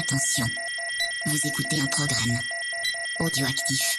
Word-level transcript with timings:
Attention, 0.00 0.46
vous 1.26 1.36
écoutez 1.44 1.78
un 1.78 1.86
programme 1.86 2.38
audioactif. 3.18 3.98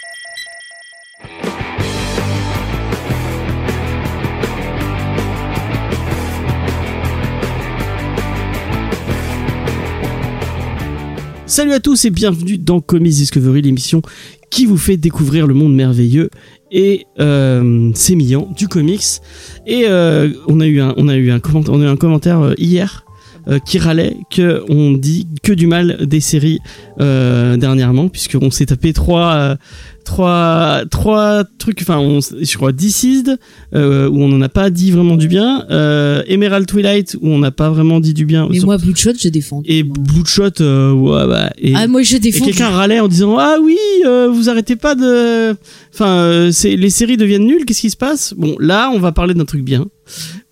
Salut 11.45 11.73
à 11.73 11.79
tous 11.79 12.05
et 12.05 12.09
bienvenue 12.09 12.57
dans 12.57 12.81
Comics 12.81 13.13
Discovery, 13.13 13.61
l'émission 13.61 14.01
qui 14.49 14.65
vous 14.65 14.77
fait 14.77 14.97
découvrir 14.97 15.45
le 15.45 15.53
monde 15.53 15.75
merveilleux 15.75 16.31
et 16.71 17.05
euh, 17.19 17.91
sémillant 17.93 18.51
du 18.57 18.67
comics. 18.67 19.21
Et 19.67 19.85
on 19.85 20.59
a 20.61 20.65
eu 20.65 20.81
un, 20.81 20.95
on 20.97 21.07
a 21.07 21.15
eu 21.15 21.29
un 21.29 21.39
commentaire, 21.39 21.75
on 21.75 21.81
a 21.81 21.85
eu 21.85 21.89
un 21.89 21.97
commentaire 21.97 22.39
euh, 22.39 22.53
hier 22.57 23.05
euh, 23.47 23.59
qui 23.59 23.79
râlait 23.79 24.17
que 24.29 24.63
on 24.69 24.91
dit 24.91 25.27
que 25.43 25.51
du 25.53 25.67
mal 25.67 26.05
des 26.05 26.19
séries 26.19 26.59
euh, 26.99 27.57
dernièrement, 27.57 28.07
puisqu'on 28.07 28.51
s'est 28.51 28.67
tapé 28.67 28.93
trois, 28.93 29.33
euh, 29.33 29.55
trois, 30.03 30.83
trois 30.89 31.43
trucs, 31.57 31.81
enfin, 31.81 31.97
on, 31.99 32.19
je 32.21 32.57
crois 32.57 32.71
Deceased, 32.71 33.37
euh, 33.75 34.09
où 34.09 34.21
on 34.21 34.27
n'en 34.27 34.41
a 34.41 34.49
pas 34.49 34.69
dit 34.69 34.91
vraiment 34.91 35.15
du 35.15 35.27
bien, 35.27 35.65
euh, 35.71 36.23
Emerald 36.27 36.65
Twilight, 36.67 37.17
où 37.21 37.27
on 37.29 37.39
n'a 37.39 37.51
pas 37.51 37.69
vraiment 37.69 37.99
dit 37.99 38.13
du 38.13 38.25
bien, 38.25 38.47
Mais 38.49 38.57
sur- 38.57 38.65
moi, 38.67 38.77
Bloodshot, 38.77 39.11
j'ai 39.17 39.31
défendu. 39.31 39.69
et 39.71 39.83
Bloodshot, 39.83 40.61
euh, 40.61 40.91
ouais, 40.91 41.27
bah, 41.27 41.51
et, 41.57 41.73
Ah, 41.75 41.87
moi, 41.87 42.01
j'ai 42.03 42.17
et 42.17 42.19
défendu. 42.19 42.51
quelqu'un 42.51 42.69
râlait 42.69 42.99
en 42.99 43.07
disant 43.07 43.37
ah 43.37 43.57
oui 43.61 43.77
euh, 44.05 44.29
vous 44.31 44.49
arrêtez 44.49 44.75
pas 44.75 44.95
de 44.95 45.55
enfin 45.93 46.07
euh, 46.07 46.51
c'est 46.51 46.75
les 46.75 46.89
séries 46.89 47.17
deviennent 47.17 47.45
nulles 47.45 47.65
qu'est-ce 47.65 47.81
qui 47.81 47.89
se 47.89 47.97
passe? 47.97 48.33
Bon 48.37 48.55
là 48.59 48.91
on 48.93 48.99
va 48.99 49.11
parler 49.11 49.33
d'un 49.33 49.45
truc 49.45 49.63
bien 49.63 49.85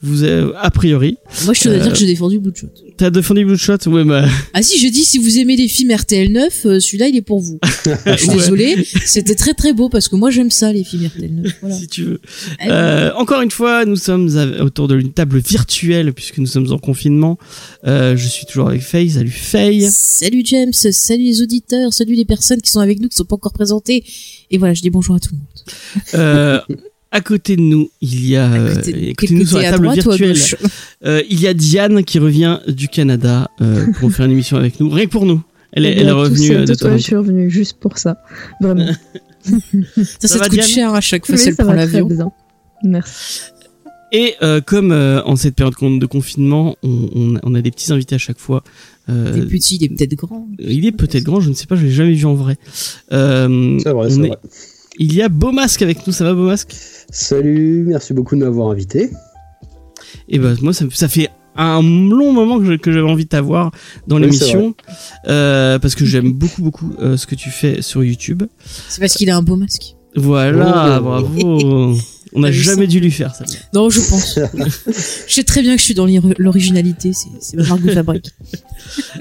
vous 0.01 0.23
a 0.23 0.69
priori 0.71 1.17
Moi, 1.43 1.53
je 1.53 1.61
te 1.61 1.67
dois 1.69 1.79
dire 1.79 1.91
que 1.91 1.97
j'ai 1.99 2.05
défendu 2.05 2.39
Bloodshot. 2.39 2.67
t'as 2.97 3.09
défendu 3.09 3.43
Bloodshot 3.45 3.77
ouais 3.87 4.03
bah 4.05 4.25
Ah 4.53 4.61
si, 4.61 4.79
je 4.79 4.87
dis, 4.87 5.03
si 5.03 5.17
vous 5.17 5.37
aimez 5.39 5.57
les 5.57 5.67
films 5.67 5.91
RTL 5.93 6.31
9, 6.31 6.65
euh, 6.65 6.79
celui-là, 6.79 7.07
il 7.09 7.17
est 7.17 7.21
pour 7.21 7.39
vous. 7.41 7.59
je 8.05 8.15
suis 8.15 8.29
ouais, 8.29 8.35
désolée. 8.35 8.87
C'était 9.05 9.35
très 9.39 9.53
très 9.53 9.73
beau 9.73 9.89
parce 9.89 10.07
que 10.07 10.15
moi, 10.15 10.29
j'aime 10.29 10.51
ça, 10.51 10.71
les 10.71 10.83
films 10.83 11.07
RTL 11.07 11.31
9. 11.33 11.53
Voilà. 11.61 11.75
si 11.75 11.87
tu 11.87 12.03
veux 12.03 12.21
Ah, 12.59 12.69
Euh, 12.69 13.11
encore 13.15 13.41
une 13.41 13.51
fois 13.51 13.85
nous 13.85 13.95
sommes 13.95 14.29
à- 14.37 14.63
autour 14.63 14.87
d'une 14.87 15.11
table 15.11 15.39
virtuelle 15.39 16.13
puisque 16.13 16.37
nous 16.37 16.45
sommes 16.47 16.71
en 16.71 16.77
confinement 16.77 17.37
Euh, 17.87 18.15
je 18.17 18.27
suis 18.27 18.45
toujours 18.45 18.67
avec 18.69 18.81
Faye 18.81 19.09
salut 19.09 19.29
Faye 19.31 19.87
Salut 19.89 20.41
James, 20.45 20.73
salut 20.73 21.23
les 21.23 21.41
auditeurs, 21.41 21.93
salut 21.93 22.13
les 22.15 22.25
personnes 22.25 22.61
qui 22.61 22.69
sont 22.71 22.79
avec 22.81 22.99
nous, 22.99 23.07
qui 23.09 23.15
sont 23.15 23.23
pas 23.25 23.35
encore 23.35 23.53
présentées. 23.53 24.03
Et 24.51 24.57
voilà, 24.57 24.73
je 24.73 24.81
dis 24.81 24.89
bonjour 24.89 25.15
à 25.15 25.19
tout 25.19 25.29
le 25.31 25.37
monde. 25.37 25.47
euh, 26.15 26.59
à 27.11 27.21
côté 27.21 27.55
de 27.55 27.61
nous 27.61 27.89
il 28.01 28.27
y 28.27 28.35
a 28.35 28.51
euh, 28.51 28.73
Écoutez, 28.73 29.09
écoutez 29.09 29.33
nous 29.33 29.45
sur 29.45 29.53
côté 29.57 29.63
la 29.63 29.69
à 29.69 29.71
table 29.71 29.83
droite 29.85 29.99
à 29.99 30.15
virtuelle 30.15 30.35
Euh, 31.05 31.23
il 31.29 31.39
y 31.41 31.47
a 31.47 31.53
Diane 31.53 32.03
qui 32.03 32.19
revient 32.19 32.59
du 32.67 32.87
Canada 32.87 33.49
euh, 33.61 33.85
pour 33.99 34.11
faire 34.11 34.25
une 34.25 34.33
émission 34.33 34.57
avec 34.57 34.79
nous. 34.79 34.89
Rien 34.89 35.05
que 35.05 35.11
pour 35.11 35.25
nous. 35.25 35.41
Elle 35.71 35.85
est, 35.85 35.97
elle 35.99 36.07
est 36.07 36.11
revenue 36.11 36.65
de 36.65 36.73
Toronto. 36.73 36.97
je 36.97 37.03
suis 37.03 37.15
revenue 37.15 37.49
juste 37.49 37.77
pour 37.79 37.97
ça. 37.99 38.17
Vraiment. 38.61 38.87
Ça, 39.95 40.03
Ça 40.21 40.27
ça, 40.27 40.45
te 40.45 40.49
coûte 40.49 40.61
cher 40.63 40.93
à 40.93 41.01
chaque 41.01 41.25
fois 41.25 41.37
si 41.37 41.49
elle 41.49 41.55
prend 41.55 41.73
l'avion. 41.73 42.07
Merci. 42.83 43.41
Et 44.11 44.33
euh, 44.41 44.59
comme 44.59 44.91
euh, 44.91 45.21
en 45.23 45.35
cette 45.35 45.53
période 45.55 45.75
de 45.99 46.05
confinement, 46.07 46.75
on, 46.81 47.09
on- 47.15 47.39
on 47.43 47.53
a 47.55 47.61
des 47.61 47.69
petits 47.69 47.91
invités 47.93 48.15
à 48.15 48.17
chaque 48.17 48.39
fois. 48.39 48.63
Euh, 49.07 49.33
T'es 49.33 49.41
petit, 49.45 49.75
il 49.75 49.83
est 49.83 49.89
peut-être 49.89 50.15
grand. 50.15 50.47
il 50.57 50.85
est 50.85 50.91
peut-être 50.91 51.23
grand, 51.23 51.39
je 51.41 51.49
ne 51.49 51.53
sais 51.53 51.67
pas, 51.67 51.75
je 51.75 51.85
l'ai 51.85 51.91
jamais 51.91 52.13
vu 52.13 52.25
en 52.25 52.33
vrai. 52.33 52.57
Euh, 53.11 53.77
C'est 53.83 53.89
vrai, 53.91 54.09
c'est 54.09 54.15
est- 54.17 54.27
vrai. 54.29 54.37
Il 54.97 55.13
y 55.13 55.21
a 55.21 55.29
Beau 55.29 55.51
Masque 55.51 55.81
avec 55.83 56.05
nous, 56.07 56.11
ça 56.13 56.23
va 56.25 56.33
Beau 56.33 56.45
Masque 56.47 56.75
Salut, 57.11 57.85
merci 57.87 58.13
beaucoup 58.13 58.35
de 58.35 58.41
m'avoir 58.43 58.69
invité. 58.71 59.11
Et 60.27 60.39
ben 60.39 60.55
moi 60.61 60.73
ça, 60.73 60.85
ça 60.91 61.07
fait 61.07 61.29
un 61.65 61.81
long 61.81 62.31
moment 62.33 62.59
que 62.59 62.91
j'avais 62.91 63.09
envie 63.09 63.25
de 63.25 63.29
t'avoir 63.29 63.71
dans 64.07 64.15
Oui, 64.17 64.23
l'émission 64.23 64.75
euh, 65.27 65.79
parce 65.79 65.95
que 65.95 66.05
j'aime 66.05 66.31
beaucoup 66.31 66.61
beaucoup 66.61 66.93
euh, 66.99 67.17
ce 67.17 67.25
que 67.27 67.35
tu 67.35 67.49
fais 67.49 67.81
sur 67.81 68.03
YouTube. 68.03 68.43
C'est 68.87 68.99
parce 68.99 69.13
qu'il 69.13 69.29
a 69.29 69.35
un 69.37 69.41
beau 69.41 69.55
masque. 69.55 69.95
Voilà, 70.15 70.97
Oh. 70.99 71.03
bravo. 71.03 71.95
On 72.33 72.41
n'a 72.41 72.51
Je 72.51 72.61
jamais 72.61 72.87
dû 72.87 72.99
lui 72.99 73.11
faire 73.11 73.33
ça. 73.33 73.45
Non, 73.73 73.89
je 73.89 74.01
pense. 74.01 74.39
je 75.27 75.33
sais 75.33 75.43
très 75.43 75.61
bien 75.61 75.75
que 75.75 75.79
je 75.79 75.85
suis 75.85 75.93
dans 75.93 76.07
l'originalité, 76.37 77.11
c'est 77.13 77.57
ma 77.57 77.63
marque 77.63 77.81
de 77.81 77.91
fabrique. 77.91 78.29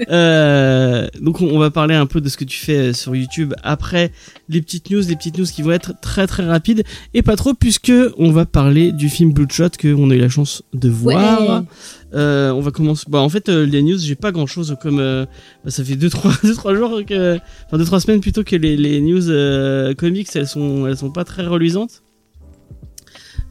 Euh, 0.09 1.07
donc 1.19 1.41
on 1.41 1.59
va 1.59 1.69
parler 1.69 1.93
un 1.93 2.05
peu 2.05 2.21
de 2.21 2.29
ce 2.29 2.37
que 2.37 2.45
tu 2.45 2.57
fais 2.57 2.77
euh, 2.77 2.93
sur 2.93 3.13
YouTube 3.15 3.53
après 3.61 4.11
les 4.47 4.61
petites 4.61 4.89
news, 4.89 5.01
les 5.01 5.15
petites 5.17 5.37
news 5.37 5.45
qui 5.45 5.61
vont 5.61 5.71
être 5.71 5.93
très 6.01 6.27
très 6.27 6.45
rapides 6.45 6.83
et 7.13 7.21
pas 7.21 7.35
trop 7.35 7.53
puisque 7.53 7.91
on 8.17 8.31
va 8.31 8.45
parler 8.45 8.93
du 8.93 9.09
film 9.09 9.33
Bloodshot 9.33 9.71
que 9.77 9.93
on 9.93 10.09
a 10.09 10.15
eu 10.15 10.19
la 10.19 10.29
chance 10.29 10.63
de 10.73 10.89
voir. 10.89 11.41
Ouais. 11.41 11.65
Euh, 12.13 12.51
on 12.51 12.61
va 12.61 12.71
commencer. 12.71 13.05
Bah 13.07 13.19
en 13.19 13.29
fait 13.29 13.49
euh, 13.49 13.65
les 13.65 13.83
news 13.83 13.99
j'ai 13.99 14.15
pas 14.15 14.31
grand 14.31 14.47
chose 14.47 14.75
comme 14.81 14.99
euh, 14.99 15.25
bah, 15.63 15.71
ça 15.71 15.83
fait 15.83 15.95
deux 15.95 16.09
trois 16.09 16.33
deux 16.43 16.55
trois 16.55 16.73
jours 16.73 17.01
que 17.05 17.37
enfin 17.65 17.77
deux 17.77 17.85
trois 17.85 17.99
semaines 17.99 18.21
plutôt 18.21 18.43
que 18.43 18.55
les, 18.55 18.75
les 18.75 18.99
news 19.01 19.29
euh, 19.29 19.93
comics 19.93 20.27
elles 20.33 20.47
sont 20.47 20.87
elles 20.87 20.97
sont 20.97 21.11
pas 21.11 21.23
très 21.23 21.45
reluisantes. 21.45 22.01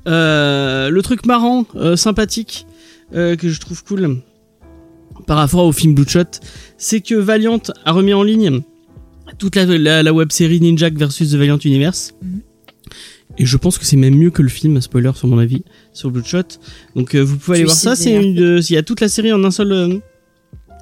Euh, 0.08 0.90
le 0.90 1.02
truc 1.02 1.26
marrant, 1.26 1.66
euh, 1.76 1.96
sympathique 1.96 2.66
euh, 3.14 3.36
que 3.36 3.48
je 3.48 3.60
trouve 3.60 3.84
cool 3.84 4.20
par 5.26 5.36
rapport 5.36 5.64
au 5.64 5.72
film 5.72 5.94
Bloodshot, 5.94 6.40
c'est 6.78 7.00
que 7.00 7.14
Valiant 7.14 7.60
a 7.84 7.92
remis 7.92 8.14
en 8.14 8.22
ligne 8.22 8.62
toute 9.38 9.56
la, 9.56 9.66
la, 9.66 10.02
la 10.02 10.12
web 10.12 10.32
série 10.32 10.60
Ninja 10.60 10.88
versus 10.90 11.30
The 11.30 11.34
Valiant 11.34 11.58
Universe. 11.58 12.14
Mhm. 12.22 12.40
Et 13.38 13.46
je 13.46 13.56
pense 13.56 13.78
que 13.78 13.84
c'est 13.84 13.96
même 13.96 14.16
mieux 14.16 14.30
que 14.30 14.42
le 14.42 14.48
film, 14.48 14.80
spoiler 14.80 15.12
sur 15.14 15.28
mon 15.28 15.38
avis, 15.38 15.62
sur 15.92 16.10
Bloodshot. 16.10 16.58
Donc 16.96 17.14
euh, 17.14 17.20
vous 17.20 17.36
pouvez 17.36 17.58
aller 17.58 17.64
voir 17.64 17.76
ça. 17.76 17.94
C'est 17.94 18.14
il 18.14 18.70
y 18.70 18.76
a 18.76 18.82
toute 18.82 19.00
la 19.00 19.08
série 19.08 19.32
en 19.32 19.44
un 19.44 19.50
seul, 19.50 19.72
euh, 19.72 19.98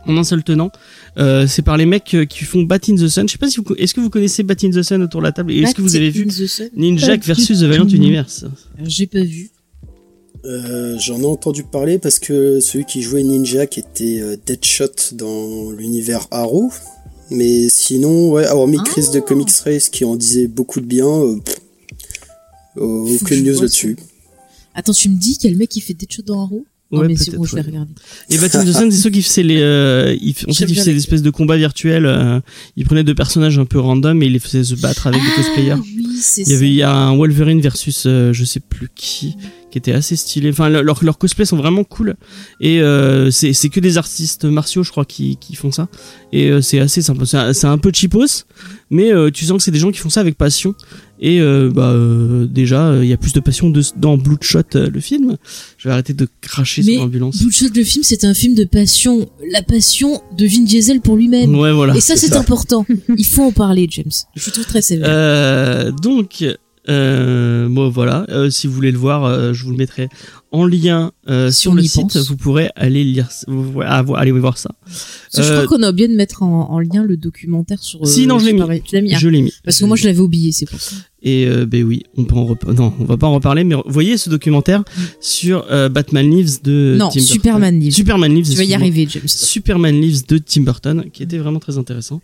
en 0.07 0.17
un 0.17 0.25
seul 0.25 0.43
tenant. 0.43 0.71
Euh, 1.19 1.47
c'est 1.47 1.63
par 1.63 1.77
les 1.77 1.87
mecs 1.87 2.15
euh, 2.15 2.25
qui 2.25 2.45
font 2.45 2.63
Bat 2.63 2.79
in 2.89 2.95
the 2.97 3.09
Sun. 3.09 3.27
Je 3.29 3.33
sais 3.33 3.39
pas 3.39 3.49
si 3.51 3.59
vous, 3.61 3.75
est-ce 3.77 3.95
que 3.95 4.01
vous 4.01 4.11
connaissez 4.11 4.43
Bat 4.43 4.55
in 4.65 4.71
the 4.71 4.83
Sun 4.83 5.03
autour 5.03 5.21
de 5.21 5.27
la 5.27 5.33
table? 5.33 5.53
Et 5.53 5.61
est-ce 5.61 5.75
que 5.75 5.83
vous 5.83 5.97
avez 5.97 6.11
vu 6.11 6.27
Ninja 6.75 7.17
versus 7.17 7.61
The 7.61 7.65
Valiant. 7.65 7.89
Universe? 7.89 8.45
J'ai 8.85 9.07
pas 9.07 9.23
vu. 9.23 9.51
Euh, 10.45 10.97
J'en 10.99 11.21
ai 11.21 11.27
entendu 11.27 11.65
parler 11.65 11.99
parce 11.99 12.19
que 12.19 12.61
celui 12.61 12.85
qui 12.85 13.03
jouait 13.03 13.25
Ninja, 13.25 13.67
qui 13.67 13.81
était 13.81 14.21
euh, 14.21 14.37
Deadshot 14.47 15.13
dans 15.15 15.71
l'univers 15.73 16.27
Arrow. 16.31 16.71
Mais 17.31 17.69
sinon, 17.69 18.31
ouais, 18.31 18.47
hormis 18.47 18.79
Ah. 18.81 18.85
Chris 18.87 19.07
de 19.13 19.19
Comics 19.19 19.51
Race 19.65 19.89
qui 19.89 20.05
en 20.05 20.15
disait 20.15 20.47
beaucoup 20.47 20.81
de 20.81 20.87
bien, 20.87 21.09
euh, 21.09 21.37
pff, 21.45 21.57
euh, 22.77 23.17
aucune 23.21 23.39
je 23.39 23.51
news 23.51 23.61
là-dessus. 23.63 23.97
Attends, 24.75 24.93
tu 24.93 25.09
me 25.09 25.17
dis 25.19 25.37
qu'il 25.37 25.51
y 25.51 25.53
a 25.53 25.55
le 25.55 25.59
mec 25.59 25.71
qui 25.71 25.81
fait 25.81 25.95
des 25.95 26.07
choses 26.09 26.25
dans 26.25 26.41
Arrow 26.43 26.65
Non, 26.93 27.01
Ouais, 27.01 27.09
mais 27.09 27.15
bon, 27.37 27.45
je 27.45 27.57
vais 27.57 27.63
regarder. 27.63 27.91
Et 28.31 28.39
Bat 28.39 28.47
in 28.61 28.65
the 28.65 28.73
Sun, 28.73 28.91
c'est 28.93 28.99
ceux 29.03 29.11
qui 29.11 29.21
faisaient 29.23 29.43
les, 29.43 29.61
euh, 29.61 30.17
ils, 30.21 30.33
f- 30.35 30.49
ensuite 30.49 30.55
J'aime 30.57 30.69
ils 30.71 30.77
faisaient 30.77 30.93
des 30.93 30.99
espèces 30.99 31.23
de 31.23 31.31
combats 31.31 31.57
virtuels. 31.57 32.07
euh, 32.07 32.39
ils 32.77 32.85
prenaient 32.85 33.03
deux 33.03 33.15
personnages 33.15 33.59
un 33.59 33.65
peu 33.65 33.81
random 33.81 34.23
et 34.23 34.27
ils 34.27 34.33
les 34.33 34.39
faisaient 34.39 34.63
se 34.63 34.77
battre 34.77 35.09
avec 35.09 35.21
des 35.21 35.31
cosplayers. 35.35 35.73
Ah 35.73 35.81
oui, 35.85 36.07
c'est 36.21 36.43
Il 36.43 36.49
y 36.51 36.55
avait 36.55 36.69
il 36.69 36.75
y 36.75 36.83
a 36.83 36.95
un 36.95 37.17
Wolverine 37.17 37.61
versus 37.61 38.05
euh, 38.07 38.33
je 38.33 38.45
sais 38.45 38.61
plus 38.61 38.89
qui 38.95 39.37
qui 39.73 39.79
était 39.79 39.93
assez 39.93 40.15
stylé. 40.15 40.51
Enfin 40.51 40.69
le- 40.69 40.83
leurs 40.83 41.03
leurs 41.05 41.19
cosplays 41.19 41.45
sont 41.45 41.57
vraiment 41.57 41.83
cool 41.83 42.15
et 42.61 42.81
euh, 42.81 43.33
c'est 43.33 43.53
c'est 43.53 43.69
que 43.69 43.81
des 43.81 43.99
artistes 43.99 44.45
martiaux 44.45 44.85
je 44.85 44.93
crois 44.93 45.05
qui 45.05 45.39
qui 45.39 45.57
font 45.57 45.73
ça 45.73 45.89
et 46.33 46.51
euh, 46.51 46.61
c'est 46.61 46.79
assez 46.79 47.03
sympa. 47.03 47.27
C'est 47.27 47.37
un, 47.37 47.53
c'est 47.53 47.67
un 47.67 47.79
peu 47.79 47.91
cheapos 47.93 48.45
mais 48.91 49.13
euh, 49.13 49.31
tu 49.33 49.45
sens 49.45 49.57
que 49.59 49.65
c'est 49.65 49.73
des 49.73 49.81
gens 49.81 49.91
qui 49.91 49.99
font 49.99 50.09
ça 50.09 50.21
avec 50.21 50.39
passion 50.39 50.77
et 51.21 51.41
euh, 51.41 51.71
bah 51.73 51.91
euh, 51.91 52.47
déjà 52.47 52.89
euh, 52.89 53.05
il 53.05 53.09
y 53.09 53.13
a 53.13 53.17
plus 53.17 53.33
de 53.33 53.41
passion 53.41 53.71
de, 53.71 53.83
dans 53.97 54.17
Bloodshot 54.19 54.61
euh, 54.75 54.91
le 54.91 55.01
film. 55.01 55.37
Je 55.79 55.89
vais 55.89 55.93
arrêter 55.93 56.13
de 56.13 56.29
cracher 56.41 56.83
Mais 56.85 56.93
sur 56.93 57.03
l'ambulance. 57.03 57.39
Bloodshot, 57.43 57.69
le 57.75 57.85
film, 57.85 58.05
c'est 58.05 58.25
un 58.25 58.35
film 58.35 58.55
de 58.55 58.65
passion. 58.65 59.29
La 59.51 59.63
passion 59.63 60.21
de 60.37 60.47
Vin 60.47 60.65
Diesel 60.65 61.01
pour 61.01 61.17
lui-même. 61.17 61.55
Ouais 61.55 61.73
voilà. 61.73 61.97
Et 61.97 62.01
ça, 62.01 62.17
c'est 62.17 62.35
important. 62.37 62.85
Il 63.17 63.27
faut 63.27 63.45
en 63.45 63.53
parler, 63.53 63.87
James. 63.91 64.11
Je 64.35 64.51
trouve 64.51 64.67
très 64.67 64.83
sévère. 64.83 65.07
Euh, 65.09 65.91
donc, 65.91 66.45
euh, 66.89 67.69
bon 67.69 67.89
voilà, 67.89 68.27
euh, 68.31 68.51
si 68.51 68.67
vous 68.67 68.73
voulez 68.75 68.93
le 68.93 68.99
voir, 68.99 69.25
euh, 69.25 69.53
je 69.53 69.65
vous 69.65 69.71
le 69.71 69.77
mettrai 69.77 70.09
en 70.53 70.65
lien 70.65 71.13
euh, 71.29 71.51
Si 71.51 71.61
sur 71.63 71.75
le 71.75 71.83
site. 71.83 72.13
pense. 72.15 72.29
Vous 72.29 72.37
pourrez 72.37 72.71
aller 72.77 73.05
lire, 73.05 73.29
vous 73.49 73.81
aller 73.83 74.31
voir 74.33 74.57
ça. 74.59 74.71
Je 75.35 75.41
euh, 75.43 75.65
crois 75.65 75.77
qu'on 75.79 75.83
a 75.83 75.91
oublié 75.91 76.09
de 76.09 76.15
mettre 76.15 76.43
en, 76.43 76.71
en 76.71 76.79
lien 76.79 77.03
le 77.05 77.17
documentaire 77.17 77.83
sur. 77.83 78.03
euh, 78.03 78.07
Si, 78.07 78.27
non, 78.27 78.39
je 78.39 78.47
l'ai 78.47 78.53
mis. 78.53 78.81
Tu 78.83 78.95
l'as 78.95 79.03
mis. 79.03 79.15
ah. 79.15 79.19
Je 79.19 79.29
l'ai 79.29 79.43
mis. 79.43 79.53
Parce 79.65 79.81
que 79.81 79.85
moi, 79.85 79.97
je 79.97 80.05
l'avais 80.07 80.21
oublié, 80.21 80.53
c'est 80.53 80.67
pour 80.71 80.81
ça. 80.81 80.95
Et 81.23 81.47
euh, 81.47 81.67
ben 81.67 81.83
oui, 81.83 82.05
on 82.17 82.25
peut 82.25 82.37
en 82.37 82.45
rep- 82.47 82.73
non, 82.73 82.95
on 83.01 83.05
va 83.05 83.17
pas 83.17 83.27
en 83.27 83.35
reparler, 83.35 83.65
mais 83.65 83.75
voyez 83.87 84.17
ce 84.17 84.31
documentaire 84.31 84.85
sur 85.21 85.67
euh, 85.73 85.89
Batman 85.89 86.31
Lives 86.31 86.63
de 86.63 86.95
non, 86.97 87.09
Tim 87.09 87.19
Burton. 87.19 87.35
Superman 87.35 87.81
Lives. 87.81 87.93
Superman 87.95 88.33
Lives. 88.35 88.51
Tu 88.51 88.57
vas 88.57 88.65
y 88.65 88.75
arriver, 88.75 89.09
James. 89.11 89.27
Superman 89.27 90.01
Lives 90.01 90.27
de 90.29 90.39
Tim 90.39 90.61
Burton, 90.63 91.05
qui 91.13 91.25
était 91.25 91.39
vraiment 91.39 91.59
très 91.59 91.77
intéressant 91.79 92.23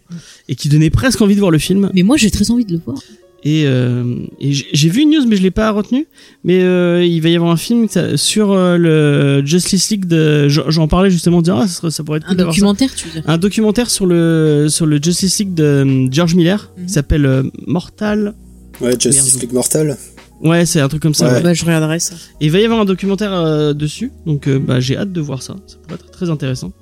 et 0.48 0.54
qui 0.54 0.68
donnait 0.68 0.90
presque 0.90 1.20
envie 1.20 1.34
de 1.34 1.40
voir 1.40 1.50
le 1.50 1.58
film. 1.58 1.90
Mais 1.94 2.02
moi, 2.04 2.16
j'ai 2.16 2.30
très 2.30 2.50
envie 2.52 2.64
de 2.64 2.72
le 2.74 2.80
voir. 2.84 2.96
Et, 3.44 3.64
euh, 3.66 4.04
et 4.40 4.52
j'ai 4.52 4.88
vu 4.88 5.02
une 5.02 5.10
news, 5.10 5.26
mais 5.26 5.34
je 5.36 5.42
l'ai 5.42 5.50
pas 5.50 5.70
retenu. 5.72 6.06
Mais 6.44 6.62
euh, 6.62 7.04
il 7.04 7.20
va 7.22 7.28
y 7.28 7.34
avoir 7.34 7.50
un 7.50 7.56
film 7.56 7.86
sur 8.16 8.52
euh, 8.52 8.76
le 8.78 9.44
Justice 9.44 9.90
League 9.90 10.06
de. 10.06 10.48
J'en 10.48 10.86
parlais 10.86 11.10
justement, 11.10 11.38
en 11.38 11.42
disant 11.42 11.58
ah, 11.60 11.66
ça, 11.66 11.74
serait- 11.80 11.90
ça 11.90 12.04
pourrait 12.04 12.18
être 12.18 12.26
Un 12.26 12.28
cool 12.28 12.36
d'avoir 12.36 12.54
ça. 12.54 12.60
documentaire, 12.60 12.94
tu 12.94 13.08
veux 13.08 13.14
dire? 13.14 13.22
Un 13.26 13.38
documentaire 13.38 13.90
sur 13.90 14.06
le 14.06 14.66
sur 14.68 14.86
le 14.86 14.98
Justice 15.02 15.38
League 15.40 15.54
de 15.54 15.64
euh, 15.64 16.08
George 16.10 16.34
Miller 16.36 16.70
Mhm. 16.78 16.86
qui 16.86 16.92
s'appelle 16.92 17.26
euh, 17.26 17.42
Mortal. 17.66 18.34
Ouais, 18.80 18.92
Justice 18.92 19.32
Merde. 19.34 19.40
League 19.42 19.52
Mortal. 19.54 19.96
Ouais, 20.40 20.66
c'est 20.66 20.80
un 20.80 20.88
truc 20.88 21.02
comme 21.02 21.14
ça. 21.14 21.26
Ouais. 21.28 21.32
ouais. 21.34 21.42
Bah, 21.42 21.54
je 21.54 21.64
regarderai 21.64 21.98
ça. 22.00 22.14
Et 22.40 22.46
il 22.46 22.50
va 22.52 22.58
y 22.60 22.64
avoir 22.64 22.80
un 22.80 22.84
documentaire 22.84 23.32
euh, 23.32 23.72
dessus, 23.74 24.10
donc 24.26 24.48
euh, 24.48 24.58
bah, 24.58 24.80
j'ai 24.80 24.96
hâte 24.96 25.12
de 25.12 25.20
voir 25.20 25.40
ça. 25.42 25.56
Ça 25.66 25.76
pourrait 25.82 25.94
être 26.00 26.10
très 26.10 26.30
intéressant. 26.30 26.72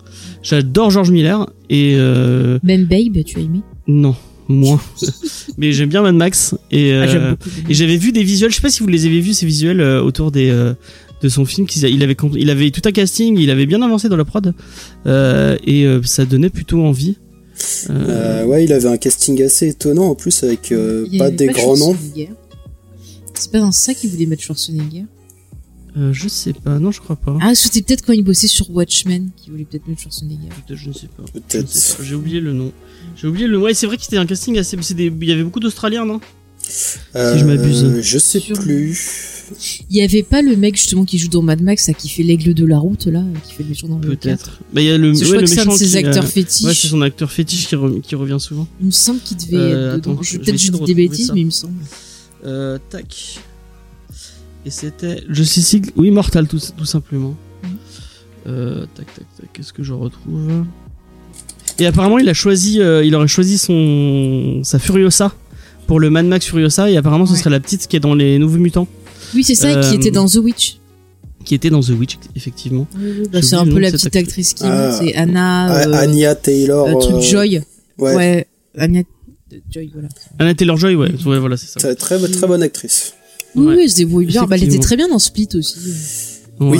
J'adore 0.43 0.91
George 0.91 1.11
Miller 1.11 1.47
et 1.69 1.95
euh, 1.99 2.59
Même 2.63 2.85
Babe, 2.85 3.23
tu 3.25 3.39
as 3.39 3.43
aimé? 3.43 3.61
Non 3.87 4.15
moins, 4.51 4.81
mais 5.59 5.73
j'aime 5.73 5.89
bien 5.89 6.03
Mad 6.03 6.15
Max 6.15 6.55
et, 6.71 6.93
Ah, 6.93 7.05
euh, 7.05 7.37
et 7.69 7.75
j'avais 7.75 7.97
vu 7.97 8.13
des 8.13 8.23
visuels. 8.23 8.51
Je 8.51 8.57
sais 8.57 8.63
pas 8.63 8.71
si 8.71 8.81
vous 8.81 8.89
les 8.89 9.07
avez 9.07 9.21
vus 9.21 9.35
ces 9.35 9.47
visuels 9.47 9.81
euh, 9.81 10.03
autour 10.03 10.31
des 10.31 10.51
euh, 10.51 10.75
de 11.23 11.29
son 11.29 11.45
film. 11.45 11.67
Il 11.83 12.03
avait 12.03 12.15
comp- 12.15 12.37
il 12.39 12.51
avait 12.51 12.71
tout 12.71 12.83
un 12.85 12.93
casting, 12.93 13.39
il 13.39 13.51
avait 13.51 13.67
bien 13.67 13.81
avancé 13.83 14.09
dans 14.09 14.17
la 14.17 14.25
prod 14.25 14.53
euh, 15.07 15.57
et 15.65 15.85
euh, 15.87 16.03
ça 16.03 16.25
donnait 16.25 16.51
plutôt 16.51 16.83
envie. 16.85 17.17
Euh, 17.91 18.41
Euh, 18.43 18.45
ouais, 18.47 18.65
il 18.65 18.73
avait 18.73 18.89
un 18.89 18.97
casting 18.97 19.43
assez 19.43 19.69
étonnant 19.69 20.07
en 20.09 20.15
plus 20.15 20.43
avec 20.45 20.73
euh, 20.73 21.07
pas 21.19 21.31
des 21.31 21.47
grands 21.49 21.77
noms. 21.77 21.97
C'est 23.35 23.53
pas 23.53 23.61
dans 23.61 23.73
ça 23.73 23.93
qu'il 23.95 24.11
voulait 24.11 24.27
mettre 24.27 24.43
Schwarzenegger? 24.43 25.05
Euh, 25.97 26.13
je 26.13 26.29
sais 26.29 26.53
pas, 26.53 26.79
non 26.79 26.91
je 26.93 27.01
crois 27.01 27.17
pas. 27.17 27.37
Ah, 27.41 27.55
c'était 27.55 27.83
peut-être 27.83 28.05
quand 28.05 28.13
il 28.13 28.23
bossait 28.23 28.47
sur 28.47 28.71
Watchmen 28.71 29.31
qu'il 29.37 29.53
voulait 29.53 29.65
peut-être 29.65 29.87
mettre 29.89 30.01
Schwarzenegger. 30.01 30.49
Peut-être, 30.67 30.79
je 30.81 30.89
ne 30.89 30.95
sais 30.95 31.09
pas. 31.09 31.25
Peut-être. 31.33 31.71
Je 31.99 32.05
J'ai 32.05 32.15
oublié 32.15 32.41
le 32.41 32.53
nom. 32.53 32.73
J'ai 33.17 33.27
oublié 33.27 33.47
le 33.47 33.57
nom. 33.59 33.63
Ouais, 33.65 33.75
c'est 33.75 33.87
vrai 33.87 33.97
que 33.97 34.03
c'était 34.05 34.17
un 34.19 34.27
casting 34.27 34.57
assez. 34.59 34.77
des- 34.95 35.13
Il 35.21 35.29
y 35.29 35.33
avait 35.33 35.43
beaucoup 35.45 35.61
d'Australiens, 35.61 36.05
non? 36.05 36.21
Euh, 37.17 37.37
je 37.39 37.45
m'abuse. 37.45 38.01
Je 38.03 38.19
sais 38.19 38.39
Sur- 38.39 38.59
plus. 38.59 38.97
Il 39.91 39.97
y 39.97 40.03
avait 40.03 40.23
pas 40.23 40.43
le 40.43 40.55
mec 40.55 40.77
justement 40.77 41.05
qui 41.05 41.19
joue 41.19 41.27
dans 41.27 41.43
Mad 41.43 41.61
Max, 41.61 41.89
là, 41.89 41.95
qui 41.95 42.09
fait 42.09 42.23
l'aigle 42.23 42.55
de 42.55 42.65
la 42.65 42.79
route 42.79 43.07
là, 43.07 43.25
qui 43.45 43.55
fait 43.55 43.65
le 43.65 43.71
méchant 43.71 43.89
dans 43.89 43.99
le 43.99 44.15
4. 44.15 44.21
Peut-être. 44.21 44.61
Bah, 44.73 44.81
il 44.81 44.87
y 44.87 44.91
a 44.91 44.97
le, 44.99 45.13
Je 45.13 45.19
ouais, 45.19 45.25
crois 45.25 45.37
le 45.39 45.41
que 45.43 45.47
c'est 45.49 45.61
un 45.61 45.65
méchant 45.65 45.73
de 45.73 45.79
ses 45.79 45.89
qui, 45.89 45.97
euh, 45.97 46.09
acteurs 46.09 46.25
Ouais, 46.25 46.31
fétiches. 46.31 46.81
c'est 46.81 46.89
son 46.89 47.01
acteur 47.03 47.33
fétiche 47.33 47.67
qui, 47.67 47.75
re- 47.75 48.01
qui 48.01 48.15
revient 48.15 48.37
souvent. 48.39 48.69
Il 48.81 48.87
me 48.87 48.91
semble 48.93 49.19
qu'il 49.21 49.39
devait 49.39 49.57
Euh, 49.57 49.97
être 49.97 50.09
attends, 50.09 50.23
Je 50.23 50.33
je 50.35 50.39
peut-être 50.39 50.53
de 50.55 50.71
dire 50.77 50.81
des 50.85 50.95
bêtises, 50.95 51.27
ça. 51.29 51.33
mais 51.35 51.41
il 51.41 51.47
me 51.47 51.51
semble. 51.51 51.75
Euh, 52.45 52.79
tac. 52.91 53.41
Et 54.67 54.71
c'était. 54.71 55.23
Je 55.29 55.43
sais 55.43 55.61
si. 55.61 55.83
Oui, 55.97 56.11
Mortal, 56.11 56.47
tout, 56.49 56.61
tout 56.77 56.85
simplement. 56.85 57.35
Mhm. 57.63 57.71
Euh, 58.47 58.87
tac, 58.95 59.07
tac, 59.15 59.25
tac. 59.39 59.53
Qu'est-ce 59.53 59.73
que 59.73 59.83
je 59.83 59.93
retrouve? 59.93 60.65
Et 61.79 61.87
apparemment, 61.87 62.19
il 62.19 62.29
a 62.29 62.35
choisi. 62.35 62.81
euh, 62.81 63.05
il 63.05 63.15
aurait 63.15 63.29
choisi 63.29 63.59
son. 63.59 64.61
Sa 64.65 64.79
Furiosa. 64.79 65.33
Pour 65.87 65.99
le 65.99 66.11
Mad 66.11 66.27
Max 66.27 66.47
Furiosa. 66.47 66.91
Et 66.91 66.97
apparemment, 66.97 67.27
ce 67.27 67.33
Ouais. 67.33 67.39
serait 67.39 67.51
la 67.51 67.61
petite 67.61 67.87
qui 67.89 67.97
est 67.97 68.01
dans 68.01 68.15
les 68.15 68.39
Nouveaux 68.39 68.59
Mutants. 68.59 68.87
Oui, 69.35 69.43
c'est 69.45 69.55
ça, 69.55 69.69
Euh, 69.69 69.89
qui 69.89 69.97
était 69.97 70.11
dans 70.11 70.27
The 70.29 70.37
Witch. 70.37 70.79
Qui 71.45 71.55
était 71.55 71.71
dans 71.71 71.81
The 71.81 71.91
Witch, 71.91 72.19
effectivement. 72.37 72.87
Bah, 72.95 73.01
J'ai 73.35 73.43
c'est 73.43 73.57
un 73.57 73.65
le 73.65 73.73
peu 73.73 73.79
la 73.79 73.91
petite 73.91 74.15
actrice 74.15 74.53
qui 74.55 74.65
Ah. 74.67 74.93
c'est 74.93 75.15
Anna. 75.15 75.67
Ah, 75.71 75.89
euh, 75.89 75.93
Anya 75.95 76.35
Taylor. 76.35 76.87
euh, 76.87 76.95
truc 77.01 77.15
euh, 77.17 77.21
Joy. 77.23 77.63
Ouais. 77.99 78.15
Ouais. 78.15 78.47
Anya 78.77 79.03
Joy, 79.71 79.91
voilà. 79.93 80.09
Anna 80.39 80.55
Taylor-Joy, 80.55 80.95
ouais. 80.97 81.11
Ouais, 81.27 81.39
voilà, 81.39 81.57
c'est 81.57 81.67
ça. 81.67 81.81
Très, 81.81 81.95
très, 82.19 82.29
très 82.29 82.47
bonne 82.47 82.63
actrice. 82.63 83.15
Oui, 83.57 83.67
Ouais. 83.67 83.75
oui, 83.77 83.81
elle 83.85 83.91
se 83.91 83.97
débrouille 83.97 84.27
bien. 84.27 84.45
Bah, 84.45 84.57
elle 84.57 84.65
était 84.65 84.79
très 84.79 84.97
bien 84.97 85.09
dans 85.09 85.19
Split 85.19 85.49
aussi. 85.55 85.79
Ouais. 86.61 86.69
Oui. 86.71 86.79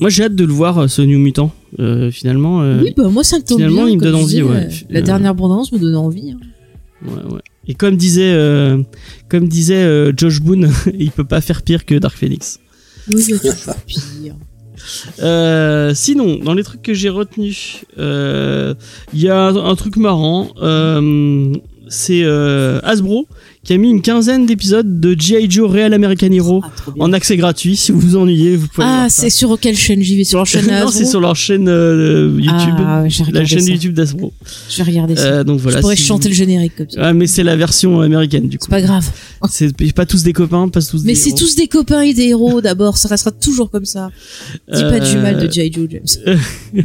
Moi, 0.00 0.10
j'ai 0.10 0.24
hâte 0.24 0.34
de 0.34 0.44
le 0.44 0.52
voir, 0.52 0.90
ce 0.90 1.00
New 1.02 1.18
Mutant. 1.18 1.52
Euh, 1.78 2.10
finalement. 2.10 2.60
euh, 2.62 2.82
oui, 2.82 2.92
bah, 2.96 3.08
moi, 3.08 3.24
ça 3.24 3.38
me 3.38 3.42
tombe 3.42 3.58
finalement, 3.58 3.84
bien. 3.84 3.92
il 3.92 3.96
me 3.98 4.02
donne 4.02 4.14
envie, 4.16 4.34
dis, 4.34 4.42
ouais. 4.42 4.56
euh, 4.56 4.70
La 4.90 5.00
Euh, 5.00 5.02
dernière 5.02 5.34
bande-annonce 5.34 5.72
me 5.72 5.78
donne 5.78 5.96
envie. 5.96 6.32
hein. 6.32 6.38
Ouais, 7.06 7.32
ouais. 7.34 7.40
Et 7.68 7.74
comme 7.74 7.96
disait, 7.96 8.32
euh, 8.34 8.82
comme 9.28 9.48
disait 9.48 9.82
euh, 9.84 10.12
Josh 10.16 10.40
Boone, 10.40 10.70
il 10.98 11.10
peut 11.12 11.24
pas 11.24 11.40
faire 11.40 11.62
pire 11.62 11.84
que 11.86 11.94
Dark 11.94 12.16
Phoenix. 12.16 12.58
Oui, 13.12 13.24
il 13.28 13.38
pire. 13.86 14.34
Euh, 15.22 15.92
sinon, 15.94 16.38
dans 16.38 16.54
les 16.54 16.64
trucs 16.64 16.82
que 16.82 16.92
j'ai 16.94 17.08
retenus, 17.08 17.84
euh, 17.98 18.74
il 19.14 19.20
y 19.20 19.28
a 19.28 19.40
un, 19.48 19.56
un 19.56 19.74
truc 19.76 19.96
marrant. 19.96 20.48
euh, 20.60 21.52
c'est 21.88 22.22
euh, 22.24 22.80
Hasbro 22.82 23.26
qui 23.64 23.72
a 23.72 23.76
mis 23.78 23.90
une 23.90 24.02
quinzaine 24.02 24.44
d'épisodes 24.44 24.98
de 25.00 25.14
G.I. 25.16 25.48
Joe 25.48 25.70
Real 25.70 25.94
American 25.94 26.32
Hero 26.32 26.62
Ah, 26.64 26.70
en 26.98 27.12
accès 27.12 27.36
gratuit. 27.36 27.76
Si 27.76 27.92
vous 27.92 28.00
vous 28.00 28.16
ennuyez, 28.16 28.56
vous 28.56 28.66
pouvez. 28.66 28.86
Ah, 28.88 29.06
c'est 29.08 29.30
sur 29.30 29.58
quelle 29.60 29.76
chaîne 29.76 30.02
j'y 30.02 30.16
vais 30.16 30.24
Sur 30.24 30.38
leur 30.38 30.46
chaîne 30.46 30.66
non, 30.66 30.88
c'est 30.90 31.04
sur 31.04 31.20
leur 31.20 31.36
chaîne 31.36 31.68
euh, 31.68 32.28
YouTube, 32.40 32.74
Ah, 32.78 33.02
ouais, 33.02 33.10
j'ai 33.10 33.22
la 33.30 33.44
chaîne 33.44 33.60
ça. 33.60 33.70
YouTube 33.70 33.94
d'Hasbro. 33.94 34.32
Je 34.68 34.78
vais 34.78 34.82
regarder 34.90 35.14
ça. 35.14 35.22
Euh, 35.26 35.44
donc 35.44 35.60
voilà. 35.60 35.76
je 35.78 35.82
pourrais 35.82 35.94
si 35.96 36.02
chanter 36.02 36.24
vous- 36.24 36.30
le 36.30 36.34
générique 36.34 36.72
comme 36.76 36.90
ça. 36.90 36.98
Ah, 37.02 37.12
mais 37.12 37.28
c'est 37.28 37.44
la 37.44 37.54
version 37.54 38.00
américaine 38.00 38.48
du 38.48 38.58
coup. 38.58 38.64
C'est 38.66 38.70
pas 38.70 38.82
grave. 38.82 39.08
C'est 39.48 39.92
pas 39.94 40.06
tous 40.06 40.24
des 40.24 40.32
copains, 40.32 40.68
pas 40.68 40.80
tous 40.82 41.02
Mais 41.04 41.12
des 41.12 41.14
c'est 41.14 41.28
héros. 41.30 41.38
tous 41.38 41.54
des 41.54 41.68
copains 41.68 42.00
et 42.02 42.14
des 42.14 42.24
héros 42.28 42.60
d'abord. 42.60 42.96
Ça 42.96 43.08
restera 43.08 43.30
toujours 43.30 43.70
comme 43.70 43.84
ça. 43.84 44.10
Dis 44.72 44.82
pas 44.82 44.98
du 44.98 45.16
mal 45.18 45.36
de 45.38 45.46
Euh, 45.46 45.50
G.I. 45.52 45.72
Joe 45.72 45.88
James. 45.88 46.34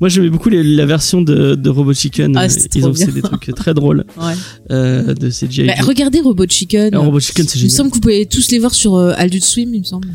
Moi 0.00 0.08
j'aimais 0.08 0.30
beaucoup 0.30 0.48
les- 0.48 0.62
la 0.62 0.86
version 0.86 1.22
de, 1.22 1.54
de 1.54 1.70
Robot 1.70 1.94
Chicken. 1.94 2.36
Ah, 2.36 2.48
c'était 2.48 2.78
Ils 2.80 2.86
ont 2.86 2.94
fait 2.94 3.12
des 3.12 3.22
trucs 3.22 3.52
très 3.54 3.74
drôles 3.74 4.04
Ouais. 4.16 4.32
euh, 4.70 5.14
de 5.20 5.30
ces 5.30 5.50
G.I. 5.50 5.66
Bah, 5.66 5.74
regardez 5.82 6.20
Robot 6.20 6.46
Chicken. 6.48 6.88
Alors, 6.94 7.04
Robot 7.04 7.20
Chicken 7.20 7.46
c'est 7.46 7.58
il 7.58 7.64
me 7.64 7.68
semble 7.68 7.90
que 7.90 7.94
vous 7.96 8.00
pouvez 8.00 8.26
tous 8.26 8.50
les 8.50 8.58
voir 8.58 8.74
sur 8.74 8.94
euh, 8.96 9.12
Adult 9.16 9.44
Swim, 9.44 9.72
il 9.74 9.80
me 9.80 9.84
semble. 9.84 10.08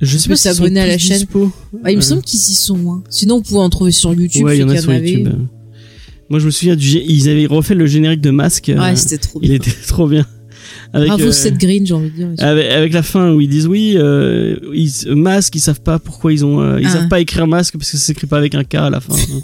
Je 0.00 0.16
sais 0.18 0.28
pas 0.28 0.36
sont 0.36 0.42
s'abonner 0.54 0.80
à 0.80 0.86
la 0.86 0.98
chaîne. 0.98 1.24
Ah, 1.84 1.90
il 1.90 1.96
me 1.96 2.02
Euh, 2.02 2.04
semble 2.04 2.22
qu'ils 2.22 2.40
y 2.40 2.54
sont. 2.54 2.76
Hein. 2.92 3.02
Sinon, 3.08 3.36
vous 3.36 3.42
pouvez 3.42 3.60
en 3.60 3.70
trouver 3.70 3.92
sur 3.92 4.12
YouTube. 4.14 4.44
Ouais, 4.44 4.56
il 4.58 4.60
y 4.60 4.64
en 4.64 4.68
a 4.68 4.76
sur. 4.80 4.92
YouTube. 4.92 5.28
Moi 6.30 6.38
je 6.38 6.46
me 6.46 6.50
souviens 6.50 6.76
du 6.76 6.86
ils 6.98 7.28
avaient 7.28 7.44
refait 7.46 7.74
le 7.74 7.84
générique 7.86 8.20
de 8.22 8.30
Masque. 8.30 8.70
euh, 8.70 8.78
Ouais, 8.80 8.96
c'était 8.96 9.18
trop 9.18 9.38
il 9.42 9.48
bien. 9.48 9.56
était 9.56 9.70
trop 9.86 10.08
bien. 10.08 10.26
Avec, 10.94 11.08
Bravo 11.08 11.24
euh, 11.24 11.32
Seth 11.32 11.58
Green, 11.58 11.86
j'ai 11.86 11.92
envie 11.92 12.10
de 12.10 12.16
dire. 12.16 12.28
avec, 12.38 12.70
avec 12.70 12.92
la 12.94 13.02
fin 13.02 13.32
où 13.32 13.40
ils 13.42 13.48
disent 13.48 13.66
oui, 13.66 13.94
euh, 13.96 14.56
ils, 14.74 14.90
masque, 15.14 15.54
ils 15.56 15.60
savent 15.60 15.80
pas 15.82 15.98
pourquoi 15.98 16.32
ils 16.32 16.44
ont, 16.44 16.60
euh, 16.60 16.80
ils 16.80 16.86
Ah. 16.86 16.90
savent 16.90 17.08
pas 17.08 17.20
écrire 17.20 17.46
masque 17.46 17.76
parce 17.76 17.90
que 17.90 17.98
ça 17.98 18.04
s'écrit 18.04 18.26
pas 18.26 18.38
avec 18.38 18.54
un 18.54 18.64
K 18.64 18.76
à 18.76 18.90
la 18.90 19.00
fin. 19.00 19.14
hein. 19.14 19.40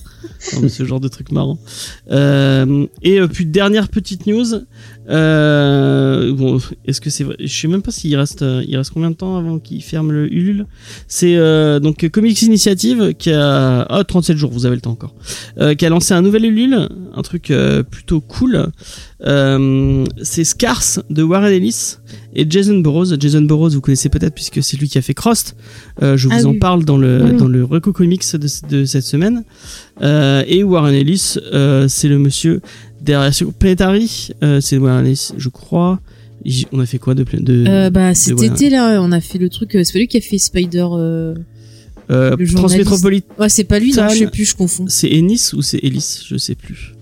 Non, 0.63 0.69
ce 0.69 0.85
genre 0.85 1.01
de 1.01 1.09
truc 1.09 1.31
marrant. 1.33 1.59
Et 2.11 3.21
puis 3.33 3.45
dernière 3.47 3.89
petite 3.89 4.27
news. 4.27 4.47
Euh, 5.09 6.33
bon, 6.33 6.59
est-ce 6.87 7.01
que 7.01 7.11
c'est 7.11 7.25
vrai? 7.25 7.37
Je 7.41 7.47
sais 7.47 7.69
même 7.69 7.83
pas 7.83 7.91
s'il 7.91 8.17
reste, 8.17 8.43
euh, 8.43 8.63
il 8.67 8.77
reste 8.77 8.91
combien 8.91 9.11
de 9.11 9.17
temps 9.17 9.37
avant 9.37 9.59
qu'il 9.59 9.83
ferme 9.83 10.13
le 10.13 10.33
Ulule? 10.33 10.67
C'est 11.07 11.37
euh, 11.37 11.81
donc 11.81 12.09
Comics 12.09 12.41
Initiative 12.43 13.15
qui 13.19 13.31
a 13.31 13.83
ah 13.83 14.05
37 14.05 14.37
jours, 14.37 14.51
vous 14.51 14.67
avez 14.67 14.77
le 14.77 14.81
temps 14.81 14.93
encore. 14.93 15.15
Euh, 15.59 15.75
qui 15.75 15.87
a 15.87 15.89
lancé 15.89 16.15
un 16.15 16.23
nouvel 16.23 16.45
Ulule, 16.47 16.89
un 17.15 17.23
truc 17.23 17.51
euh, 17.51 17.83
plutôt 17.83 18.21
cool. 18.21 18.71
Euh, 19.27 20.05
c'est 20.23 20.45
Scars 20.45 21.03
de 21.11 21.23
Warren 21.23 21.53
Ellis 21.53 21.97
et 22.35 22.47
Jason 22.49 22.79
Burroughs. 22.79 23.19
Jason 23.19 23.43
Burroughs, 23.43 23.71
vous 23.75 23.81
connaissez 23.81 24.09
peut-être 24.09 24.35
puisque 24.35 24.63
c'est 24.63 24.77
lui 24.77 24.89
qui 24.89 24.99
a 24.99 25.03
fait. 25.03 25.15
Euh, 26.03 26.17
je 26.17 26.29
vous 26.29 26.35
Ah 26.37 26.47
en 26.47 26.53
oui. 26.53 26.59
parle 26.59 26.85
dans 26.85 26.97
le 26.97 27.23
oui. 27.25 27.37
dans 27.37 27.49
le 27.49 27.65
Reco 27.65 27.93
Comics 27.93 28.25
de, 28.37 28.49
de 28.69 28.85
cette 28.85 29.05
semaine. 29.05 29.45
Euh, 30.03 30.45
et 30.47 30.63
Warren 30.63 30.95
Ellis, 30.95 31.35
euh, 31.53 31.89
c'est 31.89 32.09
le 32.09 32.19
monsieur 32.19 32.61
derrière 33.03 33.35
sur 33.35 33.53
Planetary. 33.53 34.31
Euh, 34.43 34.61
c'est 34.61 34.77
Warren 34.79 35.06
Ellis, 35.06 35.31
je 35.37 35.49
crois. 35.49 36.00
On 36.73 36.81
a 36.81 36.87
fait 36.87 36.99
quoi 36.99 37.15
de 37.15 37.25
plein 37.25 37.41
de 37.41 37.65
Euh, 37.69 37.91
bah, 37.91 38.15
cet 38.15 38.41
été, 38.43 38.71
là, 38.71 39.00
on 39.03 39.12
a 39.12 39.21
fait 39.21 39.39
le 39.39 39.49
truc. 39.49 39.75
euh, 39.75 39.85
C'est 39.85 39.93
pas 39.93 39.99
lui 39.99 40.09
qui 40.09 40.17
a 40.17 40.21
fait 40.21 40.39
Spider. 40.39 40.87
euh, 40.93 41.35
euh, 42.11 42.37
Ouais, 42.37 43.49
c'est 43.49 43.65
pas 43.65 43.79
lui, 43.79 43.93
non, 43.93 44.09
je 44.09 44.19
sais 44.19 44.27
plus, 44.29 44.45
je 44.47 44.55
confonds. 44.56 44.87
C'est 44.89 45.11
Ennis 45.11 45.53
ou 45.55 45.62
c'est 45.62 45.81
Ellis 45.83 46.23
Je 46.26 46.37
sais 46.38 46.55
plus. 46.55 46.95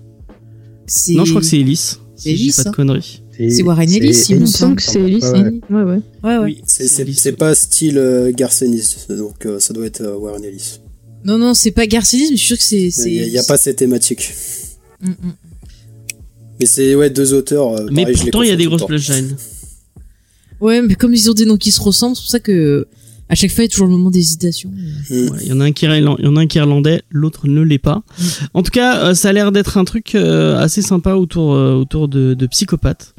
Non, 1.09 1.25
je 1.25 1.29
crois 1.31 1.41
que 1.41 1.47
c'est 1.47 1.59
Ellis. 1.59 1.97
C'est 2.15 2.29
Si 2.29 2.31
je 2.31 2.35
dis 2.35 2.43
Ellis, 2.45 2.53
pas 2.57 2.63
de 2.63 2.69
hein. 2.69 2.71
conneries. 2.71 3.21
C'est 3.37 3.61
Warren 3.63 3.89
Ellis, 3.89 4.25
il 4.29 4.39
me 4.39 4.45
semble. 4.47 4.75
que 4.77 4.81
c'est 4.81 4.99
Ellis. 4.99 5.21
Ouais. 5.21 5.51
Ouais, 5.69 5.83
ouais. 6.23 6.37
Ouais, 6.39 6.57
C'est- 6.65 6.87
C'est 6.87 7.03
Ellis. 7.03 7.13
c'est 7.13 7.33
pas 7.33 7.53
style 7.53 7.99
euh, 7.99 8.31
Garcenis, 8.35 9.05
donc 9.09 9.45
euh, 9.45 9.59
ça 9.59 9.73
doit 9.73 9.85
être 9.85 10.01
euh, 10.01 10.15
Warren 10.17 10.43
Ellis. 10.43 10.79
Non, 11.23 11.37
non, 11.37 11.53
c'est 11.53 11.71
pas 11.71 11.85
Garcenis, 11.85 12.29
mais 12.31 12.37
je 12.37 12.41
suis 12.41 12.47
sûr 12.47 12.57
que 12.57 12.63
c'est. 12.63 12.89
c'est- 12.89 13.13
Il 13.13 13.29
n'y 13.29 13.37
a, 13.37 13.43
pas 13.43 13.57
ces 13.57 13.75
thématiques. 13.75 14.33
Mais 16.59 16.65
c'est 16.65 16.95
ouais 16.95 17.09
deux 17.09 17.33
auteurs. 17.33 17.73
euh, 17.73 17.85
Mais 17.91 18.03
pareil, 18.03 18.15
les 18.15 18.21
pourtant, 18.23 18.41
il 18.41 18.49
y 18.49 18.51
a 18.51 18.55
des 18.55 18.65
grosses 18.65 18.81
splashline. 18.81 19.35
Ouais, 20.59 20.81
mais 20.81 20.95
comme 20.95 21.13
ils 21.13 21.29
ont 21.29 21.33
des 21.33 21.45
noms 21.45 21.57
qui 21.57 21.71
se 21.71 21.79
ressemblent, 21.81 22.15
c'est 22.15 22.21
pour 22.23 22.31
ça 22.31 22.39
que 22.39 22.87
à 23.29 23.35
chaque 23.35 23.51
fois 23.51 23.63
il 23.63 23.67
y 23.67 23.69
a 23.69 23.71
toujours 23.71 23.85
le 23.87 23.91
moment 23.91 24.09
d'hésitation. 24.09 24.71
Mm. 25.09 25.13
Ouais, 25.29 25.37
Il 25.41 25.47
y 25.49 25.51
en 25.53 25.59
a 25.59 25.65
un 25.65 25.71
qui 25.71 25.85
est 25.85 25.89
irlan- 25.89 26.15
il 26.17 26.25
y 26.25 26.27
en 26.27 26.35
a 26.35 26.39
un 26.41 26.47
qui 26.47 26.57
est 26.57 26.61
irlandais, 26.61 27.01
l'autre 27.11 27.47
ne 27.47 27.61
l'est 27.61 27.77
pas. 27.77 28.01
En 28.55 28.63
tout 28.63 28.71
cas, 28.71 28.97
euh, 29.09 29.13
ça 29.13 29.29
a 29.29 29.33
l'air 29.33 29.51
d'être 29.51 29.77
un 29.77 29.83
truc 29.85 30.15
euh, 30.15 30.57
assez 30.57 30.81
sympa 30.81 31.13
autour 31.13 31.53
euh, 31.53 31.73
autour 31.75 32.07
de, 32.07 32.33
de 32.33 32.47
psychopathes. 32.47 33.13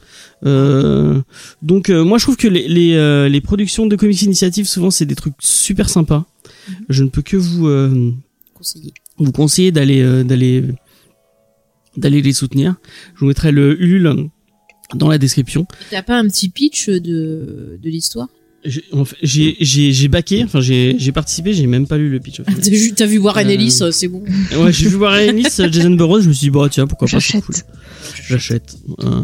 Euh, 0.47 1.21
donc 1.63 1.91
euh, 1.91 2.05
moi 2.05 2.19
je 2.19 2.25
trouve 2.25 2.37
que 2.37 2.49
les 2.49 2.67
les, 2.69 2.95
euh, 2.95 3.29
les 3.29 3.41
productions 3.41 3.87
de 3.87 3.97
comics 3.97 4.23
initiative 4.23 4.67
souvent 4.69 4.91
c'est 4.91 5.05
des 5.07 5.17
trucs 5.17 5.35
super 5.41 5.89
sympas. 5.91 6.27
Je 6.89 7.03
ne 7.05 7.09
peux 7.09 7.23
que 7.23 7.37
vous 7.37 7.67
euh, 7.69 8.13
Conseillé. 8.55 8.93
vous 9.19 9.33
conseiller 9.33 9.73
d'aller 9.73 10.01
euh, 10.01 10.23
d'aller 10.25 10.65
d'aller 11.97 12.23
les 12.23 12.33
soutenir. 12.33 12.77
Je 13.15 13.21
vous 13.21 13.27
mettrai 13.27 13.53
le 13.53 13.81
Ulule 13.83 14.29
dans 14.95 15.09
la 15.09 15.19
description. 15.19 15.67
T'as 15.91 16.03
pas 16.03 16.19
un 16.19 16.27
petit 16.27 16.49
pitch 16.49 16.89
de 16.89 17.79
de 17.83 17.91
l'histoire? 17.91 18.29
J'ai 19.23 19.57
j'ai 19.61 20.09
baqué, 20.09 20.43
enfin 20.43 20.61
j'ai 20.61 20.97
j'ai 20.99 21.13
participé, 21.13 21.53
j'ai 21.53 21.67
même 21.67 21.87
pas 21.87 21.97
lu 21.97 22.11
le 22.11 22.19
pitch. 22.19 22.43
T'as 22.97 23.07
vu, 23.07 23.19
Warren 23.19 23.49
Ellis, 23.49 23.79
euh, 23.83 23.93
c'est 23.93 24.09
bon. 24.09 24.23
Ouais, 24.57 24.73
j'ai 24.73 24.89
vu 24.89 24.97
Warren 24.97 25.29
Ellis, 25.29 25.45
Jason 25.71 25.91
Burroughs, 25.91 26.23
je 26.23 26.29
me 26.29 26.33
suis 26.33 26.47
dit, 26.47 26.51
bah 26.51 26.67
tiens, 26.69 26.87
pourquoi 26.89 27.07
pas, 27.07 27.13
J'achète. 27.13 27.45
cool. 27.45 27.55
J'achète. 28.27 28.77
Euh, 29.01 29.23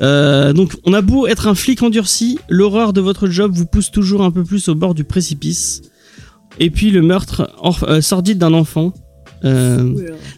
euh, 0.00 0.52
donc, 0.52 0.74
on 0.84 0.92
a 0.92 1.00
beau 1.00 1.26
être 1.26 1.48
un 1.48 1.54
flic 1.54 1.82
endurci, 1.82 2.38
l'horreur 2.48 2.92
de 2.92 3.00
votre 3.00 3.28
job 3.28 3.52
vous 3.54 3.66
pousse 3.66 3.90
toujours 3.90 4.22
un 4.22 4.30
peu 4.30 4.44
plus 4.44 4.68
au 4.68 4.74
bord 4.74 4.94
du 4.94 5.04
précipice. 5.04 5.82
Et 6.60 6.70
puis, 6.70 6.90
le 6.90 7.02
meurtre 7.02 7.50
euh, 7.88 8.00
sordide 8.00 8.38
d'un 8.38 8.52
enfant. 8.54 8.92
Euh, 9.44 9.92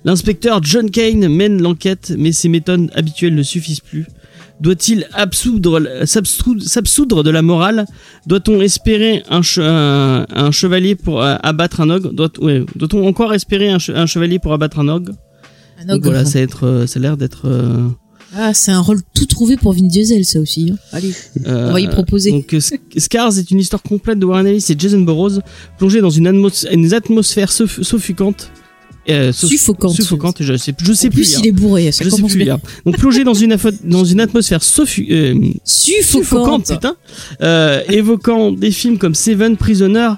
L'inspecteur 0.04 0.60
John 0.62 0.90
Kane 0.90 1.28
mène 1.28 1.62
l'enquête, 1.62 2.12
mais 2.18 2.32
ses 2.32 2.48
méthodes 2.48 2.90
habituelles 2.94 3.34
ne 3.34 3.42
suffisent 3.42 3.80
plus. 3.80 4.06
doit-il 4.60 5.06
absoudre, 5.12 5.80
s'absou- 6.04 6.58
s'absoudre 6.60 7.22
de 7.22 7.30
la 7.30 7.42
morale? 7.42 7.86
Doit-on 8.26 8.60
espérer 8.60 9.22
un, 9.30 9.40
che- 9.42 9.60
un, 9.62 10.26
un 10.34 10.50
chevalier 10.50 10.96
pour 10.96 11.22
euh, 11.22 11.36
abattre 11.42 11.80
un 11.80 11.90
ogre? 11.90 12.10
Ouais, 12.40 12.64
Doit-on 12.74 13.06
encore 13.06 13.32
espérer 13.34 13.70
un, 13.70 13.78
che- 13.78 13.92
un 13.94 14.06
chevalier 14.06 14.38
pour 14.40 14.52
abattre 14.52 14.80
un 14.80 14.88
ogre? 14.88 15.12
Donc 15.86 15.98
ogre. 15.98 16.04
Voilà, 16.10 16.24
ça, 16.24 16.38
va 16.40 16.44
être, 16.44 16.64
euh, 16.66 16.86
ça 16.88 16.98
a 16.98 17.02
l'air 17.02 17.16
d'être. 17.16 17.42
euh, 17.46 17.86
Ah, 18.34 18.52
c'est 18.52 18.72
un 18.72 18.80
rôle 18.80 18.98
tout 19.14 19.26
trouvé 19.26 19.56
pour 19.56 19.74
Vin 19.74 19.86
Diesel, 19.86 20.24
ça 20.24 20.40
aussi. 20.40 20.70
hein. 20.72 20.76
Allez, 20.92 21.12
on 21.46 21.70
va 21.72 21.80
y 21.80 21.86
proposer. 21.86 22.32
Donc 22.32 22.52
Sc- 22.52 22.80
Scars 22.96 23.38
est 23.38 23.50
une 23.52 23.60
histoire 23.60 23.82
complète 23.84 24.18
de 24.18 24.26
Warren 24.26 24.46
Ellis 24.48 24.66
et 24.70 24.74
Jason 24.76 25.00
Burroughs 25.02 25.38
plongée 25.78 26.00
dans 26.00 26.10
une, 26.10 26.26
atmos- 26.26 26.66
une 26.72 26.92
atmosphère 26.92 27.52
suffocante. 27.52 28.50
Euh, 29.10 29.32
suff- 29.32 29.48
Suffocante. 29.48 29.92
Suffocante, 29.94 30.36
je 30.40 30.56
sais, 30.56 30.72
je 30.80 30.92
sais 30.92 31.06
en 31.06 31.10
plus. 31.10 31.16
plus, 31.20 31.30
lire. 31.30 31.40
il 31.44 31.48
est 31.48 31.52
bourré. 31.52 31.92
Ça 31.92 32.04
Je 32.04 32.10
sais 32.10 32.22
plus 32.22 32.36
bien. 32.36 32.44
lire. 32.44 32.58
Donc 32.84 32.96
plongé 32.98 33.24
dans 33.24 33.34
une, 33.34 33.52
affo- 33.54 33.72
dans 33.84 34.04
une 34.04 34.20
atmosphère 34.20 34.60
suffu- 34.62 35.06
euh, 35.10 35.34
suffocante, 35.64 36.66
Suffocante. 36.66 36.66
putain, 36.72 36.96
euh, 37.42 37.82
évoquant 37.88 38.52
des 38.52 38.70
films 38.70 38.98
comme 38.98 39.14
Seven, 39.14 39.56
Prisoner 39.56 40.10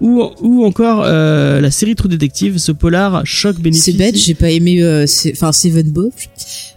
ou, 0.00 0.22
ou 0.40 0.64
encore 0.64 1.02
euh, 1.04 1.60
la 1.60 1.70
série 1.70 1.94
True 1.94 2.08
Detective, 2.08 2.58
ce 2.58 2.72
polar 2.72 3.22
choc 3.26 3.56
bénéficie. 3.60 3.92
C'est 3.92 3.98
bête, 3.98 4.16
j'ai 4.16 4.34
pas 4.34 4.50
aimé. 4.50 4.82
euh, 4.82 5.06
Enfin, 5.32 5.52
Seven. 5.52 5.92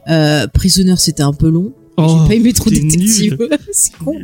Euh, 0.10 0.48
Prisoner, 0.48 0.96
c'était 0.98 1.24
un 1.24 1.34
peu 1.34 1.50
long. 1.50 1.74
Oh, 1.98 2.20
j'ai 2.24 2.28
pas 2.30 2.36
aimé 2.36 2.54
trop 2.54 2.70
détective. 2.70 3.38
c'est 3.72 3.94
con. 3.98 4.16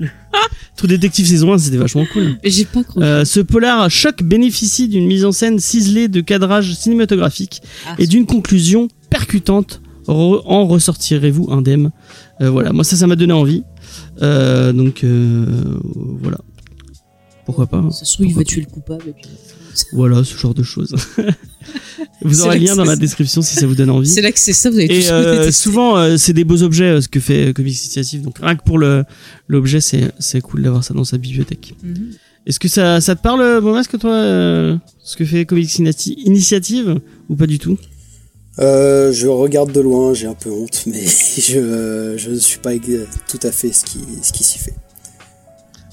True 0.78 0.88
Detective 0.88 1.28
saison 1.28 1.54
1, 1.54 1.58
c'était 1.58 1.78
vachement 1.78 2.06
cool. 2.14 2.38
J'ai 2.44 2.66
pas 2.66 2.84
cru. 2.84 3.02
Euh, 3.04 3.26
ce 3.26 3.40
polar 3.40 3.90
choc 3.90 4.24
bénéficie 4.24 4.88
d'une 4.88 5.06
mise 5.08 5.26
en 5.26 5.32
scène 5.32 5.60
ciselée 5.60 6.08
de 6.08 6.22
cadrage 6.22 6.74
cinématographique 6.76 7.62
Ah, 7.88 7.96
et 8.00 8.08
d'une 8.08 8.26
conclusion 8.26 8.88
percutante. 9.10 9.82
Re- 10.08 10.42
en 10.46 10.66
ressortirez-vous 10.68 11.52
indemne 11.52 11.92
Euh, 12.42 12.50
Voilà, 12.50 12.72
moi 12.72 12.84
ça, 12.86 12.96
ça 12.96 13.08
m'a 13.08 13.16
donné 13.18 13.34
envie. 13.34 13.64
Euh, 14.22 14.72
donc 14.72 15.04
voilà. 16.22 16.38
Pourquoi 17.46 17.66
pas 17.68 17.78
hein. 17.78 17.92
Ça 17.92 18.06
se 18.06 18.14
trouve, 18.14 18.28
il 18.28 18.44
tuer 18.46 18.62
le 18.62 18.68
coupable. 18.68 19.04
et 19.10 19.14
puis- 19.14 19.30
Voilà, 19.94 20.24
ce 20.24 20.38
genre 20.38 20.54
de 20.54 20.64
choses. 20.64 20.96
vous 22.22 22.42
aurez 22.42 22.60
le 22.60 22.66
lien 22.66 22.72
que 22.74 22.78
dans 22.78 22.86
la 22.86 22.96
description 22.96 23.42
si 23.42 23.56
ça 23.56 23.66
vous 23.68 23.76
donne 23.76 23.90
envie. 23.90 24.10
C'est 24.10 24.22
là 24.22 24.32
que 24.32 24.40
c'est 24.40 24.54
ça, 24.54 24.70
vous 24.70 24.78
avez 24.78 24.86
Et 24.86 25.10
euh, 25.12 25.52
souvent, 25.52 25.98
euh, 25.98 26.18
c'est 26.18 26.34
des 26.34 26.44
beaux 26.44 26.64
objets 26.64 26.86
euh, 26.86 27.02
ce 27.02 27.08
que 27.08 27.20
fait 27.20 27.54
Comics 27.54 27.78
Initiative. 27.84 28.22
Donc 28.22 28.40
rien 28.40 28.56
que 28.56 28.64
pour 28.64 28.78
le 28.78 29.04
l'objet, 29.48 29.82
c'est 29.82 30.12
c'est 30.20 30.42
cool 30.42 30.64
d'avoir 30.64 30.84
ça 30.84 30.94
dans 30.94 31.04
sa 31.04 31.18
bibliothèque. 31.18 31.76
Mhm. 31.84 32.12
Est-ce 32.48 32.62
que 32.62 32.70
ça, 32.70 33.02
ça 33.02 33.14
te 33.16 33.22
parle, 33.22 33.42
euh, 33.42 33.60
Bomasque, 33.60 34.00
toi, 34.00 34.14
euh, 34.14 34.78
ce 35.04 35.18
que 35.18 35.26
fait 35.26 35.46
Comics 35.46 35.68
Inati- 35.80 36.16
Initiative 36.24 37.02
ou 37.28 37.36
pas 37.36 37.46
du 37.46 37.60
tout? 37.60 37.78
Euh, 38.60 39.12
je 39.12 39.28
regarde 39.28 39.74
de 39.74 39.82
loin, 39.82 40.14
j'ai 40.14 40.28
un 40.28 40.34
peu 40.34 40.50
honte, 40.50 40.84
mais 40.88 41.06
je, 41.38 42.16
je 42.18 42.30
ne 42.30 42.40
suis 42.40 42.60
pas 42.60 42.72
tout 42.78 43.40
à 43.44 43.52
fait 43.52 43.74
ce 43.74 43.84
qui, 43.84 44.00
ce 44.24 44.32
qui 44.32 44.46
s'y 44.46 44.60
fait. 44.60 44.74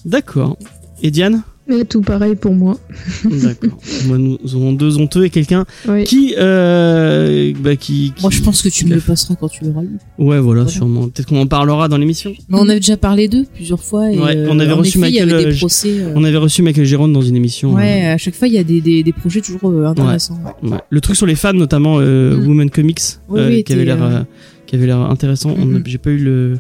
D'accord. 0.05 0.57
Et 1.03 1.11
Diane? 1.11 1.43
Et 1.67 1.85
tout 1.87 2.03
pareil 2.03 2.35
pour 2.35 2.53
moi. 2.55 2.79
D'accord. 3.25 3.79
Moi, 4.07 4.19
nous 4.19 4.39
avons 4.53 4.73
deux 4.75 4.99
honteux 4.99 5.25
et 5.25 5.31
quelqu'un 5.31 5.65
Oui. 5.89 6.05
qui, 6.05 6.35
euh, 6.37 7.53
bah, 7.59 7.75
qui, 7.77 8.13
qui- 8.15 8.23
Moi, 8.23 8.31
je 8.31 8.43
pense 8.43 8.61
que 8.61 8.69
tu 8.69 8.85
me 8.85 8.95
le 8.95 9.01
passeras 9.01 9.35
quand 9.35 9.49
tu 9.49 9.65
l'auras 9.65 9.81
lu. 9.81 9.97
Ouais, 10.19 10.39
voilà, 10.41 10.63
Voilà. 10.63 10.67
sûrement. 10.69 11.09
Peut-être 11.09 11.27
qu'on 11.27 11.41
en 11.41 11.47
parlera 11.47 11.89
dans 11.89 11.97
l'émission. 11.97 12.33
Mais 12.51 12.59
on 12.59 12.69
avait 12.69 12.81
déjà 12.81 12.99
parlé 12.99 13.29
d'eux 13.29 13.47
plusieurs 13.55 13.83
fois. 13.83 14.13
Et 14.13 14.19
Ouais, 14.19 14.37
euh, 14.37 14.49
on 14.51 14.59
avait 14.59 14.73
en 14.73 14.77
reçu 14.77 14.99
effet, 14.99 15.09
Il 15.09 15.15
y 15.17 15.21
Michael, 15.21 15.35
avait 15.35 15.47
euh, 15.47 15.53
des 15.53 15.57
procès. 15.59 16.01
euh, 16.01 16.13
On 16.15 16.25
avait 16.25 16.37
reçu 16.37 16.61
Michael 16.63 16.85
Giron 16.85 17.09
dans 17.09 17.23
une 17.23 17.37
émission. 17.37 17.73
Ouais, 17.73 18.07
à 18.09 18.19
chaque 18.19 18.35
fois, 18.35 18.47
il 18.47 18.53
y 18.55 18.59
a 18.59 18.65
des, 18.65 18.83
des, 18.83 19.03
des 19.03 19.13
projets 19.15 19.41
toujours 19.41 19.71
euh, 19.71 19.87
intéressants. 19.87 20.39
ouais. 20.45 20.69
euh, 20.69 20.73
ouais. 20.75 20.79
Le 20.91 21.01
truc 21.01 21.17
sur 21.17 21.27
les 21.27 21.35
femmes, 21.35 21.57
notamment 21.57 21.97
euh, 21.99 22.37
Mm. 22.37 22.47
Women 22.47 22.71
Comics, 22.71 23.01
Oui, 23.31 23.41
euh, 23.41 23.49
oui, 23.49 23.65
qui 23.65 23.73
avait 23.73 23.85
l'air, 23.87 24.03
euh, 24.03 24.11
euh, 24.21 24.23
qui 24.67 24.77
avait 24.77 24.87
l'air 24.87 24.99
intéressant. 25.01 25.55
On 25.57 25.63
a- 25.63 25.79
Mhm. 25.79 25.83
J'ai 25.87 25.99
pas 25.99 26.11
eu 26.11 26.19
le 26.19 26.59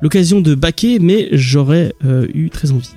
l'occasion 0.00 0.40
de 0.40 0.54
baquer, 0.54 0.98
mais 1.00 1.28
j'aurais 1.32 1.92
euh, 2.04 2.26
eu 2.34 2.50
très 2.50 2.70
envie. 2.72 2.90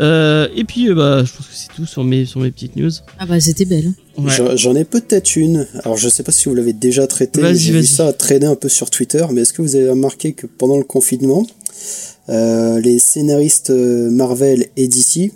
Euh, 0.00 0.48
et 0.54 0.64
puis, 0.64 0.90
euh, 0.90 0.94
bah, 0.94 1.24
je 1.24 1.32
pense 1.32 1.46
que 1.46 1.52
c'est 1.54 1.72
tout 1.74 1.86
sur 1.86 2.04
mes 2.04 2.26
sur 2.26 2.40
mes 2.40 2.50
petites 2.50 2.76
news. 2.76 2.90
Ah 3.18 3.26
bah, 3.26 3.40
c'était 3.40 3.64
belle. 3.64 3.92
Ouais. 4.18 4.30
J'en- 4.56 4.74
ai 4.74 4.84
peut-être 4.84 5.36
une. 5.36 5.66
Alors 5.84 5.96
je 5.96 6.08
sais 6.08 6.22
pas 6.22 6.32
si 6.32 6.48
vous 6.48 6.54
l'avez 6.54 6.72
déjà 6.72 7.06
traité. 7.06 7.40
J'ai 7.54 7.72
vu 7.72 7.78
vas-y. 7.78 7.86
ça 7.86 8.12
traîner 8.12 8.46
un 8.46 8.56
peu 8.56 8.68
sur 8.68 8.90
Twitter. 8.90 9.24
Mais 9.32 9.42
est-ce 9.42 9.52
que 9.52 9.62
vous 9.62 9.76
avez 9.76 9.88
remarqué 9.90 10.32
que 10.32 10.46
pendant 10.46 10.78
le 10.78 10.84
confinement, 10.84 11.46
euh, 12.28 12.80
les 12.80 12.98
scénaristes 12.98 13.70
Marvel 13.70 14.66
et 14.76 14.88
DC 14.88 15.32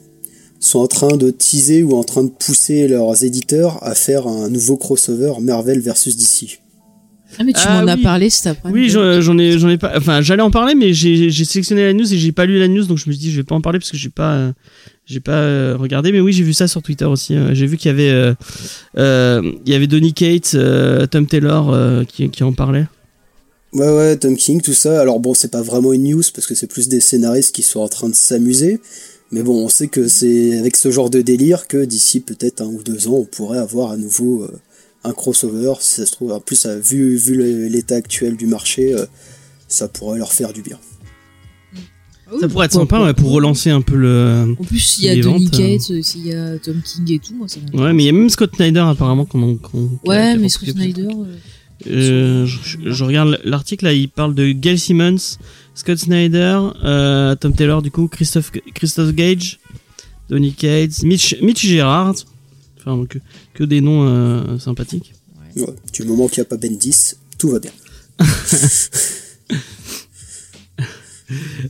sont 0.61 0.79
en 0.81 0.89
train 0.89 1.17
de 1.17 1.31
teaser 1.31 1.83
ou 1.83 1.95
en 1.97 2.05
train 2.05 2.23
de 2.25 2.29
pousser 2.31 2.87
leurs 2.89 3.25
éditeurs 3.25 3.79
à 3.83 3.95
faire 3.95 4.27
un 4.27 4.51
nouveau 4.51 4.77
crossover 4.77 5.35
Marvel 5.41 5.81
versus 5.81 6.17
DC. 6.17 6.61
Ah, 7.39 7.45
mais 7.45 7.53
tu 7.53 7.61
Ah 7.65 7.81
m'en 7.83 7.89
as 7.89 7.97
parlé 7.97 8.29
cet 8.31 8.47
après 8.49 8.71
Oui, 8.71 8.89
j'en 8.91 9.39
ai, 9.39 9.59
j'en 9.59 9.69
ai 9.69 9.79
pas. 9.79 9.93
Enfin, 9.97 10.21
j'allais 10.21 10.43
en 10.43 10.51
parler, 10.51 10.75
mais 10.75 10.93
j'ai 10.93 11.31
sélectionné 11.31 11.85
la 11.85 11.93
news 11.93 12.13
et 12.13 12.19
j'ai 12.19 12.33
pas 12.33 12.45
lu 12.47 12.59
la 12.59 12.69
news, 12.69 12.85
donc 12.85 12.99
je 12.99 13.09
me 13.09 13.13
suis 13.13 13.21
dit 13.21 13.31
je 13.31 13.37
vais 13.37 13.45
pas 13.45 13.55
en 13.55 13.61
parler 13.61 13.79
parce 13.79 13.91
que 13.91 13.97
j'ai 13.97 14.11
pas, 14.11 14.33
euh, 14.35 14.53
j'ai 15.07 15.21
pas 15.21 15.33
euh, 15.39 15.77
regardé. 15.79 16.13
Mais 16.13 16.21
oui, 16.21 16.33
j'ai 16.33 16.43
vu 16.45 16.53
ça 16.53 16.69
sur 16.69 16.83
Twitter 16.83 17.05
aussi. 17.07 17.35
euh, 17.35 17.55
j'ai 17.55 17.67
vu 17.67 17.77
qu'il 17.77 17.89
y 17.91 17.95
avait, 17.95 18.11
euh, 18.11 18.35
euh, 18.99 19.53
il 19.67 19.73
y 19.73 19.75
avait 19.77 19.87
Donny 19.87 20.13
Cates, 20.13 20.53
euh, 20.55 21.07
Tom 21.07 21.27
Taylor 21.27 21.73
euh, 21.73 22.05
qui, 22.05 22.29
qui 22.31 22.43
en 22.43 22.53
parlait. 22.53 22.87
Ouais, 23.73 23.89
ouais, 23.89 24.17
Tom 24.17 24.37
King, 24.37 24.61
tout 24.61 24.73
ça. 24.73 25.01
Alors 25.01 25.21
bon, 25.21 25.33
c'est 25.33 25.51
pas 25.53 25.63
vraiment 25.63 25.93
une 25.93 26.03
news 26.11 26.23
parce 26.35 26.47
que 26.49 26.55
c'est 26.57 26.67
plus 26.67 26.89
des 26.89 26.99
scénaristes 27.01 27.55
qui 27.55 27.63
sont 27.63 27.81
en 27.81 27.89
train 27.89 28.09
de 28.09 28.15
s'amuser. 28.15 28.81
Mais 29.33 29.45
bon, 29.45 29.65
on 29.65 29.69
sait 29.69 29.87
que 29.87 30.09
c'est 30.09 30.59
avec 30.59 30.75
ce 30.77 30.91
genre 30.91 31.09
de 31.09 31.21
délire 31.21 31.69
que 31.69 31.85
d'ici 31.85 32.19
peut-être 32.19 32.63
un 32.63 32.67
ou 32.67 32.83
deux 32.83 33.07
ans, 33.07 33.19
on 33.19 33.25
pourrait 33.25 33.59
avoir 33.61 33.93
à 33.93 33.97
nouveau 33.97 34.43
euh, 34.43 34.51
un 35.05 35.13
crossover. 35.13 35.75
Si 35.81 35.97
ça 35.97 36.07
se 36.07 36.13
trouve, 36.13 36.33
en 36.33 36.41
plus, 36.41 36.67
euh, 36.67 36.79
vu, 36.79 37.17
vu 37.17 37.69
l'état 37.69 37.97
actuel 37.97 38.37
du 38.37 38.47
marché, 38.47 38.95
euh, 38.95 39.07
ça 39.69 39.89
pourrait 39.89 40.19
leur 40.19 40.33
faire 40.33 40.53
du 40.53 40.63
bien. 40.63 40.79
Ça 42.41 42.49
pourrait 42.49 42.67
être 42.67 42.73
sympa 42.73 43.03
ouais, 43.03 43.13
pour 43.13 43.33
relancer 43.33 43.71
un 43.71 43.81
peu 43.81 43.97
le. 43.97 44.55
En 44.59 44.63
plus, 44.65 44.99
il 44.99 45.07
y 45.07 45.09
a 45.09 45.17
Donny 45.21 45.47
ventes, 45.47 45.51
Cates, 45.57 45.91
euh, 45.91 46.01
s'il 46.03 46.27
y 46.27 46.33
a 46.33 46.59
Tom 46.59 46.81
King 46.81 47.13
et 47.13 47.19
tout, 47.19 47.35
moi 47.35 47.49
ça. 47.49 47.59
Ouais, 47.75 47.93
mais 47.93 48.05
il 48.05 48.07
y 48.07 48.09
a 48.09 48.13
même 48.13 48.31
Scott 48.31 48.55
Snyder 48.55 48.81
apparemment 48.81 49.25
qui 49.25 49.37
Ouais, 50.05 50.37
mais 50.37 50.49
Scott. 50.49 50.69
Snyder. 50.71 51.09
euh, 51.09 51.37
Euh, 51.87 52.47
je, 52.47 52.59
je 52.93 53.05
regarde 53.05 53.41
l'article 53.43 53.87
là, 53.87 53.93
il 53.95 54.09
parle 54.11 54.35
de 54.35 54.53
Gail 54.53 54.79
Simmons, 54.79 55.39
Scott 55.75 55.99
Snyder, 55.99 56.61
euh, 56.85 57.35
Tom 57.37 57.55
Taylor 57.55 57.81
du 57.83 57.91
coup, 57.91 58.07
Christophe 58.07 58.53
Christophe 58.75 59.13
Gage, 59.13 59.59
Donny 60.29 60.53
Cates, 60.53 61.03
Mitch 61.03 61.37
Mitch 61.43 61.67
Gerard, 61.67 62.15
enfin 62.81 63.05
que, 63.07 63.19
que 63.55 63.65
des 63.65 63.81
noms 63.81 64.07
euh, 64.07 64.59
sympathiques. 64.59 65.13
Ouais. 65.57 65.65
Du 65.93 66.05
moment 66.05 66.29
qu'il 66.29 66.41
n'y 66.41 66.47
a 66.47 66.49
pas 66.49 66.57
Bendis, 66.57 67.15
tout 67.39 67.51
va 67.51 67.59
bien. 67.59 67.73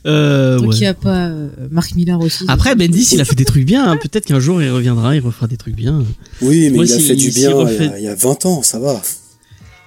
Euh, 0.07 0.59
ouais. 0.59 0.69
qu'il 0.69 0.79
n'y 0.81 0.87
a 0.87 0.95
pas 0.95 1.27
euh, 1.27 1.47
Mark 1.69 1.93
Millar 1.93 2.19
aussi. 2.19 2.45
Après 2.47 2.73
Bendis, 2.75 3.09
il 3.11 3.21
a 3.21 3.25
fait 3.25 3.35
des 3.35 3.45
trucs 3.45 3.63
bien. 3.65 3.91
hein. 3.91 3.97
Peut-être 3.97 4.25
qu'un 4.25 4.39
jour 4.39 4.59
il 4.59 4.71
reviendra, 4.71 5.15
il 5.15 5.19
refera 5.19 5.45
des 5.45 5.57
trucs 5.57 5.75
bien. 5.75 6.03
Oui, 6.41 6.69
mais 6.71 6.77
Moi, 6.77 6.85
il 6.85 6.93
a 6.93 6.97
si- 6.97 7.07
fait 7.07 7.15
du 7.15 7.29
bien 7.29 7.51
il, 7.51 7.53
y 7.53 7.63
refait- 7.63 7.89
a, 7.89 7.99
il 7.99 8.03
y 8.03 8.07
a 8.07 8.15
20 8.15 8.45
ans, 8.47 8.63
ça 8.63 8.79
va. 8.79 8.99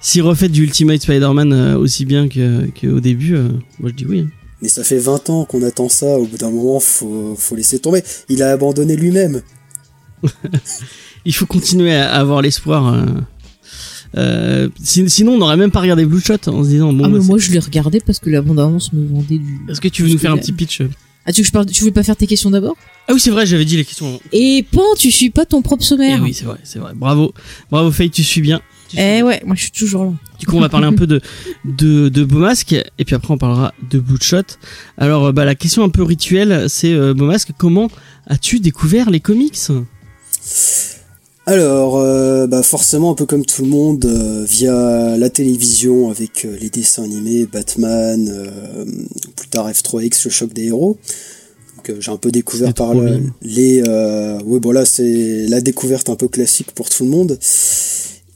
S'il 0.00 0.22
refait 0.22 0.48
du 0.48 0.62
Ultimate 0.62 1.02
Spider-Man 1.02 1.52
euh, 1.52 1.76
aussi 1.76 2.04
bien 2.04 2.28
que 2.28 2.66
qu'au 2.80 3.00
début, 3.00 3.34
euh, 3.34 3.48
moi 3.80 3.90
je 3.90 3.94
dis 3.94 4.06
oui. 4.06 4.20
hein. 4.20 4.30
Mais 4.62 4.68
ça 4.68 4.84
fait 4.84 4.98
20 4.98 5.28
ans 5.30 5.44
qu'on 5.44 5.62
attend 5.64 5.88
ça, 5.88 6.06
au 6.20 6.26
bout 6.26 6.36
d'un 6.38 6.50
moment, 6.50 6.78
faut, 6.78 7.34
faut 7.36 7.56
laisser 7.56 7.80
tomber. 7.80 8.04
Il 8.28 8.44
a 8.44 8.52
abandonné 8.52 8.94
lui-même. 8.94 9.42
Il 11.24 11.34
faut 11.34 11.46
continuer 11.46 11.94
à 11.94 12.14
avoir 12.14 12.42
l'espoir. 12.42 12.92
euh. 12.94 13.04
Euh, 14.16 14.68
sin- 14.82 15.08
sinon, 15.08 15.32
on 15.32 15.38
n'aurait 15.38 15.56
même 15.56 15.70
pas 15.72 15.80
regardé 15.80 16.04
Blue 16.06 16.20
Shot 16.20 16.34
en 16.46 16.62
se 16.62 16.68
disant 16.68 16.92
bon. 16.92 17.04
Ah, 17.04 17.08
bah, 17.08 17.18
mais 17.18 17.24
moi 17.24 17.38
je 17.38 17.50
l'ai 17.50 17.58
regardé 17.58 18.00
parce 18.00 18.20
que 18.20 18.30
la 18.30 18.42
bande-annonce 18.42 18.92
me 18.92 19.06
vendait 19.08 19.38
du. 19.38 19.58
Est-ce 19.68 19.80
que 19.80 19.88
tu 19.88 20.02
veux 20.02 20.08
nous 20.10 20.18
faire 20.18 20.32
un 20.32 20.36
petit 20.38 20.52
pitch 20.52 20.82
Ah, 21.26 21.32
tu 21.32 21.40
veux 21.40 21.42
que 21.42 21.48
je 21.48 21.52
parle 21.52 21.66
Tu 21.66 21.80
voulais 21.80 21.92
pas 21.92 22.04
faire 22.04 22.14
tes 22.16 22.26
questions 22.28 22.50
d'abord? 22.50 22.76
Ah 23.08 23.12
oui, 23.12 23.18
c'est 23.20 23.30
vrai, 23.30 23.44
j'avais 23.44 23.64
dit 23.64 23.76
les 23.76 23.84
questions. 23.84 24.20
Et 24.32 24.64
pan, 24.70 24.84
tu 24.96 25.10
suis 25.10 25.30
pas 25.30 25.44
ton 25.46 25.62
propre 25.62 25.82
Eh 25.82 25.86
sommaire. 25.88 26.20
oui, 26.22 26.32
c'est 26.32 26.44
vrai, 26.44 26.58
c'est 26.62 26.78
vrai. 26.78 26.92
Bravo, 26.94 27.34
bravo 27.72 27.90
Faye, 27.90 28.08
tu 28.10 28.22
suis 28.22 28.40
bien. 28.40 28.60
Tu 28.88 28.96
Eh 28.98 29.16
bien. 29.16 29.26
ouais, 29.26 29.42
moi 29.44 29.56
je 29.56 29.62
suis 29.62 29.72
toujours 29.72 30.04
là. 30.04 30.12
Du 30.38 30.46
coup, 30.46 30.56
on 30.56 30.60
va 30.60 30.68
parler 30.68 30.86
un 30.86 30.92
peu 30.92 31.06
de 31.08 31.20
de 31.64 32.08
de 32.08 32.24
Beaumasque 32.24 32.72
et 32.72 33.04
puis 33.04 33.16
après 33.16 33.32
on 33.34 33.38
parlera 33.38 33.74
de 33.90 33.98
Bloodshot. 33.98 34.42
Alors, 34.96 35.24
euh, 35.26 35.32
bah 35.32 35.44
la 35.44 35.56
question 35.56 35.82
un 35.82 35.88
peu 35.88 36.04
rituelle, 36.04 36.66
c'est 36.68 36.92
euh, 36.92 37.14
Beaumasque, 37.14 37.50
comment 37.58 37.90
as-tu 38.28 38.60
découvert 38.60 39.10
les 39.10 39.20
comics? 39.20 39.58
Alors, 41.46 41.96
euh, 41.98 42.46
bah 42.46 42.62
forcément, 42.62 43.10
un 43.10 43.14
peu 43.14 43.26
comme 43.26 43.44
tout 43.44 43.62
le 43.62 43.68
monde, 43.68 44.04
euh, 44.06 44.44
via 44.48 45.16
la 45.18 45.28
télévision 45.28 46.10
avec 46.10 46.46
euh, 46.46 46.56
les 46.58 46.70
dessins 46.70 47.04
animés, 47.04 47.44
Batman, 47.46 48.48
plus 49.36 49.48
tard 49.48 49.70
F3X, 49.70 50.22
le 50.24 50.30
choc 50.30 50.54
des 50.54 50.64
héros. 50.68 50.96
Donc, 51.76 52.00
j'ai 52.00 52.10
un 52.10 52.16
peu 52.16 52.30
découvert 52.30 52.68
C'est 52.68 52.76
par 52.76 52.94
le- 52.94 53.20
les. 53.42 53.82
Ouais, 53.82 54.58
bon 54.58 54.72
là, 54.72 54.86
c'est 54.86 55.46
la 55.48 55.60
découverte 55.60 56.08
un 56.08 56.16
peu 56.16 56.28
classique 56.28 56.72
pour 56.72 56.88
tout 56.88 57.04
le 57.04 57.10
monde. 57.10 57.38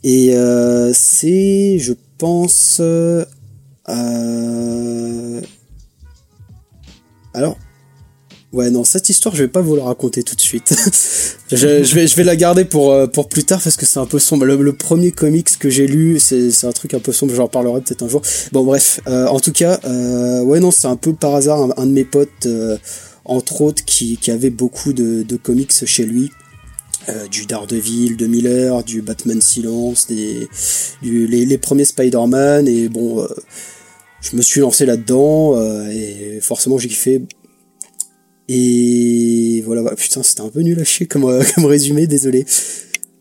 Et 0.05 0.35
euh, 0.37 0.93
c'est, 0.95 1.79
je 1.79 1.95
pense, 2.19 2.81
alors, 7.35 7.57
Ouais, 8.53 8.71
non, 8.71 8.83
cette 8.83 9.11
histoire, 9.11 9.35
je 9.35 9.43
vais 9.43 9.49
pas 9.49 9.61
vous 9.61 9.77
la 9.77 9.85
raconter 9.85 10.23
tout 10.23 10.35
de 10.35 10.41
suite. 10.41 10.73
je, 11.53 11.83
je 11.85 11.95
vais, 11.95 12.07
je 12.07 12.17
vais 12.17 12.25
la 12.25 12.35
garder 12.35 12.65
pour, 12.65 12.93
euh, 12.93 13.07
pour 13.07 13.29
plus 13.29 13.45
tard 13.45 13.61
parce 13.63 13.77
que 13.77 13.85
c'est 13.85 13.99
un 13.99 14.07
peu 14.07 14.19
sombre. 14.19 14.47
Le, 14.47 14.57
le 14.57 14.73
premier 14.73 15.13
comics 15.13 15.59
que 15.59 15.69
j'ai 15.69 15.87
lu, 15.87 16.19
c'est, 16.19 16.51
c'est 16.51 16.67
un 16.67 16.73
truc 16.73 16.95
un 16.95 16.99
peu 16.99 17.13
sombre, 17.13 17.35
j'en 17.35 17.49
parlerai 17.49 17.83
peut-être 17.83 18.03
un 18.03 18.09
jour. 18.09 18.23
Bon, 18.53 18.65
bref, 18.65 19.01
euh, 19.07 19.27
en 19.27 19.39
tout 19.39 19.53
cas, 19.53 19.79
euh, 19.85 20.43
ouais, 20.43 20.61
non, 20.61 20.71
c'est 20.71 20.87
un 20.87 20.97
peu 20.97 21.13
par 21.13 21.35
hasard 21.35 21.61
un, 21.61 21.75
un 21.77 21.87
de 21.87 21.93
mes 21.93 22.05
potes, 22.05 22.47
euh, 22.47 22.79
entre 23.27 23.61
autres, 23.61 23.85
qui, 23.85 24.17
qui 24.17 24.31
avait 24.31 24.49
beaucoup 24.51 24.95
de, 24.95 25.23
de 25.25 25.37
comics 25.37 25.73
chez 25.85 26.05
lui. 26.05 26.31
Euh, 27.11 27.27
du 27.29 27.45
Daredevil 27.47 28.17
de 28.17 28.27
Miller, 28.27 28.83
du 28.83 29.03
Batman 29.03 29.41
Silence, 29.43 30.07
des, 30.07 30.49
du, 31.03 31.27
les, 31.27 31.45
les 31.45 31.59
premiers 31.59 31.87
Spider-Man, 31.87 32.67
et 32.67 32.89
bon, 32.89 33.27
je 34.21 34.37
me 34.37 34.43
suis 34.43 34.61
lancé 34.61 34.85
là-dedans, 34.85 35.55
euh, 35.57 35.89
et 35.91 36.41
forcément 36.41 36.79
j'ai 36.79 36.89
kiffé. 36.89 37.23
Et 38.49 39.63
voilà, 39.67 39.83
voilà. 39.83 39.97
putain, 39.97 40.23
c'était 40.23 40.41
un 40.41 40.49
peu 40.49 40.61
nul 40.61 40.79
à 40.81 40.85
chier 40.85 41.07
comme, 41.07 41.25
euh, 41.25 41.43
comme 41.55 41.67
résumé, 41.67 42.07
désolé. 42.07 42.47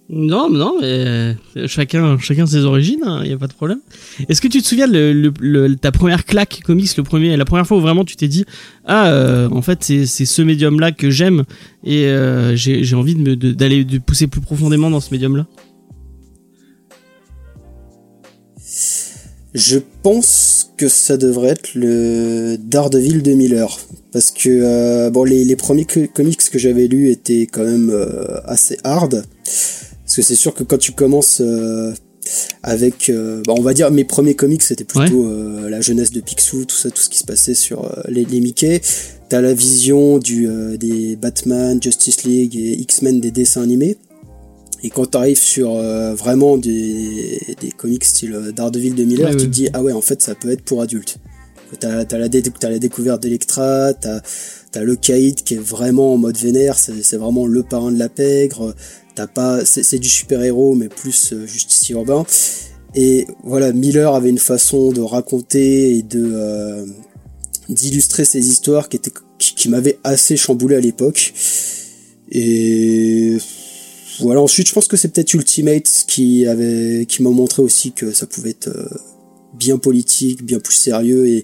Non, 0.09 0.49
non, 0.49 0.77
mais 0.79 0.87
euh, 0.87 1.33
chacun, 1.67 2.17
chacun 2.17 2.45
ses 2.45 2.59
origines, 2.63 3.03
il 3.25 3.29
y 3.29 3.33
a 3.33 3.37
pas 3.37 3.47
de 3.47 3.53
problème. 3.53 3.79
Est-ce 4.29 4.39
que 4.39 4.47
tu 4.47 4.61
te 4.61 4.65
souviens 4.65 4.87
le, 4.87 5.11
le, 5.11 5.33
le- 5.41 5.75
ta 5.75 5.91
première 5.91 6.23
claque 6.23 6.61
comics, 6.63 6.95
le 6.95 7.03
premier, 7.03 7.35
la 7.35 7.43
première 7.43 7.67
fois 7.67 7.75
où 7.77 7.81
vraiment 7.81 8.05
tu 8.05 8.15
t'es 8.15 8.29
dit 8.29 8.45
ah 8.85 9.09
euh, 9.11 9.49
en 9.51 9.61
fait 9.61 9.83
c'est 9.83 10.05
ce 10.05 10.41
médium 10.41 10.79
là 10.79 10.93
que 10.93 11.09
j'aime 11.09 11.43
et 11.83 12.07
j'ai 12.55 12.95
envie 12.95 13.15
de 13.15 13.19
me- 13.21 13.35
d'aller 13.35 13.83
de, 13.83 13.97
pousser 13.97 14.27
plus 14.27 14.39
profondément 14.39 14.89
dans 14.89 15.01
ce 15.01 15.11
médium 15.13 15.35
là. 15.35 15.45
Je 19.53 19.79
pense 20.03 20.71
que 20.77 20.87
ça 20.89 21.17
devrait 21.17 21.49
être 21.49 21.69
le 21.73 22.57
Daredevil 22.57 23.23
de 23.23 23.33
Miller. 23.33 23.79
Parce 24.11 24.31
que 24.31 24.49
euh, 24.49 25.09
bon, 25.09 25.23
les, 25.23 25.43
les 25.45 25.55
premiers 25.55 25.85
co- 25.85 26.07
comics 26.13 26.49
que 26.49 26.59
j'avais 26.59 26.87
lus 26.87 27.09
étaient 27.09 27.47
quand 27.51 27.63
même 27.63 27.89
euh, 27.89 28.39
assez 28.45 28.77
hard. 28.83 29.25
Parce 29.43 30.15
que 30.15 30.21
c'est 30.21 30.35
sûr 30.35 30.53
que 30.53 30.63
quand 30.63 30.77
tu 30.77 30.91
commences 30.91 31.41
euh, 31.41 31.93
avec, 32.63 33.11
bah, 33.45 33.53
on 33.57 33.61
va 33.61 33.73
dire, 33.73 33.89
mes 33.91 34.03
premiers 34.03 34.35
comics, 34.35 34.61
c'était 34.61 34.83
plutôt 34.83 35.27
la 35.69 35.81
jeunesse 35.81 36.11
de 36.11 36.19
Picsou, 36.21 36.65
tout 36.65 36.75
ça, 36.75 36.89
tout 36.89 37.01
ce 37.01 37.09
qui 37.09 37.17
se 37.17 37.23
passait 37.25 37.53
sur 37.55 37.89
les, 38.09 38.25
les 38.25 38.41
Mickey. 38.41 38.81
T'as 39.29 39.41
la 39.41 39.53
vision 39.53 40.17
du, 40.19 40.47
des 40.77 41.15
Batman, 41.15 41.81
Justice 41.81 42.23
League 42.23 42.55
et 42.55 42.73
X-Men 42.81 43.19
des 43.21 43.31
dessins 43.31 43.61
animés. 43.61 43.97
Et 44.87 44.89
quand 44.89 45.05
t'arrives 45.05 45.37
sur 45.41 45.75
euh, 45.75 46.15
vraiment 46.15 46.55
des, 46.57 47.41
des 47.59 47.71
comics 47.71 48.05
style 48.05 48.33
euh, 48.33 48.51
Daredevil 48.53 48.95
de 48.95 49.03
Miller, 49.03 49.31
Ouais, 49.31 49.35
tu 49.35 49.47
te 49.47 49.51
dis 49.51 49.67
ah 49.73 49.83
ouais 49.83 49.91
en 49.91 49.99
fait 49.99 50.21
ça 50.21 50.33
peut 50.33 50.49
être 50.49 50.61
pour 50.63 50.81
adultes. 50.81 51.17
T'as 51.81 52.05
t'as 52.05 52.17
la, 52.17 52.29
dé- 52.29 52.41
t'as 52.41 52.69
la 52.69 52.79
découverte 52.79 53.21
d'Electra, 53.21 53.93
t'as 53.93 54.21
t'as 54.71 54.83
le 54.83 54.95
Caïd 54.95 55.43
qui 55.43 55.55
est 55.55 55.59
vraiment 55.75 56.13
en 56.13 56.17
mode 56.17 56.37
vénère, 56.37 56.77
c'est 56.79 57.17
vraiment 57.17 57.45
le 57.47 57.63
parrain 57.63 57.91
de 57.91 57.99
la 57.99 58.07
pègre. 58.07 58.73
T'as 59.13 59.27
pas 59.27 59.65
c'est 59.65 59.99
du 59.99 60.07
super 60.07 60.41
héros 60.41 60.73
mais 60.75 60.87
plus 60.87 61.33
euh, 61.33 61.45
urbain. 61.89 62.25
Et 62.95 63.27
voilà 63.43 63.73
Miller 63.73 64.15
avait 64.15 64.29
une 64.29 64.37
façon 64.37 64.93
de 64.93 65.01
raconter 65.01 65.97
et 65.97 66.01
de 66.01 66.31
euh, 66.33 66.85
d'illustrer 67.67 68.23
ses 68.23 68.47
histoires 68.47 68.87
qui 68.87 68.95
était 68.95 69.11
qui, 69.37 69.53
qui 69.53 69.67
m'avait 69.67 69.99
assez 70.05 70.37
chamboulé 70.37 70.77
à 70.77 70.79
l'époque. 70.79 71.33
Et 72.31 73.37
voilà, 74.19 74.41
ensuite 74.41 74.67
je 74.67 74.73
pense 74.73 74.87
que 74.87 74.97
c'est 74.97 75.09
peut-être 75.09 75.33
Ultimate 75.33 75.87
qui 76.07 76.45
avait 76.47 77.05
qui 77.07 77.23
m'a 77.23 77.29
montré 77.29 77.61
aussi 77.61 77.91
que 77.91 78.11
ça 78.11 78.25
pouvait 78.25 78.51
être 78.51 78.67
euh, 78.69 78.87
bien 79.53 79.77
politique, 79.77 80.43
bien 80.43 80.59
plus 80.59 80.75
sérieux 80.75 81.27
et, 81.27 81.43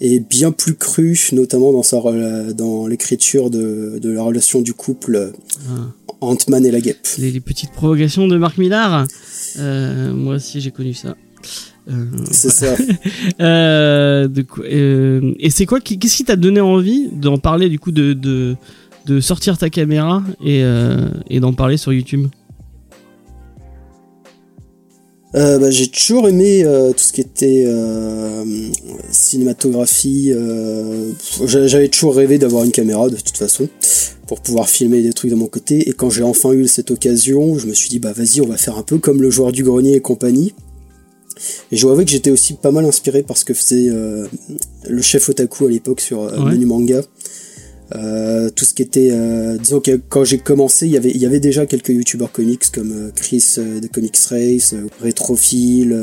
et 0.00 0.20
bien 0.20 0.52
plus 0.52 0.74
cru, 0.74 1.18
notamment 1.32 1.72
dans 1.72 1.82
sa 1.82 2.00
dans 2.52 2.86
l'écriture 2.86 3.50
de, 3.50 3.98
de 4.00 4.10
la 4.10 4.22
relation 4.22 4.60
du 4.60 4.74
couple 4.74 5.32
Ah. 5.68 5.92
Ant-Man 6.20 6.66
et 6.66 6.70
la 6.70 6.80
guêpe. 6.80 7.06
Les, 7.18 7.30
les 7.30 7.40
petites 7.40 7.70
provocations 7.72 8.26
de 8.26 8.36
Marc 8.36 8.58
Millar. 8.58 9.06
Euh, 9.58 10.12
moi 10.12 10.36
aussi 10.36 10.60
j'ai 10.60 10.70
connu 10.70 10.94
ça. 10.94 11.16
Euh, 11.90 12.04
C'est 12.30 12.50
ça. 12.50 12.74
Euh, 13.40 14.26
de 14.28 14.44
et 15.38 15.50
c'est 15.50 15.64
quoi 15.66 15.80
Qu'est-ce 15.80 16.16
qui 16.16 16.24
t'a 16.24 16.36
donné 16.36 16.60
envie 16.60 17.08
d'en 17.12 17.38
parler 17.38 17.68
du 17.68 17.78
coup 17.78 17.92
de 17.92 18.12
de, 18.12 18.56
de 19.08 19.20
sortir 19.20 19.56
ta 19.58 19.70
caméra 19.70 20.22
et 20.44 20.62
euh, 20.62 21.08
et 21.30 21.40
d'en 21.40 21.52
parler 21.54 21.76
sur 21.78 21.92
YouTube 21.92 22.26
Euh, 25.34 25.58
bah, 25.58 25.70
j'ai 25.70 25.88
toujours 25.88 26.26
aimé 26.26 26.64
euh, 26.64 26.90
tout 26.92 26.98
ce 27.00 27.12
qui 27.12 27.20
était 27.20 27.66
cinématographie. 29.10 30.32
j'a- 31.46 31.66
J'avais 31.66 31.88
toujours 31.88 32.14
rêvé 32.16 32.38
d'avoir 32.38 32.64
une 32.64 32.72
caméra 32.72 33.08
de 33.10 33.16
toute 33.16 33.36
façon 33.36 33.68
pour 34.26 34.40
pouvoir 34.40 34.68
filmer 34.68 35.02
des 35.02 35.12
trucs 35.12 35.30
de 35.30 35.36
mon 35.36 35.46
côté. 35.46 35.88
Et 35.88 35.92
quand 35.92 36.08
j'ai 36.10 36.22
enfin 36.22 36.52
eu 36.52 36.66
cette 36.66 36.90
occasion, 36.90 37.58
je 37.58 37.66
me 37.66 37.74
suis 37.74 37.90
dit 37.90 37.98
bah 37.98 38.12
vas-y, 38.14 38.40
on 38.40 38.46
va 38.46 38.56
faire 38.56 38.76
un 38.78 38.82
peu 38.82 38.98
comme 38.98 39.20
le 39.22 39.30
joueur 39.30 39.52
du 39.52 39.64
grenier 39.64 39.96
et 39.96 40.00
compagnie. 40.00 40.54
Et 41.70 41.76
je 41.76 41.82
dois 41.82 41.92
avouer 41.92 42.04
que 42.04 42.10
j'étais 42.10 42.30
aussi 42.30 42.54
pas 42.54 42.70
mal 42.72 42.84
inspiré 42.84 43.22
par 43.22 43.36
ce 43.36 43.44
que 43.44 43.54
faisait 43.54 43.88
le 44.88 45.02
chef 45.02 45.28
otaku 45.28 45.66
à 45.66 45.70
l'époque 45.70 46.00
sur 46.00 46.20
Ouais. 46.22 46.52
Menu 46.52 46.66
Manga. 46.66 47.02
Euh, 47.94 48.50
tout 48.50 48.66
ce 48.66 48.74
qui 48.74 48.82
était, 48.82 49.10
euh, 49.12 49.56
disons 49.56 49.80
que 49.80 49.98
quand 50.08 50.22
j'ai 50.22 50.38
commencé, 50.38 50.86
il 50.86 50.92
y 50.92 51.26
avait, 51.26 51.40
déjà 51.40 51.64
quelques 51.64 51.88
youtubeurs 51.88 52.32
comics 52.32 52.70
comme 52.70 52.92
euh, 52.92 53.10
Chris 53.14 53.54
euh, 53.56 53.80
de 53.80 53.86
Comics 53.86 54.18
Race, 54.28 54.74
Retrophile 55.02 55.96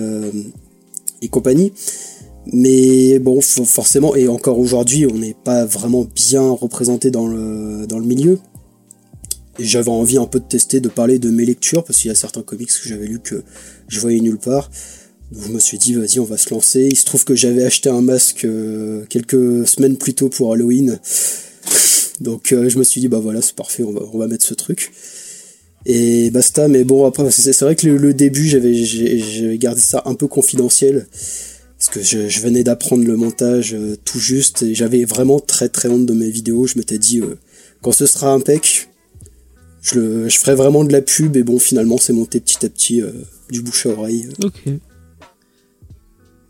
et 1.21 1.27
compagnie. 1.27 1.73
Mais 2.47 3.19
bon, 3.19 3.39
for- 3.41 3.67
forcément, 3.67 4.15
et 4.15 4.27
encore 4.27 4.57
aujourd'hui, 4.59 5.05
on 5.05 5.17
n'est 5.17 5.35
pas 5.35 5.65
vraiment 5.65 6.07
bien 6.15 6.49
représenté 6.49 7.11
dans 7.11 7.27
le, 7.27 7.85
dans 7.87 7.99
le 7.99 8.05
milieu. 8.05 8.39
J'avais 9.59 9.91
envie 9.91 10.17
un 10.17 10.25
peu 10.25 10.39
de 10.39 10.45
tester, 10.45 10.79
de 10.79 10.89
parler 10.89 11.17
de 11.19 11.29
mes 11.29 11.45
lectures, 11.45 11.83
parce 11.83 11.99
qu'il 11.99 12.09
y 12.09 12.11
a 12.11 12.15
certains 12.15 12.41
comics 12.41 12.67
que 12.67 12.89
j'avais 12.89 13.07
lus 13.07 13.19
que 13.19 13.43
je 13.87 13.99
voyais 13.99 14.19
nulle 14.19 14.37
part. 14.37 14.69
Je 15.31 15.49
me 15.49 15.59
suis 15.59 15.77
dit, 15.77 15.93
vas-y, 15.93 16.19
on 16.19 16.25
va 16.25 16.37
se 16.37 16.53
lancer. 16.53 16.87
Il 16.91 16.95
se 16.95 17.05
trouve 17.05 17.25
que 17.25 17.35
j'avais 17.35 17.63
acheté 17.63 17.89
un 17.89 18.01
masque 18.01 18.47
quelques 19.09 19.67
semaines 19.67 19.97
plus 19.97 20.13
tôt 20.13 20.29
pour 20.29 20.53
Halloween. 20.53 20.99
Donc 22.21 22.51
euh, 22.53 22.69
je 22.69 22.77
me 22.79 22.83
suis 22.83 23.01
dit, 23.01 23.07
bah 23.07 23.19
voilà, 23.19 23.41
c'est 23.41 23.55
parfait, 23.55 23.83
on 23.83 23.91
va, 23.91 24.01
on 24.13 24.17
va 24.17 24.27
mettre 24.27 24.45
ce 24.45 24.53
truc. 24.53 24.91
Et 25.85 26.31
basta, 26.31 26.67
mais 26.67 26.83
bon, 26.83 27.05
après, 27.05 27.29
c'est 27.29 27.59
vrai 27.61 27.75
que 27.75 27.85
le, 27.87 27.97
le 27.97 28.13
début, 28.13 28.47
j'avais 28.47 29.57
gardé 29.57 29.81
ça 29.81 30.01
un 30.05 30.15
peu 30.15 30.27
confidentiel. 30.27 31.07
Parce 31.77 31.89
que 31.89 32.01
je, 32.01 32.29
je 32.29 32.39
venais 32.39 32.63
d'apprendre 32.63 33.03
le 33.03 33.15
montage 33.17 33.73
euh, 33.75 33.97
tout 34.05 34.17
juste 34.17 34.63
et 34.63 34.73
j'avais 34.73 35.03
vraiment 35.03 35.39
très 35.39 35.67
très 35.69 35.89
honte 35.89 36.05
de 36.05 36.13
mes 36.13 36.29
vidéos. 36.31 36.65
Je 36.65 36.77
m'étais 36.77 36.97
dit, 36.97 37.19
euh, 37.19 37.37
quand 37.81 37.91
ce 37.91 38.05
sera 38.05 38.31
impec, 38.31 38.89
je, 39.81 39.99
le, 39.99 40.29
je 40.29 40.39
ferai 40.39 40.55
vraiment 40.55 40.83
de 40.85 40.91
la 40.91 41.01
pub. 41.01 41.35
Et 41.35 41.43
bon, 41.43 41.59
finalement, 41.59 41.97
c'est 41.97 42.13
monté 42.13 42.39
petit 42.39 42.65
à 42.65 42.69
petit 42.69 43.03
du 43.51 43.61
bouche 43.61 43.85
à 43.85 43.89
oreille. 43.89 44.29
Ok. 44.43 44.63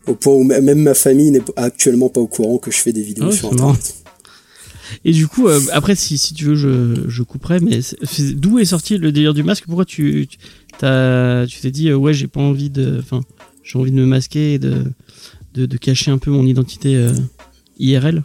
au 0.06 0.14
point 0.14 0.32
où 0.34 0.44
même 0.44 0.78
ma 0.78 0.94
famille 0.94 1.30
n'est 1.30 1.42
actuellement 1.56 2.08
pas 2.08 2.20
au 2.20 2.28
courant 2.28 2.58
que 2.58 2.70
je 2.70 2.78
fais 2.78 2.92
des 2.92 3.02
vidéos 3.02 3.26
Ah 3.28 3.32
sur. 3.32 3.52
Internet. 3.52 3.94
Et 5.04 5.12
du 5.12 5.26
coup, 5.26 5.48
euh, 5.48 5.60
après, 5.72 5.94
si, 5.94 6.18
si 6.18 6.34
tu 6.34 6.44
veux, 6.46 6.54
je, 6.54 7.08
je 7.08 7.22
couperai, 7.22 7.60
mais 7.60 7.80
d'où 8.34 8.58
est 8.58 8.64
sorti 8.64 8.98
le 8.98 9.12
délire 9.12 9.34
du 9.34 9.42
masque? 9.42 9.64
Pourquoi 9.66 9.84
tu 9.84 10.28
t'as- 10.78 11.46
tu 11.48 11.60
t'es 11.60 11.70
dit, 11.70 11.88
euh, 11.88 11.96
ouais, 11.96 12.14
j'ai 12.14 12.26
pas 12.26 12.40
envie 12.40 12.70
de. 12.70 12.98
Enfin, 12.98 13.20
j'ai 13.62 13.78
envie 13.78 13.90
de 13.90 13.96
me 13.96 14.06
masquer 14.06 14.54
et 14.54 14.58
de, 14.58 14.84
de, 15.54 15.76
cacher 15.76 16.10
un 16.10 16.18
peu 16.18 16.30
mon 16.30 16.46
identité 16.46 16.94
euh, 16.96 17.12
IRL 17.78 18.22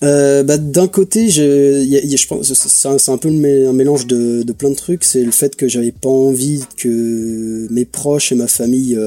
bah, 0.00 0.58
d'un 0.58 0.86
côté, 0.86 1.30
je, 1.30 1.42
je 1.42 2.26
pense, 2.26 2.52
c'est 2.52 3.08
un, 3.08 3.16
peu 3.16 3.28
un 3.28 3.72
mélange 3.72 4.06
de, 4.06 4.42
de 4.42 4.52
plein 4.52 4.68
de 4.68 4.74
trucs. 4.74 5.02
C'est 5.02 5.24
le 5.24 5.30
fait 5.30 5.56
que 5.56 5.66
j'avais 5.66 5.92
pas 5.92 6.10
envie 6.10 6.62
que 6.76 7.66
mes 7.70 7.86
proches 7.86 8.30
et 8.30 8.34
ma 8.34 8.46
famille 8.46 8.98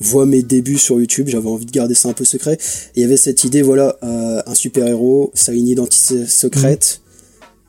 voient 0.00 0.26
mes 0.26 0.42
débuts 0.42 0.78
sur 0.78 0.98
YouTube. 0.98 1.28
J'avais 1.28 1.48
envie 1.48 1.66
de 1.66 1.70
garder 1.70 1.94
ça 1.94 2.08
un 2.08 2.12
peu 2.12 2.24
secret. 2.24 2.54
Et 2.54 3.00
il 3.00 3.02
y 3.02 3.04
avait 3.04 3.16
cette 3.16 3.44
idée, 3.44 3.62
voilà, 3.62 3.96
euh, 4.02 4.42
un 4.46 4.54
super 4.54 4.86
héros, 4.86 5.30
ça 5.34 5.52
a 5.52 5.54
une 5.54 5.68
identité 5.68 6.26
secrète. 6.26 7.00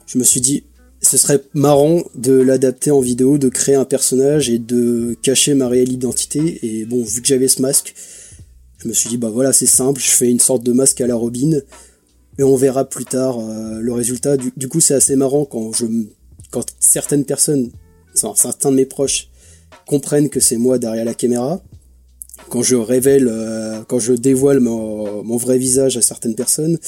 Je 0.08 0.18
me 0.18 0.24
suis 0.24 0.42
dit, 0.42 0.64
ce 1.02 1.18
serait 1.18 1.42
marrant 1.54 2.04
de 2.16 2.34
l'adapter 2.34 2.92
en 2.92 3.00
vidéo, 3.00 3.38
de 3.38 3.50
créer 3.50 3.76
un 3.76 3.86
personnage 3.86 4.50
et 4.50 4.60
de 4.60 5.16
cacher 5.22 5.54
ma 5.54 5.68
réelle 5.68 5.92
identité. 5.92 6.60
Et 6.64 6.86
bon, 6.86 7.04
vu 7.04 7.22
que 7.22 7.28
j'avais 7.28 7.48
ce 7.48 7.62
masque, 7.62 7.94
je 8.78 8.88
me 8.88 8.94
suis 8.94 9.10
dit, 9.10 9.18
bah 9.18 9.30
voilà, 9.30 9.54
c'est 9.54 9.66
simple, 9.66 10.02
je 10.02 10.10
fais 10.10 10.30
une 10.30 10.40
sorte 10.40 10.64
de 10.64 10.72
masque 10.72 11.02
à 11.02 11.08
la 11.08 11.16
Robin 11.16 11.62
et 12.38 12.44
on 12.44 12.56
verra 12.56 12.86
plus 12.86 13.06
tard 13.06 13.40
euh, 13.40 13.80
le 13.80 13.94
résultat. 13.94 14.38
Du, 14.38 14.70
coup, 14.70 14.80
c'est 14.80 14.94
assez 14.94 15.16
marrant 15.16 15.46
quand 15.46 15.74
je, 15.74 15.86
quand 16.52 16.66
certaines 16.80 17.26
personnes, 17.26 17.72
certains 18.14 18.72
de 18.72 18.78
mes 18.78 18.86
proches, 18.86 19.30
comprennent 19.86 20.30
que 20.30 20.40
c'est 20.40 20.58
moi 20.58 20.80
derrière 20.80 21.06
la 21.06 21.14
caméra. 21.14 21.62
Quand 22.48 22.64
je 22.64 22.76
révèle, 22.76 23.28
euh, 23.30 23.82
quand 23.88 24.00
je 24.00 24.14
dévoile 24.14 24.60
mon, 24.60 25.24
mon 25.24 25.38
vrai 25.38 25.58
visage 25.58 25.98
à 25.98 26.02
certaines 26.02 26.36
personnes, 26.36 26.80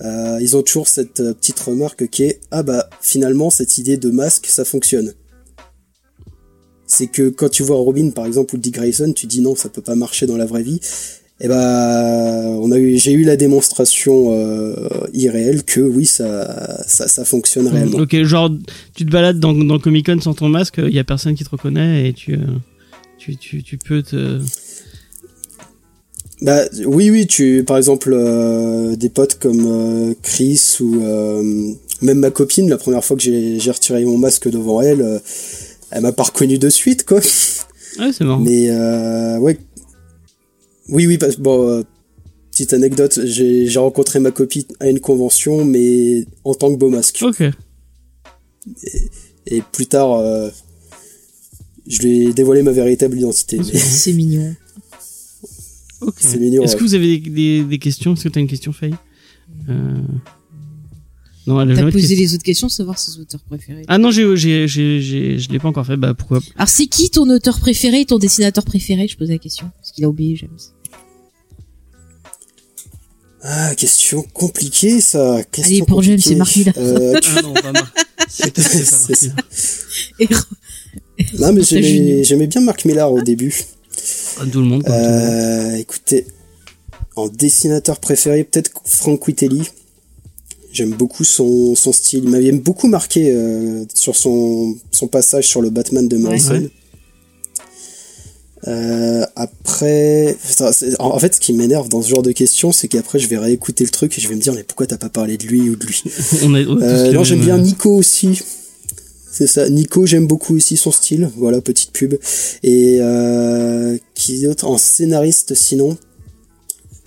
euh, 0.00 0.38
ils 0.40 0.56
ont 0.56 0.62
toujours 0.62 0.88
cette 0.88 1.20
euh, 1.20 1.32
petite 1.32 1.60
remarque 1.60 2.08
qui 2.08 2.24
est 2.24 2.40
ah 2.50 2.62
bah 2.62 2.88
finalement 3.00 3.50
cette 3.50 3.78
idée 3.78 3.96
de 3.96 4.10
masque 4.10 4.46
ça 4.46 4.64
fonctionne. 4.64 5.12
C'est 6.86 7.06
que 7.06 7.28
quand 7.28 7.48
tu 7.48 7.62
vois 7.62 7.76
Robin 7.76 8.10
par 8.10 8.26
exemple 8.26 8.56
ou 8.56 8.58
Dick 8.58 8.74
Grayson, 8.74 9.12
tu 9.12 9.26
dis 9.26 9.40
non 9.40 9.54
ça 9.54 9.68
peut 9.68 9.82
pas 9.82 9.94
marcher 9.94 10.26
dans 10.26 10.36
la 10.36 10.46
vraie 10.46 10.62
vie. 10.62 10.80
Et 11.40 11.48
bah, 11.48 12.44
on 12.60 12.70
a 12.70 12.78
eu, 12.78 12.98
j'ai 12.98 13.12
eu 13.12 13.24
la 13.24 13.36
démonstration 13.36 14.32
euh, 14.32 14.88
irréelle 15.12 15.64
que 15.64 15.80
oui, 15.80 16.06
ça, 16.06 16.84
ça, 16.86 17.08
ça 17.08 17.24
fonctionne 17.24 17.66
réellement. 17.66 17.98
Ok, 17.98 18.14
genre, 18.22 18.48
tu 18.94 19.04
te 19.04 19.10
balades 19.10 19.40
dans, 19.40 19.52
dans 19.52 19.80
Comic 19.80 20.06
Con 20.06 20.20
sans 20.20 20.34
ton 20.34 20.48
masque, 20.48 20.76
il 20.78 20.94
y 20.94 21.00
a 21.00 21.04
personne 21.04 21.34
qui 21.34 21.42
te 21.42 21.50
reconnaît 21.50 22.08
et 22.08 22.12
tu, 22.12 22.38
tu, 23.18 23.36
tu, 23.36 23.64
tu 23.64 23.76
peux 23.76 24.02
te. 24.02 24.40
Bah 26.42 26.64
oui, 26.86 27.08
oui, 27.10 27.28
tu, 27.28 27.62
par 27.64 27.76
exemple, 27.76 28.12
euh, 28.12 28.96
des 28.96 29.08
potes 29.08 29.38
comme 29.38 29.64
euh, 29.64 30.14
Chris 30.22 30.78
ou 30.80 31.00
euh, 31.00 31.72
même 32.00 32.18
ma 32.18 32.30
copine, 32.30 32.68
la 32.68 32.78
première 32.78 33.04
fois 33.04 33.16
que 33.16 33.22
j'ai 33.22 33.60
j'ai 33.60 33.70
retiré 33.70 34.04
mon 34.04 34.18
masque 34.18 34.48
devant 34.48 34.80
elle, 34.80 35.02
euh, 35.02 35.18
elle 35.92 36.02
m'a 36.02 36.10
pas 36.10 36.24
reconnu 36.24 36.58
de 36.58 36.68
suite, 36.68 37.04
quoi. 37.04 37.20
Ouais, 37.98 38.12
c'est 38.12 38.24
marrant. 38.24 38.40
Mais 38.40 38.70
euh, 38.70 39.38
ouais, 39.38 39.56
oui, 40.88 41.06
oui, 41.06 41.16
parce 41.16 41.38
bon, 41.38 41.68
euh, 41.68 41.82
petite 42.50 42.72
anecdote, 42.72 43.20
j'ai 43.24 43.68
j'ai 43.68 43.78
rencontré 43.78 44.18
ma 44.18 44.32
copine 44.32 44.64
à 44.80 44.88
une 44.88 44.98
convention, 44.98 45.64
mais 45.64 46.24
en 46.42 46.54
tant 46.54 46.72
que 46.72 46.76
beau 46.76 46.88
masque. 46.88 47.20
Ok. 47.22 47.44
Et 49.46 49.62
plus 49.72 49.86
tard, 49.86 50.14
euh, 50.14 50.50
je 51.86 52.02
lui 52.02 52.28
ai 52.28 52.32
dévoilé 52.32 52.62
ma 52.62 52.72
véritable 52.72 53.16
identité. 53.16 53.58
mais 53.58 53.78
C'est 53.78 54.12
mignon. 54.12 54.56
Ok. 56.02 56.14
C'est 56.18 56.38
mignon, 56.38 56.62
Est-ce 56.62 56.72
ouais. 56.74 56.78
que 56.78 56.84
vous 56.84 56.94
avez 56.94 57.18
des, 57.18 57.30
des, 57.30 57.64
des 57.64 57.78
questions? 57.78 58.14
Est-ce 58.14 58.24
que 58.24 58.28
tu 58.28 58.38
as 58.38 58.42
une 58.42 58.48
question, 58.48 58.72
Faye? 58.72 58.94
Euh... 59.68 59.96
Non, 61.46 61.60
elle 61.60 61.72
a 61.72 61.74
T'as 61.74 61.90
posé 61.90 62.14
les 62.14 62.34
autres 62.34 62.44
questions, 62.44 62.68
savoir 62.68 62.98
ses 63.00 63.18
auteurs 63.18 63.40
préférés. 63.42 63.82
Ah 63.88 63.98
non, 63.98 64.12
j'ai, 64.12 64.36
j'ai, 64.36 64.68
j'ai, 64.68 65.00
je 65.38 65.48
l'ai 65.50 65.58
pas 65.58 65.66
encore 65.68 65.84
fait. 65.84 65.96
Bah 65.96 66.14
pourquoi 66.14 66.38
Alors, 66.56 66.68
c'est 66.68 66.86
qui 66.86 67.10
ton 67.10 67.28
auteur 67.30 67.58
préféré 67.58 68.00
et 68.02 68.04
ton 68.06 68.18
dessinateur 68.18 68.64
préféré? 68.64 69.08
Je 69.08 69.16
pose 69.16 69.28
la 69.28 69.38
question. 69.38 69.68
Parce 69.78 69.90
qu'il 69.90 70.04
a 70.04 70.08
oublié, 70.08 70.36
James. 70.36 70.50
Ah, 73.42 73.74
question 73.74 74.22
compliquée, 74.22 75.00
ça. 75.00 75.42
Question 75.50 75.74
Allez, 75.78 75.84
pour 75.84 76.00
James, 76.02 76.14
compliquée. 76.16 76.28
c'est 76.30 76.36
Marc 76.36 76.56
Millar. 76.56 76.74
Euh, 76.78 77.20
Ah 77.36 77.42
non, 77.42 77.54
pas 77.54 77.72
Marc. 77.72 77.96
C'est 78.28 78.56
c'est 78.56 79.28
pas 79.34 79.42
Marc. 80.30 80.48
Non, 81.40 81.52
mais 81.52 81.62
j'aimais 82.24 82.46
bien 82.46 82.60
Marc 82.60 82.84
Millar 82.84 83.12
au 83.12 83.20
début. 83.20 83.52
Pas 84.36 84.46
tout 84.46 84.60
le 84.60 84.66
monde. 84.66 84.84
Tout 84.84 84.90
le 84.90 84.98
monde. 84.98 85.72
Euh, 85.72 85.76
écoutez, 85.76 86.26
en 87.16 87.28
dessinateur 87.28 87.98
préféré, 87.98 88.44
peut-être 88.44 88.70
Frank 88.84 89.26
Whiteley. 89.26 89.62
J'aime 90.72 90.90
beaucoup 90.90 91.24
son, 91.24 91.74
son 91.74 91.92
style. 91.92 92.24
Il 92.24 92.30
m'avait 92.30 92.52
beaucoup 92.52 92.88
marqué 92.88 93.30
euh, 93.30 93.84
sur 93.92 94.16
son, 94.16 94.74
son 94.90 95.06
passage 95.06 95.46
sur 95.46 95.60
le 95.60 95.68
Batman 95.68 96.08
de 96.08 96.16
Morrison. 96.16 96.54
Ouais. 96.54 96.70
Euh, 98.68 99.24
après, 99.34 100.36
en 100.98 101.18
fait, 101.18 101.34
ce 101.34 101.40
qui 101.40 101.52
m'énerve 101.52 101.88
dans 101.88 102.00
ce 102.00 102.08
genre 102.08 102.22
de 102.22 102.32
questions, 102.32 102.70
c'est 102.70 102.88
qu'après, 102.88 103.18
je 103.18 103.26
vais 103.26 103.38
réécouter 103.38 103.84
le 103.84 103.90
truc 103.90 104.16
et 104.16 104.20
je 104.20 104.28
vais 104.28 104.36
me 104.36 104.40
dire, 104.40 104.54
mais 104.54 104.62
pourquoi 104.62 104.86
t'as 104.86 104.98
pas 104.98 105.08
parlé 105.08 105.36
de 105.36 105.46
lui 105.46 105.68
ou 105.68 105.76
de 105.76 105.84
lui? 105.84 106.02
On 106.42 106.54
euh, 106.54 107.12
non, 107.12 107.24
j'aime 107.24 107.40
bien 107.40 107.58
Nico 107.58 107.94
aussi. 107.96 108.40
C'est 109.32 109.46
ça. 109.46 109.68
Nico, 109.68 110.04
j'aime 110.04 110.26
beaucoup 110.26 110.54
aussi 110.54 110.76
son 110.76 110.92
style. 110.92 111.30
Voilà, 111.36 111.60
petite 111.62 111.92
pub. 111.92 112.14
Et 112.62 112.98
euh, 113.00 113.96
qui 114.14 114.42
d'autre 114.42 114.66
en 114.66 114.76
scénariste 114.76 115.54
sinon 115.54 115.96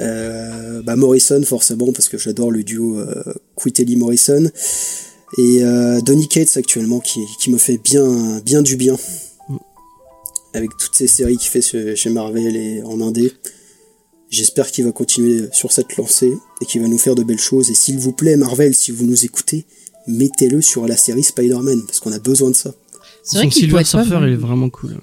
euh, 0.02 0.82
bah 0.82 0.98
Morrison 0.98 1.42
forcément 1.44 1.94
parce 1.94 2.10
que 2.10 2.18
j'adore 2.18 2.52
le 2.52 2.64
duo 2.64 3.00
euh, 3.00 3.24
Quitelly 3.56 3.96
Morrison 3.96 4.52
et 5.38 5.64
euh, 5.64 6.02
Donny 6.02 6.28
Cates 6.28 6.58
actuellement 6.58 7.00
qui, 7.00 7.22
me 7.48 7.58
fait 7.58 7.78
bien 7.78 8.62
du 8.62 8.76
bien 8.76 8.98
avec 10.54 10.72
toutes 10.78 10.96
ces 10.96 11.08
séries 11.08 11.38
qu'il 11.38 11.50
fait 11.50 11.96
chez 11.96 12.10
Marvel 12.10 12.56
et 12.56 12.84
en 12.84 13.00
Indé. 13.00 13.32
J'espère 14.30 14.70
qu'il 14.72 14.84
va 14.84 14.92
continuer 14.92 15.48
sur 15.54 15.72
cette 15.72 15.96
lancée 15.96 16.34
et 16.62 16.66
qu'il 16.66 16.82
va 16.82 16.88
nous 16.88 16.98
faire 16.98 17.16
de 17.16 17.24
belles 17.24 17.40
choses. 17.40 17.70
Et 17.70 17.76
s'il 17.76 17.98
vous 18.00 18.12
plaît, 18.12 18.36
Marvel, 18.36 18.74
si 18.74 18.92
vous 18.92 19.06
nous 19.06 19.24
écoutez, 19.24 19.66
mettez-le 20.08 20.62
sur 20.62 20.88
la 20.88 20.98
série 20.98 21.24
Spider-Man, 21.24 21.84
parce 21.86 22.00
qu'on 22.00 22.12
a 22.12 22.20
besoin 22.20 22.50
de 22.50 22.56
ça. 22.56 22.72
C'est 23.24 23.38
vrai 23.38 23.46
Son 23.46 23.52
Silver 23.52 23.74
pas 23.74 23.84
Surfer, 23.84 24.20
il 24.24 24.34
est 24.34 24.36
vraiment 24.36 24.70
cool. 24.70 24.98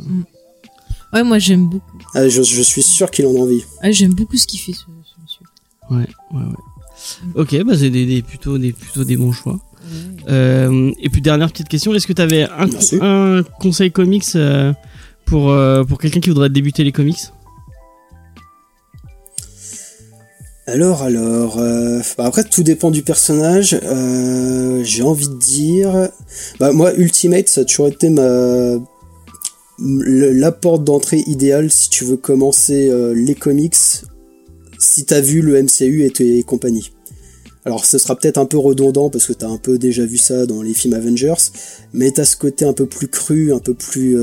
Ouais, 1.13 1.25
moi, 1.25 1.39
j'aime 1.39 1.69
beaucoup. 1.69 1.99
Ah, 2.15 2.29
je, 2.29 2.43
je 2.43 2.63
suis 2.63 2.83
sûr 2.83 3.11
qu'il 3.11 3.27
en 3.27 3.35
a 3.35 3.39
envie. 3.39 3.65
Ah, 3.83 3.91
j'aime 3.91 4.15
beaucoup 4.15 4.37
ce 4.37 4.47
qu'il 4.47 4.61
fait, 4.61 4.73
ce, 4.73 4.81
ce 4.81 5.23
monsieur. 5.23 5.45
Ouais, 5.91 6.07
ouais, 6.33 6.47
ouais. 6.47 6.57
Ok, 7.35 7.63
bah 7.65 7.77
c'est 7.77 7.91
des, 7.91 8.07
des 8.07 8.23
plutôt 8.23 8.59
des 8.59 8.73
plutôt 8.73 9.05
des 9.05 9.17
bons 9.17 9.33
choix. 9.33 9.59
Euh, 10.29 10.93
et 11.01 11.09
puis 11.09 11.21
dernière 11.21 11.51
petite 11.51 11.69
question, 11.69 11.93
est-ce 11.95 12.07
que 12.07 12.13
tu 12.13 12.23
avais 12.23 12.47
un, 13.01 13.43
conseil 13.61 13.91
comics 13.91 14.25
euh, 14.37 14.73
pour 15.25 15.51
euh, 15.51 15.85
pour 15.85 15.99
quelqu'un 15.99 16.21
qui 16.21 16.31
voudrait 16.31 16.51
débuter 16.51 16.85
les 16.85 16.93
comics? 16.93 17.19
Alors, 20.67 21.03
alors, 21.03 21.59
euh, 21.59 22.01
bah 22.17 22.25
après 22.25 22.45
tout 22.45 22.63
dépend 22.63 22.93
du 22.93 23.03
personnage. 23.03 23.79
Euh, 23.83 24.85
J'ai 24.85 25.03
envie 25.03 25.29
de 25.29 25.35
dire, 25.35 26.09
bah 26.61 26.73
moi 26.73 26.95
Ultimate 26.95 27.49
ça 27.49 27.63
a 27.63 27.65
toujours 27.65 27.89
été 27.89 28.09
ma 28.11 28.79
la 29.79 30.53
porte 30.53 30.85
d'entrée 30.85 31.25
idéale 31.27 31.71
si 31.71 31.89
tu 31.89 32.05
veux 32.05 32.17
commencer 32.17 32.89
euh, 32.89 33.13
les 33.13 33.35
comics. 33.35 33.77
Si 34.79 35.05
t'as 35.05 35.21
vu 35.21 35.43
le 35.43 35.61
MCU 35.61 36.05
et, 36.05 36.39
et 36.39 36.43
compagnie. 36.45 36.93
Alors 37.65 37.85
ce 37.85 37.99
sera 37.99 38.17
peut-être 38.17 38.39
un 38.39 38.47
peu 38.47 38.59
redondant 38.59 39.11
parce 39.11 39.27
que 39.27 39.33
t'as 39.33 39.49
un 39.49 39.59
peu 39.59 39.79
déjà 39.79 40.05
vu 40.05 40.17
ça 40.17 40.47
dans 40.47 40.63
les 40.63 40.75
films 40.75 40.95
Avengers, 40.95 41.51
mais 41.93 42.13
t'as 42.13 42.25
ce 42.25 42.37
côté 42.37 42.65
un 42.65 42.73
peu 42.73 42.87
plus 42.87 43.09
cru, 43.09 43.53
un 43.53 43.61
peu 43.61 43.75
plus 43.75 44.17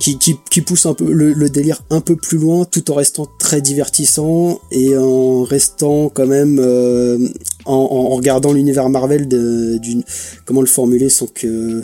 qui, 0.00 0.18
qui, 0.18 0.36
qui 0.50 0.62
pousse 0.62 0.86
un 0.86 0.94
peu 0.94 1.12
le, 1.12 1.32
le 1.34 1.50
délire 1.50 1.82
un 1.90 2.00
peu 2.00 2.16
plus 2.16 2.38
loin 2.38 2.64
tout 2.64 2.90
en 2.90 2.94
restant 2.94 3.28
très 3.38 3.60
divertissant 3.60 4.60
et 4.72 4.96
en 4.96 5.44
restant 5.44 6.08
quand 6.08 6.26
même 6.26 6.58
euh, 6.58 7.18
en, 7.66 7.74
en 7.74 8.08
regardant 8.08 8.52
l'univers 8.52 8.88
Marvel 8.88 9.28
d'une 9.28 10.02
comment 10.46 10.62
le 10.62 10.66
formuler 10.66 11.10
sans 11.10 11.26
que 11.26 11.82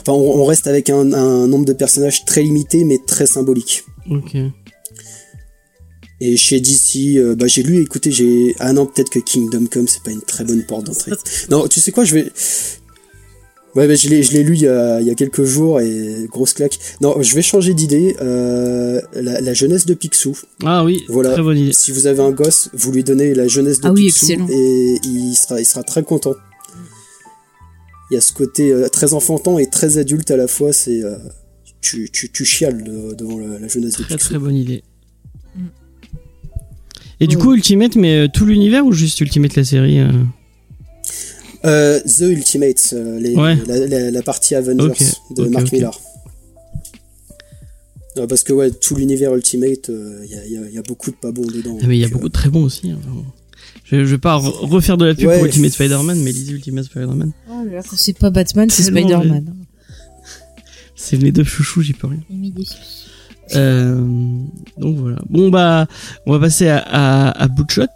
enfin 0.00 0.12
on, 0.12 0.40
on 0.40 0.44
reste 0.44 0.66
avec 0.66 0.88
un, 0.90 1.12
un 1.12 1.46
nombre 1.46 1.66
de 1.66 1.74
personnages 1.74 2.24
très 2.24 2.42
limité 2.42 2.84
mais 2.84 2.98
très 3.06 3.26
symbolique 3.26 3.84
Ok. 4.10 4.34
et 6.20 6.36
chez 6.36 6.58
DC 6.60 7.16
euh, 7.18 7.34
bah 7.36 7.46
j'ai 7.46 7.62
lu 7.62 7.82
écoutez 7.82 8.10
j'ai 8.10 8.56
ah 8.60 8.72
non 8.72 8.86
peut-être 8.86 9.10
que 9.10 9.18
Kingdom 9.18 9.66
Come 9.70 9.86
c'est 9.88 10.02
pas 10.02 10.10
une 10.10 10.22
très 10.22 10.44
bonne 10.44 10.64
porte 10.66 10.86
d'entrée 10.86 11.12
non 11.50 11.68
tu 11.68 11.80
sais 11.80 11.92
quoi 11.92 12.04
je 12.04 12.14
vais 12.14 12.32
Ouais, 13.74 13.88
bah, 13.88 13.94
je 13.94 14.08
l'ai, 14.10 14.22
je 14.22 14.32
l'ai 14.32 14.42
lu 14.42 14.54
il 14.54 14.60
y, 14.62 14.68
a, 14.68 15.00
il 15.00 15.06
y 15.06 15.10
a 15.10 15.14
quelques 15.14 15.44
jours 15.44 15.80
et 15.80 16.26
grosse 16.30 16.52
claque. 16.52 16.78
Non, 17.00 17.16
je 17.22 17.34
vais 17.34 17.40
changer 17.40 17.72
d'idée. 17.72 18.14
Euh, 18.20 19.00
la, 19.14 19.40
la 19.40 19.54
jeunesse 19.54 19.86
de 19.86 19.94
Picsou. 19.94 20.36
Ah 20.62 20.84
oui, 20.84 21.02
Voilà. 21.08 21.32
très 21.32 21.42
bonne 21.42 21.56
idée. 21.56 21.72
Si 21.72 21.90
vous 21.90 22.06
avez 22.06 22.20
un 22.20 22.32
gosse, 22.32 22.68
vous 22.74 22.92
lui 22.92 23.02
donnez 23.02 23.32
la 23.34 23.48
jeunesse 23.48 23.80
de 23.80 23.88
Ah 23.88 23.92
Picsou 23.94 24.46
et 24.50 24.96
il 25.04 25.34
sera, 25.34 25.58
il 25.58 25.64
sera 25.64 25.82
très 25.84 26.02
content. 26.02 26.34
Il 28.10 28.14
y 28.14 28.16
a 28.18 28.20
ce 28.20 28.32
côté 28.34 28.70
euh, 28.72 28.88
très 28.90 29.14
enfantin 29.14 29.56
et 29.56 29.70
très 29.70 29.96
adulte 29.96 30.30
à 30.30 30.36
la 30.36 30.48
fois. 30.48 30.74
C'est 30.74 31.02
euh, 31.02 31.16
tu, 31.80 32.10
tu, 32.12 32.30
tu 32.30 32.44
chiales 32.44 32.84
de- 32.84 33.14
devant 33.14 33.38
la, 33.38 33.58
la 33.58 33.68
jeunesse 33.68 33.96
de 33.96 34.04
Picsou. 34.04 34.18
très 34.18 34.38
bonne 34.38 34.56
idée. 34.56 34.82
Mm. 35.56 35.60
Et 37.20 37.26
du 37.26 37.38
coup, 37.38 37.54
Ultimate, 37.54 37.96
mais 37.96 38.28
tout 38.28 38.44
l'univers 38.44 38.84
ou 38.84 38.92
juste 38.92 39.18
Ultimate 39.20 39.56
la 39.56 39.64
série 39.64 39.98
euh 41.64 41.98
Euh, 41.98 42.00
The 42.00 42.20
Ultimates, 42.22 42.90
euh, 42.92 43.18
les- 43.20 43.36
Ouais. 43.36 43.56
la, 43.66 43.86
la- 43.86 44.10
la 44.10 44.22
partie 44.22 44.54
Avengers 44.54 44.92
de 45.36 45.44
Mark 45.46 45.66
ok. 45.66 45.72
Millar. 45.72 46.00
Ouais, 48.16 48.26
parce 48.26 48.42
que 48.44 48.52
ouais, 48.52 48.70
tout 48.70 48.94
l'univers 48.96 49.34
Ultimate, 49.34 49.88
il 49.88 50.30
y, 50.30 50.34
a, 50.34 50.46
y 50.46 50.56
a- 50.58 50.70
y 50.70 50.78
a 50.78 50.82
beaucoup 50.82 51.10
de 51.10 51.16
pas 51.16 51.32
bons 51.32 51.46
dedans. 51.46 51.78
Ah, 51.82 51.86
mais 51.86 51.96
il 51.96 52.00
y 52.00 52.04
a 52.04 52.08
beaucoup 52.08 52.28
de 52.28 52.32
très 52.32 52.50
bons 52.50 52.64
aussi. 52.64 52.90
hein. 52.90 52.98
Je, 53.84 54.04
je 54.04 54.10
vais 54.10 54.18
pas 54.18 54.38
re- 54.38 54.66
refaire 54.68 54.96
de 54.96 55.04
la 55.06 55.14
pub 55.14 55.28
Ouais. 55.28 55.36
pour 55.38 55.46
Ultimate 55.46 55.72
Spider-Man, 55.72 56.18
mais 56.22 56.32
lisez 56.32 56.52
Ultimate 56.52 56.84
Spider-Man. 56.84 57.32
Quand 57.48 57.96
c'est 57.96 58.18
pas 58.18 58.30
Batman, 58.30 58.68
c'est 58.70 58.82
Spider-Man. 58.84 59.54
C'est 60.94 61.16
mes 61.22 61.32
deux 61.32 61.44
chouchous, 61.44 61.82
j'y 61.82 61.94
peux 61.94 62.06
rien. 62.06 62.20
Euh, 63.56 64.00
donc 64.78 64.98
voilà. 64.98 65.18
Bon 65.28 65.50
bah, 65.50 65.86
on 66.26 66.32
va 66.32 66.38
passer 66.38 66.68
à, 66.68 66.78
à, 66.78 67.42
à 67.42 67.48
Bloodshot. 67.48 67.86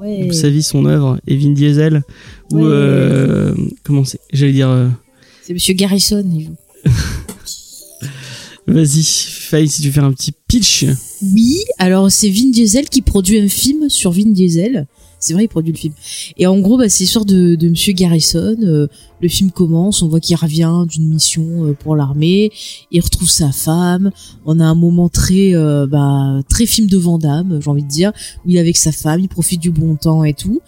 Ouais. 0.00 0.28
Sa 0.32 0.48
vie, 0.48 0.62
son 0.62 0.86
œuvre, 0.86 1.18
et 1.26 1.36
Vin 1.36 1.50
Diesel. 1.50 2.02
Ou 2.50 2.56
Ouais. 2.58 2.64
euh, 2.64 3.54
comment 3.82 4.04
c'est 4.04 4.20
J'allais 4.32 4.52
dire. 4.52 4.68
euh, 4.70 4.88
C'est 5.42 5.52
Monsieur 5.54 5.74
Garrison. 5.74 6.24
Vas-y, 8.66 9.02
Faye, 9.02 9.68
si 9.68 9.80
tu 9.82 9.90
fais 9.90 10.00
un 10.00 10.12
petit 10.12 10.32
pitch. 10.46 10.84
Oui, 11.22 11.56
alors 11.78 12.10
c'est 12.12 12.28
Vin 12.28 12.50
Diesel 12.50 12.88
qui 12.90 13.00
produit 13.00 13.38
un 13.40 13.48
film 13.48 13.88
sur 13.88 14.10
Vin 14.12 14.30
Diesel. 14.30 14.86
C'est 15.20 15.34
vrai, 15.34 15.44
il 15.44 15.48
produit 15.48 15.72
le 15.72 15.78
film. 15.78 15.94
Et 16.36 16.46
en 16.46 16.58
gros, 16.60 16.78
bah, 16.78 16.88
c'est 16.88 17.04
l'histoire 17.04 17.24
de, 17.24 17.54
de 17.56 17.68
Monsieur 17.68 17.92
Garrison. 17.92 18.56
Euh, 18.62 18.86
le 19.20 19.28
film 19.28 19.50
commence, 19.50 20.02
on 20.02 20.08
voit 20.08 20.20
qu'il 20.20 20.36
revient 20.36 20.84
d'une 20.88 21.08
mission 21.08 21.66
euh, 21.66 21.72
pour 21.72 21.96
l'armée. 21.96 22.52
Il 22.92 23.00
retrouve 23.00 23.28
sa 23.28 23.50
femme. 23.50 24.10
On 24.46 24.60
a 24.60 24.64
un 24.64 24.74
moment 24.76 25.08
très, 25.08 25.54
euh, 25.54 25.86
bah, 25.86 26.40
très 26.48 26.66
film 26.66 26.86
de 26.86 26.96
Van 26.96 27.18
Damme, 27.18 27.58
j'ai 27.62 27.68
envie 27.70 27.82
de 27.82 27.88
dire, 27.88 28.12
où 28.44 28.50
il 28.50 28.56
est 28.56 28.60
avec 28.60 28.76
sa 28.76 28.92
femme, 28.92 29.20
il 29.20 29.28
profite 29.28 29.60
du 29.60 29.70
bon 29.70 29.96
temps 29.96 30.22
et 30.22 30.34
tout. 30.34 30.60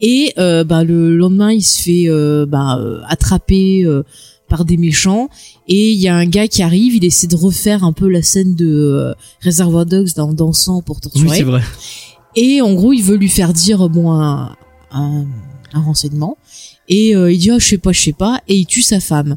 Et 0.00 0.32
euh, 0.38 0.64
bah, 0.64 0.82
le 0.82 1.16
lendemain, 1.16 1.52
il 1.52 1.62
se 1.62 1.80
fait 1.80 2.08
euh, 2.08 2.44
bah, 2.44 2.80
attraper 3.08 3.84
euh, 3.84 4.02
par 4.48 4.64
des 4.64 4.76
méchants 4.76 5.28
et 5.68 5.92
il 5.92 5.98
y 5.98 6.08
a 6.08 6.14
un 6.14 6.26
gars 6.26 6.46
qui 6.48 6.62
arrive, 6.62 6.94
il 6.96 7.04
essaie 7.06 7.26
de 7.28 7.36
refaire 7.36 7.84
un 7.84 7.92
peu 7.92 8.08
la 8.08 8.20
scène 8.20 8.54
de 8.54 8.66
euh, 8.68 9.14
Reservoir 9.42 9.86
Dogs 9.86 10.10
en 10.18 10.34
dansant 10.34 10.82
pour 10.82 10.96
Oui, 10.96 11.02
torturer. 11.02 11.36
c'est 11.38 11.42
vrai. 11.44 11.62
Et 12.36 12.60
en 12.62 12.72
gros, 12.74 12.92
il 12.92 13.02
veut 13.02 13.16
lui 13.16 13.28
faire 13.28 13.52
dire 13.52 13.88
bon 13.88 14.10
un, 14.12 14.56
un, 14.90 15.24
un 15.72 15.80
renseignement. 15.80 16.36
Et 16.88 17.14
euh, 17.14 17.30
il 17.32 17.38
dit 17.38 17.50
ah 17.50 17.58
je 17.58 17.66
sais 17.66 17.78
pas, 17.78 17.92
je 17.92 18.00
sais 18.00 18.12
pas, 18.12 18.40
et 18.48 18.56
il 18.56 18.66
tue 18.66 18.82
sa 18.82 18.98
femme. 19.00 19.36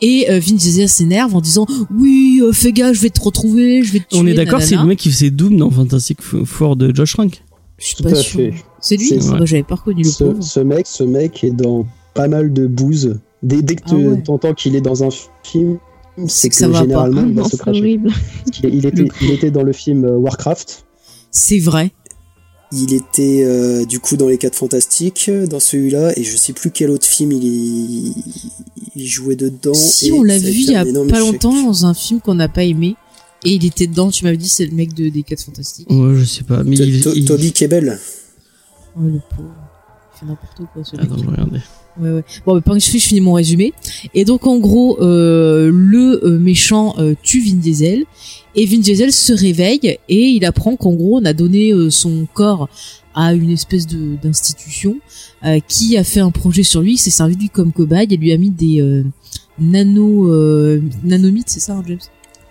Et 0.00 0.30
euh, 0.30 0.38
Vin 0.38 0.54
Diesel 0.54 0.88
s'énerve 0.88 1.34
en 1.34 1.40
disant 1.40 1.66
oui 1.90 2.40
euh, 2.42 2.52
fais 2.52 2.72
gaffe, 2.72 2.94
je 2.96 3.00
vais 3.00 3.10
te 3.10 3.20
retrouver, 3.20 3.82
je 3.82 3.92
vais 3.92 3.98
te 3.98 4.08
tuer. 4.08 4.18
On 4.20 4.26
est 4.26 4.34
d'accord, 4.34 4.62
c'est 4.62 4.76
le 4.76 4.84
mec 4.84 4.98
qui 4.98 5.10
faisait 5.10 5.30
Doom 5.30 5.56
dans 5.56 5.70
Fantastic 5.70 6.22
Four 6.22 6.76
de 6.76 6.94
Josh 6.94 7.14
Trank. 7.14 7.42
Je 7.78 7.86
suis 7.86 7.96
Tout 7.96 8.04
pas 8.04 8.14
fait. 8.14 8.54
C'est 8.80 8.96
lui 8.96 9.08
ça. 9.20 9.36
Moi, 9.36 9.44
J'avais 9.46 9.64
pas 9.64 9.74
reconnu 9.74 10.04
le 10.04 10.08
Ce, 10.08 10.22
pauvre. 10.24 10.42
ce 10.42 10.60
mec, 10.60 10.86
ce 10.86 11.02
mec 11.02 11.42
est 11.42 11.50
dans 11.50 11.84
pas 12.14 12.28
mal 12.28 12.52
de 12.52 12.66
bouses. 12.68 13.18
Dès, 13.42 13.60
dès 13.62 13.74
que 13.74 13.82
Ah 13.86 13.94
ouais. 13.94 14.22
tu 14.24 14.30
entends 14.30 14.54
qu'il 14.54 14.76
est 14.76 14.80
dans 14.80 15.02
un 15.02 15.08
film, 15.42 15.78
c'est 16.28 16.48
que, 16.48 16.54
que 16.54 16.60
ça 16.60 16.68
va 16.68 16.78
pas. 16.78 16.82
généralement 16.84 17.22
Ah 17.22 17.28
il 17.28 17.34
va 17.34 17.42
non, 17.42 17.44
se 17.48 17.50
c'est 17.50 17.56
cracher. 17.58 17.78
horrible. 17.80 18.10
Était, 18.62 19.08
il 19.22 19.30
était 19.32 19.50
dans 19.50 19.64
le 19.64 19.72
film 19.72 20.04
euh, 20.04 20.16
Warcraft. 20.16 20.86
C'est 21.32 21.58
vrai. 21.58 21.90
Il 22.76 22.92
était 22.92 23.42
euh, 23.44 23.84
du 23.84 24.00
coup 24.00 24.16
dans 24.16 24.26
les 24.28 24.38
4 24.38 24.54
Fantastiques, 24.56 25.26
euh, 25.28 25.46
dans 25.46 25.60
celui-là, 25.60 26.12
et 26.18 26.24
je 26.24 26.36
sais 26.36 26.52
plus 26.52 26.70
quel 26.70 26.90
autre 26.90 27.06
film 27.06 27.30
il, 27.32 28.14
il 28.96 29.06
jouait 29.06 29.36
dedans. 29.36 29.74
Si 29.74 30.08
et 30.08 30.12
on 30.12 30.22
l'a 30.22 30.38
vu 30.38 30.48
il 30.50 30.70
y 30.70 30.74
a 30.74 30.84
pas 30.84 30.90
échec. 30.90 31.18
longtemps 31.18 31.62
dans 31.64 31.86
un 31.86 31.94
film 31.94 32.20
qu'on 32.20 32.34
n'a 32.34 32.48
pas 32.48 32.64
aimé. 32.64 32.96
Et 33.44 33.50
il 33.56 33.64
était 33.66 33.86
dedans, 33.86 34.10
tu 34.10 34.24
m'avais 34.24 34.38
dit 34.38 34.48
c'est 34.48 34.64
le 34.66 34.72
mec 34.74 34.94
de, 34.94 35.08
des 35.08 35.22
4 35.22 35.42
Fantastiques. 35.42 35.90
Ouais, 35.90 36.14
je 36.16 36.24
sais 36.24 36.44
pas, 36.44 36.64
mais 36.64 36.76
To- 36.76 36.84
il, 36.84 37.00
To- 37.02 37.14
il- 37.14 37.24
Toby 37.26 37.52
Kebbell. 37.52 37.98
Ouais, 38.96 39.10
le 39.12 39.20
pauvre. 39.36 39.54
Il 40.14 40.20
fait 40.20 40.26
n'importe 40.26 40.60
quoi 40.72 40.84
ce 40.84 40.96
je 40.96 41.02
vais 41.02 41.30
regarder. 41.30 41.58
Ouais, 42.00 42.10
ouais. 42.10 42.24
Bon, 42.44 42.54
mais 42.54 42.60
pendant 42.60 42.78
que 42.78 42.84
je, 42.84 42.98
finis 42.98 43.20
mon 43.20 43.34
résumé. 43.34 43.72
Et 44.14 44.24
donc, 44.24 44.46
en 44.46 44.58
gros, 44.58 45.00
euh, 45.00 45.70
le 45.72 46.24
euh, 46.24 46.38
méchant 46.38 46.94
euh, 46.98 47.14
tue 47.22 47.40
Vin 47.40 47.56
Diesel. 47.56 48.04
Et 48.56 48.66
Vin 48.66 48.78
Diesel 48.78 49.12
se 49.12 49.32
réveille 49.32 49.98
et 50.08 50.26
il 50.26 50.44
apprend 50.44 50.76
qu'en 50.76 50.92
gros, 50.92 51.18
on 51.20 51.24
a 51.24 51.32
donné 51.32 51.72
euh, 51.72 51.90
son 51.90 52.26
corps 52.32 52.68
à 53.14 53.34
une 53.34 53.50
espèce 53.50 53.86
de 53.86 54.16
d'institution 54.22 54.96
euh, 55.44 55.60
qui 55.66 55.96
a 55.96 56.04
fait 56.04 56.20
un 56.20 56.30
projet 56.30 56.62
sur 56.62 56.82
lui, 56.82 56.94
il 56.94 56.98
s'est 56.98 57.10
servi 57.10 57.36
de 57.36 57.42
lui 57.42 57.48
comme 57.48 57.72
cobaye 57.72 58.08
et 58.10 58.16
lui 58.16 58.32
a 58.32 58.38
mis 58.38 58.50
des 58.50 58.80
euh, 58.80 59.04
nano 59.58 60.28
euh, 60.30 60.80
nanomites, 61.04 61.48
c'est 61.48 61.60
ça, 61.60 61.74
hein, 61.74 61.82
James? 61.86 61.98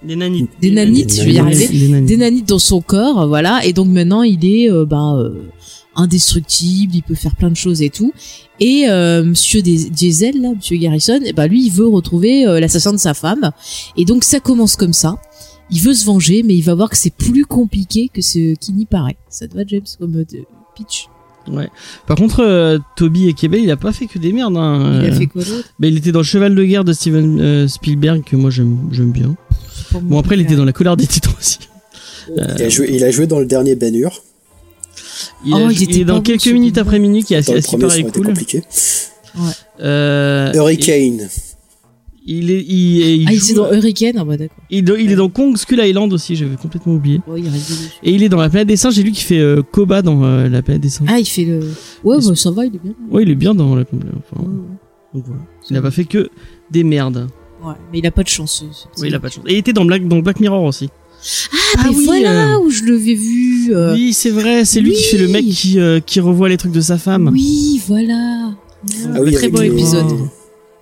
Des 0.03 0.15
nanites. 0.15 0.51
Des 0.59 0.71
nanites, 0.71 1.15
je 1.15 1.23
vais 1.23 1.33
y 1.33 1.39
arriver. 1.39 1.67
Des 1.67 1.87
nanites. 1.87 2.07
Des 2.07 2.17
nanites 2.17 2.49
dans 2.49 2.59
son 2.59 2.81
corps, 2.81 3.27
voilà. 3.27 3.65
Et 3.65 3.71
donc 3.71 3.87
maintenant, 3.87 4.21
il 4.23 4.43
est 4.45 4.69
euh, 4.69 4.85
bah, 4.85 5.15
euh, 5.17 5.49
indestructible, 5.95 6.95
il 6.95 7.03
peut 7.03 7.15
faire 7.15 7.35
plein 7.35 7.49
de 7.49 7.55
choses 7.55 7.81
et 7.81 7.89
tout. 7.89 8.13
Et 8.59 8.85
euh, 8.89 9.23
Monsieur 9.23 9.61
Des- 9.61 9.89
Diesel, 9.89 10.41
là, 10.41 10.51
Monsieur 10.55 10.77
Garrison, 10.77 11.19
eh 11.25 11.33
ben 11.33 11.47
lui, 11.47 11.65
il 11.65 11.71
veut 11.71 11.87
retrouver 11.87 12.45
euh, 12.47 12.59
l'assassin 12.59 12.91
de 12.93 12.97
sa 12.97 13.13
femme. 13.13 13.51
Et 13.97 14.05
donc 14.05 14.23
ça 14.23 14.39
commence 14.39 14.75
comme 14.75 14.93
ça. 14.93 15.17
Il 15.71 15.79
veut 15.81 15.93
se 15.93 16.05
venger, 16.05 16.43
mais 16.43 16.55
il 16.55 16.61
va 16.61 16.75
voir 16.75 16.89
que 16.89 16.97
c'est 16.97 17.13
plus 17.13 17.45
compliqué 17.45 18.09
que 18.13 18.21
ce 18.21 18.53
qui 18.55 18.73
n'y 18.73 18.85
paraît. 18.85 19.17
Ça 19.29 19.47
te 19.47 19.55
va, 19.55 19.61
James, 19.67 19.81
comme 19.99 20.15
euh, 20.17 20.25
de- 20.25 20.45
pitch? 20.75 21.07
Ouais. 21.51 21.67
Par 22.07 22.15
contre, 22.15 22.39
euh, 22.41 22.77
Toby 22.95 23.27
et 23.27 23.33
Kebel, 23.33 23.61
il 23.63 23.69
a 23.71 23.75
pas 23.75 23.91
fait 23.91 24.05
que 24.05 24.17
des 24.17 24.31
merdes. 24.31 24.55
Hein. 24.55 25.01
Il 25.03 25.09
a 25.09 25.13
Euh, 25.13 25.17
fait 25.17 25.25
quoi 25.27 25.43
d'autre? 25.43 25.67
bah, 25.77 25.87
il 25.87 25.97
était 25.97 26.11
dans 26.13 26.19
le 26.19 26.25
Cheval 26.25 26.55
de 26.55 26.63
guerre 26.63 26.85
de 26.85 26.93
Steven 26.93 27.39
euh, 27.41 27.67
Spielberg 27.67 28.23
que 28.23 28.35
moi 28.37 28.49
j'aime 28.49 28.89
bien. 29.11 29.35
Bon 30.01 30.19
après, 30.19 30.35
il 30.35 30.41
était 30.41 30.55
dans 30.55 30.63
la 30.65 30.71
colère 30.73 30.95
des 30.95 31.05
Titans 31.05 31.33
aussi. 31.37 31.59
Il, 32.35 32.41
a 32.63 32.69
joué, 32.69 32.89
il 32.93 33.03
a 33.03 33.11
joué 33.11 33.27
dans 33.27 33.39
le 33.39 33.45
dernier 33.45 33.75
Ben 33.75 33.93
Hur. 33.93 34.23
Il, 35.45 35.53
Oh, 35.53 35.57
a- 35.57 35.71
il 35.71 35.81
il 35.81 35.83
était 35.83 35.99
est 36.01 36.05
dans 36.05 36.21
quelques 36.21 36.47
minutes 36.47 36.77
après 36.77 36.99
minuit 36.99 37.23
qui 37.23 37.33
est 37.33 37.37
assez, 37.37 37.53
assez 37.53 37.77
pareil 37.77 38.05
cool. 38.13 38.25
compliqué. 38.27 38.63
Euh, 39.81 40.51
Hurricane. 40.53 41.27
Il 42.25 42.51
est, 42.51 42.61
il, 42.61 42.99
il 43.21 43.27
Ah, 43.27 43.33
il 43.33 43.39
joue- 43.39 43.55
dans 43.55 43.73
Hurricane 43.73 44.15
Ah 44.17 44.23
bah 44.23 44.37
d'accord. 44.37 44.55
il, 44.69 44.87
il 44.99 45.11
est 45.11 45.15
dans 45.15 45.27
Kong 45.27 45.57
Skull 45.57 45.79
Island 45.83 46.13
aussi, 46.13 46.37
j'avais 46.37 46.55
complètement 46.55 46.93
oublié. 46.93 47.19
Ouais, 47.27 47.41
il 47.41 47.49
reste 47.49 47.69
dessus. 47.69 47.89
Et 48.01 48.13
il 48.13 48.23
est 48.23 48.29
dans 48.29 48.39
la 48.39 48.49
planète 48.49 48.69
des 48.69 48.77
singes, 48.77 48.93
j'ai 48.93 49.03
lu 49.03 49.11
qu'il 49.11 49.25
fait 49.25 49.39
euh, 49.39 49.61
Koba 49.61 50.01
dans 50.01 50.23
euh, 50.23 50.47
la 50.47 50.61
planète 50.61 50.81
des 50.81 50.89
singes. 50.89 51.07
Ah, 51.11 51.19
il 51.19 51.25
fait 51.25 51.43
le... 51.43 51.59
Ouais, 52.05 52.17
bah 52.25 52.35
ça 52.35 52.51
va, 52.51 52.65
il 52.65 52.75
est 52.75 52.79
bien. 52.81 52.93
Ouais, 53.11 53.23
il 53.23 53.29
est 53.29 53.35
bien 53.35 53.53
dans 53.53 53.75
la 53.75 53.81
enfin, 53.81 54.41
Ouais, 54.41 54.47
ouais. 54.47 54.53
donc 55.15 55.23
voilà. 55.25 55.41
Il 55.69 55.75
a 55.75 55.81
pas 55.81 55.91
fait 55.91 56.05
que 56.05 56.29
des 56.71 56.85
merdes. 56.85 57.27
Ouais, 57.61 57.73
mais 57.91 57.99
il 57.99 58.07
a 58.07 58.11
pas 58.11 58.23
de 58.23 58.29
chance. 58.29 58.63
Oui, 58.99 59.07
il 59.09 59.15
a 59.15 59.19
pas 59.19 59.27
de 59.27 59.33
chance. 59.33 59.43
Et 59.47 59.53
il 59.53 59.57
était 59.57 59.73
dans 59.73 59.83
Black, 59.83 60.07
dans 60.07 60.19
Black 60.19 60.39
Mirror 60.39 60.63
aussi. 60.63 60.89
Ah, 61.77 61.89
mais 61.89 62.03
voilà 62.05 62.59
où 62.59 62.69
je 62.69 62.83
l'avais 62.83 63.13
vu. 63.13 63.73
euh, 63.73 63.93
Oui, 63.93 64.13
c'est 64.13 64.29
vrai, 64.29 64.65
c'est 64.65 64.81
lui 64.81 64.91
oui. 64.91 64.95
qui 64.97 65.03
fait 65.03 65.17
le 65.17 65.27
mec 65.27 65.45
qui, 65.45 65.79
euh, 65.79 65.99
qui 65.99 66.19
revoit 66.19 66.49
les 66.49 66.57
trucs 66.57 66.71
de 66.73 66.81
sa 66.81 66.97
femme. 66.97 67.29
Oui, 67.31 67.81
voilà. 67.87 68.51
Ah 69.15 69.21
oui, 69.21 69.31
très 69.33 69.49
bon 69.49 69.61
les- 69.61 69.67
épisode. 69.67 70.27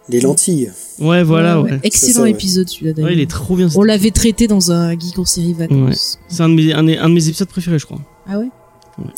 Les 0.10 0.20
lentilles. 0.20 0.72
Ouais, 1.00 1.24
voilà, 1.24 1.60
Ouais, 1.60 1.66
ouais. 1.66 1.72
ouais. 1.74 1.80
Excellent 1.84 2.08
C'est 2.08 2.14
ça, 2.14 2.22
ouais. 2.24 2.32
épisode 2.32 2.68
celui-là 2.68 2.94
d'ailleurs. 2.94 3.10
Ouais, 3.12 3.16
il 3.16 3.22
est 3.22 3.30
trop 3.30 3.56
bien. 3.56 3.70
On 3.76 3.84
l'avait 3.84 4.12
traité 4.12 4.48
dans 4.48 4.72
un 4.72 4.92
geek 5.00 5.18
en 5.20 5.26
série 5.26 5.54
vacances. 5.54 6.20
C'est 6.28 6.42
un, 6.42 6.50
de 6.50 6.56
mes- 6.56 6.74
un, 6.74 6.84
des- 6.84 6.98
un 6.98 7.08
de 7.10 7.14
mes 7.14 7.28
épisodes 7.28 7.48
préférés, 7.48 7.80
je 7.80 7.86
crois. 7.86 8.00
Ah 8.28 8.40
ouais? 8.40 8.50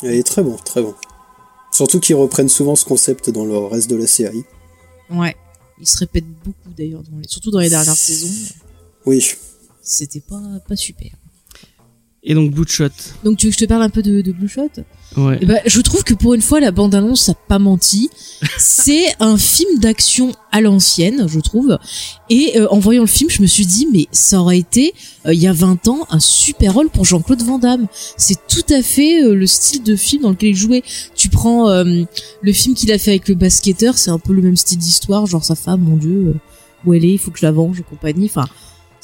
Il 0.02 0.10
est 0.10 0.22
très 0.22 0.42
bon, 0.42 0.56
très 0.64 0.82
bon. 0.82 0.94
Surtout 1.72 1.98
qu'ils 2.00 2.14
reprennent 2.16 2.48
souvent 2.48 2.76
ce 2.76 2.84
concept 2.84 3.30
dans 3.30 3.44
le 3.44 3.56
reste 3.58 3.90
de 3.90 3.96
la 3.96 4.06
série. 4.06 4.44
Ouais. 5.10 5.34
Il 5.80 5.88
se 5.88 5.98
répète 5.98 6.24
beaucoup 6.44 6.70
d'ailleurs, 6.76 7.02
les- 7.20 7.26
surtout 7.28 7.50
dans 7.50 7.58
les 7.58 7.70
dernières 7.70 7.94
saisons. 7.96 8.28
Oui. 9.06 9.24
C'était 9.84 10.20
pas, 10.20 10.40
pas 10.66 10.76
super. 10.76 11.12
Et 12.26 12.34
donc 12.34 12.52
Bloodshot. 12.52 12.88
Donc 13.22 13.36
tu 13.36 13.46
veux 13.46 13.52
que 13.52 13.58
je 13.58 13.64
te 13.64 13.68
parle 13.68 13.82
un 13.82 13.90
peu 13.90 14.02
de, 14.02 14.22
de 14.22 14.32
Blue 14.32 14.48
Shot? 14.48 14.70
Ouais. 15.18 15.38
Ben, 15.44 15.60
je 15.66 15.80
trouve 15.82 16.02
que 16.04 16.14
pour 16.14 16.32
une 16.32 16.40
fois, 16.40 16.58
la 16.58 16.70
bande-annonce 16.70 17.28
a 17.28 17.34
pas 17.34 17.58
menti. 17.58 18.08
C'est 18.58 19.04
un 19.20 19.36
film 19.36 19.78
d'action 19.78 20.32
à 20.50 20.62
l'ancienne, 20.62 21.26
je 21.28 21.38
trouve. 21.38 21.78
Et 22.30 22.58
euh, 22.58 22.66
en 22.70 22.78
voyant 22.78 23.02
le 23.02 23.08
film, 23.08 23.28
je 23.28 23.42
me 23.42 23.46
suis 23.46 23.66
dit, 23.66 23.86
mais 23.92 24.08
ça 24.10 24.40
aurait 24.40 24.58
été, 24.58 24.94
euh, 25.26 25.34
il 25.34 25.40
y 25.40 25.46
a 25.46 25.52
20 25.52 25.86
ans, 25.88 26.06
un 26.08 26.18
super 26.18 26.72
rôle 26.72 26.88
pour 26.88 27.04
Jean-Claude 27.04 27.42
Van 27.42 27.58
Damme. 27.58 27.86
C'est 28.16 28.38
tout 28.48 28.72
à 28.72 28.82
fait 28.82 29.22
euh, 29.22 29.34
le 29.34 29.46
style 29.46 29.82
de 29.82 29.94
film 29.94 30.22
dans 30.22 30.30
lequel 30.30 30.48
il 30.48 30.56
jouait. 30.56 30.82
Tu 31.14 31.28
prends 31.28 31.68
euh, 31.68 32.04
le 32.40 32.52
film 32.52 32.74
qu'il 32.74 32.90
a 32.90 32.98
fait 32.98 33.10
avec 33.10 33.28
le 33.28 33.34
basketteur, 33.34 33.98
c'est 33.98 34.10
un 34.10 34.18
peu 34.18 34.32
le 34.32 34.40
même 34.40 34.56
style 34.56 34.78
d'histoire, 34.78 35.26
genre 35.26 35.44
sa 35.44 35.54
femme, 35.54 35.82
mon 35.82 35.98
Dieu, 35.98 36.28
euh, 36.28 36.34
où 36.86 36.94
elle 36.94 37.04
est, 37.04 37.12
il 37.12 37.18
faut 37.18 37.30
que 37.30 37.38
je 37.38 37.44
la 37.44 37.52
venge 37.52 37.78
et 37.80 37.82
compagnie. 37.82 38.26
Enfin, 38.26 38.46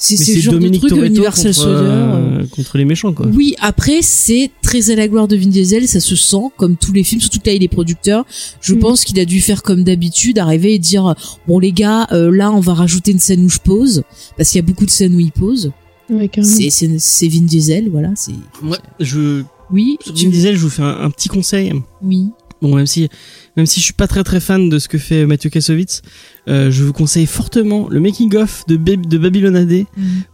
c'est 0.01 0.39
genre 0.41 0.53
Dominique 0.55 0.81
de 0.81 0.87
truc 0.87 0.97
Toretto 0.97 1.13
Universal 1.15 1.53
contre, 1.53 1.63
Soldier. 1.63 1.87
euh, 1.87 2.39
euh, 2.41 2.45
contre 2.47 2.77
les 2.77 2.85
méchants, 2.85 3.13
quoi. 3.13 3.27
oui, 3.27 3.55
après 3.59 4.01
c'est 4.01 4.49
très 4.61 4.89
à 4.89 4.95
la 4.95 5.07
gloire 5.07 5.27
de 5.27 5.35
Vin 5.35 5.47
Diesel, 5.49 5.87
ça 5.87 5.99
se 5.99 6.15
sent 6.15 6.47
comme 6.57 6.75
tous 6.75 6.91
les 6.91 7.03
films, 7.03 7.21
surtout 7.21 7.39
que 7.39 7.47
là 7.49 7.53
il 7.55 7.63
est 7.63 7.67
producteur. 7.67 8.25
Je 8.61 8.73
Mm. 8.73 8.79
pense 8.79 9.03
qu'il 9.05 9.19
a 9.19 9.25
dû 9.25 9.41
faire 9.41 9.61
comme 9.63 9.83
d'habitude, 9.83 10.39
arriver 10.39 10.73
et 10.73 10.79
dire 10.79 11.13
bon 11.47 11.59
les 11.59 11.71
gars, 11.71 12.07
euh, 12.11 12.31
là 12.35 12.51
on 12.51 12.59
va 12.59 12.73
rajouter 12.73 13.11
une 13.11 13.19
scène 13.19 13.43
où 13.45 13.49
je 13.49 13.59
pose 13.59 14.03
parce 14.37 14.49
qu'il 14.49 14.57
y 14.59 14.63
a 14.63 14.65
beaucoup 14.65 14.85
de 14.85 14.91
scènes 14.91 15.13
où 15.15 15.19
il 15.19 15.31
pose. 15.31 15.71
Ouais, 16.09 16.27
carrément. 16.27 16.53
C'est 16.55 16.69
c'est 16.71 16.89
c'est 16.99 17.27
Vin 17.27 17.41
Diesel, 17.45 17.89
voilà. 17.89 18.09
C'est 18.15 18.33
Moi, 18.61 18.77
je, 18.99 19.43
oui, 19.71 19.97
sur 20.03 20.13
Vin 20.15 20.29
Diesel, 20.29 20.55
je 20.57 20.61
vous 20.61 20.69
fais 20.69 20.81
un, 20.81 21.01
un 21.03 21.09
petit 21.11 21.29
conseil. 21.29 21.71
oui. 22.03 22.29
Bon, 22.61 22.75
même 22.75 22.85
si, 22.85 23.09
même 23.57 23.65
si 23.65 23.79
je 23.79 23.85
suis 23.85 23.93
pas 23.93 24.05
très 24.07 24.23
très 24.23 24.39
fan 24.39 24.69
de 24.69 24.77
ce 24.77 24.87
que 24.87 24.99
fait 24.99 25.25
Mathieu 25.25 25.49
Kassovitz, 25.49 26.03
euh, 26.47 26.69
je 26.69 26.83
vous 26.83 26.93
conseille 26.93 27.25
fortement 27.25 27.87
le 27.89 27.99
making 27.99 28.35
of 28.35 28.63
de, 28.67 28.75
de 28.75 29.17
Babylon 29.17 29.55
AD 29.55 29.85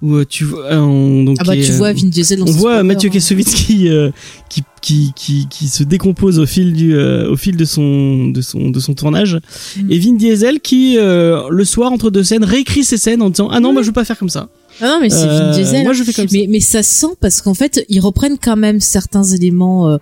où 0.02 0.16
euh, 0.16 0.26
tu 0.28 0.44
vois, 0.44 0.66
euh, 0.66 0.78
on- 0.80 1.24
donc 1.24 1.38
Ah 1.40 1.44
bah 1.46 1.56
est, 1.56 1.62
tu 1.64 1.72
vois 1.72 1.94
Vin 1.94 2.08
Diesel 2.10 2.40
dans 2.40 2.46
on 2.46 2.52
voit 2.52 2.60
splendeurs, 2.60 2.84
Mathieu 2.84 3.10
hein. 3.10 3.14
Kassovitz 3.14 3.54
qui, 3.56 3.88
euh, 3.88 4.12
qui, 4.50 4.62
qui, 4.82 5.14
qui, 5.16 5.48
qui 5.50 5.68
se 5.70 5.84
décompose 5.84 6.38
au 6.40 6.46
fil 6.46 6.74
du, 6.74 6.96
euh, 6.96 7.32
au 7.32 7.38
fil 7.38 7.56
de 7.56 7.64
son, 7.66 8.28
de 8.28 8.42
son, 8.42 8.70
de 8.72 8.80
son 8.82 8.94
tournage. 8.94 9.40
Mm. 9.78 9.92
Et 9.92 10.00
Vin 10.00 10.14
Diesel 10.16 10.60
qui, 10.60 10.98
euh, 10.98 11.44
le 11.50 11.64
soir, 11.64 11.92
entre 11.94 12.10
deux 12.10 12.24
scènes, 12.24 12.44
réécrit 12.44 12.84
ses 12.84 12.98
scènes 12.98 13.22
en 13.22 13.30
disant, 13.30 13.48
ah 13.52 13.62
non, 13.62 13.72
moi 13.72 13.82
je 13.84 13.88
veux 13.88 13.94
pas 13.94 14.06
faire 14.06 14.18
comme 14.18 14.30
ça. 14.30 14.50
Ah 14.82 14.86
non 14.90 15.00
mais 15.02 15.10
c'est 15.10 15.26
Vin 15.26 15.52
Diesel. 15.54 15.84
Moi 15.84 15.94
je 15.94 16.04
fais 16.04 16.14
comme 16.14 16.28
ça. 16.28 16.38
mais 16.38 16.46
mais 16.50 16.60
ça 16.60 16.84
sent 16.84 17.08
parce 17.22 17.42
qu'en 17.42 17.54
fait 17.54 17.84
ils 17.90 18.00
reprennent 18.02 18.38
quand 18.38 18.58
même 18.58 18.80
certains 18.82 19.24
éléments 19.24 19.90
euh, 19.90 19.98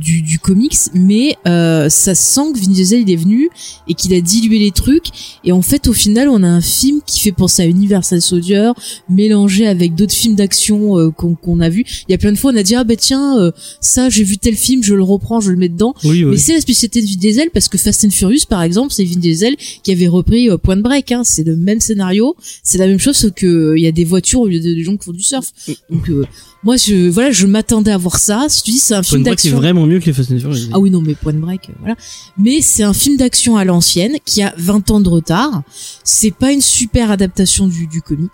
du, 0.00 0.22
du 0.22 0.38
comics 0.38 0.76
mais 0.94 1.36
euh, 1.46 1.88
ça 1.88 2.14
sent 2.14 2.52
que 2.54 2.58
Vin 2.60 2.70
Diesel 2.72 3.00
il 3.02 3.10
est 3.10 3.16
venu 3.16 3.48
et 3.88 3.94
qu'il 3.94 4.12
a 4.14 4.20
dilué 4.20 4.58
les 4.58 4.70
trucs. 4.70 5.06
Et 5.44 5.52
en 5.52 5.62
fait 5.62 5.86
au 5.88 5.92
final 5.92 6.28
on 6.28 6.42
a 6.42 6.48
un 6.48 6.60
film 6.60 7.00
qui 7.06 7.20
fait 7.20 7.32
penser 7.32 7.62
à 7.62 7.66
Universal 7.66 8.20
Soldier 8.22 8.72
mélangé 9.08 9.66
avec 9.66 9.94
d'autres 9.94 10.14
films 10.14 10.34
d'action 10.34 10.98
euh, 10.98 11.10
qu'on 11.10 11.60
a 11.60 11.68
vu 11.68 11.84
il 12.08 12.12
y 12.12 12.14
a 12.14 12.18
plein 12.18 12.32
de 12.32 12.36
fois 12.38 12.52
on 12.52 12.56
a 12.56 12.62
dit 12.62 12.74
ah 12.74 12.84
bah 12.84 12.96
tiens 12.96 13.38
euh, 13.38 13.50
ça 13.80 14.08
j'ai 14.08 14.24
vu 14.24 14.38
tel 14.38 14.54
film 14.54 14.82
je 14.82 14.94
le 14.94 15.02
reprends 15.02 15.40
je 15.40 15.50
le 15.50 15.56
mets 15.56 15.68
dedans. 15.68 15.94
Oui, 16.04 16.24
oui. 16.24 16.30
mais 16.32 16.36
c'est 16.36 16.54
la 16.54 16.60
spécialité 16.60 17.00
de 17.02 17.06
Vin 17.06 17.16
Diesel 17.18 17.50
parce 17.52 17.68
que 17.68 17.78
Fast 17.78 18.04
and 18.04 18.10
Furious 18.10 18.44
par 18.48 18.62
exemple 18.62 18.92
c'est 18.92 19.04
Vin 19.04 19.18
Diesel 19.20 19.56
qui 19.82 19.92
avait 19.92 20.08
repris 20.08 20.50
euh, 20.50 20.56
Point 20.58 20.76
Break 20.78 21.12
hein, 21.12 21.22
c'est 21.24 21.44
le 21.44 21.56
même 21.56 21.80
scénario. 21.80 22.36
C'est 22.62 22.78
la 22.78 22.86
même 22.86 22.98
chose 22.98 23.16
sauf 23.16 23.32
que 23.32 23.46
euh, 23.46 23.78
il 23.78 23.82
y 23.82 23.86
a 23.86 23.92
des 23.92 24.04
voitures 24.04 24.40
au 24.40 24.46
lieu 24.46 24.60
de- 24.60 24.74
des 24.74 24.82
gens 24.84 24.96
qui 24.96 25.04
font 25.04 25.12
du 25.12 25.22
surf. 25.22 25.46
Donc 25.90 26.08
euh, 26.10 26.24
moi 26.64 26.76
je 26.76 27.08
voilà 27.08 27.30
je 27.30 27.46
m'attendais 27.46 27.90
à 27.90 27.96
voir 27.96 28.18
ça. 28.18 28.46
Si 28.48 28.62
tu 28.62 28.70
dis 28.72 28.78
c'est 28.78 28.94
un 28.94 29.02
Point 29.02 29.08
film 29.10 29.22
d'action. 29.22 29.56
vraiment 29.56 29.86
mieux 29.86 30.00
que 30.00 30.06
les 30.06 30.12
Fast 30.12 30.30
and 30.32 30.38
Furious. 30.38 30.68
ah 30.72 30.78
oui 30.78 30.90
non 30.90 31.00
mais 31.00 31.14
Point 31.14 31.34
Break 31.34 31.70
euh, 31.70 31.72
voilà. 31.80 31.94
Mais 32.36 32.60
c'est 32.60 32.82
un 32.82 32.92
film 32.92 33.16
d'action 33.16 33.56
à 33.56 33.64
l'ancienne 33.64 34.16
qui 34.24 34.42
a 34.42 34.52
20 34.58 34.90
ans 34.90 35.00
de 35.00 35.08
retard. 35.08 35.62
C'est 36.04 36.30
pas 36.32 36.52
une 36.52 36.60
super 36.60 37.10
adaptation 37.10 37.66
du, 37.68 37.86
du 37.86 38.02
comics. 38.02 38.30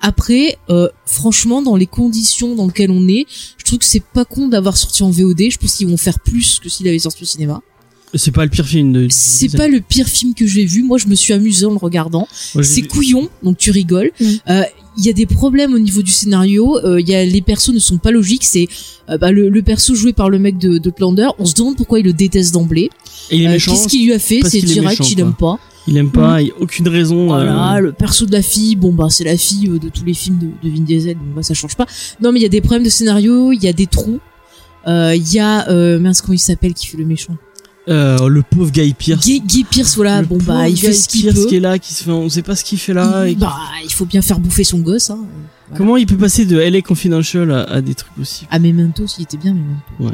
Après 0.00 0.58
euh, 0.70 0.88
franchement 1.06 1.62
dans 1.62 1.76
les 1.76 1.86
conditions 1.86 2.54
dans 2.56 2.66
lesquelles 2.66 2.90
on 2.90 3.06
est 3.08 3.26
je 3.58 3.64
trouve 3.64 3.78
que 3.78 3.84
c'est 3.84 4.02
pas 4.04 4.24
con 4.24 4.48
d'avoir 4.48 4.76
sorti 4.76 5.02
en 5.02 5.10
VOD 5.10 5.42
je 5.50 5.58
pense 5.58 5.76
qu'ils 5.76 5.88
vont 5.88 5.96
faire 5.96 6.18
plus 6.20 6.58
que 6.58 6.68
s'il 6.68 6.88
avait 6.88 6.98
sorti 6.98 7.22
au 7.22 7.26
cinéma 7.26 7.62
C'est 8.14 8.30
pas 8.30 8.44
le 8.44 8.50
pire 8.50 8.66
film 8.66 8.92
de. 8.92 9.06
C'est 9.10 9.56
pas 9.56 9.68
le 9.68 9.80
pire 9.80 10.06
film 10.06 10.34
que 10.34 10.46
j'ai 10.46 10.64
vu. 10.64 10.82
Moi, 10.82 10.98
je 10.98 11.06
me 11.06 11.14
suis 11.14 11.32
amusée 11.32 11.66
en 11.66 11.70
le 11.70 11.78
regardant. 11.78 12.28
C'est 12.62 12.82
couillon, 12.82 13.28
donc 13.42 13.56
tu 13.58 13.70
rigoles. 13.70 14.10
Mm. 14.20 14.24
Euh, 14.50 14.62
Il 14.98 15.06
y 15.06 15.08
a 15.08 15.14
des 15.14 15.24
problèmes 15.26 15.72
au 15.72 15.78
niveau 15.78 16.02
du 16.02 16.10
scénario. 16.10 16.76
Euh, 16.84 17.00
Il 17.00 17.08
y 17.08 17.14
a 17.14 17.24
les 17.24 17.40
persos 17.40 17.70
ne 17.72 17.78
sont 17.78 17.96
pas 17.98 18.10
logiques. 18.10 18.44
C'est 18.44 18.68
euh, 19.08 19.16
bah, 19.16 19.32
le, 19.32 19.48
le 19.48 19.62
perso 19.62 19.94
joué 19.94 20.12
par 20.12 20.28
le 20.28 20.38
mec 20.38 20.58
de, 20.58 20.76
de 20.78 20.90
Plunder. 20.90 21.28
On 21.38 21.46
se 21.46 21.54
demande 21.54 21.76
pourquoi 21.76 22.00
il 22.00 22.04
le 22.04 22.12
déteste 22.12 22.52
d'emblée. 22.52 22.90
Et 23.30 23.36
il 23.38 23.42
est 23.44 23.46
Euh, 23.48 23.52
méchant. 23.52 23.72
Qu'est-ce 23.72 23.88
qu'il 23.88 24.04
lui 24.06 24.12
a 24.12 24.18
fait? 24.18 24.40
C'est 24.44 24.60
qu'il 24.60 24.70
est 24.70 24.74
direct, 24.80 25.08
il 25.10 25.14
quoi. 25.16 25.24
aime 25.24 25.34
pas. 25.34 25.58
Il 25.88 25.96
aime 25.96 26.12
pas, 26.12 26.40
il 26.42 26.48
y 26.48 26.50
a 26.52 26.54
aucune 26.60 26.86
raison. 26.86 27.26
Voilà, 27.26 27.74
euh, 27.76 27.80
le 27.80 27.92
perso 27.92 28.24
de 28.26 28.30
la 28.32 28.42
fille, 28.42 28.76
bon 28.76 28.92
bah 28.92 29.08
c'est 29.10 29.24
la 29.24 29.36
fille 29.36 29.66
euh, 29.68 29.80
de 29.80 29.88
tous 29.88 30.04
les 30.04 30.14
films 30.14 30.38
de, 30.38 30.68
de 30.68 30.72
Vin 30.72 30.82
Diesel, 30.82 31.14
donc 31.16 31.34
bah, 31.34 31.42
ça 31.42 31.54
change 31.54 31.74
pas. 31.74 31.86
Non 32.22 32.30
mais 32.30 32.38
il 32.38 32.42
y 32.44 32.46
a 32.46 32.48
des 32.48 32.60
problèmes 32.60 32.84
de 32.84 32.88
scénario, 32.88 33.50
il 33.50 33.60
y 33.64 33.66
a 33.66 33.72
des 33.72 33.88
trous. 33.88 34.20
Euh, 34.86 35.12
Il 35.16 35.32
y 35.32 35.40
a 35.40 35.68
euh, 35.70 35.98
mince 35.98 36.20
comment 36.20 36.34
il 36.34 36.38
s'appelle 36.38 36.74
qui 36.74 36.86
fait 36.86 36.98
le 36.98 37.04
méchant? 37.04 37.36
Euh, 37.88 38.28
le 38.28 38.42
pauvre 38.42 38.70
Guy 38.70 38.94
Pierce. 38.94 39.20
Guy, 39.24 39.40
Guy 39.40 39.64
Pierce 39.64 39.96
voilà, 39.96 40.20
Le 40.20 40.26
bon 40.26 40.38
bah 40.38 40.68
il 40.68 40.78
fait 40.78 40.92
ce 40.92 41.08
qu'il 41.08 41.32
peut. 41.32 41.46
qui 41.46 41.56
est 41.56 41.60
là, 41.60 41.78
qui 41.78 41.92
se 41.94 42.04
fait, 42.04 42.10
on 42.10 42.28
sait 42.28 42.42
pas 42.42 42.54
ce 42.56 42.64
qu'il 42.64 42.78
fait 42.78 42.94
là. 42.94 43.26
et- 43.26 43.34
Bah 43.34 43.56
il 43.84 43.92
faut 43.92 44.04
bien 44.06 44.22
faire 44.22 44.38
bouffer 44.38 44.64
son 44.64 44.78
gosse. 44.78 45.10
Hein. 45.10 45.18
Voilà. 45.68 45.78
Comment 45.78 45.96
il 45.96 46.06
peut 46.06 46.16
passer 46.18 46.44
de 46.44 46.58
LA 46.58 46.82
Confidential 46.82 47.50
à, 47.50 47.62
à 47.64 47.80
des 47.80 47.94
trucs 47.94 48.16
aussi 48.20 48.46
Ah 48.50 48.58
Memento, 48.58 49.04
il 49.18 49.22
était 49.22 49.36
bien 49.38 49.54
Memento. 49.54 49.80
Ouais. 50.00 50.12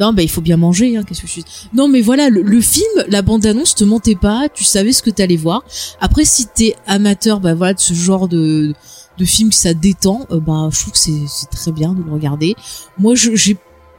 Non 0.00 0.12
bah 0.12 0.22
il 0.22 0.28
faut 0.30 0.40
bien 0.40 0.56
manger. 0.56 0.96
Hein, 0.96 1.04
Qu'est-ce 1.06 1.20
que 1.22 1.26
je 1.26 1.32
suis 1.32 1.44
Non 1.72 1.88
mais 1.88 2.00
voilà 2.00 2.28
le, 2.28 2.42
le 2.42 2.60
film, 2.60 2.84
la 3.08 3.22
bande 3.22 3.46
annonce 3.46 3.74
te 3.74 3.84
mentait 3.84 4.14
pas, 4.16 4.48
tu 4.52 4.64
savais 4.64 4.92
ce 4.92 5.02
que 5.02 5.10
t'allais 5.10 5.36
voir. 5.36 5.62
Après 6.00 6.24
si 6.24 6.46
t'es 6.54 6.74
amateur 6.86 7.40
bah 7.40 7.54
voilà 7.54 7.74
de 7.74 7.80
ce 7.80 7.94
genre 7.94 8.28
de 8.28 8.74
de 9.16 9.24
film 9.24 9.50
que 9.50 9.54
ça 9.54 9.74
détend, 9.74 10.26
euh, 10.32 10.40
bah 10.40 10.68
je 10.72 10.80
trouve 10.80 10.92
que 10.92 10.98
c'est 10.98 11.22
c'est 11.28 11.48
très 11.48 11.70
bien 11.70 11.92
de 11.94 12.02
le 12.02 12.12
regarder. 12.12 12.56
Moi 12.98 13.14
je- 13.14 13.36
j'ai 13.36 13.56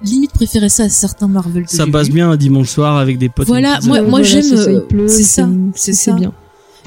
limite 0.09 0.31
préféré 0.31 0.69
ça 0.69 0.83
à 0.83 0.89
certains 0.89 1.27
Marvel 1.27 1.65
Ça 1.67 1.85
passe 1.87 2.09
bien 2.09 2.29
un 2.31 2.37
dimanche 2.37 2.69
soir 2.69 2.97
avec 2.97 3.17
des 3.17 3.29
potes. 3.29 3.47
Voilà, 3.47 3.79
moi- 3.83 3.97
Euh, 3.97 4.01
moi, 4.01 4.09
voilà, 4.09 4.25
j'aime, 4.25 4.43
c'est 4.43 4.55
ça, 4.57 4.71
il 4.71 4.75
euh, 4.77 5.07
c'est 5.07 5.23
ça, 5.23 5.49
c'est 5.75 5.93
ça. 5.93 6.13
bien. 6.13 6.33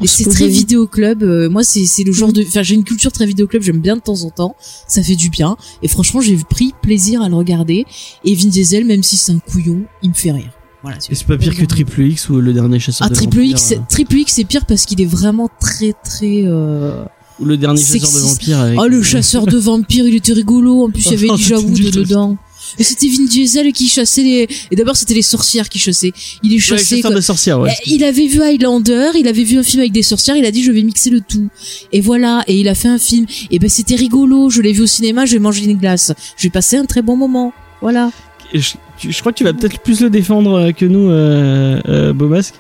Et 0.01 0.07
c'est 0.07 0.25
très 0.31 0.47
vidéoclub. 0.47 1.25
euh, 1.25 1.51
moi, 1.51 1.65
c'est 1.65 1.85
c'est 1.85 2.05
le 2.05 2.13
genre 2.13 2.33
de. 2.33 2.43
Enfin, 2.47 2.63
j'ai 2.63 2.77
une 2.77 2.85
culture 2.85 3.11
très 3.11 3.27
vidéoclub. 3.27 3.63
J'aime 3.63 3.81
bien 3.81 3.97
de 3.97 4.01
temps 4.01 4.23
en 4.23 4.31
temps. 4.31 4.55
Ça 4.87 5.03
fait 5.03 5.17
du 5.17 5.29
bien. 5.29 5.57
Et 5.83 5.89
franchement, 5.89 6.21
j'ai 6.21 6.37
pris 6.37 6.73
plaisir 6.83 7.21
à 7.21 7.29
le 7.29 7.35
regarder. 7.35 7.85
Et 8.25 8.35
Vin 8.37 8.47
Diesel, 8.49 8.85
même 8.85 9.03
si 9.03 9.17
c'est 9.17 9.33
un 9.33 9.41
couillon, 9.41 9.83
il 10.05 10.11
me 10.11 10.15
fait 10.15 10.31
rire. 10.31 10.51
Voilà. 10.85 10.99
Et 11.11 11.15
c'est 11.17 11.27
pas 11.27 11.37
pire 11.37 11.57
que 11.57 11.65
Triple 11.65 12.03
X 12.03 12.29
ou 12.29 12.41
le 12.41 12.53
dernier 12.53 12.79
chasseur 12.79 13.07
Ah, 13.07 13.11
de 13.11 13.15
Triple 13.17 13.39
vampires. 13.39 13.51
X, 13.57 13.61
c'est- 13.63 13.81
Triple 13.91 14.17
X, 14.19 14.33
c'est 14.35 14.45
pire 14.45 14.65
parce 14.67 14.85
qu'il 14.87 15.01
est 15.01 15.05
vraiment 15.07 15.49
très 15.61 15.93
très. 16.05 16.45
euh, 16.45 16.93
euh, 16.93 17.05
Ou 17.41 17.45
le 17.47 17.57
dernier 17.57 17.81
chasseur 17.83 18.13
de 18.13 18.19
vampires 18.29 18.59
avec. 18.61 18.79
Oh, 18.81 18.87
le 18.87 19.03
chasseur 19.03 19.47
de 19.47 19.59
vampires, 19.59 20.07
il 20.07 20.15
était 20.15 20.33
rigolo. 20.33 20.85
En 20.85 20.91
plus, 20.91 21.07
il 21.07 21.11
y 21.11 21.15
avait 21.33 21.37
c'était 21.43 21.55
Wood 21.57 21.91
dedans. 21.93 22.37
Et 22.79 22.85
c'était 22.85 23.09
Vin 23.09 23.25
Diesel 23.25 23.73
qui 23.73 23.89
chassait 23.89 24.23
les. 24.23 24.49
Et 24.71 24.77
d'abord, 24.77 24.97
c'était 24.97 25.15
les 25.15 25.23
sorcières 25.23 25.69
qui 25.69 25.79
chassaient. 25.79 26.13
Il 26.43 26.53
Ouais, 26.53 27.15
de 27.15 27.21
sorcières, 27.21 27.61
ouais. 27.61 27.73
Eh, 27.87 27.91
Il 27.95 28.05
avait 28.05 28.27
vu 28.27 28.43
Highlander, 28.43 29.11
il 29.19 29.29
avait 29.29 29.45
vu 29.45 29.59
un 29.59 29.63
film 29.63 29.81
avec 29.81 29.93
des 29.93 30.03
sorcières, 30.03 30.37
il 30.37 30.45
a 30.45 30.51
dit 30.51 30.63
je 30.63 30.73
vais 30.73 30.83
mixer 30.83 31.11
le 31.11 31.21
tout. 31.21 31.49
Et 31.93 32.01
voilà, 32.01 32.43
et 32.47 32.59
il 32.59 32.69
a 32.69 32.75
fait 32.75 32.89
un 32.89 32.99
film. 32.99 33.27
Et 33.51 33.59
ben 33.59 33.69
c'était 33.69 33.95
rigolo, 33.95 34.51
je 34.51 34.61
l'ai 34.61 34.73
vu 34.73 34.83
au 34.83 34.87
cinéma, 34.87 35.25
j'ai 35.27 35.39
mangé 35.39 35.65
une 35.65 35.79
glace. 35.79 36.13
J'ai 36.37 36.51
passé 36.51 36.77
un 36.77 36.85
très 36.85 37.03
bon 37.03 37.17
moment. 37.17 37.53
Voilà. 37.81 38.11
Je, 38.53 38.75
je 38.99 39.21
crois 39.21 39.33
que 39.33 39.39
tu 39.39 39.45
vas 39.45 39.53
peut-être 39.53 39.81
plus 39.81 40.01
le 40.01 40.11
défendre 40.11 40.55
euh, 40.55 40.73
que 40.73 40.87
nous, 40.87 41.11
euh, 41.11 41.81
euh, 41.89 42.13
Bobasque. 42.13 42.55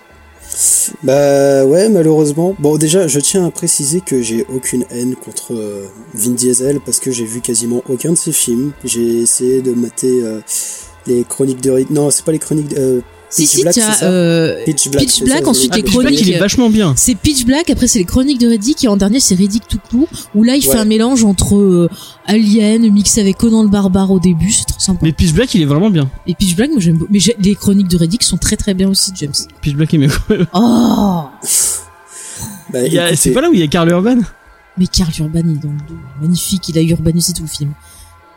Bah 1.02 1.64
ouais, 1.64 1.88
malheureusement. 1.88 2.56
Bon, 2.58 2.76
déjà, 2.78 3.06
je 3.06 3.20
tiens 3.20 3.46
à 3.46 3.50
préciser 3.50 4.00
que 4.00 4.22
j'ai 4.22 4.44
aucune 4.52 4.84
haine 4.90 5.14
contre 5.14 5.54
euh, 5.54 5.86
Vin 6.14 6.32
Diesel 6.32 6.80
parce 6.80 6.98
que 6.98 7.10
j'ai 7.12 7.24
vu 7.24 7.40
quasiment 7.40 7.82
aucun 7.88 8.10
de 8.10 8.16
ses 8.16 8.32
films. 8.32 8.72
J'ai 8.84 9.20
essayé 9.20 9.62
de 9.62 9.72
mater 9.72 10.22
euh, 10.22 10.40
les 11.06 11.24
chroniques 11.24 11.60
de 11.60 11.70
Riddick. 11.70 11.90
Non, 11.90 12.10
c'est 12.10 12.24
pas 12.24 12.32
les 12.32 12.40
chroniques. 12.40 12.76
Euh, 12.76 13.00
Si, 13.30 13.42
Pitch 13.42 13.50
si, 13.50 13.62
Black, 13.62 13.74
ça 13.74 14.04
euh, 14.04 14.64
Pitch 14.64 14.88
Black. 14.88 15.02
Pitch 15.04 15.22
Black, 15.22 15.42
ça, 15.44 15.48
ensuite 15.50 15.74
les 15.76 15.82
chroniques. 15.82 16.16
qu'il 16.18 16.30
est 16.32 16.38
vachement 16.38 16.70
bien. 16.70 16.94
C'est 16.96 17.14
Pitch 17.14 17.44
Black, 17.44 17.68
après 17.68 17.86
c'est 17.86 17.98
les 17.98 18.04
chroniques 18.06 18.40
de 18.40 18.48
Riddick, 18.48 18.82
et 18.84 18.88
en 18.88 18.96
dernier 18.96 19.20
c'est 19.20 19.34
Riddick 19.34 19.68
tout 19.68 19.78
court, 19.90 20.08
où 20.34 20.42
là 20.44 20.56
il 20.56 20.66
Ouais. 20.66 20.72
fait 20.72 20.78
un 20.78 20.84
mélange 20.86 21.24
entre 21.24 21.56
euh, 21.56 21.90
Alien, 22.26 22.90
mixé 22.90 23.20
avec 23.20 23.36
Conan 23.36 23.62
le 23.62 23.68
Barbare 23.68 24.10
au 24.10 24.18
début, 24.18 24.50
c'est 24.50 24.64
trop 24.64 24.80
sympa. 24.80 25.00
Mais 25.02 25.12
Pitch 25.12 25.32
Black, 25.32 25.54
il 25.54 25.60
est 25.62 25.66
vraiment 25.66 25.90
bien. 25.90 26.10
Et 26.26 26.34
Pitch 26.34 26.56
Black, 26.56 26.70
moi 26.70 26.80
j'aime 26.80 26.96
beaucoup. 26.96 27.12
Mais 27.12 27.20
les 27.38 27.54
chroniques 27.54 27.88
de 27.88 27.96
Riddick 27.98 28.22
sont 28.22 28.38
très 28.38 28.56
très 28.56 28.72
bien 28.72 28.88
aussi, 28.88 29.12
James. 29.16 29.32
Pitch 29.60 29.74
Black 29.74 29.92
est 29.92 29.98
mieux. 29.98 30.10
Oh 30.54 31.24
Bah, 32.72 32.86
Il 32.86 32.92
y 32.92 32.98
a- 32.98 33.06
écoutez, 33.08 33.16
C'est 33.16 33.30
pas 33.32 33.40
là 33.42 33.50
où 33.50 33.54
il 33.54 33.60
y 33.60 33.62
a 33.62 33.66
Carl 33.68 33.88
Urban? 33.90 34.18
Mais 34.78 34.86
Karl 34.86 35.10
Urban, 35.18 35.40
il 35.44 35.52
est 35.52 35.62
dans 35.62 35.68
le 35.70 35.88
dos. 35.88 35.98
Magnifique, 36.22 36.68
il 36.68 36.78
a 36.78 36.82
urbanisé 36.82 37.32
tout 37.32 37.42
le 37.42 37.48
film. 37.48 37.72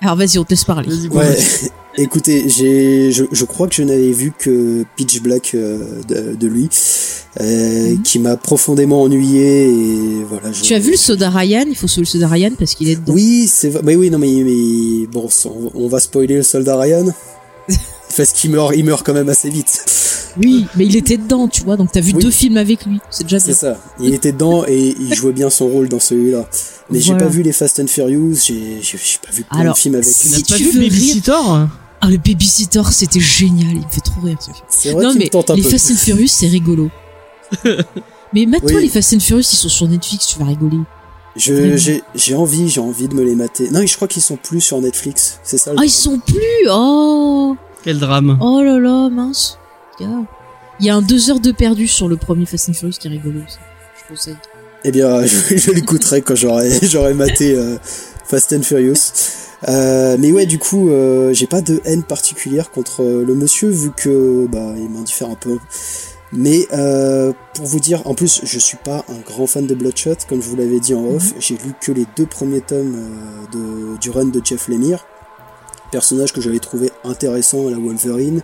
Alors 0.01 0.15
vas-y, 0.15 0.37
on 0.39 0.43
te 0.43 0.49
laisse 0.49 0.63
parler. 0.63 0.89
Vas-y, 0.89 1.07
Ouais. 1.07 1.37
écoutez, 1.97 2.49
j'ai, 2.49 3.11
je, 3.11 3.25
je 3.31 3.45
crois 3.45 3.67
que 3.67 3.75
je 3.75 3.83
n'avais 3.83 4.11
vu 4.11 4.31
que 4.37 4.83
Pitch 4.95 5.21
Black 5.21 5.51
euh, 5.55 6.01
de, 6.07 6.35
de 6.35 6.47
lui, 6.47 6.69
euh, 7.39 7.95
qui 8.03 8.19
m'a 8.19 8.37
profondément 8.37 9.01
ennuyé 9.03 9.69
et 9.69 10.23
voilà. 10.27 10.51
je- 10.51 10.61
Tu 10.63 10.73
as 10.73 10.79
vu 10.79 10.91
le 10.91 10.97
soda 10.97 11.29
Ryan? 11.29 11.65
Il 11.67 11.75
faut 11.75 11.87
sauver 11.87 12.01
le 12.01 12.07
soda 12.07 12.27
Ryan 12.27 12.51
parce 12.57 12.75
qu'il 12.75 12.89
est 12.89 12.95
dedans. 12.95 13.13
Oui, 13.13 13.47
c'est. 13.51 13.81
Mais 13.83 13.95
oui, 13.95 14.09
non, 14.09 14.17
mais, 14.19 14.31
mais 14.43 15.07
bon, 15.07 15.27
on 15.45 15.71
on 15.73 15.87
va 15.87 15.99
spoiler 15.99 16.35
le 16.35 16.43
soldat 16.43 16.77
Ryan. 16.79 17.05
Parce 18.17 18.31
qu'il 18.33 18.51
meurt, 18.51 18.73
il 18.75 18.83
meurt 18.83 19.05
quand 19.05 19.13
même 19.13 19.29
assez 19.29 19.49
vite. 19.49 19.85
Oui, 20.37 20.65
mais 20.75 20.85
il 20.85 20.97
était 20.97 21.15
dedans, 21.15 21.47
tu 21.47 21.63
vois. 21.63 21.77
Donc 21.77 21.93
t'as 21.93 22.01
vu 22.01 22.11
Oui. 22.13 22.21
deux 22.21 22.29
films 22.31 22.57
avec 22.57 22.85
lui. 22.85 22.99
C'est 23.09 23.23
déjà 23.23 23.39
C'est 23.39 23.45
bien. 23.51 23.55
ça. 23.55 23.77
Il 24.01 24.13
était 24.13 24.33
dedans 24.33 24.65
et 24.67 24.93
il 24.99 25.13
jouait 25.13 25.31
bien 25.31 25.49
son 25.49 25.67
rôle 25.69 25.87
dans 25.87 26.01
celui-là. 26.01 26.45
Mais 26.89 26.99
j'ai 26.99 27.15
pas 27.15 27.27
vu 27.27 27.41
les 27.41 27.53
Fast 27.53 27.79
and 27.79 27.87
Furious, 27.87 28.33
j'ai 28.45 28.79
j'ai- 28.81 28.97
j'ai 28.97 29.17
pas 29.25 29.31
vu 29.31 29.43
plein 29.45 29.59
Alors, 29.61 29.75
de 29.75 29.79
films 29.79 29.95
avec 29.95 30.07
si 30.07 30.27
lui. 30.27 30.33
n'as 30.33 30.39
pas 30.41 30.55
tu 30.57 30.63
vu 30.63 30.71
veux 30.71 30.79
Babysitter 30.81 31.31
Ah, 32.01 32.09
le 32.09 32.17
Babysitter, 32.17 32.81
c'était 32.91 33.19
génial. 33.19 33.73
Il 33.73 33.77
me 33.85 33.89
fait 33.91 34.01
trop 34.01 34.21
rire. 34.21 34.37
C'est 34.69 34.91
vrai 34.91 35.03
non, 35.03 35.13
mais 35.13 35.25
me 35.25 35.29
tente 35.29 35.51
un 35.51 35.55
les 35.55 35.61
peu. 35.61 35.69
Fast 35.69 35.91
and 35.91 35.95
Furious, 35.95 36.27
c'est 36.27 36.47
rigolo. 36.47 36.89
mais 38.33 38.45
maintenant, 38.45 38.75
Oui. 38.75 38.81
les 38.83 38.89
Fast 38.89 39.13
and 39.13 39.19
Furious, 39.19 39.43
ils 39.51 39.55
sont 39.57 39.69
sur 39.69 39.87
Netflix, 39.87 40.27
tu 40.27 40.39
vas 40.39 40.45
rigoler. 40.45 40.79
Je-. 41.35 41.77
J'ai 41.77 42.03
j'ai 42.15 42.35
envie, 42.35 42.67
j'ai 42.69 42.81
envie 42.81 43.07
de 43.07 43.13
me 43.13 43.23
les 43.23 43.35
mater. 43.35 43.69
Non, 43.71 43.85
je 43.85 43.95
crois 43.95 44.07
qu'ils 44.07 44.21
sont 44.21 44.35
plus 44.35 44.61
sur 44.61 44.81
Netflix. 44.81 45.39
C'est 45.43 45.57
ça. 45.57 45.71
le 45.73 45.79
Ah, 45.79 45.85
ils 45.85 45.89
sont 45.89 46.19
plus 46.19 46.39
Oh 46.69 47.55
Quel 47.83 47.99
drame. 47.99 48.37
Oh 48.41 48.61
là 48.61 48.79
là, 48.79 49.09
mince. 49.09 49.57
Il 49.99 50.87
y 50.87 50.89
a 50.89 50.95
un 50.95 51.01
deux 51.03 51.29
heures 51.29 51.39
de 51.39 51.51
perdu 51.51 51.87
sur 51.87 52.07
le 52.07 52.17
premier 52.17 52.45
Fast 52.47 52.69
and 52.69 52.73
Furious 52.73 52.95
qui 52.99 53.07
est 53.07 53.11
rigolo 53.11 53.39
aussi. 53.47 53.57
Je 54.03 54.13
conseille. 54.13 54.35
Eh 54.83 54.91
bien, 54.91 55.21
je, 55.25 55.55
je 55.57 55.71
l'écouterai 55.71 56.21
quand 56.23 56.35
j'aurai 56.35 56.79
j'aurai 56.81 57.13
maté 57.13 57.53
euh, 57.55 57.77
Fast 58.25 58.51
and 58.53 58.63
Furious. 58.63 58.95
Euh, 59.67 60.17
mais 60.19 60.31
ouais, 60.31 60.45
du 60.45 60.57
coup, 60.57 60.89
euh, 60.89 61.33
j'ai 61.33 61.47
pas 61.47 61.61
de 61.61 61.81
haine 61.85 62.03
particulière 62.03 62.71
contre 62.71 63.03
euh, 63.03 63.23
le 63.23 63.35
monsieur 63.35 63.69
vu 63.69 63.91
que 63.91 64.47
bah 64.47 64.73
il 64.77 64.89
m'indiffère 64.89 65.29
un 65.29 65.35
peu. 65.35 65.57
Mais 66.33 66.65
euh, 66.71 67.33
pour 67.53 67.65
vous 67.65 67.79
dire, 67.79 68.07
en 68.07 68.13
plus, 68.13 68.41
je 68.43 68.59
suis 68.59 68.77
pas 68.77 69.03
un 69.09 69.19
grand 69.19 69.47
fan 69.47 69.67
de 69.67 69.75
Bloodshot, 69.75 70.15
comme 70.29 70.41
je 70.41 70.47
vous 70.47 70.55
l'avais 70.55 70.79
dit 70.79 70.93
en 70.93 71.05
off. 71.05 71.33
J'ai 71.39 71.55
lu 71.55 71.73
que 71.79 71.91
les 71.91 72.05
deux 72.15 72.25
premiers 72.25 72.61
tomes 72.61 72.95
de, 73.51 73.97
du 73.97 74.09
run 74.09 74.25
de 74.25 74.41
Jeff 74.43 74.69
Lemire, 74.69 75.05
personnage 75.91 76.31
que 76.31 76.39
j'avais 76.39 76.59
trouvé 76.59 76.89
intéressant 77.03 77.67
à 77.67 77.71
la 77.71 77.77
Wolverine, 77.77 78.41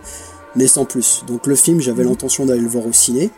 mais 0.54 0.66
sans 0.66 0.84
plus. 0.84 1.24
Donc 1.26 1.46
le 1.46 1.56
film, 1.56 1.80
j'avais 1.80 2.04
l'intention 2.04 2.44
d'aller 2.44 2.60
le 2.60 2.68
voir 2.68 2.86
au 2.86 2.92
ciné. 2.92 3.30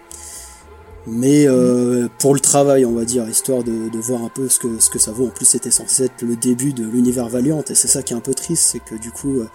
Mais 1.07 1.47
euh, 1.49 2.09
pour 2.19 2.35
le 2.35 2.41
travail, 2.41 2.85
on 2.85 2.93
va 2.93 3.05
dire, 3.05 3.29
histoire 3.29 3.65
de, 3.65 3.89
de 3.89 3.99
voir 3.99 4.23
un 4.23 4.29
peu 4.29 4.49
ce 4.49 4.59
que, 4.59 4.79
ce 4.79 4.91
que 4.91 4.99
ça 4.99 5.13
vaut. 5.13 5.27
En 5.27 5.31
plus, 5.31 5.47
c'était 5.47 5.71
censé 5.71 6.05
être 6.05 6.23
le 6.23 6.37
début 6.37 6.73
de 6.73 6.85
l'univers 6.85 7.29
Valiant, 7.29 7.63
et 7.69 7.75
c'est 7.75 7.89
ça 7.89 8.03
qui 8.03 8.13
est 8.13 8.17
un 8.17 8.21
peu 8.21 8.35
triste, 8.35 8.63
c'est 8.65 8.81
que 8.81 8.95
du 8.95 9.11
coup, 9.11 9.39
euh, 9.41 9.49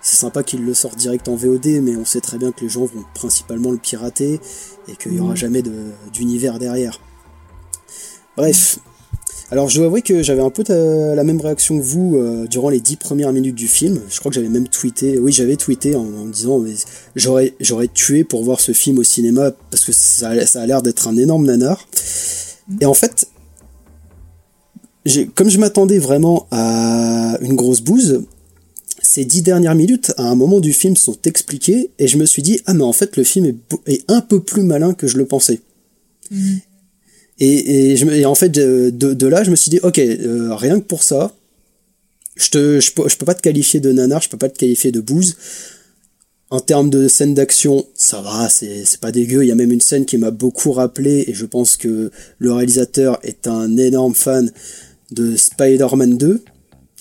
c'est 0.00 0.16
sympa 0.16 0.42
qu'ils 0.42 0.64
le 0.64 0.74
sortent 0.74 0.96
direct 0.98 1.28
en 1.28 1.36
VOD, 1.36 1.80
mais 1.82 1.96
on 1.96 2.04
sait 2.04 2.20
très 2.20 2.36
bien 2.38 2.50
que 2.52 2.60
les 2.62 2.68
gens 2.68 2.84
vont 2.84 3.04
principalement 3.14 3.70
le 3.70 3.78
pirater, 3.78 4.40
et 4.88 4.96
qu'il 4.96 5.12
n'y 5.12 5.20
aura 5.20 5.30
Mhm. 5.30 5.36
jamais 5.36 5.62
de- 5.62 5.92
d'univers 6.12 6.58
derrière. 6.58 7.00
Bref. 8.36 8.78
Alors, 9.50 9.70
je 9.70 9.76
dois 9.78 9.86
avouer 9.86 10.02
que 10.02 10.22
j'avais 10.22 10.42
un 10.42 10.50
peu 10.50 10.62
la 10.68 11.24
même 11.24 11.40
réaction 11.40 11.78
que 11.78 11.82
vous 11.82 12.16
euh, 12.16 12.46
durant 12.46 12.68
les 12.68 12.80
dix 12.80 12.96
premières 12.96 13.32
minutes 13.32 13.54
du 13.54 13.66
film. 13.66 13.98
Je 14.10 14.18
crois 14.18 14.30
que 14.30 14.34
j'avais 14.34 14.50
même 14.50 14.68
tweeté, 14.68 15.18
oui, 15.18 15.32
j'avais 15.32 15.56
tweeté 15.56 15.94
en, 15.94 16.26
disant, 16.26 16.62
j'aurais, 17.16 17.54
j'aurais 17.58 17.88
tué 17.88 18.24
pour 18.24 18.44
voir 18.44 18.60
ce 18.60 18.72
film 18.72 18.98
au 18.98 19.04
cinéma 19.04 19.52
parce 19.70 19.86
que 19.86 19.92
ça, 19.92 20.30
a- 20.30 20.46
ça 20.46 20.60
a 20.60 20.66
l'air 20.66 20.82
d'être 20.82 21.08
un 21.08 21.16
énorme 21.16 21.46
nanar. 21.46 21.88
Et 22.82 22.84
en 22.84 22.92
fait, 22.92 23.26
comme 25.34 25.48
je 25.48 25.58
m'attendais 25.58 25.98
vraiment 25.98 26.46
à 26.50 27.38
une 27.40 27.56
grosse 27.56 27.80
bouse, 27.80 28.24
ces 29.00 29.24
dix 29.24 29.40
dernières 29.40 29.74
minutes, 29.74 30.12
à 30.18 30.24
un 30.24 30.34
moment 30.34 30.60
du 30.60 30.74
film, 30.74 30.94
sont 30.94 31.16
expliquées 31.24 31.90
et 31.98 32.06
je 32.06 32.18
me 32.18 32.26
suis 32.26 32.42
dit, 32.42 32.60
ah, 32.66 32.74
mais 32.74 32.84
en 32.84 32.92
fait, 32.92 33.16
le 33.16 33.24
film 33.24 33.46
est, 33.86 34.04
un 34.10 34.20
peu 34.20 34.40
plus 34.40 34.62
malin 34.62 34.92
que 34.92 35.06
je 35.06 35.16
le 35.16 35.24
pensais. 35.24 35.60
Et, 37.40 37.92
et, 37.92 37.96
je, 37.96 38.04
me- 38.04 38.14
et 38.14 38.24
en 38.26 38.34
fait, 38.34 38.48
de, 38.48 38.90
de, 38.90 39.26
là, 39.26 39.44
je 39.44 39.50
me 39.50 39.56
suis 39.56 39.70
dit, 39.70 39.78
ok, 39.82 39.98
euh, 39.98 40.54
rien 40.54 40.80
que 40.80 40.84
pour 40.84 41.02
ça, 41.02 41.32
je, 42.36 42.50
te, 42.50 42.80
je, 42.80 42.92
peux, 42.92 43.08
je 43.08 43.16
peux 43.16 43.26
pas 43.26 43.34
te 43.34 43.42
qualifier 43.42 43.80
de 43.80 43.92
nanar, 43.92 44.22
je 44.22 44.28
peux 44.28 44.36
pas 44.38 44.48
te 44.48 44.58
qualifier 44.58 44.90
de 44.92 45.00
bouse. 45.00 45.36
En 46.50 46.60
termes 46.60 46.88
de 46.88 47.08
scène 47.08 47.34
d'action, 47.34 47.84
ça 47.94 48.22
va, 48.22 48.48
c'est 48.48 48.84
c'est 48.86 49.00
pas 49.00 49.12
dégueu. 49.12 49.44
Il 49.44 49.48
y 49.48 49.52
a 49.52 49.54
même 49.54 49.70
une 49.70 49.82
scène 49.82 50.06
qui 50.06 50.16
m'a 50.16 50.30
beaucoup 50.30 50.72
rappelé, 50.72 51.24
et 51.28 51.34
je 51.34 51.44
pense 51.44 51.76
que 51.76 52.10
le 52.38 52.52
réalisateur 52.52 53.18
est 53.22 53.46
un 53.46 53.76
énorme 53.76 54.14
fan 54.14 54.50
de 55.10 55.36
Spider-Man 55.36 56.16
2. 56.16 56.42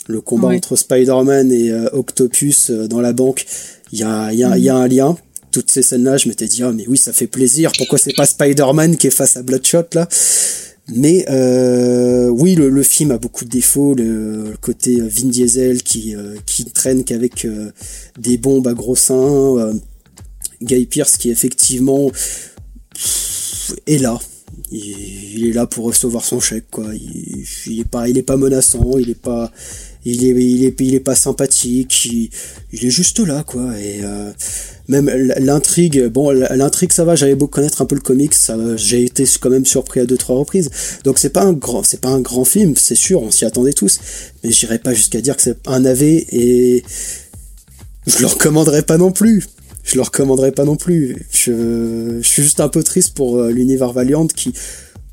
Le 0.09 0.21
combat 0.21 0.49
Ouais. 0.49 0.57
entre 0.57 0.75
Spider-Man 0.75 1.51
et 1.51 1.71
euh, 1.71 1.89
Octopus 1.93 2.69
euh, 2.71 2.87
dans 2.87 2.99
la 3.01 3.13
banque, 3.13 3.45
il 3.93 3.99
y 3.99 4.03
a, 4.03 4.31
il 4.33 4.39
y, 4.39 4.43
a, 4.43 4.57
il 4.57 4.63
y 4.65 4.69
a 4.69 4.75
un 4.75 4.87
lien. 4.87 5.17
Tout 5.57 5.63
toutes 5.63 5.71
ces 5.71 5.81
scènes-là, 5.81 6.17
je 6.17 6.29
m'étais 6.29 6.45
dit, 6.45 6.61
ah, 6.61 6.71
mais 6.71 6.85
oui, 6.87 6.97
ça 6.97 7.13
fait 7.13 7.25
plaisir. 7.25 7.71
Pourquoi 7.79 7.97
c'est 7.97 8.15
pas 8.15 8.27
Spider-Man 8.27 8.95
qui 8.95 9.07
est 9.07 9.09
face 9.09 9.37
à 9.37 9.41
Bloodshot, 9.41 9.87
là? 9.95 10.07
Mais 10.89 11.25
euh, 11.31 12.27
oui, 12.29 12.53
le, 12.53 12.83
film 12.83 13.09
a 13.09 13.17
beaucoup 13.17 13.43
de 13.43 13.49
défauts. 13.49 13.95
Le, 13.95 14.53
côté 14.61 15.01
euh, 15.01 15.07
Vin 15.07 15.29
Diesel 15.29 15.81
qui 15.81 16.15
euh, 16.15 16.35
qui 16.45 16.65
traîne 16.65 17.03
qu'avec 17.03 17.47
des 18.19 18.37
bombes 18.37 18.67
à 18.67 18.75
gros 18.75 18.95
seins. 18.95 19.73
Guy 20.61 20.85
Pierce 20.85 21.17
qui 21.17 21.31
effectivement 21.31 22.11
est 23.87 23.97
là. 23.97 24.19
Il, 24.69 25.39
il, 25.39 25.47
est 25.47 25.53
là 25.53 25.65
pour 25.65 25.85
recevoir 25.85 26.23
son 26.23 26.39
chèque, 26.39 26.69
quoi. 26.69 26.85
Il, 26.93 27.45
il 27.65 27.79
est 27.79 27.89
pas, 27.89 28.07
il 28.07 28.19
est 28.19 28.23
pas 28.23 28.37
menaçant. 28.37 28.99
Il 28.99 29.09
est 29.09 29.19
pas, 29.19 29.51
il 30.11 30.63
est, 30.63 30.73
il 30.79 30.95
est, 30.95 30.99
pas 30.99 31.15
sympathique. 31.15 32.05
Il, 32.05 32.85
est 32.85 32.89
juste 32.89 33.19
là, 33.19 33.43
quoi. 33.43 33.77
Et 33.79 34.01
même 34.87 35.09
l'intrigue, 35.09 36.07
bon, 36.07 36.31
l'intrigue 36.31 36.93
ça 36.93 37.03
va, 37.03 37.15
j'avais 37.15 37.35
beau 37.35 37.47
connaître 37.47 37.81
un 37.81 37.85
peu 37.85 37.95
le 37.95 38.01
comics, 38.01 38.33
j'ai 38.77 39.03
été 39.03 39.25
quand 39.41 39.49
même 39.49 39.65
surpris 39.65 39.99
à 39.99 40.05
deux 40.05 40.17
trois 40.17 40.37
reprises. 40.37 40.69
Donc 41.03 41.19
c'est 41.19 41.29
pas 41.29 41.43
un 41.43 41.53
grand, 41.53 41.83
pas 42.01 42.09
un 42.09 42.21
grand 42.21 42.45
film, 42.45 42.75
c'est 42.77 42.95
sûr, 42.95 43.21
on 43.21 43.31
s'y 43.31 43.43
attendait 43.43 43.73
tous, 43.73 43.99
mais 44.43 44.51
j'irai 44.51 44.79
pas 44.79 44.93
jusqu'à 44.93 45.19
dire 45.19 45.35
que 45.35 45.41
c'est 45.41 45.57
un 45.67 45.83
AV 45.83 46.03
et 46.03 46.83
je 48.05 48.19
le 48.19 48.27
recommanderais 48.27 48.83
pas 48.83 48.97
non 48.97 49.11
plus. 49.11 49.45
Je 49.83 49.95
le 49.95 50.01
recommanderais 50.01 50.51
pas 50.51 50.65
non 50.65 50.75
plus. 50.75 51.25
Je, 51.31 52.19
je 52.21 52.27
suis 52.27 52.43
juste 52.43 52.59
un 52.59 52.67
peu 52.67 52.83
triste 52.83 53.13
pour 53.13 53.37
euh, 53.37 53.51
l'univers 53.51 53.93
Valiant 53.93 54.27
qui 54.27 54.53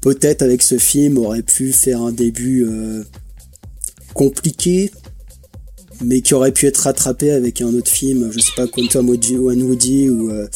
peut-être 0.01 0.43
avec 0.43 0.63
ce 0.63 0.79
film 0.79 1.19
aurait 1.19 1.43
pu 1.43 1.73
faire 1.73 2.03
un 2.03 2.13
début 2.13 2.65
euh, 2.65 3.05
compliqué 4.15 4.91
mais 6.03 6.21
qui 6.21 6.35
aurait 6.35 6.53
pu 6.53 6.67
être 6.67 6.79
rattrapé 6.79 7.31
avec 7.31 7.61
un 7.61 7.73
autre 7.75 7.91
film, 7.91 8.31
je 8.33 8.39
sais 8.39 8.53
pas, 8.57 8.67
Quantum 8.67 9.09
Woody, 9.09 9.37
One 9.37 9.62
Woody 9.62 10.11
ou 10.11 10.31
euh, 10.31 10.49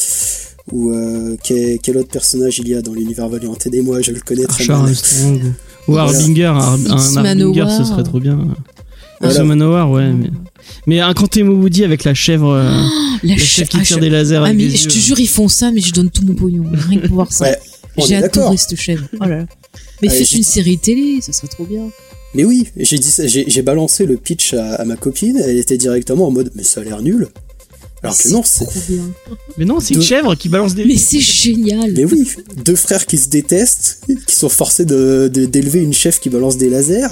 ou 0.72 0.90
euh, 0.90 1.36
quel, 1.42 1.78
quel, 1.78 1.96
autre 1.96 2.11
personnage 2.11 2.59
il 2.59 2.68
y 2.68 2.74
a 2.74 2.82
dans 2.82 2.92
l'univers 2.92 3.28
Valiant? 3.28 3.56
Aidez-moi, 3.64 4.02
je 4.02 4.11
le 4.11 4.20
connais 4.20 4.44
très 4.44 4.64
bien. 4.64 4.84
Ou 5.86 5.96
Harbinger, 5.96 6.44
un, 6.44 6.78
un 6.90 7.16
Harbinger, 7.16 7.66
ce 7.78 7.84
serait 7.84 8.02
trop 8.02 8.20
bien. 8.20 8.38
Voilà. 9.20 9.44
Manowar, 9.44 9.90
ouais. 9.90 10.12
Mais, 10.12 10.30
mais 10.86 11.00
un 11.00 11.14
Quantum 11.14 11.48
Woody 11.62 11.84
avec 11.84 12.04
la 12.04 12.12
chèvre, 12.14 12.48
oh, 12.48 13.18
la, 13.22 13.34
la, 13.34 13.38
chèvre 13.38 13.70
qui 13.70 13.80
tire 13.80 13.98
des 13.98 14.11
lasers. 14.11 14.36
Ah, 14.44 14.52
mais 14.52 14.68
des 14.68 14.76
je 14.76 14.84
yeux. 14.84 14.90
te 14.90 14.98
jure, 14.98 15.18
ils 15.18 15.28
font 15.28 15.48
ça, 15.48 15.70
mais 15.70 15.80
je 15.80 15.92
donne 15.92 16.11
tout 16.11 16.24
mon 16.24 16.34
pognon. 16.34 16.64
Rien 16.70 17.00
que 17.00 17.06
pour 17.06 17.16
voir 17.16 17.32
ça. 17.32 17.46
Ouais, 17.46 17.59
J'ai 18.06 18.16
adoré 18.16 18.56
cette 18.59 18.78
chèvre. 18.78 19.06
Oh 19.14 19.24
là 19.24 19.38
là. 19.38 19.46
Mais 20.02 20.09
Ouais, 20.09 20.14
faites 20.14 20.32
une 20.32 20.44
série 20.44 20.78
télé, 20.78 21.20
ça 21.22 21.32
serait 21.32 21.48
trop 21.48 21.64
bien. 21.64 21.88
Mais 22.34 22.44
oui, 22.44 22.68
j'ai 22.76 22.98
dit 22.98 23.10
ça, 23.10 23.26
j'ai 23.26 23.44
j'ai 23.48 23.62
balancé 23.62 24.04
le 24.06 24.16
pitch 24.16 24.52
à, 24.54 24.74
à 24.76 24.84
ma 24.84 24.96
copine, 24.96 25.38
elle 25.42 25.58
était 25.58 25.78
directement 25.78 26.26
en 26.26 26.30
mode 26.30 26.50
mais 26.54 26.62
ça 26.62 26.80
a 26.80 26.84
l'air 26.84 27.00
nul. 27.02 27.28
Alors 28.02 28.16
que 28.16 28.28
non, 28.28 28.42
c'est. 28.44 28.64
Mais 29.56 29.64
non, 29.64 29.80
c'est 29.80 29.94
une 29.94 30.02
chèvre 30.02 30.34
qui 30.36 30.48
balance 30.48 30.74
des. 30.74 30.84
Mais 30.84 30.96
c'est 30.96 31.18
génial. 31.20 31.92
mais 31.96 32.04
oui, 32.04 32.28
deux 32.64 32.76
frères 32.76 33.06
qui 33.06 33.18
se 33.18 33.28
détestent, 33.28 34.02
qui 34.26 34.34
sont 34.36 34.48
forcés 34.48 34.84
de 34.84 35.28
de- 35.32 35.46
d'élever 35.46 35.80
une 35.80 35.92
chef 35.94 36.20
qui 36.20 36.28
balance 36.30 36.56
des 36.58 36.68
lasers. 36.70 37.08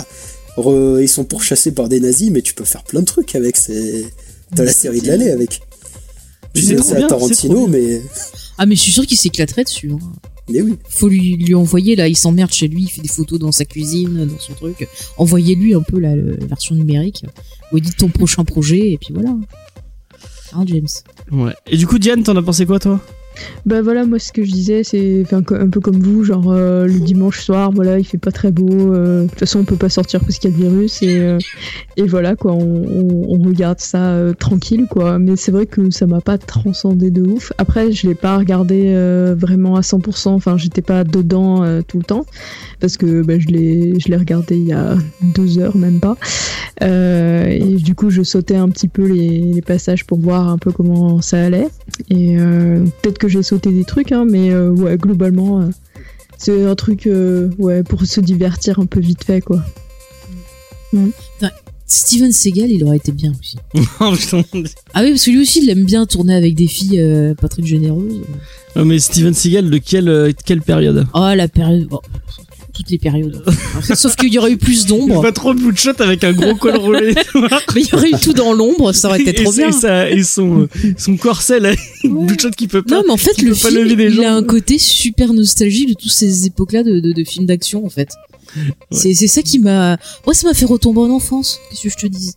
Re- 0.57 1.03
ils 1.03 1.09
sont 1.09 1.25
pourchassés 1.25 1.73
par 1.73 1.89
des 1.89 1.99
nazis, 2.01 2.31
mais 2.31 2.41
tu 2.41 2.55
peux 2.55 2.65
faire 2.65 2.85
plein 2.85 3.01
de 3.01 3.07
trucs 3.07 3.35
avec. 3.35 3.57
C'est 3.57 4.05
t'as 4.55 4.65
la 4.65 4.73
série 4.73 5.01
de 5.01 5.09
l'année 5.09 5.31
avec. 5.31 5.61
Mais 6.55 6.61
Je 6.61 6.67
c'est 6.67 6.77
sais, 6.77 6.83
c'est 6.83 7.03
à 7.03 7.09
Tarantino, 7.09 7.67
mais 7.67 8.01
Ah, 8.59 8.65
mais 8.67 8.77
je 8.77 8.81
suis 8.83 8.93
sûr 8.93 9.07
qu'il 9.07 9.19
s'éclaterait 9.19 9.65
dessus. 9.65 9.91
hein. 9.93 9.99
Mais 10.51 10.63
oui. 10.63 10.75
Faut 10.89 11.09
lui, 11.09 11.37
lui 11.37 11.55
envoyer, 11.55 11.97
là, 11.97 12.09
il 12.09 12.17
s'emmerde 12.17 12.53
chez 12.53 12.69
lui, 12.69 12.83
il 12.83 12.91
fait 12.91 13.01
des 13.01 13.09
photos 13.09 13.39
dans 13.39 13.53
sa 13.53 13.65
cuisine, 13.65 14.27
dans 14.27 14.39
son 14.39 14.55
truc. 14.55 14.89
Envoyez-lui 15.17 15.75
un 15.75 15.83
peu 15.83 15.99
la, 15.99 16.15
version 16.17 16.75
numérique. 16.75 17.25
Vous 17.73 17.81
dites 17.81 17.97
ton 17.97 18.09
prochain 18.09 18.45
projet, 18.45 18.93
et 18.93 18.99
puis 18.99 19.13
voilà. 19.13 19.37
Hein, 20.53 20.65
James? 20.67 20.87
Ouais. 21.33 21.55
Et 21.67 21.77
du 21.77 21.87
coup, 21.87 21.99
Diane, 21.99 22.23
t'en 22.23 22.37
as 22.37 22.43
pensé 22.43 22.65
quoi, 22.67 22.79
toi? 22.79 23.01
Bah 23.65 23.83
voilà, 23.83 24.05
moi 24.07 24.19
ce 24.19 24.33
que 24.33 24.45
je 24.45 24.51
disais, 24.51 24.85
c'est 24.85 25.25
un 25.33 25.43
peu 25.43 25.81
comme 25.81 25.99
vous, 25.99 26.25
genre 26.25 26.51
euh, 26.51 26.87
le 26.87 27.01
dimanche 27.01 27.41
soir, 27.41 27.71
voilà, 27.73 27.99
il 27.99 28.05
fait 28.05 28.19
pas 28.19 28.31
très 28.31 28.53
beau. 28.53 28.69
euh, 28.71 29.25
De 29.25 29.29
toute 29.29 29.41
façon, 29.41 29.61
on 29.61 29.65
peut 29.65 29.77
pas 29.77 29.89
sortir 29.89 30.21
parce 30.21 30.39
qu'il 30.39 30.51
y 30.51 30.55
a 30.55 30.57
le 30.57 30.63
virus 30.63 31.03
et 31.03 31.19
euh, 31.19 31.39
et 31.97 32.07
voilà 32.07 32.37
quoi, 32.37 32.53
on, 32.53 33.43
regarde 33.47 33.79
ça 33.81 34.17
tranquille 34.39 34.87
quoi. 34.91 35.19
Mais 35.19 35.37
c'est 35.37 35.53
vrai 35.53 35.67
que 35.67 35.91
ça 35.91 36.07
m'a 36.07 36.21
pas 36.21 36.37
transcendé 36.37 37.11
de 37.11 37.23
ouf. 37.23 37.53
Après, 37.59 37.93
je 37.93 38.09
l'ai 38.09 38.15
pas 38.15 38.39
regardé 38.39 38.93
vraiment 39.39 39.77
à 39.77 39.83
100%. 39.83 40.31
Enfin, 40.31 40.57
j'étais 40.57 40.83
pas 40.83 41.05
dedans 41.05 41.65
tout 41.87 41.99
le 41.99 42.03
temps 42.03 42.27
parce 42.81 42.97
que 42.97 43.23
bah, 43.23 43.39
je 43.39 43.47
l'ai 43.47 44.17
regardé 44.17 44.57
il 44.57 44.67
y 44.67 44.73
a 44.73 44.97
deux 45.23 45.59
heures 45.59 45.77
même 45.77 46.01
pas. 46.01 46.17
Et 46.81 47.77
du 47.77 47.95
coup, 47.95 48.11
je 48.11 48.23
sautais 48.23 48.57
un 48.57 48.69
petit 48.69 48.89
peu 48.89 49.07
les, 49.07 49.41
les 49.41 49.63
passages 49.63 50.05
pour 50.05 50.19
voir 50.19 50.49
un 50.49 50.59
peu 50.59 50.73
comment 50.73 51.23
ça 51.23 51.45
allait. 51.45 51.69
Et 52.11 52.37
peut-être 52.37 53.19
que 53.19 53.26
j'ai 53.29 53.43
sauté 53.43 53.71
des 53.71 53.85
trucs, 53.85 54.13
hein, 54.13 54.25
mais 54.29 54.51
euh, 54.51 54.71
ouais, 54.71 54.97
globalement, 54.97 55.61
euh, 55.61 55.69
c'est 56.39 56.65
un 56.65 56.75
truc 56.75 57.07
euh, 57.07 57.51
ouais, 57.59 57.83
pour 57.83 58.05
se 58.05 58.21
divertir 58.21 58.79
un 58.79 58.87
peu 58.87 59.01
vite 59.01 59.25
fait, 59.25 59.41
quoi. 59.41 59.63
Steven 61.87 62.33
Seagal, 62.33 62.71
il 62.71 62.83
aurait 62.85 62.97
été 62.97 63.13
bien 63.13 63.33
aussi. 63.41 63.59
Oh. 64.01 64.15
Ah 64.93 65.03
oui, 65.03 65.11
parce 65.11 65.25
que 65.25 65.31
lui 65.31 65.41
aussi, 65.41 65.63
il 65.63 65.71
aime 65.71 65.85
bien 65.85 66.05
tourner 66.05 66.35
avec 66.35 66.55
des 66.55 66.67
filles 66.67 67.01
euh, 67.01 67.35
pas 67.35 67.49
très 67.49 67.65
généreuses. 67.65 68.23
Oh, 68.75 68.85
mais 68.85 68.99
Steven 68.99 69.33
Seagal, 69.33 69.71
de 69.71 69.79
quelle, 69.79 70.09
euh, 70.09 70.33
quelle 70.45 70.63
période? 70.63 71.07
Oh, 71.15 71.31
la 71.35 71.49
période... 71.49 71.87
bon, 71.87 72.01
toutes 72.77 72.91
les 72.91 72.99
périodes. 72.99 73.43
Sauf 73.95 74.17
qu'il 74.17 74.33
y 74.33 74.39
aurait 74.39 74.53
eu 74.53 74.57
plus 74.57 74.87
d'ombre. 74.87 75.23
fait 75.23 75.33
trop 75.33 75.55
de 75.55 75.61
Bloodshot 75.61 76.01
avec 76.01 76.23
un 76.25 76.33
gros 76.33 76.55
col 76.57 76.77
roulé. 76.77 77.15
Mais 77.75 77.81
il 77.83 77.89
y 77.89 77.95
aurait 77.95 78.11
eu 78.11 78.19
tout 78.23 78.33
dans 78.33 78.53
l'ombre, 78.53 78.93
ça 78.93 79.09
aurait 79.09 79.21
été 79.23 79.33
trop 79.35 79.53
et, 79.53 79.57
bien. 79.57 79.69
Et, 79.69 79.73
ça- 79.73 80.11
et 80.11 80.23
son, 80.23 80.69
son 80.99 81.17
corset, 81.17 81.61
là, 81.61 81.73
Bloodshot 82.05 82.51
qui 82.51 82.69
peut 82.69 82.83
pas. 82.83 82.97
Non, 82.97 83.03
mais 83.07 83.13
en 83.13 83.17
fait, 83.17 83.41
le 83.43 83.53
pas 83.53 83.69
film, 83.71 83.87
il 83.89 84.01
a 84.03 84.11
jambes. 84.11 84.25
un 84.25 84.43
côté 84.45 84.79
super 84.79 85.33
nostalgique 85.33 85.89
de 85.89 85.95
toutes 85.95 86.13
ces 86.13 86.47
époques-là 86.47 86.83
de, 86.83 87.01
de, 87.01 87.13
de 87.13 87.25
films 87.25 87.47
d'action, 87.47 87.85
en 87.85 87.91
fait. 87.91 88.11
C'est 88.91 89.13
c'est 89.15 89.27
ça 89.27 89.43
qui 89.43 89.59
m'a... 89.59 89.99
Moi, 90.25 90.35
ça 90.35 90.47
m'a 90.49 90.55
fait 90.55 90.65
retomber 90.67 91.01
en 91.01 91.11
enfance, 91.11 91.59
qu'est-ce 91.71 91.83
que 91.83 91.89
je 91.91 91.97
te 91.97 92.07
dis? 92.07 92.33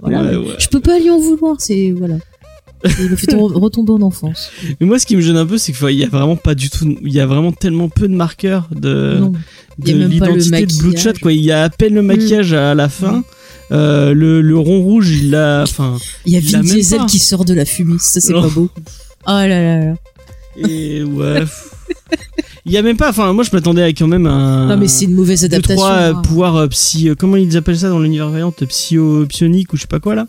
Voilà. 0.00 0.22
Ouais, 0.22 0.36
ouais. 0.36 0.54
Je 0.58 0.68
peux 0.68 0.80
pas 0.80 0.98
lui 0.98 1.10
en 1.10 1.18
vouloir, 1.18 1.56
c'est... 1.58 1.92
Voilà. 1.96 2.16
Il 2.84 3.10
m'a 3.10 3.16
fait 3.16 3.34
re- 3.34 3.52
retomber 3.58 3.92
en 3.92 4.02
enfance. 4.02 4.50
Mais 4.80 4.86
moi, 4.86 4.98
ce 4.98 5.06
qui 5.06 5.16
me 5.16 5.20
gêne 5.20 5.36
un 5.36 5.46
peu, 5.46 5.58
c'est 5.58 5.72
qu'il 5.72 5.90
y 5.96 6.04
a 6.04 6.08
vraiment 6.08 6.36
pas 6.36 6.54
du 6.54 6.70
tout, 6.70 6.96
il 7.02 7.12
y 7.12 7.20
a 7.20 7.26
vraiment 7.26 7.52
tellement 7.52 7.88
peu 7.88 8.06
de 8.08 8.14
marqueurs 8.14 8.68
de, 8.70 9.18
non. 9.20 9.32
A 9.82 9.90
de 9.90 9.92
l'identité 10.06 10.66
de. 10.66 10.74
Bloodshot, 10.78 11.12
quoi. 11.20 11.32
Il 11.32 11.40
y 11.44 11.50
a 11.52 11.64
à 11.64 11.70
peine 11.70 11.94
le 11.94 12.02
maquillage 12.02 12.52
à 12.52 12.74
la 12.74 12.88
fin. 12.88 13.24
Euh, 13.70 14.14
le, 14.14 14.40
le 14.40 14.56
rond 14.58 14.80
rouge, 14.80 15.10
il 15.10 15.30
l'a, 15.30 15.62
enfin, 15.64 15.98
Il 16.24 16.32
y 16.32 16.36
a 16.36 16.40
Vin 16.40 16.60
Diesel 16.60 17.00
qui 17.06 17.18
sort 17.18 17.44
de 17.44 17.52
la 17.52 17.64
fumée, 17.66 17.96
ça 17.98 18.20
c'est 18.20 18.32
Non. 18.32 18.42
pas 18.42 18.48
beau. 18.48 18.70
Oh 19.26 19.30
là 19.30 19.46
là 19.48 19.78
là. 19.84 19.94
et 20.68 21.02
ouais. 21.02 21.42
Il 22.66 22.72
y 22.72 22.76
a 22.76 22.82
même 22.82 22.96
pas, 22.96 23.08
enfin, 23.10 23.32
moi, 23.32 23.44
je 23.44 23.50
m'attendais 23.52 23.82
à 23.82 23.88
quand 23.88 24.06
même 24.06 24.26
un. 24.26 24.66
Non 24.66 24.76
mais 24.76 24.88
c'est 24.88 25.04
une 25.06 25.14
mauvaise 25.14 25.40
deux, 25.40 25.46
adaptation. 25.46 25.76
trois 25.76 25.92
euh, 25.92 26.12
hein. 26.14 26.22
pouvoirs 26.22 26.56
euh, 26.56 26.66
psy, 26.68 27.08
euh, 27.08 27.14
comment 27.14 27.36
ils 27.36 27.56
appellent 27.56 27.78
ça 27.78 27.88
dans 27.88 27.98
l'univers 28.00 28.28
variant, 28.30 28.52
psyo, 28.52 29.24
psionique 29.26 29.72
ou 29.72 29.76
je 29.76 29.82
sais 29.82 29.86
pas 29.88 30.00
quoi 30.00 30.14
là? 30.14 30.26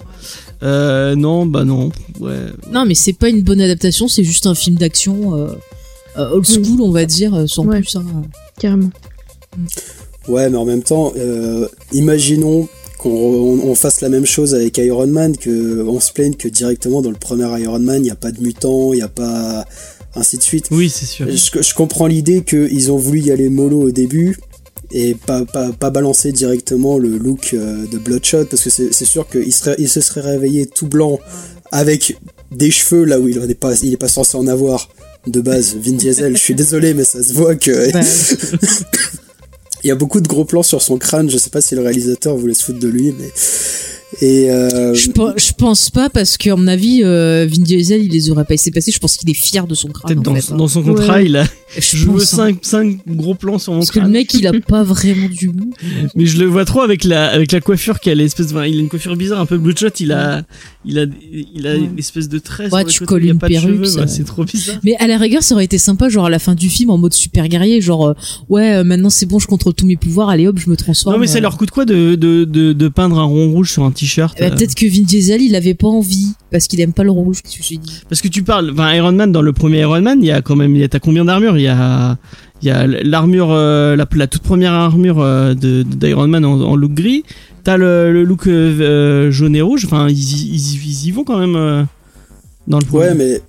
Euh, 0.64 1.16
non, 1.16 1.46
bah 1.46 1.64
non, 1.66 1.92
ouais. 2.20 2.38
Non 2.72 2.86
mais 2.86 2.96
c'est 2.96 3.14
pas 3.14 3.30
une 3.30 3.42
bonne 3.42 3.62
adaptation, 3.62 4.08
c'est 4.08 4.24
juste 4.24 4.46
un 4.48 4.56
film 4.56 4.76
d'action 4.78 5.36
euh, 5.36 5.48
euh, 6.18 6.30
old 6.32 6.46
school, 6.46 6.82
on 6.82 6.92
va 6.92 7.06
dire, 7.06 7.34
euh, 7.34 7.48
sans 7.48 7.66
Ouais. 7.66 7.80
plus. 7.82 7.96
hein. 7.96 8.04
Carrément. 8.60 8.90
Ouais, 10.28 10.50
mais 10.50 10.58
en 10.58 10.66
même 10.66 10.84
temps, 10.84 11.14
euh, 11.18 11.68
imaginons 11.94 12.68
qu'on 13.00 13.10
on- 13.10 13.70
on 13.70 13.76
fasse 13.76 14.02
la 14.02 14.10
même 14.10 14.26
chose 14.26 14.54
avec 14.54 14.78
Iron 14.78 15.08
Man, 15.08 15.36
que 15.38 15.82
on 15.88 16.00
se 16.00 16.12
plaigne 16.12 16.34
que 16.36 16.48
directement 16.48 17.02
dans 17.02 17.10
le 17.10 17.16
premier 17.18 17.46
Iron 17.62 17.80
Man, 17.80 17.98
il 17.98 18.04
n'y 18.04 18.12
a 18.12 18.16
pas 18.16 18.32
de 18.32 18.42
mutants, 18.42 18.94
il 18.94 18.98
n'y 18.98 19.02
a 19.02 19.08
pas 19.08 19.66
ainsi 20.20 20.38
de 20.38 20.44
suite. 20.44 20.68
Oui, 20.72 20.90
c'est 20.90 21.06
sûr. 21.06 21.28
Je, 21.30 21.62
je 21.62 21.74
comprends 21.74 22.08
l'idée 22.08 22.44
qu'ils 22.44 22.92
ont 22.92 22.98
voulu 22.98 23.22
y 23.22 23.32
aller 23.32 23.50
mollo 23.50 23.82
au 23.82 23.92
début 23.92 24.38
et 24.92 25.14
pas, 25.14 25.46
pas, 25.46 25.72
pas 25.72 25.90
balancer 25.90 26.32
directement 26.32 26.98
le 26.98 27.18
look 27.18 27.52
euh, 27.54 27.86
de 27.88 27.98
Bloodshot 27.98 28.46
parce 28.46 28.64
que 28.64 28.70
c'est 28.70 29.06
sûr 29.06 29.28
qu'il 29.28 29.54
serait, 29.54 29.76
il 29.78 29.90
se 29.90 30.02
serait 30.02 30.22
réveillé 30.22 30.66
tout 30.66 30.88
blanc 30.88 31.20
avec 31.72 32.18
des 32.52 32.72
cheveux 32.72 33.04
là 33.04 33.20
où 33.20 33.28
il 33.28 33.40
n'est 33.40 33.54
pas, 33.54 33.76
il 33.84 33.94
est 33.94 33.98
pas 33.98 34.08
censé 34.08 34.36
en 34.36 34.48
avoir 34.48 34.90
de 35.28 35.42
base. 35.42 35.76
Vin 35.76 35.94
Diesel, 35.94 36.36
je 36.36 36.42
suis 36.42 36.56
désolé, 36.56 36.94
mais 36.94 37.04
ça 37.04 37.22
se 37.22 37.34
voit 37.34 37.56
que 37.56 37.72
il 39.84 39.88
y 39.88 39.92
a 39.92 39.96
beaucoup 39.96 40.22
de 40.22 40.28
gros 40.28 40.46
plans 40.46 40.64
sur 40.64 40.82
son 40.82 40.98
crâne. 40.98 41.30
Je 41.30 41.38
sais 41.38 41.52
pas 41.52 41.62
si 41.62 41.76
le 41.76 41.82
réalisateur 41.82 42.36
voulait 42.36 42.56
se 42.56 42.64
foutre 42.64 42.80
de 42.80 42.88
lui, 42.88 43.14
mais 43.18 43.30
et 44.22 44.52
euh, 44.52 44.94
je, 44.94 45.10
pe- 45.12 45.34
je 45.38 45.52
pense 45.54 45.90
pas 45.90 46.10
parce 46.10 46.38
qu'à 46.38 46.56
mon 46.56 46.68
avis, 46.68 47.02
euh, 47.04 47.48
Vin 47.50 47.62
Diesel, 47.62 48.04
il 48.04 48.12
les 48.12 48.30
aurait 48.30 48.44
pas 48.46 48.54
laissé 48.56 48.72
passer. 48.72 48.92
Je 48.92 49.00
pense 49.00 49.16
qu'il 49.18 49.30
est 49.30 49.34
fier 49.34 49.66
de 49.68 49.76
son 49.76 49.88
crâne. 49.90 50.20
En 50.28 50.36
fait, 50.36 50.52
hein. 50.52 50.58
dans 50.58 50.68
son 50.68 50.84
contrat, 50.84 51.16
Ouais. 51.16 51.26
il 51.26 51.36
a, 51.38 51.46
je 51.78 52.06
veux 52.06 52.14
pense, 52.14 52.34
hein. 52.34 52.52
5 52.54 52.58
cinq 52.62 52.98
gros 53.08 53.36
plans 53.36 53.60
sur 53.60 53.74
mon 53.74 53.80
Parce 53.80 53.92
que 53.92 54.00
le 54.00 54.08
mec, 54.08 54.34
il 54.34 54.48
a 54.48 54.54
pas 54.54 54.84
vraiment 54.90 55.28
du 55.30 55.50
goût. 55.50 55.74
Mais 56.16 56.26
je 56.26 56.40
le 56.40 56.46
vois 56.46 56.66
trop 56.66 56.82
avec 56.82 57.04
la 57.04 57.28
avec 57.28 57.52
la 57.52 57.62
coiffure 57.62 58.00
qui 58.00 58.10
a 58.10 58.16
l'espèce 58.16 58.48
de, 58.48 58.66
il 58.66 58.78
a 58.78 58.82
une 58.82 58.90
coiffure 58.90 59.16
bizarre 59.16 59.40
un 59.40 59.46
peu 59.46 59.58
bloodshot, 59.58 59.90
il 60.00 60.12
a 60.12 60.44
il 60.86 61.00
a 61.00 61.06
il 61.54 61.68
a 61.68 61.76
une 61.76 61.98
espèce 61.98 62.30
de 62.30 62.40
trait 62.40 62.74
Ouais, 62.74 62.86
tu 62.86 63.00
côté, 63.00 63.06
colles 63.06 63.24
il 63.24 63.28
y 63.28 63.30
a 63.30 63.34
une 63.34 63.40
pas 63.40 63.48
perruque, 63.48 63.86
c'est 64.08 64.24
trop 64.26 64.44
bizarre. 64.44 64.80
Mais 64.84 64.96
à 64.98 65.08
la 65.08 65.18
rigueur, 65.18 65.44
ça 65.44 65.56
aurait 65.56 65.66
été 65.66 65.78
sympa, 65.78 66.10
genre 66.10 66.26
à 66.26 66.30
la 66.30 66.40
fin 66.40 66.56
du 66.56 66.70
film, 66.70 66.90
en 66.90 66.98
mode 66.98 67.14
super 67.14 67.48
guerrier, 67.48 67.82
genre 67.82 68.10
euh, 68.10 68.14
ouais, 68.50 68.76
euh, 68.76 68.84
maintenant 68.84 69.10
c'est 69.10 69.26
bon, 69.26 69.40
je 69.40 69.48
contrôle 69.48 69.74
tous 69.74 69.86
mes 69.86 69.98
pouvoirs, 69.98 70.30
allez 70.30 70.48
hop, 70.48 70.58
je 70.58 70.70
me 70.70 70.76
transforme. 70.76 71.16
Non 71.16 71.20
mais 71.20 71.28
ça 71.28 71.38
euh. 71.38 71.42
leur 71.42 71.58
coûte 71.58 71.72
quoi 71.72 71.86
de 71.86 72.16
de 72.16 72.46
de, 72.46 72.74
de 72.74 72.88
peindre 72.88 73.20
un 73.20 73.24
rond 73.24 73.52
rouge 73.52 73.72
sur 73.72 73.84
un 73.84 73.92
t-shirt 73.92 74.40
euh, 74.42 74.50
Peut-être 74.50 74.76
que 74.76 74.86
Vin 74.86 75.04
Diesel, 75.04 75.42
il 75.42 75.56
avait 75.56 75.74
pas 75.74 75.88
envie 75.88 76.34
parce 76.52 76.68
qu'il 76.68 76.80
aime 76.82 76.94
pas 76.94 77.04
le 77.04 77.12
rouge. 77.12 77.42
Dit 77.44 77.80
Parce 78.08 78.22
que 78.22 78.28
tu 78.28 78.44
parles, 78.44 78.72
enfin 78.72 78.94
Iron 78.94 79.12
Man 79.12 79.32
dans 79.32 79.42
le 79.42 79.54
premier 79.54 79.82
Iron 79.82 80.02
Man, 80.02 80.20
il 80.22 80.28
y 80.28 80.32
a 80.32 80.42
quand 80.42 80.56
même, 80.56 80.76
il 80.76 80.82
y 80.82 80.84
a 80.84 80.88
t'as 80.88 81.00
combien 81.00 81.26
d'armures? 81.26 81.59
Il 81.60 81.66
y 81.66 81.68
a, 81.68 82.18
il 82.62 82.68
y 82.68 82.72
a 82.72 82.88
l'armure, 82.88 83.51
euh, 83.51 83.95
la, 83.95 84.07
la 84.16 84.28
toute 84.28 84.41
première 84.41 84.74
armure 84.74 85.20
euh, 85.22 85.53
de 85.53 85.84
d'Iron 85.84 86.28
Man 86.28 86.43
en, 86.45 86.60
en 86.62 86.76
look 86.76 86.93
gris. 86.93 87.24
T'as 87.64 87.78
le, 87.78 88.12
le 88.12 88.24
look 88.24 88.47
euh, 88.47 88.80
euh, 88.82 89.32
jaune 89.32 89.55
et 89.55 89.62
rouge. 89.62 89.86
Enfin, 89.86 90.07
ils, 90.10 90.18
y- 90.18 90.49
ils, 90.55 90.76
ils 90.88 91.07
y 91.07 91.12
vont 91.12 91.24
quand 91.24 91.38
même 91.39 91.55
euh, 91.55 91.84
dans 92.68 92.80
le 92.80 92.86
premier. 92.86 93.05
Ouais, 93.10 93.14
mais 93.16 93.41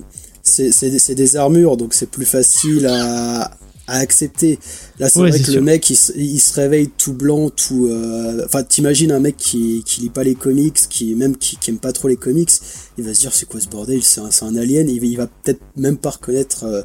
c'est 0.42 0.72
c'est 0.72 0.90
des, 0.90 0.98
c'est 0.98 1.14
des 1.14 1.36
armures, 1.36 1.76
donc 1.76 1.94
c'est 1.94 2.10
plus 2.10 2.24
facile 2.26 2.86
à, 2.86 3.50
à 3.86 3.96
accepter. 3.98 4.58
Là, 4.98 5.08
c'est 5.08 5.20
Ouais, 5.20 5.28
vrai 5.30 5.38
c'est 5.38 5.44
que 5.44 5.50
sûr. 5.52 5.60
le 5.60 5.64
mec, 5.64 5.88
il, 5.90 5.96
se- 5.96 6.12
il 6.16 6.38
se 6.40 6.54
réveille 6.54 6.90
tout 6.96 7.12
blanc, 7.12 7.50
tout. 7.50 7.86
euh, 7.88 8.42
Enfin, 8.46 8.62
t'imagines 8.64 9.12
un 9.12 9.20
mec 9.20 9.36
qui, 9.36 9.82
qui 9.86 10.00
lit 10.02 10.08
pas 10.10 10.24
les 10.24 10.34
comics, 10.34 10.76
qui 10.88 11.14
même 11.14 11.36
qui, 11.36 11.56
qui 11.56 11.70
aime 11.70 11.78
pas 11.78 11.92
trop 11.92 12.08
les 12.08 12.16
comics, 12.16 12.50
il 12.98 13.04
va 13.04 13.14
se 13.14 13.20
dire 13.20 13.32
c'est 13.32 13.46
quoi 13.48 13.60
ce 13.60 13.68
bordel 13.68 14.02
C'est 14.02 14.20
un, 14.20 14.30
c'est 14.30 14.44
un 14.44 14.56
alien. 14.56 14.88
Il, 14.88 15.00
va- 15.00 15.06
il 15.06 15.16
va 15.16 15.26
peut-être 15.26 15.60
même 15.76 15.96
pas 15.98 16.10
reconnaître 16.10 16.64
euh, 16.64 16.82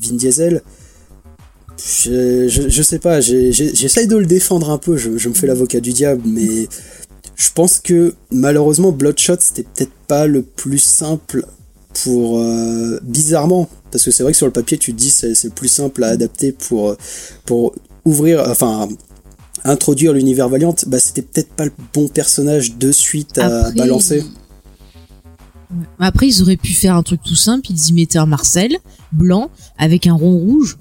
Vin 0.00 0.16
Diesel. 0.16 0.62
Je, 1.78 2.48
je, 2.48 2.68
je 2.68 2.82
sais 2.82 3.00
pas, 3.00 3.20
j'essaye 3.20 4.06
de 4.06 4.16
le 4.16 4.26
défendre 4.26 4.70
un 4.70 4.78
peu, 4.78 4.96
je, 4.96 5.18
je 5.18 5.28
me 5.28 5.34
fais 5.34 5.46
l'avocat 5.48 5.80
du 5.80 5.92
diable, 5.92 6.22
mais 6.24 6.68
je 7.36 7.50
pense 7.52 7.78
que 7.78 8.14
malheureusement 8.30 8.92
Bloodshot 8.92 9.36
c'était 9.40 9.64
peut-être 9.64 9.92
pas 10.06 10.26
le 10.26 10.42
plus 10.42 10.78
simple 10.78 11.44
pour 12.04 12.38
euh, 12.38 12.98
bizarrement 13.02 13.68
parce 13.90 14.04
que 14.04 14.10
c'est 14.10 14.22
vrai 14.22 14.32
que 14.32 14.38
sur 14.38 14.46
le 14.46 14.52
papier 14.52 14.78
tu 14.78 14.92
te 14.92 14.98
dis 14.98 15.10
c'est 15.10 15.34
c'est 15.34 15.48
le 15.48 15.54
plus 15.54 15.68
simple 15.68 16.04
à 16.04 16.08
adapter 16.08 16.52
pour 16.52 16.96
pour 17.44 17.74
ouvrir 18.04 18.44
enfin 18.48 18.88
introduire 19.64 20.12
l'univers 20.12 20.48
Valiant 20.48 20.74
bah 20.86 20.98
c'était 20.98 21.22
peut-être 21.22 21.50
pas 21.50 21.64
le 21.64 21.72
bon 21.92 22.08
personnage 22.08 22.76
de 22.76 22.92
suite 22.92 23.38
à 23.38 23.66
Après, 23.66 23.74
balancer. 23.74 24.24
Après, 25.98 26.28
ils 26.28 26.42
auraient 26.42 26.56
pu 26.56 26.72
faire 26.72 26.94
un 26.94 27.02
truc 27.02 27.20
tout 27.24 27.34
simple. 27.34 27.66
Ils 27.70 27.88
y 27.88 27.92
mettaient 27.94 28.18
un 28.18 28.26
Marcel 28.26 28.76
blanc 29.14 29.50
avec 29.78 30.06
un 30.06 30.14
rond 30.14 30.36
rouge. 30.38 30.76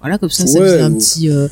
Voilà, 0.00 0.18
comme 0.18 0.30
ça, 0.30 0.46
ça 0.46 0.58
Ouais, 0.60 0.66
faisait 0.66 0.80
un 0.82 0.92
petit. 0.92 1.28
euh, 1.30 1.48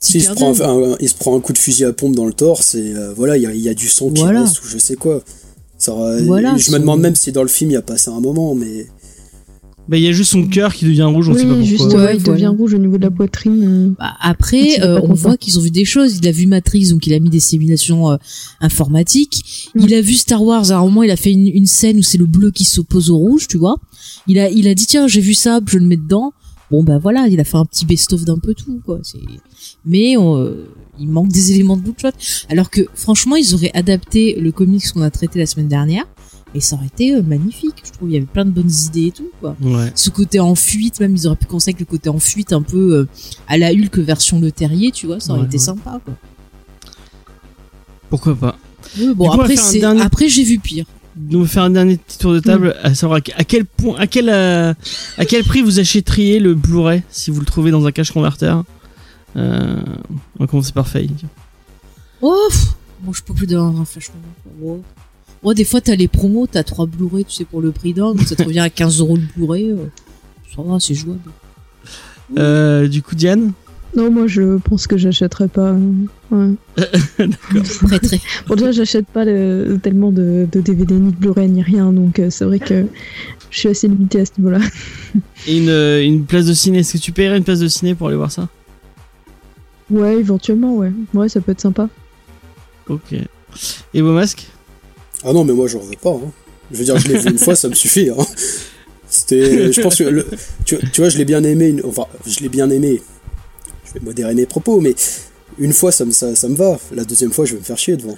petit 0.00 0.18
il 0.18 0.22
se, 0.22 0.32
prend 0.32 0.60
un, 0.60 0.92
un- 0.92 0.96
il 0.98 1.08
se 1.08 1.14
prend 1.14 1.36
un 1.36 1.40
coup 1.40 1.52
de 1.52 1.58
fusil 1.58 1.84
à 1.84 1.92
pompe 1.92 2.16
dans 2.16 2.26
le 2.26 2.32
torse 2.32 2.74
et 2.74 2.92
euh, 2.94 3.12
voilà 3.14 3.36
il 3.36 3.42
y 3.56 3.60
y 3.60 3.68
a 3.68 3.74
du 3.74 3.88
sang 3.88 4.10
qui 4.10 4.22
reste 4.24 4.60
ou 4.62 4.66
je 4.66 4.78
sais 4.78 4.96
quoi 4.96 5.22
ça 5.78 5.92
Voilà, 6.24 6.56
je 6.56 6.70
me 6.72 6.78
demande 6.80 7.00
même 7.00 7.14
si 7.14 7.30
dans 7.30 7.42
le 7.42 7.48
film 7.48 7.70
il 7.70 7.74
y 7.74 7.76
a 7.76 7.82
passé 7.82 8.10
un 8.10 8.18
moment 8.20 8.54
mais 8.56 8.88
Bah, 9.88 9.96
il 9.96 10.04
y 10.04 10.08
a 10.08 10.12
juste 10.12 10.30
son 10.30 10.46
cœur 10.46 10.72
qui 10.74 10.84
devient 10.84 11.02
rouge, 11.02 11.28
on 11.28 11.34
sait 11.34 11.44
pas 11.44 11.54
Oui, 11.54 11.58
pourquoi. 11.58 11.64
juste, 11.66 11.82
Ouais, 11.82 11.94
ouais, 12.04 12.16
il 12.16 12.20
voilà. 12.22 12.34
devient 12.34 12.56
rouge 12.56 12.74
au 12.74 12.78
niveau 12.78 12.98
de 12.98 13.02
la 13.02 13.10
poitrine. 13.10 13.94
Bah, 13.98 14.04
Donc, 14.06 14.16
après, 14.20 14.80
euh, 14.82 15.00
on 15.02 15.12
voit 15.12 15.36
qu'ils 15.36 15.58
ont 15.58 15.62
vu 15.62 15.70
des 15.72 15.84
choses. 15.84 16.18
Il 16.18 16.28
a 16.28 16.32
vu 16.32 16.46
Matrix, 16.46 16.90
donc 16.90 17.06
il 17.06 17.12
a 17.14 17.18
mis 17.18 17.30
des 17.30 17.40
simulations 17.40 18.10
euh, 18.12 18.16
informatiques. 18.60 19.70
Mm. 19.74 19.80
Il 19.84 19.94
a 19.94 20.00
vu 20.00 20.14
Star 20.14 20.42
Wars. 20.42 20.70
À 20.70 20.76
un 20.76 20.82
moment, 20.82 21.02
il 21.02 21.10
a 21.10 21.16
fait 21.16 21.32
une, 21.32 21.48
une 21.48 21.66
scène 21.66 21.98
où 21.98 22.02
c'est 22.02 22.18
le 22.18 22.26
bleu 22.26 22.50
qui 22.50 22.64
s'oppose 22.64 23.10
au 23.10 23.16
rouge, 23.16 23.48
tu 23.48 23.58
vois. 23.58 23.76
Il 24.26 24.38
a, 24.38 24.48
il 24.50 24.68
a 24.68 24.74
dit 24.74 24.86
tiens, 24.86 25.06
j'ai 25.08 25.20
vu 25.20 25.34
ça, 25.34 25.60
je 25.66 25.78
le 25.78 25.84
mets 25.84 25.96
dedans. 25.96 26.32
Bon 26.70 26.82
bah 26.82 26.96
voilà, 26.98 27.26
il 27.28 27.38
a 27.38 27.44
fait 27.44 27.58
un 27.58 27.66
petit 27.66 27.84
best-of 27.84 28.24
d'un 28.24 28.38
peu 28.38 28.54
tout, 28.54 28.80
quoi. 28.84 28.98
C'est, 29.02 29.18
mais 29.84 30.16
euh, 30.16 30.64
il 30.98 31.06
manque 31.08 31.28
des 31.28 31.52
éléments 31.52 31.76
de 31.76 31.82
Bloodshot. 31.82 32.16
Alors 32.48 32.70
que 32.70 32.80
franchement, 32.94 33.36
ils 33.36 33.52
auraient 33.54 33.72
adapté 33.74 34.38
le 34.40 34.52
comics 34.52 34.90
qu'on 34.92 35.02
a 35.02 35.10
traité 35.10 35.38
la 35.38 35.44
semaine 35.46 35.68
dernière, 35.68 36.04
et 36.54 36.60
ça 36.60 36.76
aurait 36.76 36.86
été 36.86 37.14
euh, 37.14 37.22
magnifique. 37.22 37.82
Je 37.84 37.90
trouve 37.92 38.10
il 38.10 38.14
y 38.14 38.16
avait 38.16 38.26
plein 38.26 38.44
de 38.44 38.50
bonnes 38.50 38.70
idées 38.86 39.06
et 39.06 39.12
tout, 39.12 39.30
quoi 39.40 39.56
Ouais. 39.62 39.90
ce 39.94 40.10
côté 40.10 40.40
en 40.40 40.54
fuite, 40.54 41.00
même 41.00 41.14
ils 41.16 41.26
auraient 41.26 41.36
pu 41.36 41.46
avec 41.50 41.80
le 41.80 41.86
côté 41.86 42.08
en 42.08 42.18
fuite 42.18 42.52
un 42.52 42.62
peu 42.62 42.94
euh, 42.94 43.08
à 43.48 43.56
la 43.58 43.70
Hulk 43.72 43.98
version 43.98 44.40
Le 44.40 44.50
Terrier, 44.52 44.90
tu 44.90 45.06
vois, 45.06 45.20
ça 45.20 45.30
aurait 45.32 45.40
Ouais, 45.40 45.46
été 45.46 45.56
ouais. 45.58 45.62
sympa 45.64 46.00
quoi. 46.04 46.14
Pourquoi 48.10 48.34
pas 48.36 48.58
Oui, 48.98 49.14
bon 49.14 49.28
coup, 49.30 49.40
après 49.40 49.54
dernier- 49.80 50.02
après 50.02 50.28
j'ai 50.28 50.44
vu 50.44 50.58
pire. 50.58 50.84
nous 51.16 51.38
on 51.40 51.42
va 51.42 51.48
faire 51.48 51.62
un 51.62 51.70
dernier 51.70 51.96
petit 51.96 52.18
tour 52.18 52.32
de 52.32 52.40
table 52.40 52.74
à 52.82 52.94
savoir 52.94 53.18
à 53.18 53.20
que- 53.20 53.32
à 53.36 53.44
quel 53.44 53.64
point 53.64 53.96
à 53.98 54.06
quel 54.06 54.28
euh, 54.28 54.74
à 55.18 55.24
quel 55.24 55.44
prix 55.44 55.62
vous 55.62 55.78
achèteriez 55.80 56.38
le 56.40 56.54
Blu-ray 56.54 57.02
si 57.10 57.30
vous 57.30 57.40
le 57.40 57.46
trouvez 57.46 57.70
dans 57.70 57.86
un 57.86 57.92
cache 57.92 58.10
converter 58.12 58.54
euh, 59.36 59.82
on 60.38 60.44
va 60.44 60.46
commencer 60.46 60.72
par 60.72 60.86
Faye 60.88 61.10
Oh, 62.20 62.48
moi 63.02 63.12
je 63.16 63.22
peux 63.22 63.34
plus 63.34 63.46
dans 63.46 63.76
un 63.80 63.84
flash 63.84 64.10
mob. 64.60 64.82
Oh. 65.42 65.48
Oh, 65.50 65.54
des 65.54 65.64
fois 65.64 65.80
t'as 65.80 65.96
les 65.96 66.08
promos, 66.08 66.46
t'as 66.46 66.62
trois 66.62 66.86
Blu-ray, 66.86 67.24
tu 67.24 67.32
sais 67.32 67.44
pour 67.44 67.60
le 67.60 67.72
prix 67.72 67.92
d'un, 67.94 68.14
donc 68.14 68.22
ça 68.22 68.36
te 68.36 68.42
revient 68.44 68.60
à 68.60 68.70
15 68.70 69.00
euros 69.00 69.16
le 69.16 69.22
Blu-ray. 69.36 69.70
euh, 69.70 69.76
Ça 70.54 70.62
va, 70.62 70.78
c'est 70.80 70.94
jouable. 70.94 71.18
euh, 72.38 72.86
du 72.88 73.02
coup 73.02 73.14
Diane? 73.14 73.52
Non, 73.94 74.10
moi 74.10 74.26
je 74.26 74.56
pense 74.58 74.86
que 74.86 74.96
j'achèterais 74.96 75.48
pas. 75.48 75.74
euh, 75.74 75.90
Ouais. 76.30 76.54
Très 77.86 77.98
très. 77.98 78.20
Bon, 78.46 78.54
déjà, 78.54 78.72
j'achète 78.72 79.06
pas 79.06 79.24
le- 79.26 79.78
tellement 79.82 80.10
de, 80.12 80.46
de 80.50 80.60
DVD 80.62 80.94
ni 80.94 81.10
de 81.12 81.16
Blu-ray 81.16 81.48
ni 81.48 81.62
rien, 81.62 81.92
donc 81.92 82.18
euh, 82.18 82.30
c'est 82.30 82.44
vrai 82.46 82.58
que 82.58 82.86
je 83.50 83.58
suis 83.58 83.68
assez 83.68 83.88
limitée 83.88 84.20
à 84.20 84.24
ce 84.26 84.30
niveau-là. 84.38 84.60
et 85.46 85.58
une, 85.58 86.14
une 86.14 86.24
place 86.24 86.46
de 86.46 86.54
ciné 86.54 86.78
est-ce 86.78 86.94
que 86.94 86.98
tu 86.98 87.12
paierais 87.12 87.36
une 87.36 87.44
place 87.44 87.58
de 87.60 87.68
ciné 87.68 87.94
pour 87.94 88.08
aller 88.08 88.16
voir 88.16 88.30
ça? 88.32 88.48
Ouais, 89.90 90.16
éventuellement, 90.16 90.76
ouais. 90.76 90.90
Ouais, 91.12 91.28
ça 91.28 91.40
peut 91.42 91.52
être 91.52 91.60
sympa. 91.60 91.88
ok 92.88 93.14
et 93.92 94.00
vos 94.00 94.14
masques? 94.14 94.46
Ah 95.24 95.32
non, 95.32 95.44
mais 95.44 95.52
moi 95.52 95.66
j'en 95.68 95.80
veux 95.80 95.96
pas. 96.00 96.10
hein. 96.12 96.30
Je 96.70 96.78
veux 96.78 96.84
dire, 96.84 96.98
je 96.98 97.08
l'ai 97.08 97.18
vu 97.18 97.30
une 97.30 97.38
fois, 97.38 97.54
ça 97.54 97.68
me 97.68 97.74
suffit. 97.74 98.08
hein. 98.10 98.16
C'était, 99.08 99.72
je 99.72 99.80
pense 99.82 99.96
que 99.96 100.04
le, 100.04 100.26
tu, 100.64 100.76
vois, 100.96 101.08
je 101.10 101.18
l'ai 101.18 101.24
bien 101.26 101.44
aimé. 101.44 101.68
une- 101.68 101.82
enfin, 101.84 102.06
je 102.26 102.40
l'ai 102.40 102.48
bien 102.48 102.70
aimé. 102.70 103.02
Je 103.86 103.92
vais 103.94 104.00
modérer 104.00 104.34
mes 104.34 104.46
propos, 104.46 104.80
mais 104.80 104.94
une 105.58 105.72
fois, 105.74 105.92
ça 105.92 106.04
me, 106.06 106.12
ça 106.12 106.26
me 106.48 106.54
va. 106.56 106.78
La 106.94 107.04
deuxième 107.04 107.30
fois, 107.32 107.44
je 107.44 107.52
vais 107.54 107.58
me 107.58 107.64
faire 107.64 107.76
chier 107.76 107.96
devant. 107.96 108.16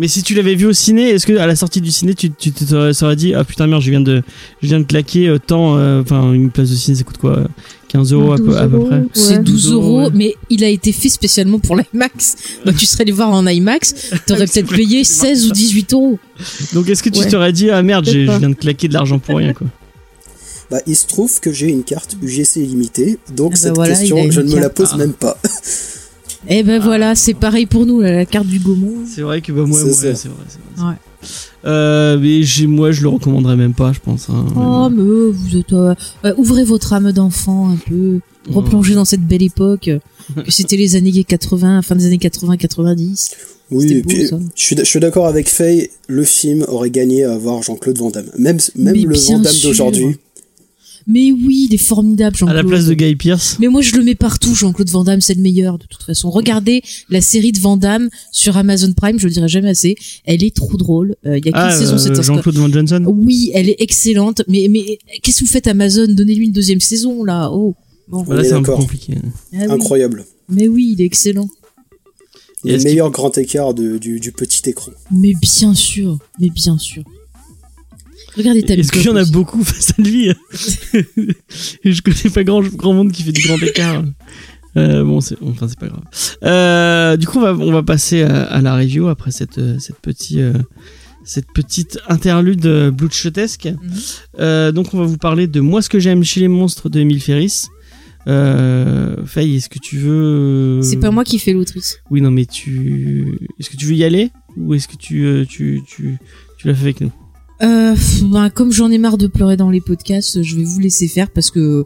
Mais 0.00 0.08
si 0.08 0.22
tu 0.24 0.34
l'avais 0.34 0.54
vu 0.56 0.66
au 0.66 0.72
ciné 0.72 1.10
est-ce 1.10 1.26
que 1.26 1.36
à 1.36 1.46
la 1.46 1.54
sortie 1.54 1.80
du 1.80 1.90
ciné 1.92 2.14
tu 2.14 2.30
tu 2.32 2.50
te 2.50 2.64
serais- 2.64 2.92
serais 2.94 3.14
dit 3.16 3.34
ah 3.34 3.44
putain 3.44 3.66
merde 3.68 3.82
je 3.82 3.90
viens 3.90 4.00
de 4.00 4.22
je 4.62 4.66
viens 4.68 4.80
de 4.80 4.84
claquer 4.84 5.28
euh, 5.28 5.38
tant 5.38 5.76
euh, 5.76 6.00
enfin 6.02 6.32
une 6.32 6.50
place 6.50 6.70
de 6.70 6.74
ciné 6.74 6.96
ça 6.96 7.04
coûte 7.04 7.18
quoi 7.18 7.36
euh, 7.38 7.44
15 7.88 8.12
euros 8.12 8.32
à 8.32 8.36
peu, 8.36 8.44
12 8.44 8.56
à 8.56 8.68
peu 8.68 8.76
euros, 8.76 8.86
près? 8.86 8.96
ouais. 8.98 9.06
C'est 9.14 9.42
12 9.42 9.72
euros, 9.72 10.02
ouais. 10.04 10.10
mais 10.14 10.34
il 10.48 10.62
a 10.64 10.68
été 10.68 10.92
fait 10.92 11.08
spécialement 11.08 11.58
pour 11.58 11.74
l'IMAX. 11.76 12.36
Donc 12.64 12.76
tu 12.76 12.86
serais 12.86 13.02
allé 13.02 13.10
voir 13.10 13.30
en 13.30 13.44
IMAX, 13.46 13.94
t'aurais 14.26 14.46
peut-être 14.52 14.68
payé 14.72 15.02
c'est 15.02 15.24
marrant, 15.24 15.34
16 15.34 15.44
ou 15.44 15.48
ça. 15.48 15.54
18 15.54 15.92
euros. 15.94 16.18
Donc 16.72 16.88
est-ce 16.88 17.02
que 17.02 17.08
tu 17.10 17.18
Ouais. 17.18 17.28
t'aurais 17.28 17.52
dit 17.52 17.68
ah 17.70 17.82
merde 17.82 18.06
je 18.08 18.18
viens 18.38 18.48
de 18.50 18.54
claquer 18.54 18.86
de 18.88 18.94
l'argent 18.94 19.18
pour 19.18 19.36
rien 19.38 19.52
quoi? 19.54 19.66
Bah, 20.70 20.78
il 20.86 20.94
se 20.94 21.08
trouve 21.08 21.40
que 21.40 21.52
j'ai 21.52 21.66
une 21.66 21.82
carte 21.82 22.16
UGC 22.22 22.58
illimitée, 22.58 23.18
donc 23.34 23.54
Ah 23.54 23.56
bah 23.56 23.56
cette 23.60 23.74
voilà, 23.74 23.94
question, 23.98 24.30
je 24.30 24.40
ne 24.40 24.54
me 24.54 24.60
la 24.60 24.70
pose 24.70 24.90
Ah. 24.92 24.96
même 24.98 25.14
pas. 25.14 25.36
Eh 26.48 26.62
ben 26.62 26.80
voilà, 26.80 27.14
c'est 27.14 27.34
pareil 27.34 27.66
pour 27.66 27.84
nous, 27.86 28.00
la 28.00 28.24
carte 28.24 28.46
du 28.46 28.58
Gaumont. 28.58 29.04
C'est 29.06 29.22
vrai 29.22 29.40
que 29.42 29.52
bah 29.52 29.64
moi, 29.66 29.78
C'est 29.78 30.06
vrai. 30.08 30.14
c'est 30.14 30.28
vrai. 30.28 30.88
Ouais. 30.88 30.94
Euh, 31.66 32.18
mais 32.18 32.42
j'ai 32.42 32.66
moi 32.66 32.92
je 32.92 33.02
le 33.02 33.08
recommanderais 33.08 33.56
même 33.56 33.74
pas, 33.74 33.92
je 33.92 34.00
pense. 34.00 34.28
hein. 34.30 34.46
Oh, 34.56 34.88
mais 34.90 35.02
euh, 35.02 35.30
vous 35.34 35.58
êtes. 35.58 35.72
euh, 35.74 35.94
ouvrez 36.38 36.64
votre 36.64 36.92
âme 36.94 37.12
d'enfant 37.12 37.68
un 37.70 37.76
peu. 37.76 38.20
Replongez 38.50 38.94
dans 38.94 39.04
cette 39.04 39.26
belle 39.26 39.42
époque. 39.42 39.90
Que 40.34 40.50
c'était 40.50 40.76
les 40.76 40.96
années 40.96 41.12
80, 41.24 41.82
fin 41.82 41.94
des 41.96 42.06
années 42.06 42.16
80-90. 42.16 43.32
Oui, 43.72 43.92
et 43.92 44.02
beau, 44.02 44.08
puis, 44.08 44.26
je 44.26 44.62
suis, 44.64 44.74
d- 44.76 44.82
je 44.84 44.88
suis 44.88 44.98
d'accord 45.00 45.26
avec 45.28 45.48
Faye, 45.48 45.90
le 46.08 46.24
film 46.24 46.64
aurait 46.68 46.90
gagné 46.90 47.24
à 47.24 47.34
avoir 47.34 47.62
Jean-Claude 47.62 47.98
Van 47.98 48.10
Damme. 48.10 48.26
Même, 48.38 48.58
même 48.76 48.94
Mais 48.94 49.02
le 49.02 49.14
Van 49.16 49.38
Damme 49.38 49.54
d'aujourd'hui. 49.62 50.16
Mais 51.12 51.32
oui, 51.32 51.66
il 51.68 51.74
est 51.74 51.78
formidable, 51.78 52.36
à 52.40 52.44
la 52.46 52.52
Jean-Claude. 52.54 52.68
place 52.68 52.86
de 52.86 52.94
Guy 52.94 53.16
Pierce. 53.16 53.56
Mais 53.60 53.68
moi, 53.68 53.82
je 53.82 53.96
le 53.96 54.02
mets 54.04 54.14
partout, 54.14 54.54
Jean-Claude 54.54 54.88
Van 54.90 55.04
Damme, 55.04 55.20
c'est 55.20 55.34
le 55.34 55.42
meilleur, 55.42 55.78
de 55.78 55.84
toute 55.86 56.02
façon. 56.02 56.30
Regardez 56.30 56.82
la 57.08 57.20
série 57.20 57.52
de 57.52 57.58
Van 57.58 57.76
Damme 57.76 58.08
sur 58.32 58.56
Amazon 58.56 58.92
Prime, 58.92 59.18
je 59.18 59.26
le 59.26 59.32
dirai 59.32 59.48
jamais 59.48 59.70
assez. 59.70 59.96
Elle 60.24 60.44
est 60.44 60.54
trop 60.54 60.76
drôle. 60.76 61.16
Euh, 61.26 61.38
Il 61.38 61.44
y 61.46 61.48
a 61.48 61.52
qu'une 61.52 61.54
Ah, 61.54 61.70
saison, 61.76 61.94
euh, 61.94 61.98
c'est 61.98 62.18
un 62.18 62.22
Jean-Claude 62.22 62.56
Van 62.56 62.68
Johnson. 62.70 63.04
Oui, 63.08 63.50
elle 63.54 63.68
est 63.68 63.80
excellente. 63.80 64.42
Mais, 64.48 64.68
mais 64.70 64.98
qu'est-ce 65.22 65.40
que 65.40 65.44
vous 65.44 65.50
faites 65.50 65.66
Amazon? 65.66 66.06
Donnez-lui 66.08 66.46
une 66.46 66.52
deuxième 66.52 66.80
saison, 66.80 67.24
là. 67.24 67.50
Oh. 67.52 67.74
Bon. 68.08 68.24
C'est 68.42 68.52
un 68.52 68.62
peu 68.62 68.72
compliqué. 68.72 69.14
Ah 69.54 69.56
oui. 69.66 69.72
Incroyable. 69.72 70.24
Mais 70.48 70.68
oui, 70.68 70.94
il 70.96 71.02
est 71.02 71.06
excellent. 71.06 71.48
Le 72.64 72.76
meilleur 72.82 73.10
grand 73.10 73.36
écart 73.38 73.72
de- 73.72 73.98
du, 73.98 74.20
du 74.20 74.32
petit 74.32 74.68
écran. 74.68 74.92
Mais 75.10 75.32
bien 75.40 75.74
sûr, 75.74 76.18
mais 76.38 76.50
bien 76.50 76.76
sûr. 76.76 77.02
Regardez 78.36 78.62
ta 78.62 78.74
Est-ce 78.74 78.92
qu'il 78.92 79.02
y 79.02 79.08
en 79.08 79.16
a 79.16 79.24
beaucoup 79.24 79.62
face 79.64 79.92
à 79.98 80.02
lui 80.02 80.28
Je 81.84 82.00
connais 82.02 82.32
pas 82.32 82.44
grand, 82.44 82.62
grand 82.62 82.92
monde 82.92 83.12
qui 83.12 83.22
fait 83.22 83.32
du 83.32 83.42
grand 83.42 83.60
écart. 83.62 84.04
Euh, 84.76 85.02
bon, 85.04 85.20
c'est 85.20 85.36
enfin 85.42 85.66
c'est 85.68 85.78
pas 85.78 85.88
grave. 85.88 86.04
Euh, 86.44 87.16
du 87.16 87.26
coup, 87.26 87.38
on 87.38 87.42
va 87.42 87.52
on 87.54 87.72
va 87.72 87.82
passer 87.82 88.22
à, 88.22 88.44
à 88.44 88.60
la 88.60 88.76
review 88.76 89.08
après 89.08 89.32
cette 89.32 89.58
euh, 89.58 89.78
cette 89.80 89.98
petite 89.98 90.38
euh, 90.38 90.52
cette 91.24 91.52
petite 91.52 91.98
interlude 92.08 92.64
euh, 92.66 92.90
bloodshotesque. 92.92 93.68
Mhm. 94.38 94.70
Donc, 94.72 94.94
on 94.94 94.98
va 94.98 95.04
vous 95.04 95.18
parler 95.18 95.48
de 95.48 95.60
Moi 95.60 95.82
ce 95.82 95.88
que 95.88 95.98
j'aime 95.98 96.22
chez 96.22 96.40
les 96.40 96.48
monstres 96.48 96.88
de 96.88 97.00
Emile 97.00 97.20
Ferris. 97.20 97.66
Euh, 98.28 99.16
Faye, 99.26 99.56
est-ce 99.56 99.68
que 99.68 99.78
tu 99.78 99.96
veux 99.98 100.80
C'est 100.82 100.98
pas 100.98 101.10
moi 101.10 101.24
qui 101.24 101.38
fais 101.38 101.52
l'autrice. 101.52 101.98
Oui, 102.10 102.20
non, 102.20 102.30
mais 102.30 102.44
tu. 102.46 103.38
Est-ce 103.58 103.70
que 103.70 103.76
tu 103.76 103.86
veux 103.86 103.94
y 103.94 104.04
aller? 104.04 104.30
Ou 104.56 104.74
est-ce 104.74 104.86
que 104.88 104.96
tu 104.96 105.46
tu 105.48 105.82
tu 105.86 106.18
tu 106.58 106.68
l'as 106.68 106.74
fait 106.74 106.82
avec 106.82 107.00
nous? 107.00 107.12
Euh, 107.62 107.94
ben, 108.24 108.50
comme 108.50 108.72
j'en 108.72 108.90
ai 108.90 108.98
marre 108.98 109.18
de 109.18 109.26
pleurer 109.26 109.56
dans 109.56 109.70
les 109.70 109.80
podcasts, 109.80 110.42
je 110.42 110.56
vais 110.56 110.64
vous 110.64 110.78
laisser 110.78 111.08
faire 111.08 111.30
parce 111.30 111.50
que 111.50 111.84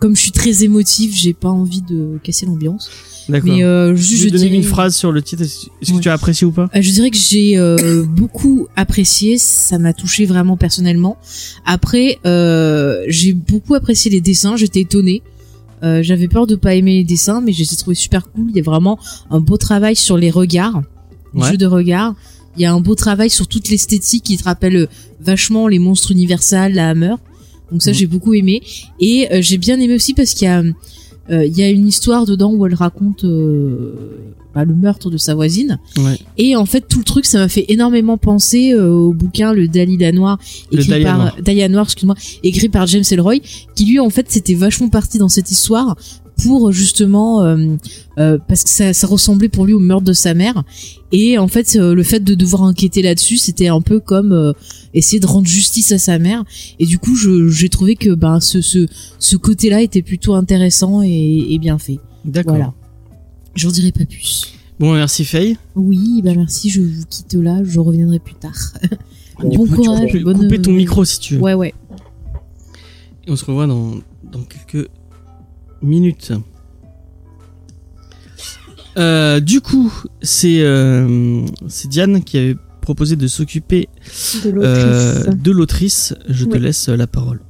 comme 0.00 0.14
je 0.14 0.20
suis 0.20 0.32
très 0.32 0.62
émotive, 0.62 1.12
j'ai 1.14 1.34
pas 1.34 1.48
envie 1.48 1.82
de 1.82 2.18
casser 2.22 2.46
l'ambiance. 2.46 2.88
D'accord. 3.28 3.48
Mais 3.52 3.64
euh, 3.64 3.96
je 3.96 4.16
je 4.16 4.28
donner 4.28 4.44
dirais, 4.44 4.56
une 4.56 4.62
phrase 4.62 4.94
sur 4.94 5.10
le 5.12 5.20
titre. 5.22 5.42
Est-ce 5.42 5.66
que 5.90 5.94
Ouais. 5.96 6.00
tu 6.00 6.08
as 6.08 6.12
apprécié 6.12 6.46
ou 6.46 6.52
pas? 6.52 6.70
Euh, 6.74 6.80
je 6.80 6.90
dirais 6.92 7.10
que 7.10 7.16
j'ai 7.16 7.58
euh, 7.58 8.04
beaucoup 8.04 8.68
apprécié, 8.76 9.38
ça 9.38 9.78
m'a 9.78 9.92
touché 9.92 10.24
vraiment 10.24 10.56
personnellement. 10.56 11.16
Après, 11.66 12.18
euh, 12.26 13.02
j'ai 13.08 13.32
beaucoup 13.32 13.74
apprécié 13.74 14.10
les 14.10 14.20
dessins, 14.20 14.56
j'étais 14.56 14.80
étonnée. 14.80 15.22
Euh, 15.84 16.02
J'avais 16.02 16.26
peur 16.26 16.46
de 16.48 16.56
pas 16.56 16.74
aimer 16.74 16.94
les 16.98 17.04
dessins, 17.04 17.40
mais 17.40 17.52
je 17.52 17.60
les 17.60 17.72
ai 17.72 17.76
trouvés 17.76 17.94
super 17.94 18.30
cool. 18.30 18.46
Il 18.50 18.56
y 18.56 18.60
a 18.60 18.62
vraiment 18.62 18.98
un 19.30 19.40
beau 19.40 19.56
travail 19.56 19.94
sur 19.94 20.16
les 20.16 20.30
regards, 20.30 20.82
le 21.34 21.40
Ouais. 21.42 21.50
jeu 21.52 21.56
de 21.56 21.66
regard. 21.66 22.14
Il 22.58 22.62
y 22.62 22.66
a 22.66 22.72
un 22.72 22.80
beau 22.80 22.94
travail 22.94 23.30
sur 23.30 23.46
toute 23.46 23.68
l'esthétique 23.68 24.24
qui 24.24 24.36
te 24.36 24.44
rappelle 24.44 24.88
vachement 25.20 25.68
les 25.68 25.78
monstres 25.78 26.10
universels, 26.12 26.74
la 26.74 26.90
Hammer. 26.90 27.14
Donc 27.70 27.82
ça, 27.82 27.90
Mhm. 27.90 27.94
j'ai 27.96 28.06
beaucoup 28.06 28.34
aimé. 28.34 28.62
Et 29.00 29.28
euh, 29.32 29.38
j'ai 29.42 29.58
bien 29.58 29.78
aimé 29.78 29.94
aussi 29.94 30.14
parce 30.14 30.34
qu'il 30.34 30.46
y 30.46 30.50
a, 30.50 30.62
euh, 31.30 31.44
il 31.46 31.56
y 31.56 31.62
a 31.62 31.68
une 31.68 31.86
histoire 31.86 32.24
dedans 32.26 32.52
où 32.52 32.66
elle 32.66 32.74
raconte 32.74 33.24
euh, 33.24 33.94
bah, 34.54 34.64
le 34.64 34.74
meurtre 34.74 35.10
de 35.10 35.18
sa 35.18 35.34
voisine. 35.34 35.78
Ouais. 35.98 36.18
Et 36.38 36.56
en 36.56 36.64
fait, 36.66 36.88
tout 36.88 36.98
le 36.98 37.04
truc, 37.04 37.26
ça 37.26 37.38
m'a 37.38 37.48
fait 37.48 37.66
énormément 37.68 38.16
penser 38.16 38.72
euh, 38.72 38.88
au 38.90 39.12
bouquin 39.12 39.52
Le 39.52 39.68
Dalila 39.68 40.10
Noir, 40.12 40.38
écrit 40.72 40.88
Dahlia 40.88 41.06
par 41.08 41.18
Noir. 41.18 41.36
Dahlia 41.42 41.68
Noir, 41.68 41.84
excuse-moi, 41.84 42.16
écrit 42.42 42.68
par 42.70 42.86
James 42.86 43.04
Elroy, 43.10 43.36
qui 43.76 43.84
lui, 43.84 44.00
en 44.00 44.08
fait, 44.10 44.26
c'était 44.30 44.54
vachement 44.54 44.88
parti 44.88 45.18
dans 45.18 45.28
cette 45.28 45.50
histoire 45.50 45.96
pour 46.42 46.72
justement 46.72 47.42
euh, 47.42 47.76
euh, 48.18 48.38
parce 48.48 48.62
que 48.62 48.70
ça, 48.70 48.92
ça 48.92 49.06
ressemblait 49.06 49.48
pour 49.48 49.66
lui 49.66 49.72
au 49.74 49.80
meurtre 49.80 50.04
de 50.04 50.12
sa 50.12 50.34
mère 50.34 50.62
et 51.12 51.36
en 51.38 51.48
fait 51.48 51.76
euh, 51.76 51.94
le 51.94 52.02
fait 52.02 52.20
de 52.20 52.34
devoir 52.34 52.62
enquêter 52.62 53.02
là-dessus 53.02 53.36
c'était 53.38 53.68
un 53.68 53.80
peu 53.80 53.98
comme 54.00 54.32
euh, 54.32 54.52
essayer 54.94 55.20
de 55.20 55.26
rendre 55.26 55.46
justice 55.46 55.92
à 55.92 55.98
sa 55.98 56.18
mère 56.18 56.44
et 56.78 56.86
du 56.86 56.98
coup 56.98 57.16
j'ai 57.16 57.68
trouvé 57.68 57.96
que 57.96 58.14
ben 58.14 58.40
ce 58.40 58.60
ce, 58.60 58.86
ce 59.18 59.36
côté-là 59.36 59.82
était 59.82 60.02
plutôt 60.02 60.34
intéressant 60.34 61.02
et, 61.02 61.46
et 61.50 61.58
bien 61.58 61.78
fait 61.78 61.98
D'accord. 62.24 62.54
voilà 62.54 62.72
j'en 63.54 63.70
dirai 63.70 63.92
pas 63.92 64.04
plus 64.04 64.54
Bon, 64.80 64.94
merci 64.94 65.24
Faye. 65.24 65.56
oui, 65.74 66.22
bah 66.22 66.34
merci, 66.36 66.70
je 66.70 66.80
vous 66.80 67.04
quitte 67.10 67.34
là, 67.34 67.62
je 67.64 67.80
reviendrai 67.80 68.20
plus 68.20 68.36
tard. 68.36 68.54
Du 69.40 69.56
bon 69.58 69.66
coup, 69.66 69.82
tu 69.82 69.88
courage, 69.88 70.12
peux 70.12 70.20
bonne- 70.20 70.38
couper 70.38 70.62
ton 70.62 70.70
micro 70.70 71.04
si 71.04 71.18
tu 71.18 71.34
veux. 71.34 71.40
Ouais, 71.40 71.54
ouais. 71.54 71.74
Et 73.26 73.30
on 73.32 73.34
se 73.34 73.44
revoit 73.44 73.66
dans, 73.66 73.94
dans 74.30 74.42
quelques 74.42 74.88
minutes. 75.82 76.32
Euh, 78.96 79.40
du 79.40 79.60
coup, 79.60 79.92
c'est 80.22 80.60
euh, 80.62 81.44
c'est 81.68 81.88
Diane 81.88 82.22
qui 82.24 82.36
avait 82.38 82.56
proposé 82.80 83.16
de 83.16 83.26
s'occuper 83.26 83.88
De 84.44 84.50
euh, 84.56 85.24
l'autrice. 85.24 85.34
l'autrice. 85.52 86.14
Je 86.28 86.44
te 86.46 86.56
laisse 86.56 86.88
la 86.88 87.06
parole. 87.06 87.40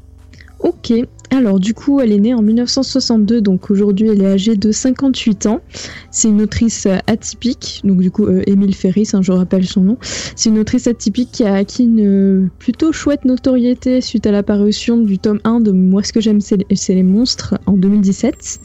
Ok, 0.60 0.92
alors 1.30 1.60
du 1.60 1.74
coup, 1.74 2.00
elle 2.00 2.12
est 2.12 2.18
née 2.18 2.34
en 2.34 2.42
1962, 2.42 3.40
donc 3.40 3.70
aujourd'hui 3.70 4.08
elle 4.08 4.22
est 4.22 4.26
âgée 4.26 4.56
de 4.56 4.72
58 4.72 5.46
ans. 5.46 5.60
C'est 6.10 6.28
une 6.28 6.40
autrice 6.40 6.86
atypique, 7.06 7.80
donc 7.84 7.98
du 8.00 8.10
coup, 8.10 8.26
euh, 8.26 8.42
Émile 8.46 8.74
Ferris, 8.74 9.10
hein, 9.12 9.22
je 9.22 9.32
rappelle 9.32 9.66
son 9.66 9.82
nom. 9.82 9.98
C'est 10.00 10.48
une 10.48 10.58
autrice 10.58 10.86
atypique 10.86 11.30
qui 11.32 11.44
a 11.44 11.54
acquis 11.54 11.84
une 11.84 12.00
euh, 12.00 12.50
plutôt 12.58 12.92
chouette 12.92 13.24
notoriété 13.24 14.00
suite 14.00 14.26
à 14.26 14.32
l'apparition 14.32 14.96
du 14.96 15.18
tome 15.18 15.40
1 15.44 15.60
de 15.60 15.70
Moi 15.70 16.02
ce 16.02 16.12
que 16.12 16.20
j'aime, 16.20 16.40
c'est 16.40 16.94
les 16.94 17.02
monstres 17.02 17.58
en 17.66 17.72
2017. 17.72 18.60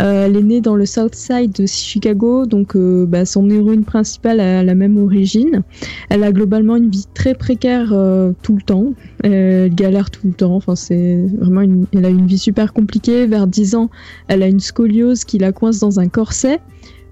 Euh, 0.00 0.26
elle 0.26 0.36
est 0.36 0.42
née 0.42 0.60
dans 0.60 0.74
le 0.74 0.86
South 0.86 1.14
Side 1.14 1.52
de 1.52 1.66
Chicago, 1.66 2.46
donc 2.46 2.76
euh, 2.76 3.06
bah, 3.06 3.24
son 3.24 3.48
héroïne 3.48 3.84
principale 3.84 4.40
a 4.40 4.62
la 4.62 4.74
même 4.74 4.98
origine. 4.98 5.62
Elle 6.10 6.22
a 6.24 6.32
globalement 6.32 6.76
une 6.76 6.90
vie 6.90 7.06
très 7.14 7.34
précaire 7.34 7.90
euh, 7.92 8.32
tout 8.42 8.54
le 8.54 8.62
temps. 8.62 8.92
Elle 9.22 9.74
galère 9.74 10.10
tout 10.10 10.26
le 10.26 10.34
temps. 10.34 10.54
Enfin, 10.54 10.76
c'est 10.76 11.24
vraiment 11.38 11.62
elle 11.92 12.04
a 12.04 12.10
une 12.10 12.26
vie 12.26 12.38
super 12.38 12.72
compliquée. 12.72 13.26
Vers 13.26 13.46
10 13.46 13.74
ans, 13.74 13.90
elle 14.28 14.42
a 14.42 14.48
une 14.48 14.60
scoliose 14.60 15.24
qui 15.24 15.38
la 15.38 15.52
coince 15.52 15.78
dans 15.78 15.98
un 15.98 16.08
corset. 16.08 16.60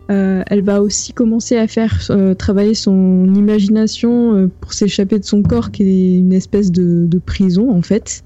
Elle 0.09 0.63
va 0.63 0.83
aussi 0.83 1.15
commencer 1.15 1.57
à 1.57 1.67
faire 1.67 1.99
travailler 2.37 2.75
son 2.75 3.33
imagination 3.35 4.51
pour 4.61 4.75
s'échapper 4.75 5.19
de 5.19 5.25
son 5.25 5.43
corps, 5.43 5.71
qui 5.71 5.83
est 5.83 6.19
une 6.19 6.35
espèce 6.35 6.71
de 6.71 7.19
prison 7.19 7.71
en 7.71 7.81
fait. 7.81 8.23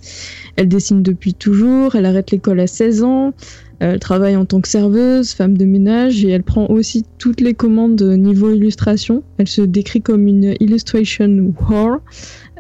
Elle 0.57 0.69
dessine 0.69 1.05
depuis 1.05 1.35
toujours. 1.35 1.95
Elle 1.95 2.07
arrête 2.07 2.33
l'école 2.33 2.59
à 2.59 2.67
16 2.67 3.05
ans. 3.05 3.33
Elle 3.81 4.01
travaille 4.01 4.37
en 4.37 4.45
tant 4.45 4.61
que 4.61 4.69
serveuse, 4.69 5.33
femme 5.33 5.57
de 5.57 5.65
ménage 5.65 6.25
et 6.25 6.31
elle 6.31 6.43
prend 6.43 6.67
aussi 6.67 7.05
toutes 7.19 7.41
les 7.41 7.55
commandes 7.55 8.03
niveau 8.03 8.53
illustration. 8.53 9.23
Elle 9.39 9.49
se 9.49 9.63
décrit 9.63 10.03
comme 10.03 10.27
une 10.27 10.55
illustration 10.61 11.55
whore. 11.61 12.01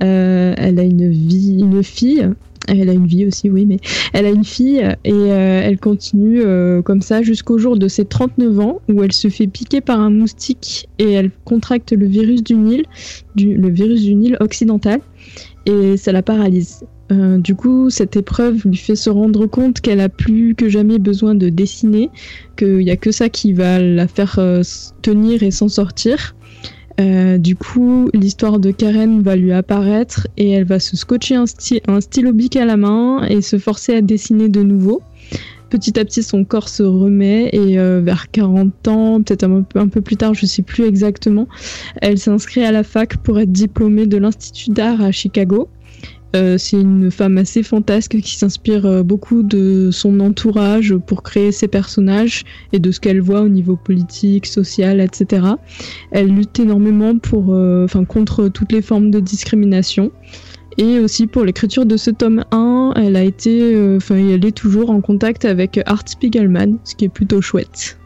Euh, 0.02 0.54
elle 0.56 0.78
a 0.78 0.82
une 0.82 1.10
vie, 1.10 1.58
une 1.58 1.82
fille. 1.82 2.28
Elle 2.68 2.90
a 2.90 2.92
une 2.92 3.06
vie 3.06 3.24
aussi, 3.24 3.48
oui, 3.48 3.64
mais 3.64 3.78
elle 4.12 4.26
a 4.26 4.30
une 4.30 4.44
fille 4.44 4.80
et 5.04 5.12
euh, 5.12 5.62
elle 5.64 5.78
continue 5.78 6.42
euh, 6.42 6.82
comme 6.82 7.00
ça 7.00 7.22
jusqu'au 7.22 7.56
jour 7.56 7.78
de 7.78 7.88
ses 7.88 8.04
39 8.04 8.60
ans 8.60 8.82
où 8.90 9.02
elle 9.02 9.12
se 9.12 9.28
fait 9.28 9.46
piquer 9.46 9.80
par 9.80 9.98
un 9.98 10.10
moustique 10.10 10.86
et 10.98 11.12
elle 11.12 11.30
contracte 11.46 11.92
le 11.92 12.04
virus 12.04 12.42
du 12.42 12.56
Nil, 12.56 12.84
du, 13.36 13.54
le 13.54 13.70
virus 13.70 14.02
du 14.02 14.14
Nil 14.14 14.36
occidental 14.40 15.00
et 15.64 15.96
ça 15.96 16.12
la 16.12 16.22
paralyse. 16.22 16.84
Euh, 17.10 17.38
du 17.38 17.54
coup, 17.54 17.88
cette 17.90 18.16
épreuve 18.16 18.66
lui 18.66 18.76
fait 18.76 18.96
se 18.96 19.08
rendre 19.08 19.46
compte 19.46 19.80
qu'elle 19.80 20.00
a 20.00 20.08
plus 20.10 20.54
que 20.54 20.68
jamais 20.68 20.98
besoin 20.98 21.34
de 21.34 21.48
dessiner, 21.48 22.10
qu'il 22.56 22.76
n'y 22.78 22.90
a 22.90 22.96
que 22.96 23.12
ça 23.12 23.28
qui 23.30 23.52
va 23.54 23.78
la 23.78 24.06
faire 24.08 24.36
euh, 24.38 24.62
tenir 25.02 25.42
et 25.42 25.50
s'en 25.50 25.68
sortir. 25.68 26.34
Euh, 27.00 27.38
du 27.38 27.54
coup, 27.56 28.10
l'histoire 28.12 28.58
de 28.58 28.72
Karen 28.72 29.22
va 29.22 29.36
lui 29.36 29.52
apparaître 29.52 30.26
et 30.36 30.50
elle 30.50 30.64
va 30.64 30.80
se 30.80 30.96
scotcher 30.96 31.36
un, 31.36 31.46
sty- 31.46 31.80
un 31.86 32.00
stylo 32.00 32.32
bic 32.32 32.56
à 32.56 32.64
la 32.64 32.76
main 32.76 33.24
et 33.28 33.40
se 33.40 33.56
forcer 33.58 33.94
à 33.94 34.00
dessiner 34.00 34.48
de 34.48 34.62
nouveau. 34.62 35.00
Petit 35.70 35.98
à 36.00 36.04
petit, 36.04 36.22
son 36.22 36.44
corps 36.44 36.68
se 36.70 36.82
remet 36.82 37.50
et 37.52 37.76
vers 37.76 38.30
40 38.30 38.88
ans, 38.88 39.22
peut-être 39.22 39.44
un, 39.44 39.62
peu- 39.62 39.78
un 39.78 39.88
peu 39.88 40.00
plus 40.00 40.16
tard, 40.16 40.32
je 40.34 40.46
sais 40.46 40.62
plus 40.62 40.84
exactement, 40.86 41.46
elle 42.00 42.18
s'inscrit 42.18 42.64
à 42.64 42.72
la 42.72 42.82
fac 42.82 43.18
pour 43.18 43.38
être 43.38 43.52
diplômée 43.52 44.06
de 44.06 44.16
l'Institut 44.16 44.70
d'art 44.70 45.02
à 45.02 45.12
Chicago. 45.12 45.68
Euh, 46.36 46.58
c'est 46.58 46.78
une 46.78 47.10
femme 47.10 47.38
assez 47.38 47.62
fantasque 47.62 48.18
qui 48.20 48.36
s'inspire 48.36 48.84
euh, 48.84 49.02
beaucoup 49.02 49.42
de 49.42 49.90
son 49.90 50.20
entourage 50.20 50.94
pour 50.94 51.22
créer 51.22 51.52
ses 51.52 51.68
personnages 51.68 52.44
et 52.72 52.78
de 52.78 52.90
ce 52.90 53.00
qu'elle 53.00 53.20
voit 53.20 53.40
au 53.40 53.48
niveau 53.48 53.76
politique, 53.76 54.46
social, 54.46 55.00
etc. 55.00 55.46
Elle 56.10 56.28
lutte 56.28 56.60
énormément 56.60 57.16
pour, 57.18 57.54
euh, 57.54 57.86
contre 58.08 58.48
toutes 58.48 58.72
les 58.72 58.82
formes 58.82 59.10
de 59.10 59.20
discrimination. 59.20 60.12
Et 60.76 61.00
aussi 61.00 61.26
pour 61.26 61.44
l'écriture 61.44 61.86
de 61.86 61.96
ce 61.96 62.10
tome 62.10 62.44
1, 62.52 62.92
elle 62.96 63.16
a 63.16 63.24
été, 63.24 63.72
elle 64.10 64.44
est 64.44 64.56
toujours 64.56 64.90
en 64.90 65.00
contact 65.00 65.44
avec 65.44 65.80
Art 65.86 66.04
Spiegelman, 66.06 66.78
ce 66.84 66.94
qui 66.94 67.06
est 67.06 67.08
plutôt 67.08 67.40
chouette. 67.40 67.98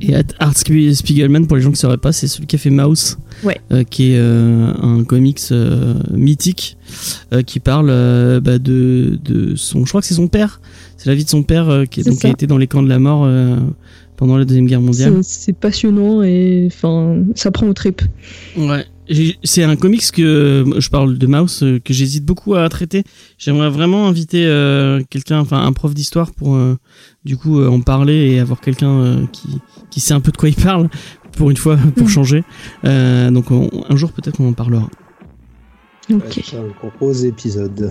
Et 0.00 0.14
Art 0.38 0.56
Spiegelman, 0.56 1.46
pour 1.46 1.56
les 1.56 1.62
gens 1.62 1.70
qui 1.70 1.74
ne 1.74 1.78
sauraient 1.78 1.96
pas, 1.96 2.12
c'est 2.12 2.28
celui 2.28 2.46
qui 2.46 2.56
a 2.56 2.58
fait 2.58 2.70
Mouse, 2.70 3.18
Ouais. 3.44 3.58
euh, 3.72 3.84
qui 3.84 4.12
est 4.12 4.18
euh, 4.18 4.72
un 4.82 5.02
comics 5.04 5.40
euh, 5.50 5.94
mythique 6.12 6.76
qui 7.46 7.60
parle 7.60 7.86
bah, 8.40 8.58
de, 8.58 9.18
de 9.24 9.54
son. 9.56 9.84
Je 9.84 9.88
crois 9.90 10.00
que 10.00 10.06
c'est 10.06 10.14
son 10.14 10.28
père. 10.28 10.60
C'est 10.96 11.08
la 11.08 11.14
vie 11.14 11.24
de 11.24 11.30
son 11.30 11.42
père 11.42 11.84
qui, 11.90 12.02
donc, 12.02 12.18
qui 12.18 12.26
a 12.26 12.30
été 12.30 12.46
dans 12.46 12.58
les 12.58 12.66
camps 12.66 12.82
de 12.82 12.88
la 12.88 12.98
mort 12.98 13.28
pendant 14.16 14.36
la 14.36 14.44
deuxième 14.44 14.66
guerre 14.66 14.80
mondiale. 14.80 15.18
C'est 15.22 15.52
passionnant 15.52 16.22
et 16.22 16.68
ça 17.34 17.50
prend 17.50 17.66
aux 17.68 17.74
tripes. 17.74 18.02
Ouais. 18.56 18.84
C'est 19.42 19.62
un 19.62 19.76
comics 19.76 20.10
que 20.12 20.64
je 20.78 20.88
parle 20.90 21.16
de 21.16 21.26
Mouse 21.26 21.60
euh, 21.62 21.78
que 21.82 21.94
j'hésite 21.94 22.24
beaucoup 22.24 22.54
à 22.54 22.68
traiter. 22.68 23.04
J'aimerais 23.38 23.70
vraiment 23.70 24.06
inviter 24.06 24.44
euh, 24.46 25.02
quelqu'un, 25.08 25.38
enfin 25.40 25.62
un 25.64 25.72
prof 25.72 25.94
d'histoire 25.94 26.32
pour 26.32 26.54
euh, 26.56 26.76
du 27.24 27.36
coup 27.36 27.58
euh, 27.60 27.68
en 27.68 27.80
parler 27.80 28.30
et 28.32 28.38
avoir 28.40 28.60
quelqu'un 28.60 28.90
euh, 29.00 29.26
qui 29.32 29.48
qui 29.90 30.00
sait 30.00 30.12
un 30.14 30.20
peu 30.20 30.30
de 30.32 30.36
quoi 30.36 30.48
il 30.50 30.54
parle 30.56 30.88
pour 31.32 31.50
une 31.50 31.56
fois 31.56 31.76
pour 31.96 32.06
Mhm. 32.06 32.12
changer. 32.12 32.44
Euh, 32.84 33.30
donc 33.30 33.50
on- 33.50 33.70
un 33.88 33.96
jour 33.96 34.12
peut-être 34.12 34.40
on 34.40 34.48
en 34.48 34.52
parleur. 34.52 34.88
Ok. 36.12 36.42
Un 36.54 36.88
gros 36.98 37.12
épisode. 37.12 37.90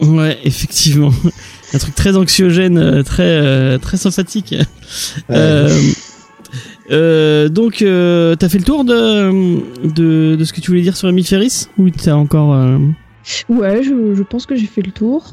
Ouais, 0.00 0.38
effectivement, 0.44 1.12
un 1.74 1.78
truc 1.78 1.94
très 1.94 2.16
anxiogène, 2.16 3.02
très 3.04 3.22
euh, 3.22 3.76
très 3.78 3.98
sympathique. 3.98 4.54
Euh, 5.30 5.68
euh, 6.90 7.48
donc, 7.48 7.82
euh, 7.82 8.34
t'as 8.36 8.48
fait 8.48 8.58
le 8.58 8.64
tour 8.64 8.84
de, 8.84 9.88
de, 9.88 10.36
de 10.36 10.44
ce 10.44 10.52
que 10.52 10.60
tu 10.60 10.70
voulais 10.70 10.82
dire 10.82 10.96
sur 10.96 11.08
Emile 11.08 11.26
Ferris 11.26 11.66
Ou 11.78 11.90
t'as 11.90 12.14
encore... 12.14 12.54
euh, 12.54 12.78
Ouais, 13.48 13.82
je, 13.82 14.14
je 14.14 14.22
pense 14.22 14.46
que 14.46 14.54
j'ai 14.56 14.66
fait 14.66 14.82
le 14.82 14.92
tour. 14.92 15.32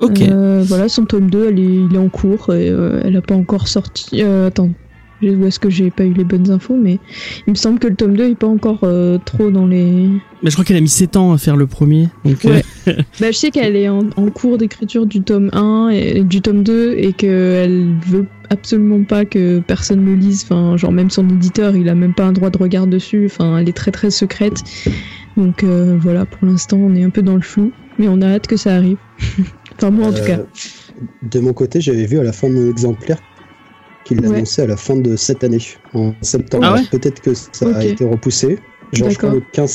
Ok. 0.00 0.20
Voilà, 0.64 0.88
son 0.88 1.04
tome 1.04 1.30
2, 1.30 1.48
elle 1.48 1.58
est, 1.58 1.62
il 1.62 1.94
est 1.94 1.98
en 1.98 2.08
cours 2.08 2.52
et 2.54 2.66
elle 2.66 3.16
a 3.16 3.22
pas 3.22 3.34
encore 3.34 3.68
sorti. 3.68 4.20
Attends, 4.22 4.70
Ou 5.22 5.46
est-ce 5.46 5.58
que 5.60 5.70
j'ai 5.70 5.90
pas 5.90 6.04
eu 6.04 6.12
les 6.12 6.24
bonnes 6.24 6.50
infos 6.50 6.76
Mais 6.76 6.98
il 7.46 7.50
me 7.50 7.54
semble 7.56 7.78
que 7.78 7.86
le 7.86 7.94
tome 7.94 8.16
2 8.16 8.30
est 8.30 8.34
pas 8.34 8.48
encore 8.48 8.80
euh, 8.82 9.18
trop 9.24 9.50
dans 9.50 9.66
les. 9.66 10.08
Mais 10.42 10.50
je 10.50 10.52
crois 10.52 10.64
qu'elle 10.64 10.76
a 10.76 10.80
mis 10.80 10.88
7 10.88 11.16
ans 11.16 11.32
à 11.32 11.38
faire 11.38 11.56
le 11.56 11.66
premier. 11.66 12.08
Donc, 12.24 12.42
Ouais. 12.44 12.62
Bah, 13.20 13.30
je 13.30 13.36
sais 13.36 13.50
qu'elle 13.52 13.76
est 13.76 13.88
en, 13.88 14.00
en 14.16 14.26
cours 14.30 14.58
d'écriture 14.58 15.06
du 15.06 15.22
tome 15.22 15.50
1 15.52 15.90
et 15.90 16.24
du 16.24 16.40
tome 16.42 16.64
2 16.64 16.94
et 16.98 17.12
qu'elle 17.12 17.94
veut 18.08 18.26
absolument 18.52 19.02
pas 19.04 19.24
que 19.24 19.60
personne 19.60 20.04
le 20.04 20.14
lise. 20.14 20.44
Enfin, 20.44 20.76
genre 20.76 20.92
même 20.92 21.10
son 21.10 21.28
éditeur, 21.28 21.74
il 21.76 21.88
a 21.88 21.94
même 21.94 22.14
pas 22.14 22.24
un 22.24 22.32
droit 22.32 22.50
de 22.50 22.58
regard 22.58 22.86
dessus. 22.86 23.26
Enfin, 23.26 23.58
elle 23.58 23.68
est 23.68 23.76
très 23.76 23.90
très 23.90 24.10
secrète. 24.10 24.62
Donc 25.36 25.64
euh, 25.64 25.96
voilà, 26.00 26.24
pour 26.26 26.46
l'instant, 26.46 26.76
on 26.78 26.94
est 26.94 27.02
un 27.02 27.10
peu 27.10 27.22
dans 27.22 27.34
le 27.36 27.40
flou, 27.42 27.72
mais 27.98 28.06
on 28.08 28.20
a 28.20 28.28
hâte 28.28 28.46
que 28.46 28.56
ça 28.56 28.74
arrive. 28.76 28.98
enfin 29.76 29.90
moi 29.90 30.08
en 30.08 30.12
tout 30.12 30.18
Euh, 30.22 30.26
cas. 30.26 30.38
De 31.22 31.40
mon 31.40 31.52
côté, 31.52 31.80
j'avais 31.80 32.06
vu 32.06 32.18
à 32.18 32.22
la 32.22 32.32
fin 32.32 32.48
de 32.48 32.54
mon 32.54 32.70
exemplaire 32.70 33.18
qu'il 34.04 34.20
Ouais. 34.20 34.28
l'annonçait 34.28 34.62
à 34.62 34.66
la 34.66 34.76
fin 34.76 34.96
de 34.96 35.16
cette 35.16 35.42
année, 35.44 35.58
en 35.94 36.12
septembre. 36.20 36.64
Ah 36.66 36.74
ouais 36.74 36.82
Peut-être 36.90 37.20
que 37.20 37.34
ça 37.34 37.66
a 37.76 37.84
été 37.84 38.04
repoussé. 38.04 38.58
Genre, 38.92 39.08
je 39.10 39.16
crois 39.16 39.30
le 39.32 39.42
15 39.52 39.70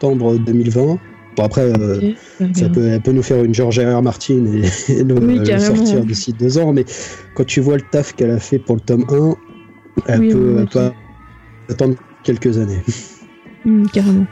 septembre 0.00 0.38
2020. 0.38 0.98
Bon, 1.36 1.44
après, 1.44 1.62
euh, 1.78 2.12
ça 2.54 2.68
peut, 2.68 2.86
elle 2.88 3.00
peut 3.00 3.12
nous 3.12 3.22
faire 3.22 3.42
une 3.44 3.54
George 3.54 3.78
R. 3.78 3.96
R. 3.98 4.02
Martin 4.02 4.44
et, 4.46 4.62
et 4.92 5.04
le, 5.04 5.14
Oui, 5.14 5.42
carrément, 5.44 5.76
sortir 5.76 6.04
d'ici 6.04 6.32
deux 6.32 6.58
ans. 6.58 6.72
Mais 6.72 6.84
quand 7.34 7.44
tu 7.46 7.60
vois 7.60 7.76
le 7.76 7.82
taf 7.90 8.14
qu'elle 8.14 8.30
a 8.32 8.38
fait 8.38 8.58
pour 8.58 8.76
le 8.76 8.80
tome 8.80 9.04
1, 9.08 9.34
elle 10.06 10.20
Oui, 10.20 10.28
peut, 10.30 10.38
oui, 10.54 10.60
elle 10.60 10.68
peut 10.68 10.86
ok. 10.86 10.92
attendre 11.70 11.94
quelques 12.24 12.58
années. 12.58 12.82
Hmm, 13.64 13.86
carrément. 13.86 14.26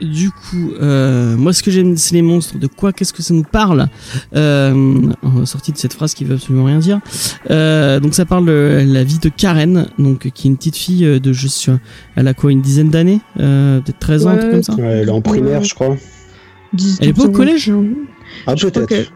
Du 0.00 0.30
coup, 0.30 0.72
euh, 0.80 1.36
moi, 1.36 1.52
ce 1.52 1.62
que 1.62 1.70
j'aime, 1.70 1.96
c'est 1.96 2.14
les 2.16 2.22
monstres. 2.22 2.58
De 2.58 2.66
quoi 2.66 2.92
Qu'est-ce 2.92 3.12
que 3.12 3.22
ça 3.22 3.34
nous 3.34 3.44
parle 3.44 3.86
euh, 4.34 5.00
en 5.22 5.46
Sortie 5.46 5.70
de 5.70 5.76
cette 5.78 5.92
phrase 5.92 6.14
qui 6.14 6.24
veut 6.24 6.34
absolument 6.34 6.64
rien 6.64 6.78
dire. 6.80 6.98
Euh, 7.52 8.00
donc, 8.00 8.14
ça 8.14 8.24
parle 8.24 8.46
de 8.46 8.82
la 8.84 9.04
vie 9.04 9.18
de 9.20 9.28
Karen, 9.28 9.86
donc 10.00 10.28
qui 10.32 10.48
est 10.48 10.50
une 10.50 10.56
petite 10.56 10.76
fille 10.76 11.04
euh, 11.04 11.20
de, 11.20 11.32
je 11.32 11.46
sais, 11.46 11.70
elle 12.16 12.26
a 12.26 12.34
quoi, 12.34 12.50
une 12.50 12.62
dizaine 12.62 12.88
d'années, 12.90 13.20
euh, 13.38 13.80
peut-être 13.80 14.00
13 14.00 14.26
ans, 14.26 14.30
un 14.30 14.36
truc 14.38 14.50
comme 14.50 14.62
ça. 14.64 14.74
Ouais, 14.74 14.82
elle 15.02 15.08
est 15.08 15.12
en 15.12 15.20
primaire, 15.20 15.60
Ouais. 15.60 15.64
je 15.64 15.74
crois. 15.74 15.96
10, 16.74 16.98
Elle 17.00 17.08
est 17.08 17.12
pas 17.12 17.22
au 17.22 17.26
12 17.26 17.34
ans. 17.34 17.38
collège? 17.38 17.72
Ah, 18.46 18.54
Je 18.56 18.68
crois 18.68 18.86
peut-être. 18.86 19.12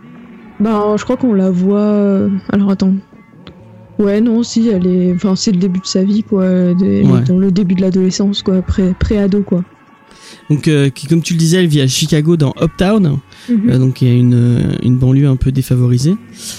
Bah, 0.61 0.95
je 0.97 1.05
crois 1.05 1.17
qu'on 1.17 1.35
la 1.35 1.51
voit. 1.51 1.79
euh, 1.81 2.29
Alors 2.53 2.71
attends. 2.71 2.95
Ouais, 3.99 4.21
non, 4.21 4.43
si, 4.43 4.69
elle 4.69 4.87
est. 4.87 5.13
Enfin, 5.15 5.35
c'est 5.37 5.53
le 5.53 5.59
début 5.59 5.81
de 5.81 5.87
sa 5.87 6.05
vie, 6.05 6.23
quoi. 6.23 6.45
Elle 6.47 6.83
est 6.83 7.03
Ouais. 7.07 7.23
dans 7.23 7.39
le 7.39 7.51
début 7.51 7.75
de 7.75 7.81
l'adolescence, 7.83 8.43
quoi. 8.43 8.61
Pré- 8.63 8.95
Pré-ado, 8.99 9.43
quoi. 9.43 9.65
Donc, 10.51 10.69
euh, 10.69 10.91
qui, 10.91 11.07
comme 11.07 11.23
tu 11.23 11.33
le 11.35 11.39
disais, 11.39 11.59
elle 11.59 11.67
vit 11.67 11.81
à 11.81 11.89
Chicago, 11.89 12.37
dans 12.37 12.55
Uptown. 12.61 13.19
Mhm. 13.49 13.71
Euh, 13.71 13.79
donc 13.79 14.03
il 14.03 14.09
y 14.09 14.11
a 14.11 14.15
une, 14.15 14.35
euh, 14.35 14.77
une 14.83 14.97
banlieue 14.99 15.29
un 15.29 15.37
peu 15.37 15.53
défavorisée 15.53 16.17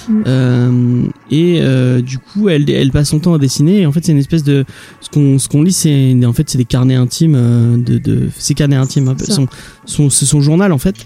Mm. 0.09 0.23
Euh, 0.25 1.03
et 1.29 1.59
euh, 1.61 2.01
du 2.01 2.17
coup 2.17 2.49
elle, 2.49 2.69
elle 2.69 2.91
passe 2.91 3.09
son 3.09 3.19
temps 3.19 3.33
à 3.33 3.37
dessiner 3.37 3.81
et 3.81 3.85
en 3.85 3.91
fait 3.91 4.03
c'est 4.03 4.11
une 4.11 4.17
espèce 4.17 4.43
de 4.43 4.65
ce 5.01 5.09
qu'on 5.09 5.37
ce 5.37 5.47
qu'on 5.47 5.61
lit 5.61 5.71
c'est 5.71 6.15
en 6.25 6.33
fait 6.33 6.49
c'est 6.49 6.57
des 6.57 6.65
carnets 6.65 6.95
intimes 6.95 7.83
de, 7.83 7.97
de 7.97 8.29
c'est 8.37 8.53
carnets 8.53 8.75
intimes 8.75 9.13
Ça. 9.17 9.33
son, 9.33 9.47
son 9.85 10.09
c'est 10.09 10.25
son 10.25 10.41
journal 10.41 10.71
en 10.71 10.77
fait 10.77 11.05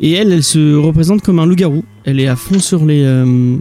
et 0.00 0.12
elle 0.12 0.32
elle 0.32 0.42
se 0.44 0.74
représente 0.74 1.22
comme 1.22 1.38
un 1.38 1.46
loup-garou 1.46 1.84
elle 2.04 2.18
est 2.20 2.28
à 2.28 2.36
fond 2.36 2.58
sur 2.58 2.86
les 2.86 3.02
euh, 3.04 3.56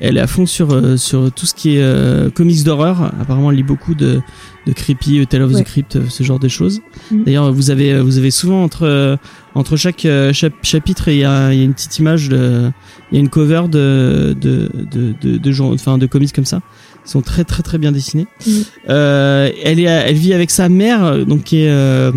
elle 0.00 0.16
est 0.16 0.20
à 0.20 0.26
fond 0.26 0.46
sur 0.46 0.72
euh, 0.72 0.96
sur 0.96 1.30
tout 1.32 1.46
ce 1.46 1.54
qui 1.54 1.76
est 1.76 1.82
euh, 1.82 2.30
comics 2.30 2.64
d'horreur 2.64 3.12
apparemment 3.20 3.50
elle 3.50 3.58
lit 3.58 3.62
beaucoup 3.62 3.94
de 3.94 4.20
de 4.66 4.72
creepy 4.72 5.18
euh, 5.20 5.26
Tale 5.26 5.42
of 5.42 5.52
Ouais. 5.52 5.62
the 5.62 5.66
Crypt 5.66 5.96
euh, 5.96 6.04
ce 6.08 6.22
genre 6.24 6.38
de 6.38 6.48
choses 6.48 6.80
Mm. 7.10 7.24
d'ailleurs 7.24 7.52
vous 7.52 7.70
avez 7.70 8.00
vous 8.00 8.16
avez 8.18 8.30
souvent 8.30 8.62
entre 8.64 9.18
entre 9.54 9.76
chaque 9.76 10.06
chap- 10.32 10.52
chapitre 10.62 11.08
il 11.08 11.18
y 11.18 11.24
a, 11.24 11.52
il 11.52 11.58
y 11.58 11.62
a 11.62 11.64
une 11.64 11.74
petite 11.74 11.98
image 11.98 12.28
de 12.30 12.70
il 13.12 13.16
y 13.16 13.18
a 13.18 13.20
une 13.20 13.28
cover 13.28 13.62
de 13.70 14.34
de 14.40 14.70
de 14.90 15.14
de, 15.20 15.36
de, 15.36 15.52
jour- 15.52 15.70
enfin 15.72 15.98
de 15.98 16.06
comics 16.06 16.32
comme 16.32 16.46
ça 16.46 16.60
ils 17.06 17.10
sont 17.10 17.20
très 17.20 17.44
très 17.44 17.62
très 17.62 17.76
bien 17.76 17.92
dessinés 17.92 18.26
Mm. 18.46 18.50
euh, 18.88 19.50
elle 19.62 19.78
est 19.80 19.82
elle 19.84 20.16
vit 20.16 20.32
avec 20.32 20.50
sa 20.50 20.68
mère 20.70 21.26
donc 21.26 21.44
qui 21.44 21.58
est 21.58 21.68
euh, 21.70 22.10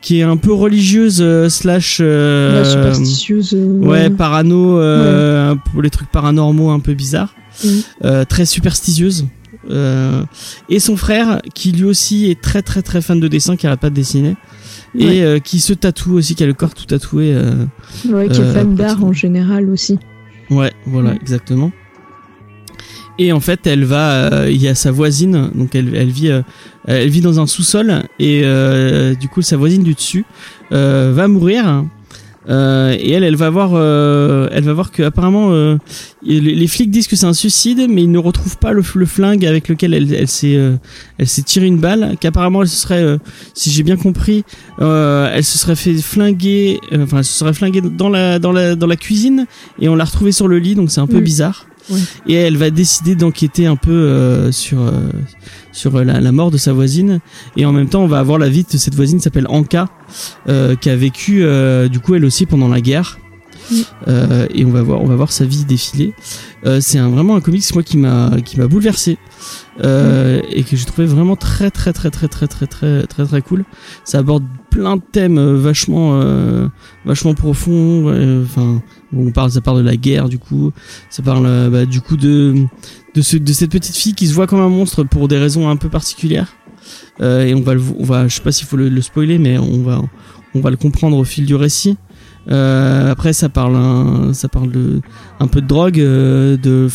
qui 0.00 0.20
est 0.20 0.22
un 0.22 0.36
peu 0.36 0.52
religieuse 0.52 1.18
euh, 1.20 1.48
slash 1.48 1.98
euh, 2.00 2.64
superstitieuse. 2.64 3.54
euh, 3.54 3.78
ouais 3.86 4.10
parano 4.10 4.78
euh, 4.78 5.54
pour 5.72 5.82
les 5.82 5.90
trucs 5.90 6.10
paranormaux 6.10 6.70
un 6.70 6.80
peu 6.80 6.94
bizarres 6.94 7.34
Mm. 7.64 7.68
euh, 8.04 8.24
très 8.24 8.46
superstitieuse 8.46 9.26
euh, 9.68 10.22
et 10.68 10.78
son 10.78 10.96
frère 10.96 11.42
qui 11.54 11.72
lui 11.72 11.82
aussi 11.82 12.30
est 12.30 12.40
très 12.40 12.62
très 12.62 12.82
très 12.82 13.00
fan 13.02 13.18
de 13.18 13.26
dessin 13.26 13.56
qui 13.56 13.66
arrête 13.66 13.80
pas 13.80 13.90
de 13.90 13.96
dessiner 13.96 14.36
Ouais. 14.94 15.16
et 15.16 15.22
euh, 15.24 15.38
qui 15.40 15.58
se 15.58 15.72
tatoue 15.72 16.14
aussi 16.14 16.36
qui 16.36 16.44
a 16.44 16.46
le 16.46 16.54
corps 16.54 16.72
tout 16.74 16.84
tatoué 16.86 17.34
Ouais, 18.08 18.28
qui 18.28 18.40
est 18.40 18.52
fan 18.52 18.74
d'art 18.76 19.02
en 19.04 19.12
général 19.12 19.68
aussi. 19.70 19.98
Ouais, 20.50 20.72
voilà, 20.86 21.10
Mm. 21.14 21.18
exactement. 21.20 21.72
Et 23.18 23.32
en 23.32 23.40
fait, 23.40 23.66
elle 23.66 23.84
va, 23.84 24.32
euh, 24.32 24.50
il 24.50 24.62
y 24.62 24.68
a 24.68 24.74
sa 24.76 24.92
voisine, 24.92 25.50
donc 25.54 25.74
elle, 25.74 25.94
elle 25.94 26.08
vit, 26.10 26.30
euh, 26.30 26.42
elle 26.86 27.08
vit 27.08 27.20
dans 27.20 27.40
un 27.40 27.46
sous-sol 27.48 28.02
et 28.20 28.42
euh, 28.44 29.14
du 29.14 29.28
coup 29.28 29.42
sa 29.42 29.56
voisine 29.56 29.82
du 29.82 29.94
dessus 29.94 30.24
euh, 30.72 31.12
va 31.14 31.26
mourir. 31.26 31.84
Euh, 32.48 32.96
et 32.98 33.10
elle, 33.10 33.24
elle 33.24 33.36
va 33.36 33.50
voir, 33.50 33.72
euh, 33.74 34.48
elle 34.52 34.64
va 34.64 34.72
voir 34.72 34.90
que 34.90 35.02
apparemment 35.02 35.48
euh, 35.50 35.76
les, 36.22 36.40
les 36.40 36.66
flics 36.66 36.90
disent 36.90 37.06
que 37.06 37.14
c'est 37.16 37.26
un 37.26 37.34
suicide, 37.34 37.86
mais 37.90 38.02
ils 38.04 38.10
ne 38.10 38.16
retrouvent 38.18 38.56
pas 38.56 38.72
le, 38.72 38.82
le 38.94 39.04
flingue 39.06 39.44
avec 39.44 39.68
lequel 39.68 39.92
elle, 39.92 40.14
elle 40.14 40.28
s'est, 40.28 40.56
euh, 40.56 40.76
elle 41.18 41.26
s'est 41.28 41.42
tiré 41.42 41.66
une 41.66 41.76
balle. 41.78 42.14
Qu'apparemment 42.20 42.62
elle 42.62 42.68
se 42.68 42.76
serait, 42.76 43.02
euh, 43.02 43.18
si 43.52 43.70
j'ai 43.70 43.82
bien 43.82 43.96
compris, 43.96 44.44
euh, 44.80 45.30
elle 45.34 45.44
se 45.44 45.58
serait 45.58 45.76
fait 45.76 45.92
flinguer, 45.94 46.78
enfin 46.94 47.18
elle 47.18 47.24
se 47.24 47.34
serait 47.34 47.52
flinguée 47.52 47.82
dans 47.82 48.08
la, 48.08 48.38
dans 48.38 48.52
la, 48.52 48.76
dans 48.76 48.86
la 48.86 48.96
cuisine 48.96 49.44
et 49.80 49.88
on 49.90 49.94
l'a 49.96 50.04
retrouvée 50.04 50.32
sur 50.32 50.48
le 50.48 50.58
lit, 50.58 50.74
donc 50.74 50.90
c'est 50.90 51.00
un 51.00 51.06
peu 51.06 51.18
Mm. 51.20 51.24
bizarre. 51.24 51.66
Et 52.26 52.34
elle 52.34 52.56
va 52.56 52.70
décider 52.70 53.14
d'enquêter 53.14 53.66
un 53.66 53.76
peu 53.76 53.90
euh, 53.90 54.52
sur 54.52 54.80
euh, 54.80 55.10
sur 55.72 56.02
la, 56.02 56.20
la 56.20 56.32
mort 56.32 56.50
de 56.50 56.56
sa 56.58 56.72
voisine. 56.72 57.20
Et 57.56 57.64
en 57.64 57.72
même 57.72 57.88
temps 57.88 58.02
on 58.02 58.08
va 58.08 58.18
avoir 58.18 58.38
la 58.38 58.48
vie 58.48 58.64
de 58.64 58.76
cette 58.76 58.94
voisine 58.94 59.18
qui 59.18 59.24
s'appelle 59.24 59.46
Anka 59.48 59.88
euh, 60.48 60.76
qui 60.76 60.90
a 60.90 60.96
vécu 60.96 61.42
euh, 61.42 61.88
du 61.88 62.00
coup 62.00 62.14
elle 62.14 62.24
aussi 62.24 62.46
pendant 62.46 62.68
la 62.68 62.80
guerre. 62.80 63.18
Mm. 63.70 63.74
Euh, 64.08 64.46
et 64.54 64.64
on 64.64 64.70
va 64.70 64.82
voir 64.82 65.02
on 65.02 65.06
va 65.06 65.16
voir 65.16 65.32
sa 65.32 65.44
vie 65.44 65.64
défiler. 65.64 66.14
Euh, 66.66 66.80
c'est 66.80 66.98
un, 66.98 67.08
vraiment 67.08 67.36
un 67.36 67.40
comics 67.40 67.64
moi 67.74 67.82
qui 67.82 67.98
m'a 67.98 68.32
qui 68.44 68.58
m'a 68.58 68.66
bouleversé. 68.66 69.18
Euh, 69.84 70.40
et 70.50 70.64
que 70.64 70.76
j'ai 70.76 70.84
trouvé 70.84 71.06
vraiment 71.06 71.36
très 71.36 71.70
très 71.70 71.92
très 71.92 72.10
très 72.10 72.26
très 72.28 72.48
très 72.48 72.66
très 72.66 73.06
très 73.06 73.26
très 73.26 73.42
cool. 73.42 73.64
Ça 74.04 74.18
aborde 74.18 74.44
plein 74.70 74.96
de 74.96 75.02
thèmes 75.12 75.38
euh, 75.38 75.56
vachement 75.56 76.20
euh, 76.20 76.68
vachement 77.04 77.34
profonds 77.34 78.04
ouais, 78.04 78.42
enfin 78.44 78.82
on 79.16 79.30
parle 79.30 79.50
ça 79.50 79.60
parle 79.60 79.78
de 79.78 79.88
la 79.88 79.96
guerre 79.96 80.28
du 80.28 80.38
coup. 80.38 80.72
Ça 81.10 81.22
parle 81.22 81.46
euh, 81.46 81.70
bah, 81.70 81.86
du 81.86 82.00
coup 82.00 82.16
de 82.16 82.54
de, 83.14 83.22
ce, 83.22 83.36
de 83.36 83.52
cette 83.52 83.70
petite 83.70 83.96
fille 83.96 84.14
qui 84.14 84.26
se 84.26 84.34
voit 84.34 84.46
comme 84.46 84.60
un 84.60 84.68
monstre 84.68 85.04
pour 85.04 85.28
des 85.28 85.38
raisons 85.38 85.68
un 85.68 85.76
peu 85.76 85.88
particulières. 85.88 86.54
Euh, 87.20 87.44
et 87.44 87.54
on 87.54 87.60
va 87.60 87.74
le 87.74 87.82
on 87.98 88.04
va 88.04 88.28
je 88.28 88.36
sais 88.36 88.42
pas 88.42 88.52
s'il 88.52 88.66
faut 88.66 88.76
le, 88.76 88.88
le 88.88 89.02
spoiler 89.02 89.38
mais 89.38 89.58
on 89.58 89.82
va 89.82 90.00
on 90.54 90.60
va 90.60 90.70
le 90.70 90.76
comprendre 90.76 91.16
au 91.16 91.24
fil 91.24 91.44
du 91.44 91.54
récit 91.54 91.96
euh, 92.50 93.10
après 93.10 93.32
ça 93.32 93.48
parle 93.48 93.76
un, 93.76 94.32
ça 94.32 94.48
parle 94.48 94.70
de 94.70 95.00
un 95.40 95.46
peu 95.46 95.60
de 95.60 95.66
drogue 95.66 96.00
euh, 96.00 96.56
de 96.56 96.88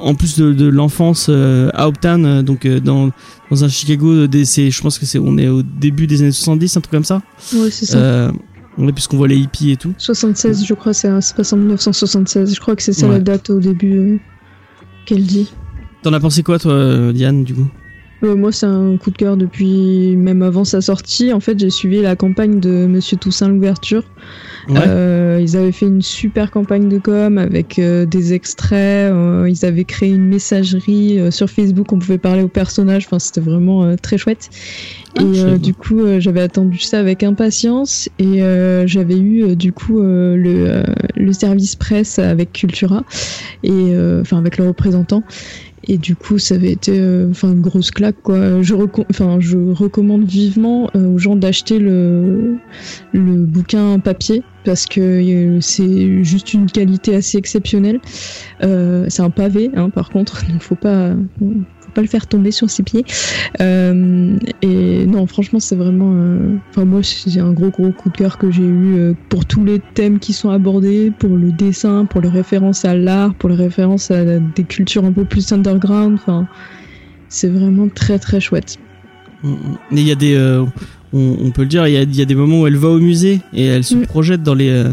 en 0.00 0.14
plus 0.14 0.38
de, 0.38 0.52
de 0.52 0.66
l'enfance 0.68 1.26
euh, 1.30 1.70
à 1.74 1.88
Uptown 1.88 2.42
donc 2.42 2.66
dans 2.66 3.10
dans 3.50 3.64
un 3.64 3.68
Chicago 3.68 4.26
des 4.26 4.44
c'est 4.44 4.70
je 4.70 4.82
pense 4.82 4.98
que 4.98 5.06
c'est 5.06 5.18
on 5.18 5.38
est 5.38 5.48
au 5.48 5.62
début 5.62 6.06
des 6.06 6.20
années 6.22 6.32
70 6.32 6.76
un 6.76 6.80
truc 6.80 6.92
comme 6.92 7.04
ça 7.04 7.22
Ouais, 7.54 7.70
c'est 7.70 7.86
ça. 7.86 8.30
ouais, 8.78 8.92
puisqu'on 8.92 9.16
voit 9.16 9.28
les 9.28 9.36
hippies 9.38 9.70
et 9.72 9.76
tout 9.76 9.94
76, 9.98 10.64
je 10.66 10.74
crois, 10.74 10.92
c'est 10.92 11.08
un- 11.08 11.20
c'est 11.20 11.36
pas 11.36 11.54
en 11.54 11.56
1976. 11.56 12.54
Je 12.54 12.60
crois 12.60 12.74
que 12.76 12.82
c'est 12.82 12.92
ça 12.92 13.06
Ouais. 13.06 13.14
la 13.14 13.20
date 13.20 13.50
au 13.50 13.60
début 13.60 14.20
qu'elle 15.06 15.24
dit. 15.24 15.50
t'en 16.02 16.12
as 16.12 16.20
pensé 16.20 16.42
quoi 16.42 16.58
toi 16.58 17.12
Diane 17.12 17.44
du 17.44 17.54
coup? 17.54 17.68
Euh, 18.24 18.36
moi, 18.36 18.52
c'est 18.52 18.66
un 18.66 18.96
coup 18.96 19.10
de 19.10 19.16
cœur 19.16 19.36
depuis 19.36 20.16
même 20.16 20.42
avant 20.42 20.64
sa 20.64 20.80
sortie. 20.80 21.32
En 21.32 21.40
fait, 21.40 21.58
j'ai 21.58 21.70
suivi 21.70 22.00
la 22.00 22.16
campagne 22.16 22.58
de 22.60 22.86
Monsieur 22.86 23.16
Toussaint 23.16 23.48
l'ouverture. 23.48 24.02
ouais 24.68 24.80
Euh, 24.86 25.38
ils 25.42 25.56
avaient 25.56 25.72
fait 25.72 25.86
une 25.86 26.00
super 26.00 26.50
campagne 26.50 26.88
de 26.88 26.98
com 26.98 27.38
avec 27.38 27.78
euh, 27.78 28.06
des 28.06 28.32
extraits. 28.32 29.12
ils 29.48 29.64
avaient 29.64 29.84
créé 29.84 30.10
une 30.10 30.26
messagerie 30.26 31.20
sur 31.30 31.50
Facebook. 31.50 31.92
On 31.92 31.98
pouvait 31.98 32.18
parler 32.18 32.42
aux 32.42 32.48
personnages. 32.48 33.04
Enfin, 33.06 33.18
c'était 33.18 33.40
vraiment 33.40 33.96
très 33.96 34.16
chouette. 34.16 34.48
Ah, 35.18 35.22
et 35.22 35.58
du 35.58 35.74
coup, 35.74 36.00
j'avais 36.18 36.40
attendu 36.40 36.78
ça 36.78 36.98
avec 36.98 37.22
impatience. 37.22 38.08
Et 38.18 38.40
j'avais 38.86 39.18
eu 39.18 39.56
du 39.56 39.72
coup 39.72 40.00
le, 40.00 40.82
le 41.14 41.32
service 41.32 41.76
presse 41.76 42.18
avec 42.18 42.52
Cultura 42.52 43.04
et 43.62 43.94
enfin 44.20 44.38
avec 44.38 44.56
le 44.58 44.68
représentant. 44.68 45.22
Et 45.86 45.98
du 45.98 46.16
coup, 46.16 46.38
ça 46.38 46.54
avait 46.54 46.72
été 46.72 46.98
euh, 46.98 47.28
enfin 47.30 47.52
une 47.52 47.60
grosse 47.60 47.90
claque 47.90 48.20
quoi. 48.22 48.62
Je 48.62 48.74
enfin 49.10 49.38
je 49.40 49.58
recommande 49.58 50.24
vivement 50.24 50.88
euh, 50.96 51.08
aux 51.08 51.18
gens 51.18 51.36
d'acheter 51.36 51.78
le 51.78 52.56
le 53.12 53.44
bouquin 53.44 53.98
papier 53.98 54.42
parce 54.64 54.86
que 54.86 55.00
euh, 55.00 55.60
c'est 55.60 56.24
juste 56.24 56.54
une 56.54 56.70
qualité 56.70 57.14
assez 57.14 57.38
exceptionnelle. 57.38 58.00
C'est 58.60 59.20
un 59.20 59.30
pavé 59.30 59.70
hein, 59.74 59.90
par 59.90 60.10
contre, 60.10 60.46
donc 60.50 60.62
faut 60.62 60.76
pas 60.76 61.14
pas 61.94 62.02
le 62.02 62.08
faire 62.08 62.26
tomber 62.26 62.50
sur 62.50 62.68
ses 62.68 62.82
pieds. 62.82 63.04
Euh, 63.60 64.36
et 64.62 65.06
non, 65.06 65.26
franchement, 65.26 65.60
c'est 65.60 65.76
vraiment. 65.76 66.12
euh, 66.14 66.56
Enfin, 66.70 66.84
moi, 66.84 67.00
c'est 67.02 67.40
un 67.40 67.52
gros, 67.52 67.70
gros 67.70 67.90
coup 67.92 68.10
de 68.10 68.16
cœur 68.16 68.36
que 68.38 68.50
j'ai 68.50 68.62
eu 68.64 68.96
euh, 68.96 69.14
pour 69.28 69.46
tous 69.46 69.64
les 69.64 69.80
thèmes 69.94 70.18
qui 70.18 70.32
sont 70.32 70.50
abordés, 70.50 71.12
pour 71.18 71.36
le 71.36 71.52
dessin, 71.52 72.04
pour 72.04 72.20
les 72.20 72.28
références 72.28 72.84
à 72.84 72.94
l'art, 72.94 73.34
pour 73.34 73.48
les 73.48 73.56
références 73.56 74.10
à 74.10 74.24
des 74.24 74.64
cultures 74.64 75.04
un 75.04 75.12
peu 75.12 75.24
plus 75.24 75.52
underground. 75.52 76.18
Enfin, 76.20 76.46
c'est 77.28 77.48
vraiment 77.48 77.88
très, 77.88 78.18
très 78.18 78.40
chouette. 78.40 78.76
Mm, 79.42 79.50
mm. 79.50 79.56
Mais 79.92 80.00
il 80.00 80.08
y 80.08 80.12
a 80.12 80.16
des, 80.16 80.34
euh, 80.34 80.64
on, 81.12 81.36
on 81.40 81.50
peut 81.50 81.62
le 81.62 81.68
dire, 81.68 81.86
il 81.86 81.94
y 81.94 81.96
a, 81.96 82.02
il 82.02 82.16
y 82.16 82.22
a 82.22 82.24
des 82.24 82.34
moments 82.34 82.62
où 82.62 82.66
elle 82.66 82.76
va 82.76 82.88
au 82.88 82.98
musée 82.98 83.40
et 83.52 83.66
elle 83.66 83.84
se 83.84 83.94
Mm. 83.94 84.06
projette 84.06 84.42
dans 84.42 84.54
les, 84.54 84.70
euh, 84.70 84.92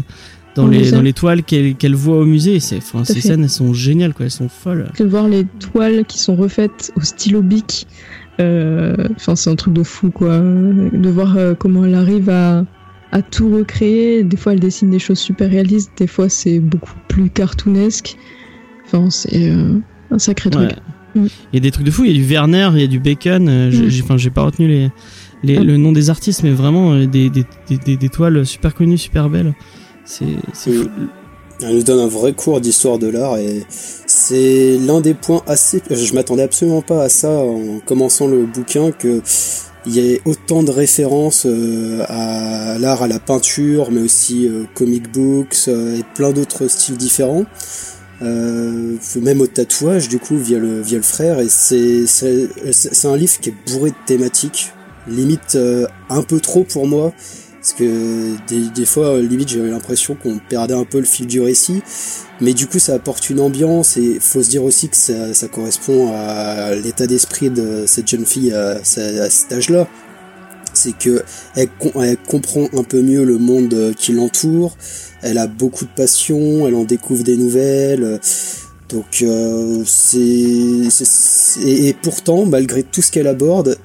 dans 0.54 0.66
les, 0.66 0.90
dans 0.90 1.00
les 1.02 1.12
toiles 1.12 1.42
qu'elle 1.42 1.74
qu'elle 1.76 1.94
voit 1.94 2.18
au 2.18 2.24
musée. 2.24 2.60
Ces 2.60 2.80
fait. 2.80 3.04
scènes, 3.20 3.42
elles 3.44 3.48
sont 3.50 3.72
géniales, 3.72 4.12
quoi. 4.14 4.24
Elles 4.26 4.30
sont 4.30 4.48
folles. 4.48 4.90
Que 4.94 5.02
de 5.02 5.08
voir 5.08 5.28
les 5.28 5.44
toiles 5.44 6.04
qui 6.06 6.18
sont 6.18 6.36
refaites 6.36 6.92
au 6.96 7.00
stylo 7.00 7.42
bic, 7.42 7.86
euh, 8.40 8.94
c'est 9.18 9.48
un 9.50 9.56
truc 9.56 9.74
de 9.74 9.82
fou 9.82 10.10
quoi. 10.10 10.38
De 10.38 11.08
voir 11.10 11.36
euh, 11.36 11.54
comment 11.54 11.84
elle 11.84 11.94
arrive 11.94 12.28
à, 12.30 12.64
à 13.12 13.22
tout 13.22 13.48
recréer. 13.54 14.24
Des 14.24 14.36
fois 14.36 14.52
elle 14.52 14.60
dessine 14.60 14.90
des 14.90 14.98
choses 14.98 15.18
super 15.18 15.50
réalistes, 15.50 15.92
des 15.98 16.06
fois 16.06 16.28
c'est 16.28 16.58
beaucoup 16.60 16.92
plus 17.08 17.30
cartoonesque. 17.30 18.16
Enfin 18.86 19.10
c'est 19.10 19.50
euh, 19.50 19.78
un 20.10 20.18
sacré 20.18 20.50
truc. 20.50 20.70
Ouais. 20.70 20.76
Il 21.14 21.28
y 21.54 21.56
a 21.58 21.60
des 21.60 21.70
trucs 21.70 21.84
de 21.84 21.90
fou. 21.90 22.04
Il 22.04 22.12
y 22.12 22.14
a 22.14 22.18
du 22.18 22.24
Werner, 22.26 22.70
il 22.74 22.80
y 22.80 22.84
a 22.84 22.86
du 22.86 22.98
Bacon. 22.98 23.46
euh, 23.48 23.70
j'ai- 23.70 23.84
Mm. 24.02 24.18
j'ai 24.18 24.30
pas 24.30 24.42
retenu 24.44 24.66
les, 24.66 24.90
les, 25.42 25.58
Ah. 25.58 25.62
le 25.62 25.76
nom 25.76 25.92
des 25.92 26.08
artistes, 26.08 26.42
mais 26.42 26.52
vraiment 26.52 26.94
des, 27.04 27.28
des, 27.28 27.44
des, 27.84 27.96
des 27.98 28.08
toiles 28.08 28.46
super 28.46 28.74
connues, 28.74 28.96
super 28.98 29.28
belles. 29.28 29.52
C'est, 30.04 30.24
c'est 30.52 30.70
Oui. 30.70 30.84
fou. 30.84 30.90
Elle 31.64 31.76
nous 31.76 31.82
donne 31.84 32.00
un 32.00 32.08
vrai 32.08 32.32
cours 32.32 32.60
d'histoire 32.60 32.98
de 32.98 33.06
l'art 33.06 33.36
et 33.38 33.64
c'est 34.06 34.78
l'un 34.78 35.00
des 35.00 35.14
points 35.14 35.42
assez. 35.46 35.80
Je 35.88 36.12
m'attendais 36.14 36.42
absolument 36.42 36.82
pas 36.82 37.04
à 37.04 37.08
ça 37.08 37.30
en 37.30 37.78
commençant 37.86 38.26
le 38.26 38.46
bouquin 38.46 38.90
que 38.90 39.22
il 39.86 39.94
y 39.94 40.00
ait 40.00 40.20
autant 40.24 40.62
de 40.62 40.70
références 40.70 41.44
euh, 41.46 42.04
à 42.08 42.78
l'art, 42.78 43.02
à 43.02 43.08
la 43.08 43.18
peinture, 43.18 43.90
mais 43.92 44.00
aussi 44.00 44.46
euh, 44.48 44.64
comic 44.74 45.10
books 45.12 45.64
euh, 45.68 45.98
et 45.98 46.02
plein 46.14 46.30
d'autres 46.32 46.66
styles 46.68 46.96
différents. 46.96 47.44
Euh, 48.22 48.96
même 49.20 49.40
au 49.40 49.46
tatouage 49.48 50.08
du 50.08 50.20
coup 50.20 50.36
via 50.36 50.58
le 50.58 50.80
via 50.80 50.96
le 50.98 51.02
frère 51.02 51.40
et 51.40 51.48
c'est 51.48 52.06
c'est 52.06 52.48
c'est 52.70 53.08
un 53.08 53.16
livre 53.16 53.40
qui 53.40 53.48
est 53.48 53.54
bourré 53.66 53.90
de 53.90 53.96
thématiques 54.06 54.70
limite 55.08 55.56
euh, 55.56 55.86
un 56.08 56.22
peu 56.22 56.38
trop 56.38 56.62
pour 56.62 56.86
moi 56.86 57.12
parce 57.62 57.74
que 57.74 58.36
des, 58.48 58.70
des 58.74 58.84
fois, 58.84 59.10
euh, 59.14 59.22
limite, 59.22 59.48
j'avais 59.50 59.70
l'impression 59.70 60.16
qu'on 60.16 60.40
perdait 60.48 60.74
un 60.74 60.82
peu 60.84 60.98
le 60.98 61.04
fil 61.04 61.28
du 61.28 61.40
récit. 61.40 61.80
Mais 62.40 62.54
du 62.54 62.66
coup, 62.66 62.80
ça 62.80 62.94
apporte 62.94 63.30
une 63.30 63.38
ambiance 63.38 63.96
et 63.96 64.18
faut 64.20 64.42
se 64.42 64.48
dire 64.48 64.64
aussi 64.64 64.88
que 64.88 64.96
ça, 64.96 65.32
ça 65.32 65.46
correspond 65.46 66.10
à 66.12 66.74
l'état 66.74 67.06
d'esprit 67.06 67.50
de 67.50 67.84
cette 67.86 68.08
jeune 68.08 68.26
fille 68.26 68.52
à, 68.52 68.82
ce- 68.84 69.20
à 69.20 69.30
cet 69.30 69.52
âge-là. 69.52 69.86
C'est 70.74 70.98
que 70.98 71.22
elle, 71.54 71.68
elle 72.02 72.16
comprend 72.16 72.66
un 72.76 72.82
peu 72.82 73.00
mieux 73.00 73.22
le 73.24 73.38
monde 73.38 73.72
euh, 73.74 73.92
qui 73.92 74.10
l'entoure. 74.12 74.76
Elle 75.22 75.38
a 75.38 75.46
beaucoup 75.46 75.84
de 75.84 75.90
passion. 75.94 76.66
Elle 76.66 76.74
en 76.74 76.82
découvre 76.84 77.22
des 77.22 77.36
nouvelles. 77.36 78.18
Donc, 78.88 79.22
euh, 79.22 79.84
c'est- 79.86 81.62
et 81.64 81.94
pourtant, 82.02 82.44
malgré 82.44 82.82
tout 82.82 83.02
ce 83.02 83.12
qu'elle 83.12 83.28
aborde, 83.28 83.76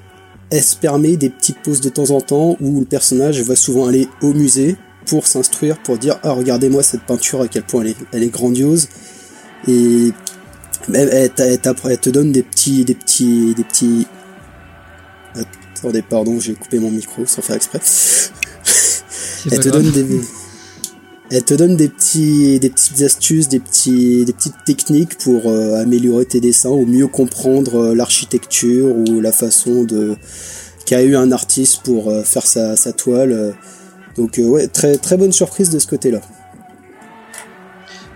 elle 0.50 0.64
se 0.64 0.76
permet 0.76 1.18
des 1.18 1.30
petites 1.30 1.62
pauses 1.62 1.82
de 1.82 1.89
temps 1.89 2.12
en 2.12 2.22
temps 2.22 2.58
où 2.62 2.80
le 2.80 2.86
personnage 2.86 3.41
va 3.41 3.56
souvent 3.56 3.88
aller 3.88 4.08
au 4.22 4.34
musée 4.34 4.76
pour 5.06 5.28
s'instruire, 5.28 5.78
pour 5.82 5.98
dire 5.98 6.20
ah 6.24 6.32
regardez-moi 6.32 6.84
cette 6.84 7.02
peinture 7.02 7.41
à 7.41 7.48
quel 7.48 7.64
point 7.64 7.82
elle 7.82 7.89
est, 7.89 7.98
elle 8.14 8.24
est 8.24 8.30
grandiose 8.30 8.88
et 9.68 10.12
elle, 10.93 11.32
elle 11.38 12.00
te 12.00 12.10
donne 12.10 12.32
des 12.32 12.43
petits 12.43 12.86
des 12.86 12.95
petits 12.95 13.54
des 13.56 13.64
petits 13.64 14.08
attendez 15.76 16.02
pardon 16.02 16.39
j'ai 16.39 16.54
coupé 16.54 16.80
mon 16.80 16.91
micro 16.91 17.26
sans 17.26 17.41
faire 17.41 17.56
exprès 17.56 17.80
elle 19.52 19.60
te 19.60 19.70
grave. 19.70 19.84
donne 19.84 19.91
des 19.91 20.04
elle 21.30 21.44
te 21.44 21.54
donne 21.54 21.76
des 21.76 21.90
petits 21.90 22.60
des 22.60 22.70
petites 22.70 23.02
astuces 23.02 23.50
des 23.50 23.60
petits 23.60 24.26
des 24.26 24.34
petites 24.34 24.64
techniques 24.66 25.18
pour 25.18 25.48
euh, 25.48 25.82
améliorer 25.82 26.26
tes 26.26 26.40
dessins 26.40 26.70
ou 26.70 26.86
mieux 26.86 27.08
comprendre 27.08 27.76
euh, 27.76 27.96
l'architecture 27.96 28.96
ou 28.96 29.20
la 29.20 29.32
façon 29.32 29.84
de 29.84 30.16
qu'a 30.86 31.02
eu 31.04 31.16
un 31.16 31.32
artiste 31.32 31.82
pour 31.84 32.10
euh, 32.10 32.24
faire 32.24 32.48
sa, 32.48 32.78
sa 32.78 32.94
toile. 32.94 33.54
Donc 34.16 34.40
ouais 34.44 34.68
très 34.68 34.98
très 34.98 35.18
bonne 35.18 35.32
surprise 35.32 35.70
de 35.70 35.80
ce 35.80 35.88
côté 35.88 36.12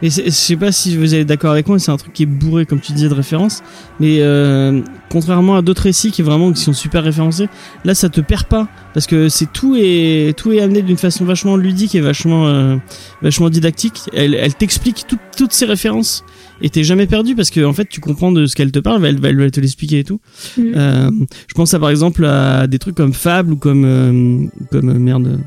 Et 0.01 0.09
je 0.09 0.29
sais 0.29 0.55
pas 0.55 0.71
si 0.71 0.97
vous 0.97 1.13
êtes 1.13 1.27
d'accord 1.27 1.51
avec 1.51 1.67
moi, 1.67 1.77
c'est 1.77 1.91
un 1.91 1.97
truc 1.97 2.11
qui 2.13 2.23
est 2.23 2.27
bourré, 2.27 2.65
comme 2.65 2.79
tu 2.79 2.91
disais, 2.91 3.07
de 3.09 3.13
références. 3.13 3.61
Mais 3.99 4.17
euh, 4.21 4.81
contrairement 5.09 5.55
à 5.57 5.61
d'autres 5.61 5.83
récits 5.83 6.11
qui 6.11 6.21
vraiment 6.23 6.51
qui 6.51 6.61
sont 6.61 6.73
super 6.73 7.03
référencés, 7.03 7.49
là 7.85 7.93
ça 7.93 8.09
te 8.09 8.19
perd 8.21 8.45
pas 8.45 8.67
parce 8.93 9.05
que 9.05 9.29
c'est 9.29 9.51
tout 9.51 9.75
est 9.79 10.35
tout 10.37 10.51
est 10.51 10.61
amené 10.61 10.81
d'une 10.81 10.97
façon 10.97 11.23
vachement 11.23 11.55
ludique 11.55 11.93
et 11.95 12.01
vachement 12.01 12.47
euh, 12.47 12.77
vachement 13.21 13.49
didactique. 13.49 14.01
Elle, 14.13 14.33
elle 14.33 14.55
t'explique 14.55 15.05
tout- 15.07 15.19
toutes 15.37 15.53
ces 15.53 15.65
références 15.65 16.23
et 16.63 16.69
t'es 16.69 16.83
jamais 16.83 17.05
perdu 17.07 17.35
parce 17.35 17.49
que 17.51 17.63
en 17.63 17.73
fait 17.73 17.85
tu 17.89 17.99
comprends 18.01 18.31
de 18.31 18.45
ce 18.47 18.55
qu'elle 18.55 18.71
te 18.71 18.79
parle, 18.79 19.05
elle 19.05 19.19
va, 19.19 19.29
elle 19.29 19.37
va 19.39 19.49
te 19.51 19.59
l'expliquer 19.59 19.99
et 19.99 20.03
tout. 20.03 20.19
Mm. 20.57 20.61
Euh, 20.75 21.11
je 21.47 21.53
pense 21.53 21.73
à 21.75 21.79
par 21.79 21.89
exemple 21.91 22.25
à 22.25 22.65
des 22.67 22.79
trucs 22.79 22.95
comme 22.95 23.13
Fable 23.13 23.53
ou 23.53 23.57
comme 23.57 23.83
euh, 23.85 24.47
comme 24.71 24.89
euh, 24.89 24.93
merde. 24.99 25.39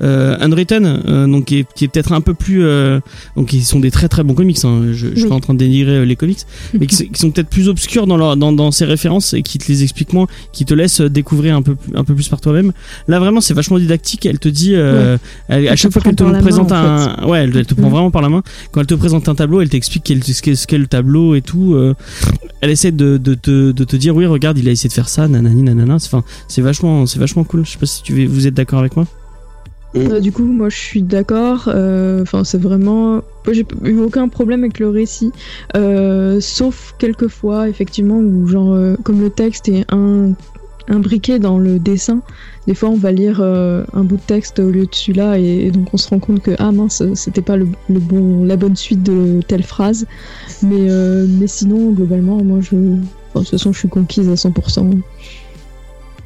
Euh, 0.00 0.36
Unwritten, 0.40 0.84
euh, 1.06 1.26
donc 1.26 1.44
qui 1.46 1.58
est, 1.58 1.66
qui 1.74 1.84
est 1.84 1.88
peut-être 1.88 2.12
un 2.12 2.20
peu 2.20 2.34
plus 2.34 2.64
euh, 2.64 2.98
donc 3.36 3.52
ils 3.52 3.62
sont 3.64 3.78
des 3.80 3.90
très 3.92 4.08
très 4.08 4.24
bons 4.24 4.34
comics 4.34 4.58
hein. 4.64 4.86
je, 4.92 5.08
je 5.14 5.20
suis 5.20 5.28
pas 5.28 5.34
en 5.36 5.40
train 5.40 5.54
de 5.54 5.58
dénigrer 5.60 5.98
euh, 5.98 6.04
les 6.04 6.16
comics 6.16 6.40
mais 6.78 6.86
qui, 6.86 7.08
qui 7.10 7.20
sont 7.20 7.30
peut-être 7.30 7.48
plus 7.48 7.68
obscurs 7.68 8.06
dans, 8.06 8.16
leur, 8.16 8.36
dans, 8.36 8.52
dans 8.52 8.70
ces 8.72 8.84
références 8.86 9.34
et 9.34 9.42
qui 9.42 9.58
te 9.58 9.68
les 9.68 9.82
expliquent 9.84 10.12
moins 10.12 10.26
qui 10.52 10.64
te 10.64 10.74
laissent 10.74 11.00
découvrir 11.00 11.54
un 11.56 11.62
peu 11.62 11.74
plus- 11.76 11.92
un 11.96 12.02
peu 12.04 12.14
plus 12.14 12.28
par 12.28 12.40
toi-même. 12.40 12.72
Là 13.08 13.20
vraiment 13.20 13.40
c'est 13.40 13.54
vachement 13.54 13.78
didactique. 13.78 14.26
Elle 14.26 14.38
te 14.40 14.48
dit 14.48 14.72
elle- 14.74 15.18
à 15.68 15.76
chaque 15.76 15.92
fois 15.92 16.02
qu'elle 16.02 16.16
te 16.16 16.24
présente 16.40 16.70
main, 16.70 17.14
un 17.18 17.26
ouais 17.28 17.38
elle, 17.44 17.56
elle 17.56 17.66
te 17.66 17.74
prend 17.74 17.88
Mm. 17.88 17.92
vraiment 17.92 18.10
par 18.10 18.22
la 18.22 18.28
main. 18.28 18.42
Quand 18.72 18.80
elle 18.80 18.86
te 18.86 18.94
présente 18.94 19.28
un 19.28 19.34
tableau 19.34 19.60
elle 19.60 19.68
t'explique 19.68 20.02
quel- 20.04 20.24
ce 20.24 20.66
qu'est 20.66 20.78
le 20.78 20.86
tableau 20.86 21.34
et 21.34 21.42
tout 21.42 21.76
elle 22.60 22.70
essaie 22.70 22.92
de, 22.92 23.16
de, 23.18 23.34
te- 23.34 23.72
de 23.72 23.84
te 23.84 23.96
dire 23.96 24.14
oui 24.16 24.26
regarde 24.26 24.58
il 24.58 24.68
a 24.68 24.72
essayé 24.72 24.88
de 24.88 24.94
faire 24.94 25.08
ça 25.08 25.28
nanani 25.28 25.62
nanana. 25.62 25.98
C'est- 25.98 26.08
enfin 26.08 26.24
c'est 26.48 26.62
vachement 26.62 27.06
c'est 27.06 27.18
vachement 27.18 27.44
cool. 27.44 27.64
Je 27.64 27.72
sais 27.72 27.78
pas 27.78 27.86
si 27.86 28.02
tu 28.02 28.12
veux- 28.14 28.26
vous 28.26 28.46
êtes 28.46 28.54
d'accord 28.54 28.78
avec 28.80 28.96
moi? 28.96 29.06
Euh, 29.96 30.18
du 30.20 30.32
coup, 30.32 30.42
moi 30.44 30.68
je 30.68 30.76
suis 30.76 31.02
d'accord. 31.02 31.64
euh, 31.68 32.22
Enfin, 32.22 32.42
c'est 32.44 32.60
vraiment. 32.60 33.22
J'ai 33.50 33.64
eu 33.84 33.98
aucun 34.00 34.28
problème 34.28 34.64
avec 34.64 34.78
le 34.78 34.88
récit. 34.88 35.30
euh, 35.76 36.40
sauf 36.40 36.94
quelques 36.98 37.28
fois, 37.28 37.68
effectivement, 37.68 38.18
où, 38.18 38.46
genre, 38.46 38.72
euh, 38.72 38.96
comme 39.04 39.20
le 39.20 39.30
texte 39.30 39.68
est 39.68 39.86
imbriqué 40.88 41.38
dans 41.38 41.58
le 41.58 41.78
dessin, 41.78 42.20
des 42.66 42.74
fois 42.74 42.90
on 42.90 42.96
va 42.96 43.10
lire 43.10 43.38
euh, 43.40 43.84
un 43.94 44.04
bout 44.04 44.16
de 44.16 44.22
texte 44.22 44.58
au 44.58 44.68
lieu 44.70 44.82
de 44.84 44.94
celui-là, 44.94 45.38
et, 45.38 45.66
et 45.66 45.70
donc 45.70 45.94
on 45.94 45.96
se 45.96 46.08
rend 46.10 46.18
compte 46.18 46.42
que, 46.42 46.50
ah 46.58 46.72
mince, 46.72 47.02
c'était 47.14 47.40
pas 47.40 47.56
le, 47.56 47.66
le 47.88 48.00
bon, 48.00 48.44
la 48.44 48.56
bonne 48.56 48.76
suite 48.76 49.02
de 49.02 49.40
telle 49.46 49.62
phrase. 49.62 50.06
Mais, 50.62 50.90
euh, 50.90 51.26
mais 51.28 51.46
sinon, 51.46 51.92
globalement, 51.92 52.42
moi 52.42 52.58
je. 52.60 52.74
Enfin, 52.74 53.40
de 53.40 53.44
toute 53.46 53.50
façon, 53.50 53.72
je 53.72 53.78
suis 53.78 53.88
conquise 53.88 54.28
à 54.28 54.34
100%. 54.34 54.90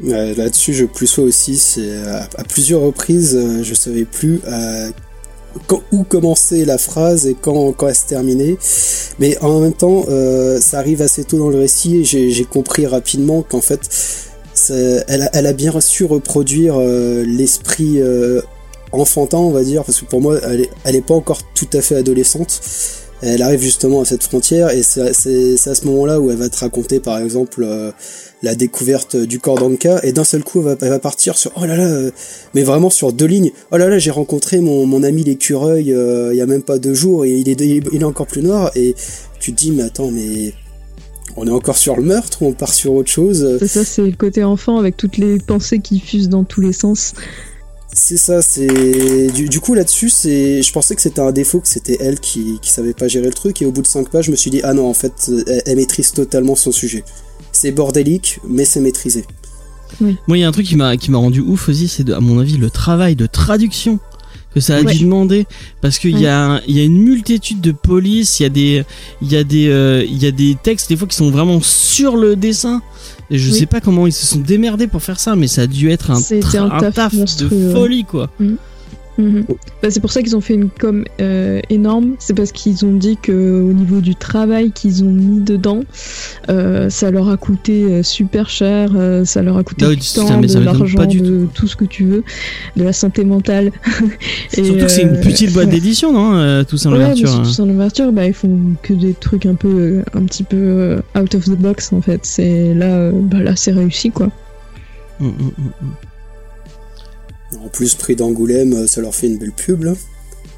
Ouais, 0.03 0.35
Là-dessus, 0.35 0.75
je 0.75 0.85
plus 0.85 1.07
sois 1.07 1.25
aussi. 1.25 1.57
C'est 1.57 1.97
à, 2.07 2.29
à 2.37 2.45
plusieurs 2.45 2.83
reprises, 2.83 3.35
euh, 3.37 3.63
je 3.63 3.75
savais 3.75 4.05
plus 4.05 4.41
euh, 4.47 4.91
quand, 5.67 5.83
où 5.93 6.05
commencer 6.05 6.65
la 6.65 6.79
phrase 6.79 7.27
et 7.27 7.35
quand, 7.35 7.73
quand 7.73 7.89
elle 7.89 7.95
se 7.95 8.07
terminait. 8.07 8.57
Mais 9.19 9.37
en 9.39 9.61
même 9.61 9.73
temps, 9.73 10.05
euh, 10.09 10.61
ça 10.61 10.79
arrive 10.79 11.03
assez 11.03 11.25
tôt 11.25 11.39
dans 11.39 11.51
le 11.51 11.59
récit 11.59 11.97
et 11.97 12.05
j'ai 12.05 12.45
compris 12.45 12.87
rapidement 12.87 13.43
qu'en 13.43 13.61
fait, 13.61 13.81
elle, 14.69 15.23
a, 15.23 15.31
elle 15.33 15.47
a 15.47 15.53
bien 15.53 15.79
su 15.81 16.05
reproduire 16.05 16.77
euh, 16.79 17.25
l'esprit 17.25 18.01
euh, 18.01 18.41
enfantin, 18.93 19.39
on 19.39 19.51
va 19.51 19.63
dire, 19.63 19.85
parce 19.85 20.01
que 20.01 20.07
pour 20.07 20.21
moi, 20.21 20.39
elle 20.43 20.63
est, 20.63 20.71
elle 20.85 20.97
est 20.97 21.07
pas 21.07 21.15
encore 21.15 21.41
tout 21.55 21.69
à 21.73 21.81
fait 21.81 21.97
adolescente. 21.97 22.61
Elle 23.21 23.43
arrive 23.43 23.61
justement 23.61 24.03
à 24.03 24.05
cette 24.05 24.23
frontière 24.23 24.71
et 24.71 24.83
c'est 24.83 25.09
à 25.09 25.75
ce 25.75 25.87
moment-là 25.87 26.21
où 26.21 26.31
elle 26.31 26.37
va 26.37 26.49
te 26.49 26.59
raconter, 26.59 27.01
par 27.01 27.19
exemple. 27.19 27.63
euh, 27.65 27.91
la 28.43 28.55
découverte 28.55 29.17
du 29.17 29.41
corps 29.41 29.59
d'Anka 29.59 30.01
et 30.03 30.13
d'un 30.13 30.25
seul 30.25 30.45
coup 30.45 30.65
elle 30.69 30.89
va, 30.89 30.99
partir 30.99 31.37
sur 31.37 31.51
oh 31.57 31.65
là 31.65 31.77
là 31.77 31.87
euh, 31.87 32.11
mais 32.55 32.63
vraiment 32.63 32.91
sur 32.91 33.13
deux 33.13 33.27
lignes 33.27 33.51
oh 33.73 33.77
là 33.77 33.89
là 33.89 33.99
j'ai 33.99 34.11
rencontré 34.11 34.61
mon, 34.61 35.03
ami 35.03 35.25
l'écureuil 35.25 35.93
euh, 35.93 36.33
il 36.33 36.37
y 36.37 36.41
a 36.41 36.47
même 36.47 36.63
pas 36.63 36.79
deux 36.79 36.95
jours 36.95 37.25
et 37.25 37.33
il 37.33 37.49
est, 37.49 37.61
il 37.61 38.01
est 38.01 38.05
encore 38.05 38.27
plus 38.27 38.43
noir 38.43 38.71
et 38.77 38.95
tu 39.41 39.53
te 39.53 39.59
dis 39.59 39.73
mais 39.73 39.83
attends 39.83 40.11
mais 40.11 40.53
on 41.37 41.47
est 41.47 41.53
encore 41.53 41.77
sur 41.77 41.97
le 41.97 42.03
meurtre 42.03 42.43
ou 42.43 42.47
on 42.47 42.53
part 42.53 42.73
sur 42.73 42.95
autre 42.95 43.11
chose? 43.11 43.59
Ça, 43.65 43.85
c'est 43.85 44.03
le 44.03 44.17
côté 44.17 44.43
enfant 44.43 44.79
avec 44.79 44.97
toutes 44.97 45.19
les 45.19 45.39
pensées 45.39 45.79
qui 45.79 46.01
fusent 46.01 46.29
dans 46.29 46.43
tous 46.43 46.61
les 46.61 46.73
sens. 46.73 47.15
C'est 47.93 48.17
ça 48.19 48.43
c'est 48.43 49.29
du, 49.33 49.49
du 49.49 49.61
coup 49.61 49.75
là-dessus 49.75 50.11
c'est 50.11 50.63
je 50.63 50.73
pensais 50.73 50.95
que 50.95 51.01
c'était 51.03 51.21
un 51.21 51.33
défaut 51.33 51.61
que 51.61 51.69
c'était 51.69 51.97
elle 52.01 52.21
qui, 52.21 52.59
qui 52.61 52.71
savait 52.71 52.93
pas 52.93 53.09
gérer 53.09 53.27
le 53.27 53.33
truc 53.33 53.63
et 53.63 53.67
au 53.67 53.73
bout 53.73 53.83
de 53.83 53.87
cinq 53.87 54.11
pages 54.11 54.27
je 54.27 54.31
me 54.31 54.37
suis 54.37 54.51
dit 54.51 54.61
ah 54.63 54.75
non 54.75 54.87
en 54.89 54.95
fait 54.95 55.31
elle, 55.47 55.63
elle 55.67 55.77
maîtrise 55.77 56.13
totalement 56.13 56.55
son 56.55 56.71
sujet 56.73 57.03
c'est 57.53 57.73
bordélique 57.73 58.41
mais 58.47 58.65
c'est 58.65 58.81
maîtrisé 58.81 59.25
Moi, 60.01 60.37
il 60.37 60.41
y 60.41 60.45
a 60.45 60.49
un 60.49 60.53
truc 60.53 60.67
qui 60.67 60.77
m'a 60.77 60.97
qui 60.99 61.11
m'a 61.11 61.19
rendu 61.19 61.41
ouf 61.41 61.71
aussi, 61.71 61.89
c'est 61.89 62.09
à 62.11 62.21
mon 62.21 62.39
avis 62.39 62.59
le 62.59 62.69
travail 62.71 63.17
de 63.17 63.27
traduction 63.27 63.99
que 64.55 64.61
ça 64.61 64.77
a 64.77 64.83
Ouais. 64.83 64.93
dû 64.95 65.05
demander 65.05 65.47
parce 65.81 65.99
qu'il 65.99 66.19
y 66.21 66.27
a 66.27 66.61
il 66.69 66.77
y 66.77 66.81
a 66.81 66.85
une 66.85 67.03
multitude 67.03 67.61
de 67.63 67.73
polices, 67.73 68.39
il 68.39 68.43
y 68.43 68.47
a 68.47 68.51
des 68.51 68.85
il 69.23 69.33
y 69.33 69.37
a 69.37 69.45
des 69.45 69.69
euh, 69.69 70.05
il 70.05 70.23
y 70.23 70.27
a 70.27 70.31
des 70.31 70.57
textes 70.63 70.91
des 70.91 70.97
fois 70.97 71.09
qui 71.09 71.17
sont 71.17 71.31
vraiment 71.31 71.61
sur 71.63 72.17
le 72.17 72.37
dessin. 72.37 72.83
Et 73.31 73.39
je 73.39 73.51
Oui. 73.53 73.59
sais 73.59 73.67
pas 73.67 73.81
comment 73.81 74.07
ils 74.07 74.13
se 74.13 74.25
sont 74.27 74.39
démerdés 74.41 74.87
pour 74.87 75.03
faire 75.03 75.21
ça, 75.21 75.37
mais 75.37 75.49
ça 75.49 75.63
a 75.63 75.67
dû 75.67 75.91
être 75.91 76.11
un, 76.11 76.19
tra- 76.19 76.73
un 76.87 76.91
taf 76.91 77.15
de 77.15 77.73
folie 77.73 78.05
quoi. 78.05 78.31
Mhm. 79.19 79.45
Bah, 79.83 79.91
c'est 79.91 79.99
pour 79.99 80.13
ça 80.13 80.23
qu'ils 80.23 80.37
ont 80.37 80.41
fait 80.41 80.55
une 80.55 80.71
com 80.71 81.05
euh, 81.21 81.61
énorme. 81.71 82.15
C'est 82.21 82.35
parce 82.35 82.53
qu'ils 82.53 82.85
ont 82.87 82.93
dit 82.95 83.17
que 83.21 83.33
au 83.69 83.73
niveau 83.73 84.01
du 84.01 84.15
travail 84.15 84.71
qu'ils 84.71 85.03
ont 85.03 85.11
mis 85.11 85.41
dedans, 85.41 85.81
euh, 86.49 86.89
ça 86.89 87.11
leur 87.11 87.29
a 87.29 87.37
coûté 87.37 87.83
euh, 87.83 88.03
super 88.05 88.49
cher. 88.49 88.93
euh, 88.95 89.25
ça 89.25 89.43
leur 89.43 89.59
a 89.59 89.65
coûté 89.65 89.85
Ah 89.85 89.89
oui, 89.89 89.97
du 89.97 90.07
temps, 90.07 90.27
ça 90.29 90.37
de 90.37 90.65
l'argent, 90.65 91.05
de 91.05 91.49
tout 91.53 91.67
ce 91.67 91.75
que 91.75 91.85
tu 91.85 92.05
veux, 92.05 92.23
de 92.77 92.85
la 92.85 92.93
santé 92.93 93.25
mentale. 93.25 93.73
Et, 94.57 94.63
Surtout 94.65 94.81
que 94.85 94.89
c'est 94.89 95.03
une 95.03 95.21
petite 95.21 95.53
boîte 95.53 95.69
d'édition, 95.71 96.13
non 96.13 96.65
Tout 96.65 96.77
en 96.87 96.91
Ouais, 96.93 96.97
ouverture. 96.99 97.31
hein. 97.35 97.67
l'ouverture, 97.67 98.13
bah, 98.13 98.25
ils 98.25 98.33
font 98.35 98.57
que 98.83 98.93
des 98.95 99.15
trucs 99.15 99.47
un 99.47 99.57
peu, 99.57 100.03
un 100.15 100.23
petit 100.23 100.45
peu 100.45 100.99
out 101.19 101.35
of 101.35 101.45
the 101.47 101.57
box 101.59 101.93
en 101.93 102.01
fait. 102.01 102.21
C'est 102.23 102.73
là, 102.73 103.11
bah 103.13 103.41
là, 103.43 103.57
c'est 103.57 103.73
réussi 103.73 104.11
quoi. 104.11 104.31
Mm, 105.19 105.27
mm, 105.27 105.31
mm, 105.31 105.65
mm. 105.83 106.08
En 107.65 107.69
plus, 107.69 107.95
prix 107.95 108.15
d'Angoulême, 108.17 108.73
euh, 108.75 108.87
ça 108.87 109.01
leur 109.01 109.15
fait 109.15 109.27
une 109.27 109.39
belle 109.39 109.53
pub, 109.53 109.83
là. 109.85 109.93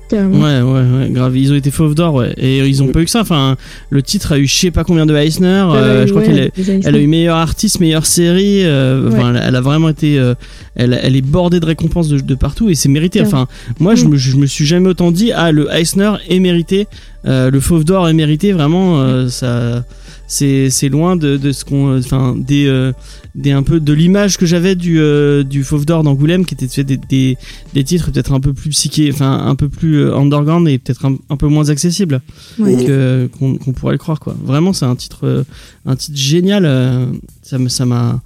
Carrément. 0.08 0.40
Ouais, 0.40 0.60
ouais, 0.60 0.98
ouais, 1.04 1.10
grave. 1.10 1.36
Ils 1.36 1.52
ont 1.52 1.54
été 1.54 1.70
fauves 1.70 1.94
d'or, 1.94 2.14
ouais. 2.14 2.34
Et 2.36 2.58
ils 2.66 2.82
ont 2.82 2.88
pas 2.88 3.00
eu 3.00 3.04
que 3.04 3.10
ça. 3.12 3.20
Enfin, 3.20 3.56
le 3.90 4.02
titre 4.02 4.32
a 4.32 4.38
eu 4.38 4.46
je 4.48 4.52
sais 4.58 4.72
pas 4.72 4.82
combien 4.82 5.06
de 5.06 5.14
Eisner. 5.14 5.46
Euh, 5.72 6.02
eu, 6.02 6.08
je 6.08 6.12
crois 6.12 6.22
ouais, 6.22 6.50
qu'elle 6.52 6.72
a, 6.82 6.88
elle 6.88 6.96
eu 6.96 7.06
meilleur 7.06 7.36
artiste, 7.36 7.78
meilleure 7.78 8.06
série. 8.06 8.64
euh, 8.64 9.08
Ouais. 9.08 9.20
elle, 9.22 9.40
elle 9.46 9.54
a 9.54 9.60
vraiment 9.60 9.88
été. 9.88 10.18
euh, 10.18 10.34
elle, 10.74 10.98
elle 11.00 11.14
est 11.14 11.22
bordée 11.22 11.60
de 11.60 11.66
récompenses 11.66 12.08
de, 12.08 12.18
de 12.18 12.34
partout 12.34 12.68
et 12.68 12.74
c'est 12.74 12.88
mérité. 12.88 13.20
Enfin, 13.20 13.46
moi, 13.78 13.94
je, 13.94 14.04
Mm. 14.04 14.08
me, 14.08 14.16
je 14.16 14.36
me 14.36 14.46
suis 14.46 14.66
jamais 14.66 14.88
autant 14.88 15.12
dit 15.12 15.30
ah 15.32 15.52
le 15.52 15.68
Eisner 15.72 16.14
est 16.28 16.40
mérité, 16.40 16.88
euh, 17.26 17.48
le 17.52 17.60
fauve 17.60 17.84
d'or 17.84 18.08
est 18.08 18.12
mérité. 18.12 18.50
Vraiment, 18.50 19.00
euh, 19.02 19.28
ça, 19.28 19.84
c'est 20.30 20.70
c'est 20.70 20.88
loin 20.88 21.16
de, 21.16 21.36
de 21.36 21.50
ce 21.50 21.64
qu'on, 21.64 21.98
enfin 21.98 22.36
des 22.38 22.66
euh, 22.66 22.92
des 23.34 23.50
un 23.50 23.64
peu 23.64 23.80
de 23.80 23.92
l'image 23.92 24.38
que 24.38 24.46
j'avais 24.46 24.76
du 24.76 25.00
euh, 25.00 25.42
du 25.42 25.64
fauve 25.64 25.84
d'or 25.84 26.04
d'Angoulême 26.04 26.46
qui 26.46 26.54
était 26.54 26.68
fait 26.68 26.84
des, 26.84 26.96
des 26.96 27.36
des 27.74 27.82
titres 27.82 28.12
peut-être 28.12 28.32
un 28.32 28.38
peu 28.38 28.52
plus 28.52 28.70
psyché, 28.70 29.10
enfin 29.12 29.44
un 29.44 29.56
peu 29.56 29.68
plus 29.68 29.96
euh, 29.96 30.14
underground 30.16 30.68
et 30.68 30.78
peut-être 30.78 31.04
un, 31.04 31.16
un 31.30 31.36
peu 31.36 31.48
moins 31.48 31.68
accessible 31.68 32.20
que 32.56 33.28
qu'on 33.38 33.56
qu'on 33.56 33.72
pourrait 33.72 33.94
le 33.94 33.98
croire 33.98 34.20
quoi. 34.20 34.36
Vraiment 34.40 34.72
c'est 34.72 34.84
un 34.86 34.94
titre 34.94 35.26
euh, 35.26 35.42
un 35.84 35.96
titre 35.96 36.16
génial 36.16 36.64
euh, 36.64 37.06
ça 37.42 37.58
me 37.58 37.68
ça 37.68 37.84
m'a 37.84 38.22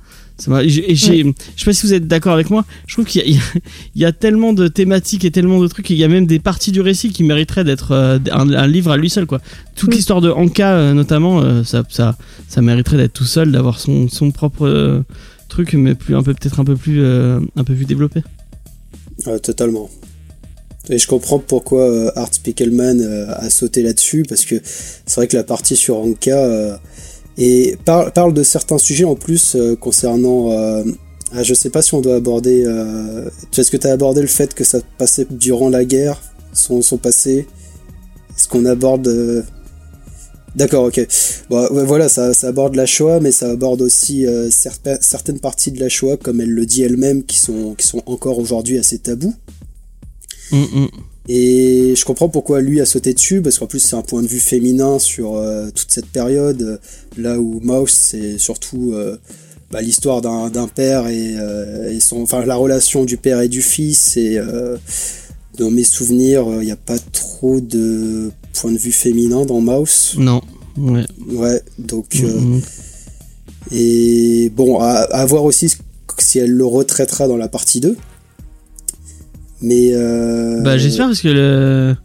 et 0.62 0.68
j'ai 0.68 0.94
j'ai- 0.94 1.22
je 1.22 1.60
sais 1.60 1.64
pas 1.64 1.72
si 1.72 1.86
vous 1.86 1.94
êtes 1.94 2.08
d'accord 2.08 2.32
avec 2.32 2.50
moi, 2.50 2.64
je 2.86 2.94
trouve 2.94 3.04
qu'il 3.04 3.22
y, 3.30 3.38
a- 3.38 4.08
y 4.10 4.12
tellement 4.14 4.52
de 4.52 4.66
thématiques 4.68 5.24
et 5.24 5.30
tellement 5.30 5.60
de 5.60 5.68
trucs, 5.68 5.88
il 5.90 5.96
y 5.96 6.04
a 6.04 6.08
même 6.08 6.26
des 6.26 6.38
parties 6.40 6.72
du 6.72 6.80
récit 6.80 7.10
qui 7.10 7.22
mériteraient 7.22 7.64
d'être 7.64 7.92
euh, 7.92 8.18
un, 8.32 8.50
un 8.52 8.66
livre 8.66 8.90
à 8.90 8.96
lui 8.96 9.10
seul 9.10 9.26
quoi. 9.26 9.40
Toute 9.76 9.90
Oui. 9.90 9.96
l'histoire 9.96 10.20
de 10.20 10.30
Anka 10.30 10.72
euh, 10.72 10.92
notamment 10.94 11.40
euh, 11.40 11.62
ça 11.64 11.84
ça 11.88 12.16
ça 12.48 12.62
mériterait 12.62 12.96
d'être 12.96 13.12
tout 13.12 13.24
seul 13.24 13.52
d'avoir 13.52 13.78
son 13.78 14.08
son 14.08 14.30
propre 14.32 14.66
euh, 14.66 15.02
truc 15.48 15.74
mais 15.74 15.94
plus 15.94 16.16
un 16.16 16.22
peu 16.22 16.34
peut-être 16.34 16.58
un 16.60 16.64
peu 16.64 16.76
plus 16.76 17.00
euh, 17.02 17.38
un 17.56 17.64
peu 17.64 17.74
plus 17.74 17.84
développé. 17.86 18.22
Ouais, 19.26 19.38
totalement. 19.38 19.88
Et 20.90 20.98
je 20.98 21.06
comprends 21.06 21.38
pourquoi 21.38 21.88
euh, 21.88 22.10
Art 22.16 22.34
Spiegelman 22.34 23.00
euh, 23.00 23.32
a 23.36 23.48
sauté 23.48 23.82
là-dessus, 23.82 24.22
parce 24.28 24.44
que 24.44 24.56
c'est 24.64 25.14
vrai 25.14 25.28
que 25.28 25.36
la 25.36 25.44
partie 25.44 25.76
sur 25.76 25.96
Anka 25.96 26.36
euh, 26.36 26.76
et 27.38 27.76
parle, 27.84 28.12
parle 28.12 28.32
de 28.34 28.42
certains 28.42 28.78
sujets 28.78 29.04
en 29.04 29.16
plus 29.16 29.54
euh, 29.56 29.76
concernant. 29.76 30.50
Euh, 30.52 30.84
ah, 31.32 31.42
je 31.42 31.52
sais 31.54 31.70
pas 31.70 31.82
si 31.82 31.94
on 31.94 32.00
doit 32.00 32.14
aborder. 32.16 32.64
Euh, 32.64 33.28
Est-ce 33.56 33.70
que 33.70 33.76
tu 33.76 33.86
as 33.86 33.92
abordé 33.92 34.20
le 34.20 34.26
fait 34.28 34.54
que 34.54 34.62
ça 34.64 34.78
passait 34.98 35.26
durant 35.30 35.68
la 35.68 35.84
guerre, 35.84 36.20
son, 36.52 36.80
son 36.82 36.96
passé? 36.96 37.46
Est-ce 38.36 38.48
qu'on 38.48 38.64
aborde. 38.66 39.08
euh, 39.08 39.42
D'accord, 40.54 40.84
ok. 40.84 41.04
Bon, 41.50 41.66
voilà, 41.84 42.08
ça, 42.08 42.32
ça 42.32 42.46
aborde 42.48 42.76
la 42.76 42.86
Shoah, 42.86 43.18
mais 43.18 43.32
ça 43.32 43.50
aborde 43.50 43.82
aussi 43.82 44.24
certain- 44.50 44.98
certaines 45.00 45.40
parties 45.40 45.72
de 45.72 45.80
la 45.80 45.88
Shoah, 45.88 46.16
comme 46.16 46.40
elle 46.40 46.50
le 46.50 46.64
dit 46.64 46.82
elle-même, 46.84 47.24
qui 47.24 47.40
sont, 47.40 47.74
qui 47.74 47.84
sont 47.84 48.02
encore 48.06 48.38
aujourd'hui 48.38 48.78
assez 48.78 48.98
tabous. 48.98 49.34
Mm. 50.52 50.86
Et 51.28 51.94
je 51.96 52.04
comprends 52.04 52.28
pourquoi 52.28 52.60
lui 52.60 52.80
a 52.80 52.86
sauté 52.86 53.14
dessus, 53.14 53.40
parce 53.40 53.58
qu'en 53.58 53.66
plus 53.66 53.80
c'est 53.80 53.96
un 53.96 54.02
point 54.02 54.22
de 54.22 54.26
vue 54.28 54.40
féminin 54.40 54.98
sur 54.98 55.36
euh, 55.36 55.70
toute 55.74 55.90
cette 55.90 56.06
période, 56.06 56.60
euh, 56.62 56.76
là 57.16 57.40
où 57.40 57.60
Mouse 57.62 57.92
c'est 57.92 58.36
surtout 58.36 58.92
euh, 58.92 59.16
bah, 59.70 59.80
l'histoire 59.80 60.20
d'un 60.20 60.68
père 60.68 61.06
et, 61.08 61.34
euh, 61.38 61.90
et 61.90 62.00
son, 62.00 62.20
enfin 62.22 62.44
la 62.44 62.56
relation 62.56 63.04
du 63.04 63.16
père 63.16 63.40
et 63.40 63.48
du 63.48 63.62
fils. 63.62 64.18
Et 64.18 64.38
dans 65.56 65.70
mes 65.70 65.84
souvenirs, 65.84 66.44
il 66.60 66.66
n'y 66.66 66.72
a 66.72 66.76
pas 66.76 66.98
trop 66.98 67.60
de 67.60 68.30
point 68.52 68.72
de 68.72 68.78
vue 68.78 68.92
féminin 68.92 69.46
dans 69.46 69.60
Mouse. 69.60 70.14
Non. 70.18 70.42
Ouais. 70.76 71.06
Ouais, 71.30 71.62
donc 71.78 72.20
Mm, 72.20 72.56
mm. 72.56 72.60
et 73.72 74.52
bon, 74.54 74.78
à, 74.80 74.90
à 74.90 75.24
voir 75.24 75.44
aussi 75.44 75.72
si 76.18 76.38
elle 76.38 76.50
le 76.50 76.66
retraitera 76.66 77.28
dans 77.28 77.36
la 77.36 77.48
partie 77.48 77.80
2. 77.80 77.96
Mais 79.64 79.90
euh, 79.92 80.62
Bah 80.62 80.76
j'espère 80.78 81.06
parce 81.06 81.20
que 81.20 81.28
le 81.28 81.96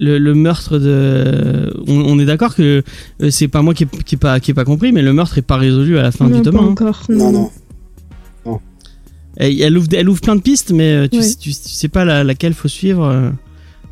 le, 0.00 0.18
le 0.18 0.34
meurtre 0.34 0.78
de 0.78 1.72
on, 1.88 2.00
on 2.02 2.18
est 2.20 2.24
d'accord 2.24 2.54
que 2.54 2.84
euh, 3.22 3.30
c'est 3.30 3.48
pas 3.48 3.62
moi 3.62 3.74
qui 3.74 3.82
ai, 3.84 3.86
qui 4.04 4.14
ai 4.14 4.18
pas 4.18 4.38
qui 4.38 4.54
pas 4.54 4.64
compris 4.64 4.92
mais 4.92 5.02
le 5.02 5.12
meurtre 5.12 5.38
est 5.38 5.42
pas 5.42 5.56
résolu 5.56 5.98
à 5.98 6.02
la 6.02 6.12
fin 6.12 6.28
non, 6.28 6.36
du 6.36 6.42
tome 6.42 6.54
pas 6.56 6.62
1. 6.62 6.66
encore. 6.66 7.02
non 7.08 7.32
non. 7.32 7.50
Elle, 9.36 9.60
elle 9.62 9.78
ouvre 9.78 9.86
elle 9.92 10.08
ouvre 10.08 10.20
plein 10.20 10.34
de 10.36 10.40
pistes 10.40 10.72
mais 10.72 10.92
euh, 10.94 11.08
tu, 11.08 11.18
Ouais. 11.18 11.22
sais, 11.22 11.36
tu, 11.36 11.50
tu 11.50 11.54
sais 11.68 11.88
pas 11.88 12.04
la, 12.04 12.24
laquelle 12.24 12.54
faut 12.54 12.66
suivre 12.68 13.04
euh, 13.04 13.30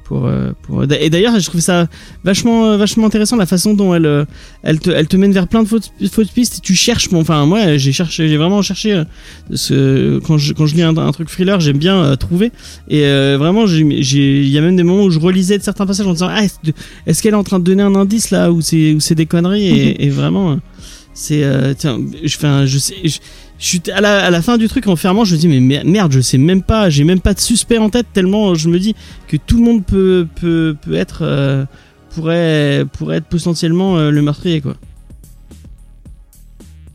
pour 0.07 0.27
euh, 0.27 0.53
pour 0.63 0.85
et 0.85 1.11
d'ailleurs 1.11 1.39
je 1.39 1.47
trouve 1.47 1.61
ça 1.61 1.89
vachement 2.25 2.67
euh, 2.67 2.77
vachement 2.77 3.07
intéressant 3.07 3.37
la 3.37 3.47
façon 3.47 3.75
dont 3.75 3.95
elle 3.95 4.07
euh, 4.07 4.25
elle 4.63 4.79
te 4.79 4.91
elle 4.91 5.09
te 5.09 5.17
mène 5.17 5.33
vers 5.33 5.49
plein 5.49 5.63
de 5.63 5.69
fausses, 5.69 5.93
fausses 6.11 6.31
pistes 6.31 6.59
et 6.59 6.61
tu 6.61 6.75
cherches 6.75 7.11
bon, 7.11 7.21
enfin 7.21 7.45
moi 7.47 7.77
j'ai 7.77 7.93
cherché 7.93 8.29
j'ai 8.29 8.37
vraiment 8.37 8.63
cherché 8.63 8.93
euh, 8.93 9.05
ce 9.55 10.19
quand 10.21 10.39
je 10.39 10.53
quand 10.53 10.67
je 10.67 10.75
lis 10.77 10.83
un, 10.83 10.97
un 10.97 11.13
truc 11.13 11.29
thriller 11.29 11.61
j'aime 11.61 11.79
bien 11.79 11.97
euh, 11.97 12.17
trouver. 12.17 12.53
Et 12.89 13.05
euh, 13.05 13.37
vraiment 13.39 13.67
il 13.67 14.49
y 14.49 14.59
a 14.59 14.61
même 14.61 14.77
des 14.77 14.83
moments 14.83 15.05
où 15.05 15.11
je 15.11 15.19
relisais 15.19 15.59
de 15.59 15.63
certains 15.63 15.87
passages 15.87 16.07
en 16.07 16.13
disant 16.13 16.29
ah 16.31 16.43
est-ce, 17.07 17.23
qu'elle 17.23 17.35
est 17.35 17.37
en 17.37 17.45
train 17.45 17.59
de 17.59 17.65
donner 17.65 17.83
un 17.83 17.95
indice 17.95 18.31
là 18.31 18.53
où 18.53 18.61
c'est 18.61 18.97
c'est 19.01 19.15
des 19.15 19.27
conneries? 19.27 19.67
Et, 19.67 20.05
et 20.07 20.11
vraiment 20.11 20.53
euh, 20.53 20.57
c'est 21.15 21.43
euh, 21.43 21.75
tiens 21.77 21.99
je 22.23 22.37
enfin 22.37 22.67
je 22.67 22.79
sais 22.79 22.95
je, 23.05 23.19
je 23.59 23.67
suis 23.67 23.83
à 23.91 24.01
la, 24.01 24.43
fin 24.43 24.59
du 24.59 24.69
truc 24.69 24.87
en 24.87 24.97
fermant 24.97 25.25
je 25.25 25.35
me 25.35 25.41
dis 25.41 25.49
mais 25.49 25.61
mer- 25.61 25.85
merde 25.85 26.13
je 26.13 26.21
sais 26.21 26.39
même 26.39 26.63
pas 26.63 26.91
j'ai 26.91 27.05
même 27.05 27.21
pas 27.21 27.35
de 27.35 27.41
suspect 27.41 27.79
en 27.79 27.89
tête 27.91 28.07
tellement 28.13 28.55
je 28.55 28.69
me 28.69 28.79
dis 28.79 28.95
que 29.29 29.37
tout 29.37 29.57
le 29.59 29.65
monde 29.65 29.85
peut 29.85 30.27
peut 30.41 30.77
peut 30.81 30.95
être 30.95 31.21
euh, 31.23 31.65
pourrait 32.11 32.85
pourrait 32.93 33.17
être 33.19 33.27
potentiellement 33.27 33.97
euh, 33.97 34.11
le 34.11 34.23
meurtrier 34.23 34.61
quoi 34.61 34.77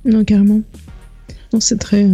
Non, 0.06 0.24
carrément. 0.24 0.62
Non, 1.54 1.60
c'est 1.60 1.78
très, 1.78 2.08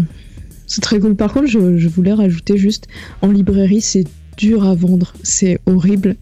c'est 0.65 0.81
très 0.81 0.99
cool. 0.99 1.15
Par 1.15 1.31
contre, 1.31 1.47
je 1.47 1.87
voulais 1.87 2.13
rajouter 2.13 2.57
juste, 2.57 2.87
en 3.21 3.31
librairie, 3.31 3.81
c'est 3.81 4.03
dur 4.37 4.65
à 4.65 4.75
vendre. 4.75 5.13
C'est 5.23 5.59
horrible. 5.65 6.15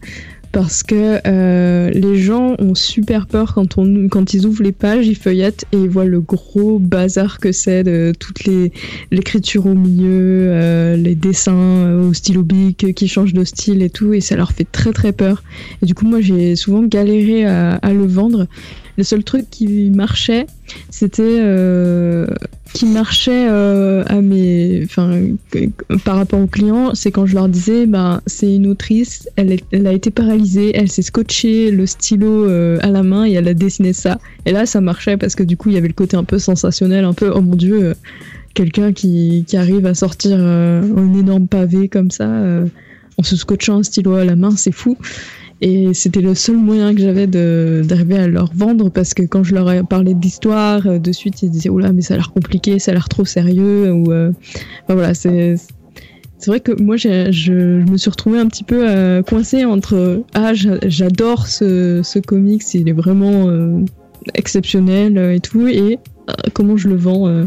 Parce 0.56 0.82
que 0.82 1.20
euh, 1.26 1.90
les 1.90 2.16
gens 2.16 2.54
ont 2.58 2.74
super 2.74 3.26
peur 3.26 3.52
quand, 3.52 3.76
on, 3.76 4.08
quand 4.08 4.32
ils 4.32 4.46
ouvrent 4.46 4.62
les 4.62 4.72
pages, 4.72 5.06
ils 5.06 5.14
feuillettent 5.14 5.66
et 5.70 5.76
ils 5.76 5.90
voient 5.90 6.06
le 6.06 6.22
gros 6.22 6.78
bazar 6.78 7.40
que 7.40 7.52
c'est 7.52 7.84
de 7.84 8.14
toutes 8.18 8.44
les 8.44 8.72
l'écriture 9.10 9.66
au 9.66 9.74
milieu, 9.74 10.46
euh, 10.48 10.96
les 10.96 11.14
dessins 11.14 11.52
euh, 11.52 12.08
au 12.08 12.14
stylo 12.14 12.42
bic 12.42 12.94
qui 12.94 13.06
changent 13.06 13.34
de 13.34 13.44
style 13.44 13.82
et 13.82 13.90
tout, 13.90 14.14
et 14.14 14.22
ça 14.22 14.34
leur 14.34 14.52
fait 14.52 14.64
très 14.64 14.94
très 14.94 15.12
peur. 15.12 15.42
Et 15.82 15.86
du 15.86 15.94
coup, 15.94 16.06
moi, 16.06 16.22
j'ai 16.22 16.56
souvent 16.56 16.84
galéré 16.84 17.44
à, 17.44 17.92
le 17.92 18.06
vendre. 18.06 18.46
Le 18.96 19.04
seul 19.04 19.24
truc 19.24 19.50
qui 19.50 19.90
marchait, 19.90 20.46
c'était 20.88 21.38
qui 22.72 22.86
marchait 22.86 23.48
euh, 23.48 24.04
à 24.06 24.20
mes, 24.20 24.82
enfin, 24.84 25.20
par 26.04 26.16
rapport 26.16 26.40
aux 26.40 26.46
clients, 26.46 26.94
c'est 26.94 27.10
quand 27.10 27.26
je 27.26 27.34
leur 27.34 27.48
disais, 27.48 27.86
ben, 27.86 28.20
c'est 28.26 28.54
une 28.54 28.66
autrice, 28.66 29.28
elle, 29.36 29.86
a 29.86 29.92
été 29.92 30.10
paralysée, 30.10 30.72
elle 30.74 30.88
s'est 30.88 31.02
scotché 31.02 31.70
le 31.70 31.86
stylo 31.86 32.46
euh, 32.46 32.78
à 32.82 32.88
la 32.88 33.02
main 33.02 33.24
et 33.26 33.32
elle 33.32 33.48
a 33.48 33.54
dessiné 33.54 33.92
ça. 33.92 34.18
Et 34.44 34.52
là, 34.52 34.66
ça 34.66 34.80
marchait 34.80 35.16
parce 35.16 35.34
que 35.34 35.42
du 35.42 35.56
coup, 35.56 35.70
il 35.70 35.74
y 35.74 35.78
avait 35.78 35.88
le 35.88 35.94
côté 35.94 36.16
un 36.16 36.24
peu 36.24 36.38
sensationnel, 36.38 37.04
un 37.04 37.14
peu, 37.14 37.30
oh 37.34 37.40
mon 37.40 37.54
dieu, 37.54 37.84
euh, 37.84 37.94
quelqu'un 38.54 38.92
qui, 38.92 39.44
qui 39.46 39.56
arrive 39.56 39.86
à 39.86 39.94
sortir 39.94 40.38
un 40.38 41.14
énorme 41.14 41.46
pavé 41.46 41.88
comme 41.88 42.10
ça 42.10 42.26
en 43.18 43.22
se 43.22 43.36
scotchant 43.36 43.78
un 43.78 43.82
stylo 43.82 44.14
à 44.14 44.24
la 44.24 44.34
main, 44.34 44.56
c'est 44.56 44.72
fou. 44.72 44.96
Et 45.62 45.94
c'était 45.94 46.20
le 46.20 46.34
seul 46.34 46.56
moyen 46.56 46.94
que 46.94 47.00
j'avais 47.00 47.26
d'arriver 47.26 48.18
à 48.18 48.26
leur 48.28 48.50
vendre 48.54 48.90
parce 48.90 49.14
que 49.14 49.22
quand 49.22 49.42
je 49.42 49.54
leur 49.54 49.70
ai 49.70 49.82
parlé 49.82 50.12
d'histoire, 50.12 50.86
euh, 50.86 50.98
de 50.98 51.12
suite 51.12 51.42
ils 51.42 51.50
disaient 51.50 51.70
oula 51.70 51.92
mais 51.92 52.02
ça 52.02 52.14
a 52.14 52.16
l'air 52.18 52.30
compliqué, 52.32 52.78
ça 52.78 52.90
a 52.90 52.94
l'air 52.94 53.08
trop 53.08 53.24
sérieux 53.24 53.90
ou 53.92 54.12
euh, 54.12 54.30
enfin, 54.84 54.94
voilà 54.94 55.14
c'est 55.14 55.54
c'est 56.38 56.50
vrai 56.50 56.60
que 56.60 56.72
moi 56.82 56.96
je, 56.98 57.32
je 57.32 57.52
me 57.90 57.96
suis 57.96 58.10
retrouvée 58.10 58.38
un 58.38 58.46
petit 58.48 58.64
peu 58.64 58.86
euh, 58.86 59.22
coincée 59.22 59.64
entre 59.64 60.22
ah 60.34 60.52
j'a- 60.52 60.78
j'adore 60.86 61.46
ce, 61.46 62.02
ce 62.04 62.18
comics, 62.18 62.62
il 62.74 62.88
est 62.90 62.92
vraiment 62.92 63.48
euh, 63.48 63.80
exceptionnel 64.34 65.16
euh, 65.16 65.34
et 65.34 65.40
tout 65.40 65.66
et 65.66 65.98
comment 66.52 66.76
je 66.76 66.88
le 66.88 66.96
vends. 66.96 67.28
euh, 67.28 67.44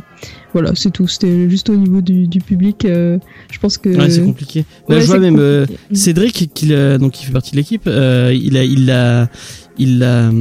voilà, 0.53 0.71
c'est 0.75 0.91
tout. 0.91 1.07
C'était 1.07 1.49
juste 1.49 1.69
au 1.69 1.75
niveau 1.75 2.01
du, 2.01 2.27
du 2.27 2.39
public. 2.39 2.85
euh, 2.85 3.17
je 3.51 3.59
pense 3.59 3.77
que. 3.77 3.89
Ouais, 3.89 4.09
c'est 4.09 4.21
compliqué. 4.23 4.65
Là, 4.87 4.95
Ouais, 4.95 5.01
je 5.01 5.07
vois 5.07 5.19
même 5.19 5.37
euh, 5.39 5.65
compliqué. 5.65 5.95
Cédric, 5.95 6.49
qui, 6.53 6.65
l'a- 6.67 6.97
donc 6.97 7.11
qui 7.13 7.25
fait 7.25 7.31
partie 7.33 7.51
de 7.51 7.57
l'équipe, 7.57 7.83
euh, 7.87 8.33
il 8.33 8.57
a, 8.57 8.63
il 8.63 8.89
a, 8.91 9.27
il 9.77 10.03
a, 10.03 10.31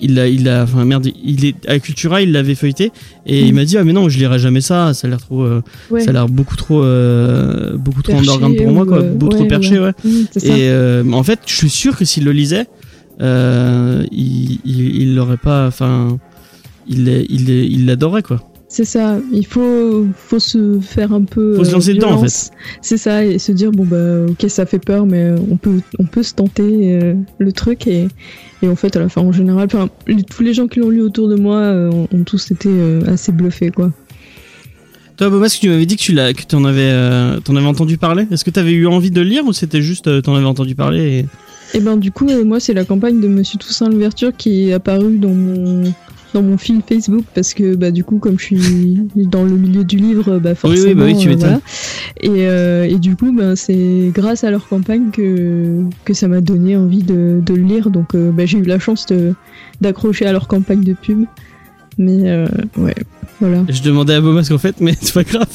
il 0.00 0.18
a, 0.18 0.28
il 0.28 0.48
a, 0.48 0.62
enfin 0.64 0.84
merde, 0.84 1.08
il 1.24 1.44
est 1.44 1.54
à 1.68 1.78
Cultura, 1.78 2.20
il 2.22 2.30
l'avait 2.32 2.54
feuilleté 2.54 2.92
et 3.26 3.40
il 3.40 3.48
Mhm. 3.48 3.54
m'a 3.54 3.64
dit 3.64 3.76
ah 3.78 3.84
mais 3.84 3.92
non, 3.92 4.08
je 4.08 4.18
lirai 4.18 4.38
jamais 4.38 4.60
ça, 4.60 4.94
ça 4.94 5.06
a 5.06 5.10
l'air 5.10 5.18
trop, 5.20 5.42
euh, 5.42 5.62
Ouais. 5.90 6.00
ça 6.00 6.10
a 6.10 6.12
l'air 6.12 6.28
beaucoup 6.28 6.54
trop, 6.56 6.82
euh, 6.84 7.76
beaucoup 7.76 8.02
trop 8.02 8.16
underground 8.16 8.56
pour 8.56 8.70
moi 8.72 8.86
quoi, 8.86 8.98
euh, 8.98 9.14
beaucoup 9.14 9.34
trop 9.34 9.46
perché 9.46 9.78
ouais. 9.80 9.92
Mm, 10.04 10.10
ça. 10.36 10.46
Et 10.46 10.68
euh, 10.68 11.02
en 11.12 11.22
fait, 11.24 11.40
je 11.46 11.54
suis 11.56 11.70
sûr 11.70 11.96
que 11.96 12.04
s'il 12.04 12.24
le 12.24 12.30
lisait, 12.32 12.66
euh, 13.20 14.04
il, 14.12 14.58
il, 14.64 14.80
il 15.02 15.14
l'aurait 15.16 15.38
pas, 15.38 15.66
enfin, 15.66 16.18
il, 16.88 17.08
il, 17.08 17.86
l'adorait 17.86 18.22
quoi. 18.22 18.42
C'est 18.68 18.84
ça, 18.84 19.18
il 19.32 19.46
faut, 19.46 20.06
faut 20.16 20.40
se 20.40 20.80
faire 20.80 21.12
un 21.12 21.22
peu. 21.22 21.54
Faut 21.54 21.64
se 21.64 21.70
euh, 21.70 21.74
lancer 21.74 21.94
dedans, 21.94 22.08
en 22.08 22.14
violence. 22.16 22.50
C'est 22.82 22.96
ça, 22.96 23.24
et 23.24 23.38
se 23.38 23.52
dire, 23.52 23.70
bon, 23.70 23.84
bah, 23.84 24.26
ok, 24.28 24.50
ça 24.50 24.66
fait 24.66 24.80
peur, 24.80 25.06
mais 25.06 25.30
on 25.48 25.56
peut, 25.56 25.80
on 26.00 26.04
peut 26.06 26.24
se 26.24 26.34
tenter 26.34 26.62
euh, 27.00 27.14
le 27.38 27.52
truc. 27.52 27.86
Et, 27.86 28.08
et 28.62 28.68
en 28.68 28.74
fait, 28.74 28.96
à 28.96 29.00
la 29.00 29.08
fin, 29.08 29.20
en 29.20 29.30
général, 29.30 29.66
enfin, 29.66 29.88
les- 30.08 30.24
tous 30.24 30.42
les 30.42 30.54
gens 30.54 30.66
qui 30.66 30.80
l'ont 30.80 30.90
lu 30.90 31.02
autour 31.02 31.28
de 31.28 31.36
moi 31.36 31.58
euh, 31.58 31.90
ont, 31.92 32.08
ont 32.10 32.24
tous 32.24 32.50
été 32.50 32.68
euh, 32.68 33.02
assez 33.06 33.30
bluffés, 33.30 33.70
quoi. 33.70 33.92
Toi, 35.18 35.30
Bomas, 35.30 35.56
tu 35.60 35.68
m'avais 35.68 35.86
dit 35.86 35.94
que 35.94 36.02
tu 36.02 36.12
l'as, 36.12 36.32
que 36.32 36.42
t'en 36.42 36.64
avais, 36.64 36.80
euh, 36.90 37.38
t'en 37.38 37.54
avais 37.54 37.66
entendu 37.66 37.96
parler. 37.96 38.26
Est-ce 38.32 38.44
que 38.44 38.50
t'avais 38.50 38.72
eu 38.72 38.88
envie 38.88 39.12
de 39.12 39.20
le 39.20 39.28
lire 39.28 39.46
ou 39.46 39.52
c'était 39.52 39.82
juste, 39.82 40.08
euh, 40.08 40.20
t'en 40.20 40.34
avais 40.34 40.46
entendu 40.46 40.74
parler 40.74 41.18
et... 41.20 41.26
Et 41.76 41.80
ben, 41.80 41.96
du 41.96 42.12
coup, 42.12 42.28
euh, 42.28 42.44
moi, 42.44 42.60
c'est 42.60 42.74
la 42.74 42.84
campagne 42.84 43.20
de 43.20 43.26
Monsieur 43.26 43.58
Toussaint 43.58 43.88
Louverture 43.88 44.30
qui 44.36 44.68
est 44.68 44.72
apparue 44.74 45.18
dans 45.18 45.30
mon. 45.30 45.92
Dans 46.34 46.42
mon 46.42 46.58
fil 46.58 46.82
Facebook, 46.86 47.24
parce 47.34 47.54
que 47.54 47.74
bah, 47.76 47.90
du 47.92 48.02
coup, 48.04 48.18
comme 48.18 48.38
je 48.38 48.44
suis 48.44 48.98
dans 49.14 49.44
le 49.44 49.56
milieu 49.56 49.84
du 49.84 49.96
livre, 49.96 50.38
bah, 50.40 50.54
forcément. 50.54 50.84
oui, 50.88 50.94
bah 50.94 51.04
oui, 51.06 51.16
tu 51.16 51.30
euh, 51.30 51.36
voilà. 51.38 51.60
Et, 52.20 52.28
euh, 52.48 52.84
et 52.84 52.98
du 52.98 53.14
coup, 53.16 53.32
ben, 53.32 53.54
c'est 53.56 54.10
grâce 54.12 54.42
à 54.44 54.50
leur 54.50 54.68
campagne 54.68 55.10
que, 55.12 55.80
que 56.04 56.12
ça 56.12 56.26
m'a 56.28 56.40
donné 56.40 56.76
envie 56.76 57.02
de, 57.04 57.40
de 57.44 57.54
le 57.54 57.62
lire. 57.62 57.88
Donc 57.90 58.14
euh, 58.16 58.32
ben, 58.32 58.46
j'ai 58.48 58.58
eu 58.58 58.64
la 58.64 58.78
chance 58.80 59.06
de- 59.06 59.32
d'accrocher 59.80 60.26
à 60.26 60.32
leur 60.32 60.48
campagne 60.48 60.82
de 60.82 60.92
pub. 60.94 61.24
Mais 61.98 62.28
euh, 62.28 62.46
ouais, 62.78 62.96
voilà. 63.40 63.64
Je 63.68 63.80
demandais 63.82 64.14
à 64.14 64.20
Bomas 64.20 64.44
qu'en 64.48 64.58
fait, 64.58 64.74
mais 64.80 64.94
c'est 65.00 65.14
pas 65.14 65.22
grave. 65.22 65.46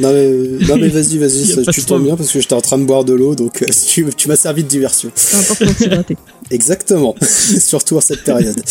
Non 0.00 0.10
mais, 0.10 0.30
non 0.68 0.76
mais 0.78 0.88
vas-y, 0.88 1.18
vas-y, 1.18 1.66
tu 1.72 1.82
tombes 1.82 2.04
bien 2.04 2.16
parce 2.16 2.32
que 2.32 2.40
j'étais 2.40 2.54
en 2.54 2.62
train 2.62 2.78
de 2.78 2.84
boire 2.84 3.04
de 3.04 3.12
l'eau, 3.12 3.34
donc 3.34 3.62
tu, 3.86 4.06
tu 4.16 4.28
m'as 4.28 4.36
servi 4.36 4.62
de 4.64 4.68
diversion. 4.68 5.10
C'est 5.14 5.36
important 5.36 5.66
de 5.66 5.76
s'hydrater. 5.76 6.16
Exactement, 6.52 7.14
surtout 7.22 7.96
en 7.96 8.02
cette 8.02 8.24
période. 8.24 8.62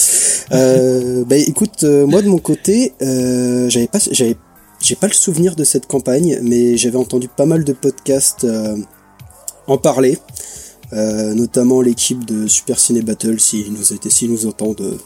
Euh, 0.51 1.25
bah 1.25 1.36
écoute, 1.36 1.84
euh, 1.84 2.05
moi 2.05 2.21
de 2.21 2.27
mon 2.27 2.38
côté, 2.38 2.93
euh, 3.01 3.69
j'avais 3.69 3.88
pas, 3.88 3.97
j'ai 3.99 4.95
pas 4.95 5.07
le 5.07 5.13
souvenir 5.13 5.55
de 5.55 5.63
cette 5.63 5.88
campagne, 5.88 6.39
mais 6.43 6.77
j'avais 6.77 6.97
entendu 6.97 7.27
pas 7.27 7.47
mal 7.47 7.63
de 7.63 7.73
podcasts 7.73 8.45
en 9.65 9.77
parler, 9.79 10.19
notamment 10.91 11.82
l'équipe 11.82 12.23
de 12.23 12.47
Super 12.47 12.79
Ciné 12.79 13.01
Battle, 13.01 13.39
s'ils 13.39 13.73
nous 13.73 13.84
s'ils 14.09 14.32
nous 14.32 14.45
entendent. 14.45 14.99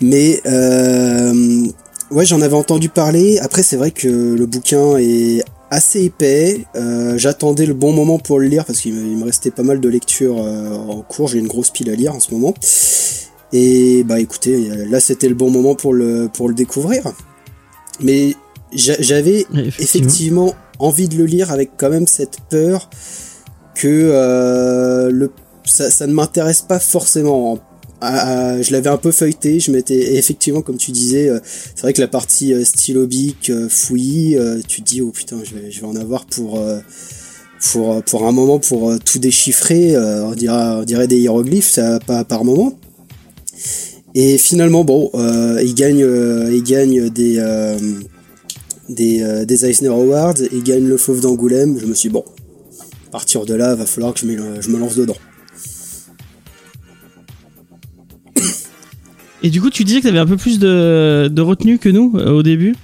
Mais 0.00 0.40
ouais, 2.10 2.24
j'en 2.24 2.40
avais 2.40 2.56
entendu 2.56 2.88
parler. 2.88 3.38
Après, 3.40 3.62
c'est 3.62 3.76
vrai 3.76 3.90
que 3.90 4.08
le 4.08 4.46
bouquin 4.46 4.96
est 4.96 5.44
assez 5.70 6.04
épais. 6.04 6.66
Euh, 6.76 7.18
J'attendais 7.18 7.66
le 7.66 7.74
bon 7.74 7.92
moment 7.92 8.18
pour 8.18 8.38
le 8.38 8.46
lire 8.46 8.64
parce 8.64 8.80
qu'il 8.80 8.94
me, 8.94 9.24
restait 9.24 9.50
pas 9.50 9.62
mal 9.62 9.80
de 9.80 9.88
lectures 9.88 10.36
euh, 10.42 10.74
en 10.74 11.02
cours. 11.02 11.28
J'ai 11.28 11.38
une 11.38 11.48
grosse 11.48 11.70
pile 11.70 11.90
à 11.90 11.94
lire 11.94 12.14
en 12.14 12.20
ce 12.20 12.32
moment. 12.32 12.54
Et 13.52 14.04
bah 14.04 14.20
écoutez, 14.20 14.68
là 14.90 15.00
c'était 15.00 15.28
le 15.28 15.34
bon 15.34 15.50
moment 15.50 15.74
pour 15.74 15.94
le 15.94 16.28
pour 16.32 16.48
le 16.48 16.54
découvrir. 16.54 17.02
Mais 18.00 18.34
j'a- 18.72 19.00
j'avais 19.00 19.46
effectivement 19.78 20.54
envie 20.78 21.08
de 21.08 21.16
le 21.16 21.24
lire 21.24 21.50
avec 21.50 21.70
quand 21.78 21.88
même 21.90 22.06
cette 22.06 22.38
peur 22.50 22.90
que 23.74 23.88
euh, 23.88 25.10
le 25.10 25.30
ça, 25.64 25.90
ça 25.90 26.06
ne 26.06 26.12
m'intéresse 26.12 26.62
pas 26.62 26.78
forcément. 26.78 27.58
Je 28.02 28.72
l'avais 28.72 28.90
un 28.90 28.96
peu 28.96 29.10
feuilleté, 29.10 29.60
je 29.60 29.70
m'étais 29.70 30.16
effectivement 30.16 30.62
comme 30.62 30.76
tu 30.76 30.92
disais, 30.92 31.28
euh, 31.28 31.40
c'est 31.44 31.82
vrai 31.82 31.92
que 31.92 32.00
la 32.00 32.08
partie 32.08 32.54
euh, 32.54 32.64
stylobique, 32.64 33.50
euh, 33.50 33.68
fouillis, 33.68 34.36
euh, 34.36 34.60
tu 34.66 34.82
te 34.82 34.88
dis 34.88 35.00
oh 35.00 35.10
putain, 35.10 35.38
je 35.42 35.54
vais, 35.54 35.70
je 35.70 35.80
vais 35.80 35.86
en 35.86 35.96
avoir 35.96 36.26
pour 36.26 36.60
euh, 36.60 36.78
pour 37.72 38.02
pour 38.04 38.26
un 38.26 38.32
moment 38.32 38.60
pour 38.60 38.96
tout 39.00 39.18
déchiffrer, 39.18 39.96
on 39.98 40.32
dirait 40.32 40.54
on 40.54 40.84
dirait 40.84 41.08
des 41.08 41.18
hiéroglyphes, 41.18 41.70
ça 41.70 41.98
pas 41.98 42.24
par 42.24 42.44
moment. 42.44 42.78
Et 44.14 44.38
finalement 44.38 44.84
bon, 44.84 45.10
il 45.14 45.74
gagne 45.74 46.06
il 46.52 46.62
gagne 46.62 47.10
des 47.10 47.42
des, 48.88 49.44
des 49.44 49.66
Eisner 49.66 49.88
Awards, 49.88 50.36
il 50.52 50.62
gagne 50.62 50.86
le 50.86 50.96
Fauve 50.96 51.20
d'Angoulême. 51.20 51.78
Je 51.80 51.86
me 51.86 51.94
suis 51.94 52.08
dit, 52.08 52.12
bon, 52.12 52.24
à 53.08 53.10
partir 53.10 53.44
de 53.44 53.54
là, 53.54 53.74
va 53.74 53.86
falloir 53.86 54.14
que 54.14 54.20
je 54.20 54.26
je 54.60 54.70
me 54.70 54.78
lance 54.78 54.94
dedans. 54.94 55.16
Et 59.42 59.50
du 59.50 59.60
coup, 59.60 59.70
tu 59.70 59.84
disais 59.84 60.00
que 60.00 60.06
t'avais 60.06 60.18
un 60.18 60.26
peu 60.26 60.36
plus 60.36 60.58
de, 60.58 61.28
de 61.32 61.42
retenue 61.42 61.78
que 61.78 61.88
nous 61.88 62.12
euh, 62.16 62.30
au 62.32 62.42
début, 62.42 62.74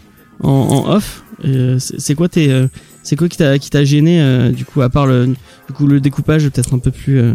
en, 0.40 0.50
en 0.50 0.94
off. 0.94 1.24
Euh, 1.44 1.78
c'est 1.80 2.14
quoi 2.14 2.28
tes, 2.28 2.50
euh, 2.50 2.68
c'est 3.02 3.16
quoi 3.16 3.28
qui 3.28 3.36
t'a 3.36 3.58
qui 3.58 3.68
t'a 3.70 3.84
gêné 3.84 4.20
euh, 4.22 4.50
du 4.50 4.64
coup 4.64 4.82
à 4.82 4.88
part 4.88 5.06
le 5.06 5.26
du 5.26 5.74
coup 5.74 5.86
le 5.86 6.00
découpage 6.00 6.48
peut-être 6.48 6.72
un 6.74 6.78
peu 6.78 6.92
plus. 6.92 7.18
euh, 7.18 7.32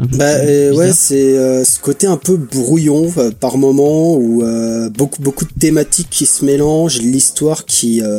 un 0.00 0.06
peu 0.06 0.16
Bah 0.16 0.38
plus 0.40 0.48
euh, 0.48 0.74
ouais, 0.74 0.92
c'est 0.92 1.38
euh, 1.38 1.62
ce 1.64 1.78
côté 1.78 2.06
un 2.08 2.16
peu 2.16 2.36
brouillon 2.36 3.10
euh, 3.18 3.30
par 3.30 3.56
moment 3.56 4.16
où 4.16 4.42
euh, 4.42 4.90
beaucoup 4.90 5.22
beaucoup 5.22 5.44
de 5.44 5.52
thématiques 5.58 6.08
qui 6.10 6.26
se 6.26 6.44
mélangent, 6.44 6.98
l'histoire 7.00 7.66
qui 7.66 8.02
euh, 8.02 8.18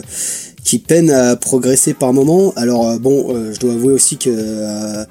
qui 0.64 0.80
peine 0.80 1.10
à 1.12 1.36
progresser 1.36 1.94
par 1.94 2.14
moment. 2.14 2.54
Alors 2.56 2.98
bon, 3.00 3.36
euh, 3.36 3.54
je 3.54 3.60
dois 3.60 3.74
avouer 3.74 3.94
aussi 3.94 4.16
que 4.18 4.30
euh, 4.32 5.04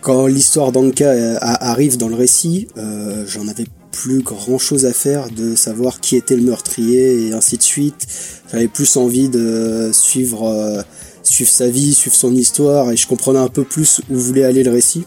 quand 0.00 0.26
l'histoire 0.26 0.72
d'Anka 0.72 1.12
arrive 1.40 1.98
dans 1.98 2.08
le 2.08 2.16
récit, 2.16 2.66
euh, 2.76 3.24
j'en 3.28 3.46
avais 3.48 3.66
plus 4.02 4.20
grand 4.22 4.58
chose 4.58 4.84
à 4.84 4.92
faire 4.92 5.30
de 5.30 5.54
savoir 5.56 6.00
qui 6.00 6.16
était 6.16 6.36
le 6.36 6.42
meurtrier 6.42 7.26
et 7.28 7.32
ainsi 7.32 7.56
de 7.56 7.62
suite. 7.62 8.06
J'avais 8.50 8.68
plus 8.68 8.96
envie 8.96 9.28
de 9.28 9.90
suivre 9.92 10.42
euh, 10.48 10.82
suivre 11.22 11.50
sa 11.50 11.68
vie, 11.68 11.94
suivre 11.94 12.14
son 12.16 12.34
histoire 12.34 12.90
et 12.92 12.96
je 12.96 13.06
comprenais 13.06 13.38
un 13.40 13.48
peu 13.48 13.64
plus 13.64 14.00
où 14.10 14.16
voulait 14.16 14.44
aller 14.44 14.62
le 14.62 14.70
récit. 14.70 15.04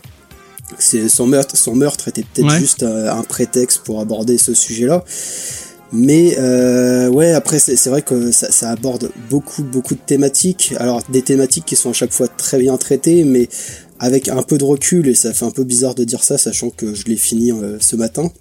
C'est 0.77 1.07
son 1.09 1.27
meurtre, 1.27 1.55
son 1.57 1.75
meurtre 1.75 2.07
était 2.07 2.23
peut-être 2.33 2.51
Ouais. 2.53 2.59
juste 2.59 2.83
euh, 2.83 3.11
un 3.11 3.23
prétexte 3.23 3.79
pour 3.85 3.99
aborder 4.01 4.37
ce 4.37 4.53
sujet-là. 4.53 5.03
Mais 5.91 6.35
euh, 6.37 7.09
ouais, 7.09 7.31
après 7.33 7.57
c'est 7.59 7.75
c'est 7.75 7.89
vrai 7.89 8.01
que 8.03 8.31
ça, 8.31 8.51
ça 8.51 8.69
aborde 8.69 9.11
beaucoup 9.29 9.63
beaucoup 9.63 9.95
de 9.95 9.99
thématiques. 10.05 10.73
Alors 10.77 11.01
des 11.09 11.21
thématiques 11.23 11.65
qui 11.65 11.75
sont 11.75 11.89
à 11.91 11.93
chaque 11.93 12.11
fois 12.13 12.27
très 12.27 12.57
bien 12.59 12.77
traitées, 12.77 13.23
mais 13.23 13.49
avec 13.99 14.29
un 14.29 14.43
peu 14.43 14.57
de 14.57 14.63
recul 14.65 15.07
et 15.07 15.15
ça 15.15 15.33
fait 15.33 15.45
un 15.45 15.51
peu 15.51 15.63
bizarre 15.63 15.95
de 15.95 16.03
dire 16.05 16.23
ça, 16.23 16.37
sachant 16.37 16.69
que 16.69 16.93
je 16.93 17.05
l'ai 17.05 17.17
fini 17.17 17.51
euh, 17.51 17.77
ce 17.79 17.95
matin. 17.95 18.31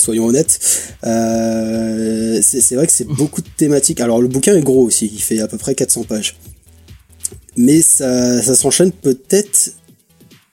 Soyons 0.00 0.26
honnêtes. 0.26 0.58
Euh, 1.04 2.40
c'est 2.42 2.74
vrai 2.74 2.86
que 2.86 2.92
c'est 2.92 3.06
beaucoup 3.06 3.42
de 3.42 3.48
thématiques. 3.56 4.00
Alors 4.00 4.20
le 4.20 4.28
bouquin 4.28 4.56
est 4.56 4.62
gros 4.62 4.82
aussi, 4.82 5.10
il 5.12 5.20
fait 5.20 5.40
à 5.40 5.48
peu 5.48 5.58
près 5.58 5.74
400 5.74 6.04
pages. 6.04 6.36
Mais 7.56 7.82
ça, 7.82 8.42
ça 8.42 8.54
s'enchaîne 8.54 8.92
peut-être 8.92 9.74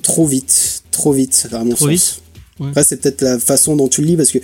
trop 0.04 0.26
vite, 0.26 0.84
trop 0.92 1.12
vite 1.14 1.48
à 1.52 1.64
mon 1.64 1.76
Trop 1.76 1.86
sens. 1.86 1.90
vite 1.90 2.22
Ouais. 2.60 2.70
Après 2.70 2.84
c'est 2.84 2.98
peut-être 2.98 3.22
la 3.22 3.40
façon 3.40 3.76
dont 3.76 3.88
tu 3.88 4.02
le 4.02 4.08
lis 4.08 4.18
parce 4.18 4.32
que 4.32 4.40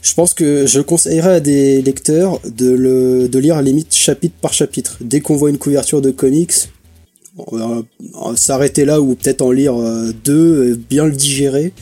je 0.00 0.14
pense 0.14 0.32
que 0.32 0.66
je 0.66 0.80
conseillerais 0.80 1.34
à 1.34 1.40
des 1.40 1.82
lecteurs 1.82 2.40
de 2.44 2.70
le 2.70 3.28
de 3.28 3.38
lire 3.38 3.60
limite 3.62 3.94
chapitre 3.94 4.34
par 4.40 4.52
chapitre. 4.52 4.96
Dès 5.00 5.20
qu'on 5.20 5.36
voit 5.36 5.50
une 5.50 5.58
couverture 5.58 6.00
de 6.00 6.10
comics, 6.10 6.52
on 7.36 7.56
va 7.56 8.36
s'arrêter 8.36 8.84
là 8.84 9.00
ou 9.00 9.14
peut-être 9.14 9.42
en 9.42 9.50
lire 9.50 9.76
euh, 9.80 10.12
deux, 10.24 10.76
bien 10.76 11.06
le 11.06 11.12
digérer 11.12 11.72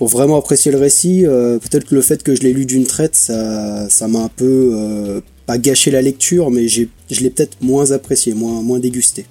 pour 0.00 0.08
vraiment 0.08 0.38
apprécier 0.38 0.72
le 0.72 0.78
récit. 0.78 1.26
euh, 1.26 1.58
peut-être 1.58 1.84
que 1.86 1.94
le 1.94 2.00
fait 2.00 2.22
que 2.22 2.34
je 2.34 2.40
l'ai 2.40 2.54
lu 2.54 2.64
d'une 2.64 2.86
traite, 2.86 3.14
ça 3.14 3.86
ça 3.90 4.08
m'a 4.08 4.20
un 4.20 4.30
peu 4.34 4.70
euh, 4.74 5.20
pas 5.44 5.58
gâché 5.58 5.90
la 5.90 6.00
lecture, 6.00 6.50
mais 6.50 6.68
j'ai 6.68 6.88
je 7.10 7.20
l'ai 7.20 7.28
peut-être 7.28 7.58
moins 7.60 7.90
apprécié, 7.92 8.32
moins 8.32 8.62
moins 8.62 8.78
dégusté. 8.80 9.26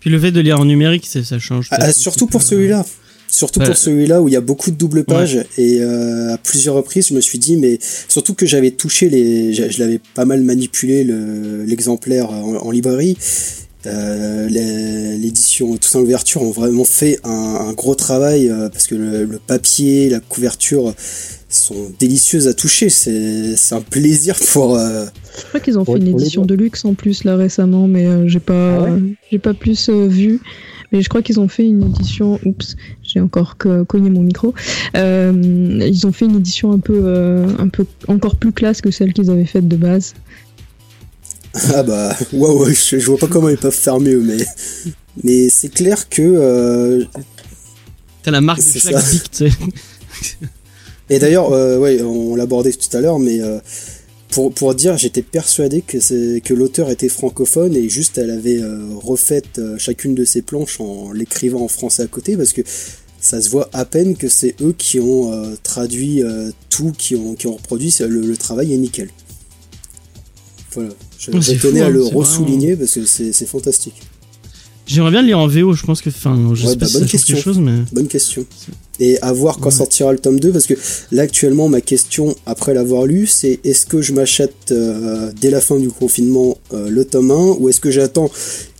Puis 0.00 0.10
le 0.10 0.18
fait 0.18 0.32
de 0.32 0.40
lire 0.40 0.58
en 0.58 0.64
numérique, 0.64 1.06
c'est- 1.06 1.22
ça 1.22 1.38
change. 1.38 1.68
Ah, 1.70 1.78
peut-être 1.78 1.96
surtout 1.96 2.26
pour 2.26 2.42
celui-là. 2.42 2.84
Surtout 3.28 3.60
Ouais. 3.60 3.66
pour 3.66 3.76
celui-là 3.76 4.20
où 4.20 4.26
il 4.26 4.32
y 4.32 4.36
a 4.36 4.40
beaucoup 4.40 4.72
de 4.72 4.76
double 4.76 5.04
pages 5.04 5.38
et 5.56 5.76
euh, 5.80 6.34
à 6.34 6.38
plusieurs 6.38 6.74
reprises 6.74 7.06
je 7.10 7.14
me 7.14 7.20
suis 7.20 7.38
dit 7.38 7.56
mais 7.56 7.78
surtout 8.08 8.34
que 8.34 8.44
j'avais 8.44 8.72
touché 8.72 9.08
les 9.08 9.54
je, 9.54 9.70
je 9.70 9.78
l'avais 9.78 10.00
pas 10.16 10.24
mal 10.24 10.42
manipulé 10.42 11.04
le- 11.04 11.62
l'exemplaire 11.64 12.28
en, 12.32 12.56
en 12.56 12.70
librairie 12.72 13.16
euh, 13.86 14.46
les- 14.48 15.16
l'édition 15.18 15.76
Toussaint 15.76 16.00
l'ouverture 16.00 16.42
ont 16.42 16.50
vraiment 16.50 16.84
fait 16.84 17.18
un, 17.24 17.30
un 17.68 17.72
gros 17.72 17.94
travail 17.94 18.48
euh, 18.48 18.68
parce 18.68 18.86
que 18.86 18.94
le, 18.94 19.24
le 19.24 19.38
papier 19.38 20.10
la 20.10 20.20
couverture 20.20 20.92
sont 21.48 21.90
délicieuses 21.98 22.46
à 22.46 22.54
toucher 22.54 22.88
c'est 22.90 23.54
un 23.72 23.80
plaisir 23.80 24.36
pour 24.52 24.76
euh, 24.76 25.06
Je 25.38 25.44
crois 25.48 25.60
qu'ils 25.60 25.78
ont 25.78 25.84
Pour- 25.84 25.94
fait 25.96 26.00
une 26.00 26.08
édition 26.08 26.44
de 26.44 26.54
luxe 26.54 26.84
en 26.84 26.94
plus 26.94 27.24
là 27.24 27.36
récemment, 27.36 27.88
mais 27.88 28.06
euh, 28.06 28.28
j'ai 28.28 28.38
pas, 28.40 28.76
Ah 28.76 28.82
ouais 28.92 29.00
j'ai 29.30 29.38
pas 29.38 29.54
plus 29.54 29.88
euh, 29.88 30.06
vu. 30.06 30.40
mais 30.92 31.02
je 31.02 31.08
crois 31.08 31.22
qu'ils 31.22 31.40
ont 31.40 31.48
fait 31.48 31.64
une 31.64 31.82
édition. 31.84 32.38
Oups, 32.44 32.76
j'ai 33.02 33.20
encore 33.20 33.56
co- 33.56 33.84
cogné 33.84 34.10
mon 34.10 34.22
micro. 34.22 34.54
Euh, 34.96 35.32
ils 35.86 36.06
ont 36.06 36.12
fait 36.12 36.26
une 36.26 36.36
édition 36.36 36.72
un 36.72 36.78
peu, 36.78 37.00
euh, 37.04 37.46
un 37.58 37.68
peu 37.68 37.84
encore 38.08 38.36
plus 38.36 38.52
classe 38.52 38.80
que 38.80 38.90
celle 38.90 39.12
qu'ils 39.12 39.30
avaient 39.30 39.44
faite 39.44 39.66
de 39.68 39.76
base. 39.76 40.14
Ah 41.74 41.82
bah, 41.82 42.16
waouh, 42.32 42.66
je, 42.68 42.98
je 42.98 43.06
vois 43.06 43.18
pas 43.18 43.26
comment 43.26 43.48
ils 43.48 43.58
peuvent 43.58 43.74
faire 43.74 43.98
mieux, 44.00 44.20
mais, 44.20 44.44
mais 45.24 45.48
c'est 45.48 45.68
clair 45.68 46.08
que. 46.08 46.22
euh, 46.22 47.04
T'as 48.22 48.30
la 48.30 48.40
marque 48.40 48.60
de 48.60 48.78
chaque 48.78 49.00
sais. 49.32 49.50
Et 51.10 51.18
d'ailleurs, 51.18 51.52
euh, 51.52 51.78
ouais, 51.78 52.02
on 52.02 52.36
l'abordait 52.36 52.72
tout 52.72 52.96
à 52.96 53.00
l'heure, 53.00 53.18
mais 53.18 53.40
euh, 53.40 53.58
pour, 54.28 54.52
pour 54.52 54.74
dire, 54.76 54.96
j'étais 54.96 55.22
persuadé 55.22 55.82
que, 55.82 56.38
que 56.38 56.54
l'auteur 56.54 56.88
était 56.90 57.08
francophone 57.08 57.74
et 57.74 57.88
juste 57.88 58.16
elle 58.16 58.30
avait 58.30 58.62
euh, 58.62 58.86
refait 58.94 59.42
chacune 59.76 60.14
de 60.14 60.24
ses 60.24 60.42
planches 60.42 60.80
en 60.80 61.10
l'écrivant 61.10 61.62
en 61.62 61.68
français 61.68 62.04
à 62.04 62.06
côté 62.06 62.36
parce 62.36 62.52
que 62.52 62.62
ça 63.20 63.40
se 63.40 63.48
voit 63.48 63.68
à 63.72 63.84
peine 63.84 64.16
que 64.16 64.28
c'est 64.28 64.54
eux 64.60 64.72
qui 64.76 65.00
ont 65.00 65.32
euh, 65.32 65.56
traduit 65.64 66.22
euh, 66.22 66.50
tout, 66.68 66.92
qui 66.96 67.16
ont, 67.16 67.34
qui 67.34 67.48
ont 67.48 67.56
reproduit, 67.56 67.92
le 68.00 68.36
travail 68.36 68.72
est 68.72 68.78
nickel. 68.78 69.10
Voilà, 70.72 70.90
je, 71.20 71.30
je 71.40 71.52
tenais 71.52 71.80
fou, 71.80 71.84
à 71.84 71.86
hein, 71.86 71.90
le 71.90 72.04
c'est 72.04 72.14
ressouligner 72.14 72.76
parce 72.76 72.92
que 72.94 73.04
c'est 73.04 73.46
fantastique. 73.46 73.94
J'aimerais 74.86 75.12
bien 75.12 75.20
le 75.20 75.28
lire 75.28 75.38
en 75.38 75.46
VO, 75.46 75.72
je 75.74 75.84
pense 75.84 76.00
que. 76.02 76.08
Enfin, 76.08 76.36
je 76.54 76.64
Ouais, 76.64 76.72
sais 76.72 76.76
pas 76.76 76.86
bah, 76.86 76.92
bonne 76.94 77.06
question. 77.06 77.34
quelque 77.36 77.44
chose, 77.44 77.58
mais. 77.60 77.78
Bonne 77.92 78.08
question. 78.08 78.44
Et 78.98 79.20
à 79.22 79.32
voir 79.32 79.58
quand 79.58 79.66
Ouais. 79.66 79.70
sortira 79.76 80.12
le 80.12 80.18
tome 80.18 80.40
2, 80.40 80.50
parce 80.50 80.66
que 80.66 80.74
là 81.12 81.22
actuellement 81.22 81.68
ma 81.68 81.80
question 81.80 82.34
après 82.44 82.74
l'avoir 82.74 83.06
lu, 83.06 83.26
c'est 83.28 83.60
est-ce 83.62 83.86
que 83.86 84.02
je 84.02 84.12
m'achète 84.12 84.72
euh, 84.72 85.30
dès 85.40 85.50
la 85.50 85.60
fin 85.60 85.78
du 85.78 85.90
confinement 85.90 86.58
euh, 86.74 86.90
le 86.90 87.04
tome 87.04 87.30
1 87.30 87.34
ou 87.60 87.68
est-ce 87.68 87.80
que 87.80 87.90
j'attends 87.92 88.30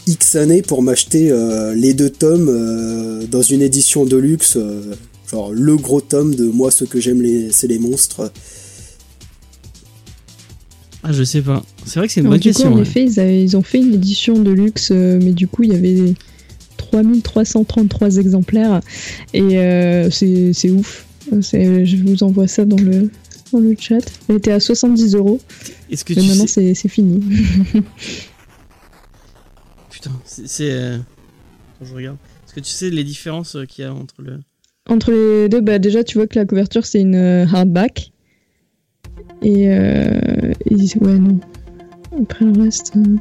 X 0.08 0.34
années 0.34 0.62
pour 0.62 0.82
m'acheter 0.82 1.30
euh, 1.30 1.74
les 1.74 1.94
deux 1.94 2.10
tomes 2.10 3.24
dans 3.30 3.42
une 3.42 3.62
édition 3.62 4.04
de 4.04 4.16
luxe, 4.16 4.58
genre 5.30 5.52
le 5.52 5.76
gros 5.76 6.00
tome 6.00 6.34
de 6.34 6.46
moi 6.46 6.70
ce 6.72 6.84
que 6.84 7.00
j'aime 7.00 7.22
c'est 7.52 7.68
les 7.68 7.78
monstres. 7.78 8.32
Ah, 11.02 11.12
je 11.12 11.22
sais 11.24 11.40
pas. 11.42 11.64
C'est 11.86 11.98
vrai 11.98 12.06
que 12.08 12.12
c'est 12.12 12.20
une 12.20 12.26
Alors, 12.26 12.34
bonne 12.34 12.40
du 12.40 12.48
coup, 12.50 12.54
question. 12.54 12.72
en 12.72 12.76
ouais. 12.76 12.82
effet, 12.82 13.04
ils, 13.04 13.18
avaient- 13.20 13.42
ils 13.42 13.56
ont 13.56 13.62
fait 13.62 13.78
une 13.78 13.94
édition 13.94 14.38
de 14.38 14.50
luxe, 14.50 14.90
euh, 14.92 15.18
mais 15.22 15.32
du 15.32 15.48
coup, 15.48 15.62
il 15.62 15.72
y 15.72 15.74
avait 15.74 16.14
3333 16.76 18.16
exemplaires. 18.18 18.80
Et 19.32 19.58
euh, 19.58 20.10
c'est 20.10 20.52
c'est 20.52 20.70
ouf. 20.70 21.06
C'est- 21.40 21.86
Je 21.86 21.96
vous 22.04 22.22
envoie 22.22 22.46
ça 22.48 22.64
dans 22.66 22.76
le, 22.76 23.10
dans 23.52 23.60
le 23.60 23.74
chat. 23.78 23.98
Elle 24.28 24.36
était 24.36 24.52
à 24.52 24.60
70 24.60 25.14
euros. 25.14 25.40
Est-ce 25.90 26.04
que 26.04 26.12
Mais 26.14 26.20
tu 26.22 26.28
maintenant, 26.28 26.46
sais. 26.46 26.68
c'est 26.68 26.74
c'est 26.74 26.88
fini. 26.88 27.20
Putain, 29.90 30.10
c'est. 30.24 30.70
euh, 30.70 30.98
je 31.82 31.94
regarde. 31.94 32.16
Est-ce 32.46 32.54
que 32.54 32.60
tu 32.60 32.70
sais 32.70 32.90
les 32.90 33.04
différences 33.04 33.56
euh, 33.56 33.64
qu'il 33.64 33.84
y 33.84 33.86
a 33.86 33.94
entre 33.94 34.22
le. 34.22 34.40
Entre 34.88 35.10
les 35.12 35.48
deux, 35.48 35.60
bah, 35.60 35.78
déjà, 35.78 36.02
tu 36.04 36.18
vois 36.18 36.26
que 36.26 36.38
la 36.38 36.44
couverture, 36.46 36.84
c'est 36.84 37.00
une 37.00 37.14
hardback. 37.14 38.12
Et, 39.42 39.68
euh, 39.68 40.18
et- 40.66 40.98
ouais, 41.04 41.18
non. 41.18 41.38
Après 42.22 42.44
le 42.44 42.62
reste. 42.62 42.92
euh, 42.96 43.16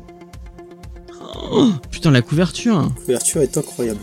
Oh, 1.51 1.69
putain, 1.89 2.11
la 2.11 2.21
couverture. 2.21 2.75
hein. 2.75 2.91
La 2.95 3.01
couverture 3.05 3.41
est 3.41 3.57
incroyable. 3.57 3.99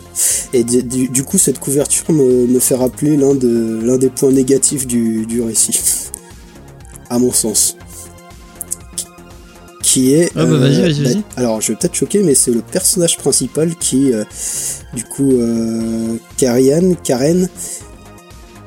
Et 0.53 0.65
du, 0.65 1.23
coup 1.25 1.39
cette 1.39 1.59
couverture 1.61 2.11
me, 2.13 2.47
me 2.47 2.59
fait 2.59 2.75
rappeler 2.75 3.17
l'un 3.17 3.35
de, 3.35 3.81
l'un 3.85 3.99
des 3.99 4.09
points 4.11 4.33
négatifs 4.33 4.87
du, 4.87 5.27
du 5.27 5.43
récit. 5.43 5.79
À 7.11 7.19
mon 7.19 7.33
sens. 7.33 7.77
Qui 9.83 10.13
est... 10.15 10.31
Ah 10.35 10.45
bah, 10.45 10.57
vas-y, 10.57 10.81
vas-y, 10.83 11.03
vas-y. 11.05 11.23
alors 11.37 11.61
je 11.61 11.73
vais 11.73 11.79
peut-être 11.79 11.95
choquer 11.95 12.23
mais 12.25 12.35
c'est 12.35 12.51
le 12.51 12.61
personnage 12.61 13.17
principal 13.19 13.77
qui 13.77 14.13
euh, 14.13 14.25
du 14.95 15.05
coup 15.05 15.31
euh, 15.33 16.17
Karian, 16.37 16.95
Karen 17.05 17.49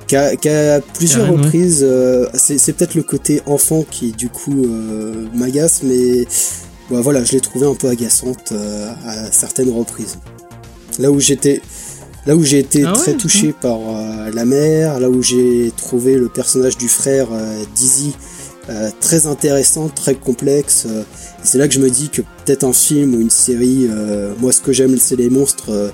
qui 0.10 0.16
a, 0.50 0.76
a 0.76 0.82
plusieurs 0.82 1.28
Karen, 1.28 1.40
ouais. 1.40 1.46
reprises 1.46 1.86
euh, 1.88 2.28
c'est, 2.34 2.74
peut-être 2.74 2.96
le 2.96 3.04
côté 3.04 3.42
enfant 3.46 3.86
qui 3.90 4.12
du 4.12 4.28
coup 4.30 4.66
euh, 4.66 5.28
m'agace 5.36 5.82
mais 5.84 6.26
bah, 6.90 7.02
voilà 7.02 7.24
je 7.24 7.34
l'ai 7.34 7.42
trouvé 7.42 7.68
un 7.68 7.76
peu 7.76 7.88
agaçante 7.88 8.52
euh, 8.52 8.92
à 9.06 9.32
certaines 9.32 9.70
reprises 9.70 10.18
là 10.98 11.12
où 11.12 11.20
j'étais 11.20 11.62
là 12.26 12.36
où 12.36 12.44
j'ai 12.44 12.58
été 12.58 12.84
Ah 12.84 12.94
ouais, 12.94 12.98
très 12.98 13.14
touché 13.14 13.54
par 13.54 13.78
la 14.34 14.46
mère 14.46 15.00
là 15.00 15.10
où 15.12 15.22
j'ai 15.22 15.72
trouvé 15.78 16.16
le 16.16 16.28
personnage 16.28 16.78
du 16.78 16.90
frère 16.90 17.28
Dizzy 17.76 18.16
très 19.00 19.26
intéressant, 19.26 19.90
très 19.90 20.14
complexe. 20.14 20.86
c'est 21.44 21.58
là 21.58 21.68
que 21.68 21.74
je 21.74 21.80
me 21.80 21.90
dis 21.90 22.10
que 22.10 22.22
peut-être 22.22 22.66
un 22.66 22.74
film 22.74 23.16
ou 23.16 23.22
une 23.22 23.30
série, 23.32 23.90
moi 24.40 24.52
ce 24.52 24.62
que 24.62 24.74
j'aime 24.74 24.98
c'est 25.00 25.16
les 25.16 25.30
monstres 25.30 25.92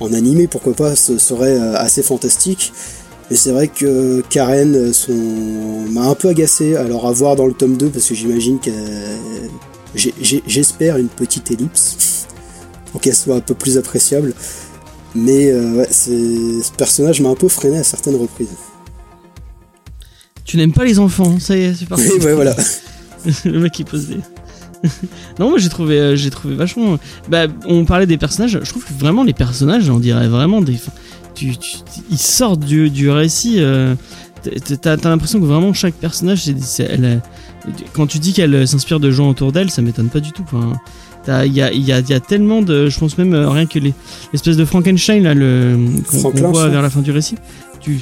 en 0.00 0.12
animé, 0.14 0.46
pourquoi 0.46 0.74
pas, 0.74 0.96
ce 0.96 1.18
serait 1.18 1.58
assez 1.58 2.02
fantastique. 2.02 2.72
Mais 3.32 3.38
c'est 3.38 3.52
vrai 3.52 3.68
que 3.68 4.22
Karen 4.28 4.92
son... 4.92 5.14
m'a 5.90 6.02
un 6.02 6.14
peu 6.14 6.28
agacé, 6.28 6.76
alors 6.76 7.06
à 7.06 7.12
voir 7.12 7.34
dans 7.34 7.46
le 7.46 7.54
tome 7.54 7.78
2 7.78 7.88
parce 7.88 8.06
que 8.06 8.14
j'imagine 8.14 8.60
que 8.60 8.70
j'espère 9.94 10.98
une 10.98 11.08
petite 11.08 11.50
ellipse 11.50 12.26
pour 12.90 13.00
qu'elle 13.00 13.14
soit 13.14 13.36
un 13.36 13.40
peu 13.40 13.54
plus 13.54 13.78
appréciable. 13.78 14.34
Mais 15.14 15.50
euh, 15.50 15.76
ouais, 15.76 15.88
ce 15.90 16.70
personnage 16.76 17.22
m'a 17.22 17.30
un 17.30 17.34
peu 17.34 17.48
freiné 17.48 17.78
à 17.78 17.84
certaines 17.84 18.16
reprises. 18.16 18.52
Tu 20.44 20.58
n'aimes 20.58 20.74
pas 20.74 20.84
les 20.84 20.98
enfants, 20.98 21.40
ça 21.40 21.56
y 21.56 21.62
est, 21.62 21.74
c'est 21.74 21.88
parti. 21.88 22.10
Oui, 22.18 22.24
ouais, 22.26 22.34
voilà. 22.34 22.54
le 23.46 23.60
mec 23.60 23.72
qui 23.72 23.84
pose 23.84 24.08
des. 24.08 24.18
non, 25.38 25.50
moi 25.50 25.58
j'ai 25.58 25.68
trouvé, 25.68 25.98
euh, 25.98 26.16
j'ai 26.16 26.30
trouvé 26.30 26.54
vachement. 26.54 26.98
Bah, 27.28 27.46
on 27.66 27.84
parlait 27.84 28.06
des 28.06 28.18
personnages. 28.18 28.58
Je 28.62 28.68
trouve 28.70 28.84
que 28.84 28.92
vraiment 28.98 29.22
les 29.24 29.32
personnages, 29.32 29.88
on 29.90 29.98
dirait 29.98 30.28
vraiment 30.28 30.60
des. 30.60 30.74
enfin, 30.74 30.92
Tu, 31.34 31.56
tu- 31.56 31.76
ils 32.10 32.18
sortent 32.18 32.60
du, 32.64 32.90
du 32.90 33.10
récit. 33.10 33.56
euh, 33.60 33.94
t'as- 34.80 34.96
l'impression 35.08 35.40
que 35.40 35.44
vraiment 35.44 35.72
chaque 35.72 35.94
personnage, 35.94 36.42
c'est, 36.60 36.98
euh, 37.00 37.16
quand 37.92 38.06
tu 38.08 38.18
dis 38.18 38.32
qu'elle 38.32 38.54
euh, 38.54 38.66
s'inspire 38.66 38.98
de 39.00 39.10
gens 39.10 39.28
autour 39.30 39.52
d'elle, 39.52 39.70
ça 39.70 39.82
m'étonne 39.82 40.08
pas 40.08 40.20
du 40.20 40.32
tout. 40.32 40.44
Il 41.28 41.52
y 41.52 41.62
a, 41.62 41.72
y, 41.72 41.92
a, 41.92 42.00
y 42.00 42.12
a 42.12 42.20
tellement 42.20 42.62
de. 42.62 42.88
Je 42.88 42.98
pense 42.98 43.16
même 43.16 43.32
rien 43.34 43.66
que 43.66 43.78
les 43.78 43.94
l'espèce 44.32 44.56
de 44.56 44.64
Frankenstein 44.64 45.22
là, 45.22 45.34
le 45.34 45.76
qu'on 46.10 46.16
voit 46.50 46.68
vers 46.68 46.82
la 46.82 46.90
fin 46.90 47.00
du 47.00 47.12
récit. 47.12 47.36
Tu, 47.80 48.00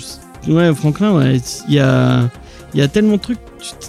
ouais, 0.48 0.74
Franklin, 0.74 1.12
ouais, 1.12 1.38
il 1.68 1.74
y 1.74 1.78
a 1.78 2.30
il 2.74 2.80
y 2.80 2.82
a 2.82 2.88
tellement 2.88 3.16
de 3.16 3.22
trucs 3.22 3.38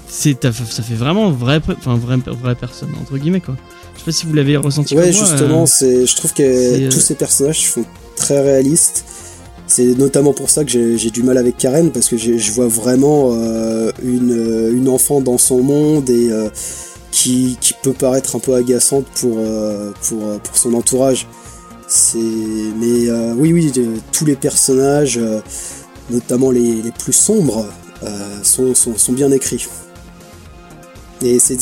c'est 0.07 0.43
ça 0.43 0.51
fait 0.51 0.95
vraiment 0.95 1.31
vrai 1.31 1.61
enfin 1.77 1.95
vraie 1.95 2.17
vraie 2.17 2.55
personne 2.55 2.89
entre 2.99 3.17
guillemets 3.17 3.41
quoi 3.41 3.55
je 3.93 3.99
sais 3.99 4.05
pas 4.05 4.11
si 4.11 4.25
vous 4.25 4.33
l'avez 4.33 4.57
ressenti 4.57 4.95
Ouais, 4.95 5.11
comme 5.11 5.19
moi, 5.19 5.29
justement, 5.29 5.63
euh, 5.63 5.65
c'est, 5.67 6.05
je 6.07 6.15
trouve 6.15 6.33
que 6.33 6.41
euh, 6.41 6.89
tous 6.89 6.99
ces 6.99 7.13
personnages 7.13 7.69
sont 7.69 7.85
très 8.15 8.41
réalistes. 8.41 9.05
C'est 9.67 9.85
notamment 9.97 10.33
pour 10.33 10.49
ça 10.49 10.65
que 10.65 10.97
j'ai, 10.97 11.11
du 11.11 11.23
mal 11.23 11.37
avec 11.37 11.57
Karen, 11.57 11.91
parce 11.91 12.09
que 12.09 12.17
je 12.17 12.51
vois 12.51 12.67
vraiment 12.67 13.31
euh, 13.33 13.91
une, 14.03 14.71
une 14.75 14.89
enfant 14.89 15.21
dans 15.21 15.37
son 15.37 15.61
monde 15.61 16.09
et 16.09 16.29
euh, 16.31 16.49
qui, 17.11 17.57
qui 17.61 17.73
peut 17.81 17.93
paraître 17.93 18.35
un 18.35 18.39
peu 18.39 18.55
agaçante 18.55 19.05
pour, 19.15 19.37
pour, 20.01 20.39
pour 20.39 20.57
son 20.57 20.73
entourage. 20.73 21.27
C'est, 21.87 22.17
mais 22.17 23.11
oui, 23.37 23.53
oui, 23.53 23.71
tous 24.11 24.25
les 24.25 24.35
personnages, 24.35 25.19
notamment 26.09 26.51
les, 26.51 26.81
les 26.81 26.91
plus 26.91 27.13
sombres, 27.13 27.65
sont, 28.43 28.73
sont, 28.75 29.13
bien 29.13 29.31
écrits. 29.31 29.67
Et 31.23 31.37
c'est, 31.37 31.59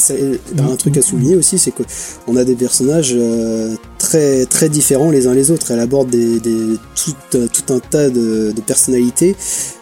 un 0.58 0.76
truc 0.78 0.96
à 0.98 1.02
souligner 1.02 1.36
aussi, 1.36 1.60
c'est 1.60 1.72
que 1.72 1.84
on 2.28 2.38
a 2.38 2.46
des 2.46 2.56
personnages 2.56 3.14
euh, 3.14 3.76
très 3.98 4.46
très 4.46 4.70
différents 4.70 5.12
les 5.12 5.28
uns 5.28 5.34
les 5.34 5.52
autres. 5.52 5.72
Elle 5.72 5.82
aborde 5.82 6.16
euh, 6.16 6.78
tout 6.96 7.74
un 7.74 7.80
tas 7.80 8.10
de, 8.10 8.54
personnalités, 8.66 9.36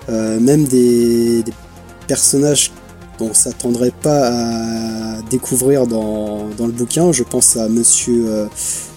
euh, 0.10 0.40
même 0.40 0.66
des, 0.66 1.44
des 1.44 1.54
personnages 2.08 2.72
on 3.20 3.34
s'attendrait 3.34 3.92
pas 3.92 4.30
à 4.30 5.22
découvrir 5.24 5.88
dans, 5.88 6.50
le 6.60 6.72
bouquin. 6.72 7.12
Je 7.12 7.24
pense 7.24 7.58
à 7.58 7.68
Monsieur 7.68 8.28
euh, 8.28 8.48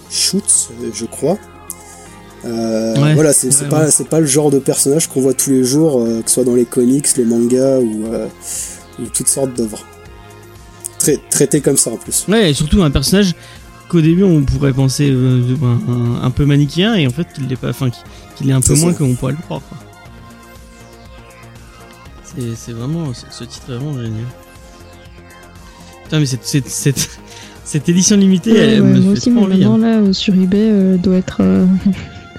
Schutz, 0.09 0.69
je 0.93 1.05
crois. 1.05 1.37
Euh, 2.45 2.95
Ouais, 3.01 3.13
voilà, 3.13 3.33
c'est 3.33 3.47
ouais, 3.61 3.69
pas 3.69 3.85
ouais. 3.87 4.05
pas 4.09 4.19
le 4.19 4.25
genre 4.25 4.49
de 4.49 4.59
personnage 4.59 5.07
qu'on 5.07 5.21
voit 5.21 5.33
tous 5.33 5.51
les 5.51 5.63
jours, 5.63 5.99
euh, 6.01 6.21
que 6.21 6.29
ce 6.29 6.35
soit 6.35 6.43
dans 6.43 6.55
les 6.55 6.65
comics, 6.65 7.05
les 7.17 7.25
mangas 7.25 7.79
ou, 7.79 8.05
euh, 8.11 8.27
ou 8.99 9.05
toutes 9.13 9.27
sortes 9.27 9.53
d'œuvres. 9.55 9.85
Trai- 10.99 11.19
traité 11.29 11.61
comme 11.61 11.77
ça 11.77 11.91
en 11.91 11.97
plus. 11.97 12.25
ouais 12.27 12.51
et 12.51 12.53
surtout 12.53 12.83
un 12.83 12.91
personnage 12.91 13.33
qu'au 13.89 14.01
début 14.01 14.23
on 14.23 14.43
pourrait 14.43 14.71
penser 14.73 15.09
euh, 15.11 15.41
un, 16.21 16.29
peu 16.31 16.45
manichéen 16.45 16.93
et 16.95 17.07
en 17.07 17.09
fait 17.09 17.27
qu'il 17.33 17.47
l'est 17.47 17.55
pas 17.55 17.69
enfin 17.69 17.89
qu'il 18.35 18.49
est 18.49 18.53
un 18.53 18.61
peu 18.61 18.75
moins 18.75 18.93
qu'on 18.93 19.15
pourrait 19.15 19.31
le 19.33 19.39
croire 19.39 19.61
c'est 22.23 22.55
c'est 22.55 22.71
vraiment 22.71 23.11
ce, 23.13 23.43
titre 23.43 23.65
est 23.71 23.75
vraiment 23.77 23.93
génial 23.93 24.25
putain 26.03 26.19
mais 26.19 26.25
cette 26.27 26.45
cette, 26.45 26.67
cette, 26.69 27.09
cette 27.65 27.89
édition 27.89 28.15
limitée 28.17 28.51
Ouais, 28.51 28.57
elle 28.59 28.81
ouais, 28.81 28.87
me 28.87 28.99
moi 28.99 29.01
fait 29.15 29.17
aussi, 29.17 29.31
trop 29.31 29.47
mais 29.47 29.65
envie 29.65 29.85
hein. 29.85 30.01
là, 30.03 30.13
sur 30.13 30.33
eBay, 30.35 30.57
euh, 30.71 30.97
doit 30.97 31.15
être. 31.17 31.41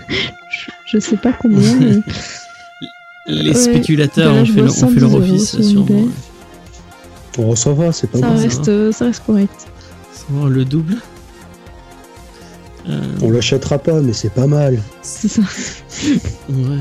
je, 0.86 0.98
sais 0.98 1.16
pas 1.16 1.32
combien, 1.32 1.74
mais. 1.76 1.96
les 3.26 3.50
Ouais, 3.50 3.54
spéculateurs 3.54 4.34
là, 4.34 4.40
ont 4.42 4.44
fait, 4.46 4.60
leur- 4.60 4.70
ont 4.84 4.88
fait 4.88 5.00
leur 5.00 5.10
110 5.10 5.14
euros 5.14 5.18
office 5.22 5.50
sur 5.50 5.64
sûrement. 5.64 6.08
Bon, 7.36 7.56
ça 7.56 7.72
va, 7.72 7.92
c'est 7.92 8.08
pas 8.10 8.18
Ça 8.18 8.26
grave. 8.26 8.36
ça 8.38 8.42
reste, 8.42 8.68
euh, 8.68 8.92
ça 8.92 9.04
reste 9.06 9.22
correct. 9.24 9.66
Le 10.48 10.64
double 10.64 10.96
Euh, 12.88 13.00
On 13.22 13.30
l'achètera 13.30 13.78
pas, 13.78 14.00
mais 14.00 14.12
c'est 14.12 14.32
pas 14.32 14.46
mal. 14.46 14.80
C'est 15.02 15.28
ça. 15.28 15.42
Ouais, 16.48 16.56
ouais. 16.64 16.76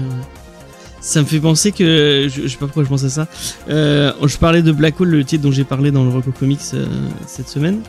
Ça 1.00 1.20
me 1.22 1.26
fait 1.26 1.40
penser 1.40 1.72
que 1.72 2.28
je, 2.30 2.44
je 2.44 2.48
sais 2.48 2.58
pas 2.58 2.66
pourquoi 2.66 2.84
je 2.84 2.90
pense 2.90 3.04
à 3.04 3.10
ça. 3.10 3.28
Euh, 3.70 4.12
je 4.26 4.38
parlais 4.38 4.62
de 4.62 4.72
Black 4.72 5.00
Hole, 5.02 5.10
le 5.10 5.24
titre 5.24 5.44
dont 5.44 5.52
j'ai 5.52 5.64
parlé 5.64 5.90
dans 5.92 6.04
le 6.04 6.10
Reco 6.10 6.32
Comics 6.32 6.60
euh, 6.76 6.86
cette 7.28 7.50
semaine, 7.50 7.82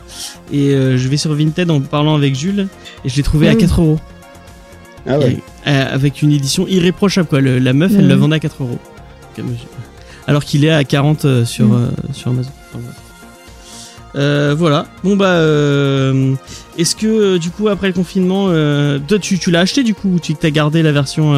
et 0.51 0.73
euh, 0.73 0.97
je 0.97 1.07
vais 1.07 1.17
sur 1.17 1.33
Vinted 1.33 1.69
en 1.69 1.79
parlant 1.81 2.15
avec 2.15 2.35
Jules 2.35 2.67
et 3.05 3.09
je 3.09 3.15
l'ai 3.15 3.23
trouvé 3.23 3.49
à 3.49 3.53
Oui. 3.53 3.57
4 3.59 3.81
euros 3.81 3.99
Ah 5.07 5.19
ouais. 5.19 5.37
Et, 5.65 5.69
euh, 5.69 5.93
avec 5.93 6.21
une 6.21 6.31
édition 6.31 6.67
irréprochable 6.67 7.27
quoi. 7.27 7.41
Le- 7.41 7.59
la 7.59 7.73
meuf, 7.73 7.91
elle 7.93 8.03
Ouais. 8.03 8.07
le 8.07 8.15
vendait 8.15 8.35
à 8.37 8.39
4 8.39 8.63
euros. 8.63 8.79
Alors 10.27 10.43
qu'il 10.45 10.63
est 10.63 10.71
à 10.71 10.83
40 10.83 11.25
euh, 11.25 11.43
sur 11.45 11.65
Mm. 11.67 11.73
euh, 11.73 11.87
sur 12.13 12.31
Amazon. 12.31 12.51
Enfin. 12.73 12.83
Euh, 14.15 14.55
voilà. 14.57 14.85
Bon 15.03 15.15
bah, 15.17 15.25
euh, 15.29 16.33
est-ce 16.77 16.95
que 16.95 17.07
euh, 17.07 17.39
du 17.39 17.49
coup 17.49 17.67
après 17.67 17.87
le 17.87 17.93
confinement, 17.93 18.45
euh, 18.49 18.99
toi 19.07 19.17
tu, 19.19 19.39
tu 19.39 19.49
l'as 19.51 19.61
acheté 19.61 19.83
du 19.83 19.93
coup 19.95 20.13
ou 20.15 20.19
tu 20.19 20.35
as 20.41 20.51
gardé 20.51 20.83
la 20.83 20.91
version 20.91 21.33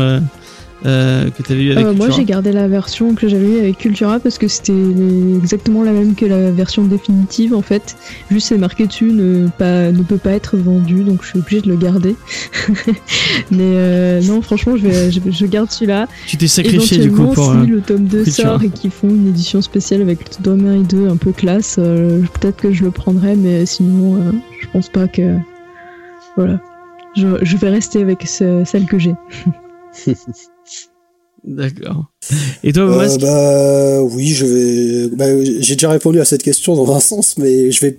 euh, 0.85 1.29
que 1.31 1.41
t'avais 1.43 1.63
eu 1.63 1.71
avec 1.71 1.83
Euh, 1.85 1.93
moi, 1.93 2.05
Cultura 2.07 2.17
j'ai 2.17 2.25
gardé 2.25 2.51
la 2.51 2.67
version 2.67 3.15
que 3.15 3.27
j'avais 3.27 3.47
eue 3.47 3.59
avec 3.59 3.77
Cultura 3.79 4.19
parce 4.19 4.37
que 4.37 4.47
c'était 4.47 4.73
exactement 5.37 5.83
la 5.83 5.91
même 5.91 6.15
que 6.15 6.25
la 6.25 6.51
version 6.51 6.83
définitive 6.83 7.53
en 7.53 7.61
fait. 7.61 7.95
Juste 8.29 8.47
c'est 8.49 8.57
marqué 8.57 8.85
dessus 8.87 9.05
ne 9.11 9.47
pas 9.47 9.91
ne 9.91 10.03
peut 10.03 10.17
pas 10.17 10.31
être 10.31 10.57
vendu, 10.57 11.03
donc 11.03 11.23
je 11.23 11.29
suis 11.29 11.39
obligée 11.39 11.61
de 11.61 11.69
le 11.69 11.75
garder. 11.75 12.15
Mais 13.51 13.57
euh, 13.61 14.21
non, 14.23 14.41
franchement, 14.41 14.77
je 14.77 14.87
vais 14.87 15.11
je, 15.11 15.19
je 15.29 15.45
garde 15.45 15.71
celui-là. 15.71 16.07
Tu 16.27 16.37
t'es 16.37 16.47
sacrifié 16.47 16.97
du 16.99 17.11
coup 17.11 17.23
Éventuellement, 17.23 17.33
pour. 17.33 17.65
si 17.65 17.71
euh, 17.71 17.75
le 17.75 17.81
tome 17.81 18.05
2 18.05 18.23
Cultura. 18.23 18.49
sort 18.49 18.63
et 18.63 18.69
qu'ils 18.69 18.91
font 18.91 19.09
une 19.09 19.27
édition 19.29 19.61
spéciale 19.61 20.01
avec 20.01 20.19
le 20.37 20.43
tome 20.43 20.65
1 20.67 20.75
et 20.81 20.83
2 20.83 21.09
un 21.09 21.17
peu 21.17 21.31
classe, 21.31 21.77
euh, 21.79 22.21
peut-être 22.39 22.57
que 22.57 22.71
je 22.71 22.83
le 22.83 22.91
prendrai, 22.91 23.35
mais 23.35 23.65
sinon, 23.65 24.15
euh, 24.15 24.31
je 24.61 24.67
pense 24.71 24.89
pas 24.89 25.07
que. 25.07 25.35
Voilà. 26.37 26.59
Je, 27.15 27.27
je 27.41 27.57
vais 27.57 27.69
rester 27.69 28.01
avec 28.01 28.23
ce- 28.27 28.63
celle 28.65 28.85
que 28.85 28.99
j'ai. 28.99 29.15
D'accord. 31.45 32.11
Et 32.63 32.73
toi, 32.73 32.83
Euh, 32.83 32.97
Masque 32.97 33.21
bah 33.21 34.01
oui, 34.01 34.29
je 34.29 34.45
vais. 34.45 35.07
Bah, 35.15 35.25
j'ai 35.59 35.75
déjà 35.75 35.89
répondu 35.89 36.19
à 36.19 36.25
cette 36.25 36.43
question 36.43 36.75
dans 36.75 36.93
un 36.95 36.99
sens, 37.11 37.37
mais 37.37 37.71
je 37.71 37.81
vais. 37.81 37.97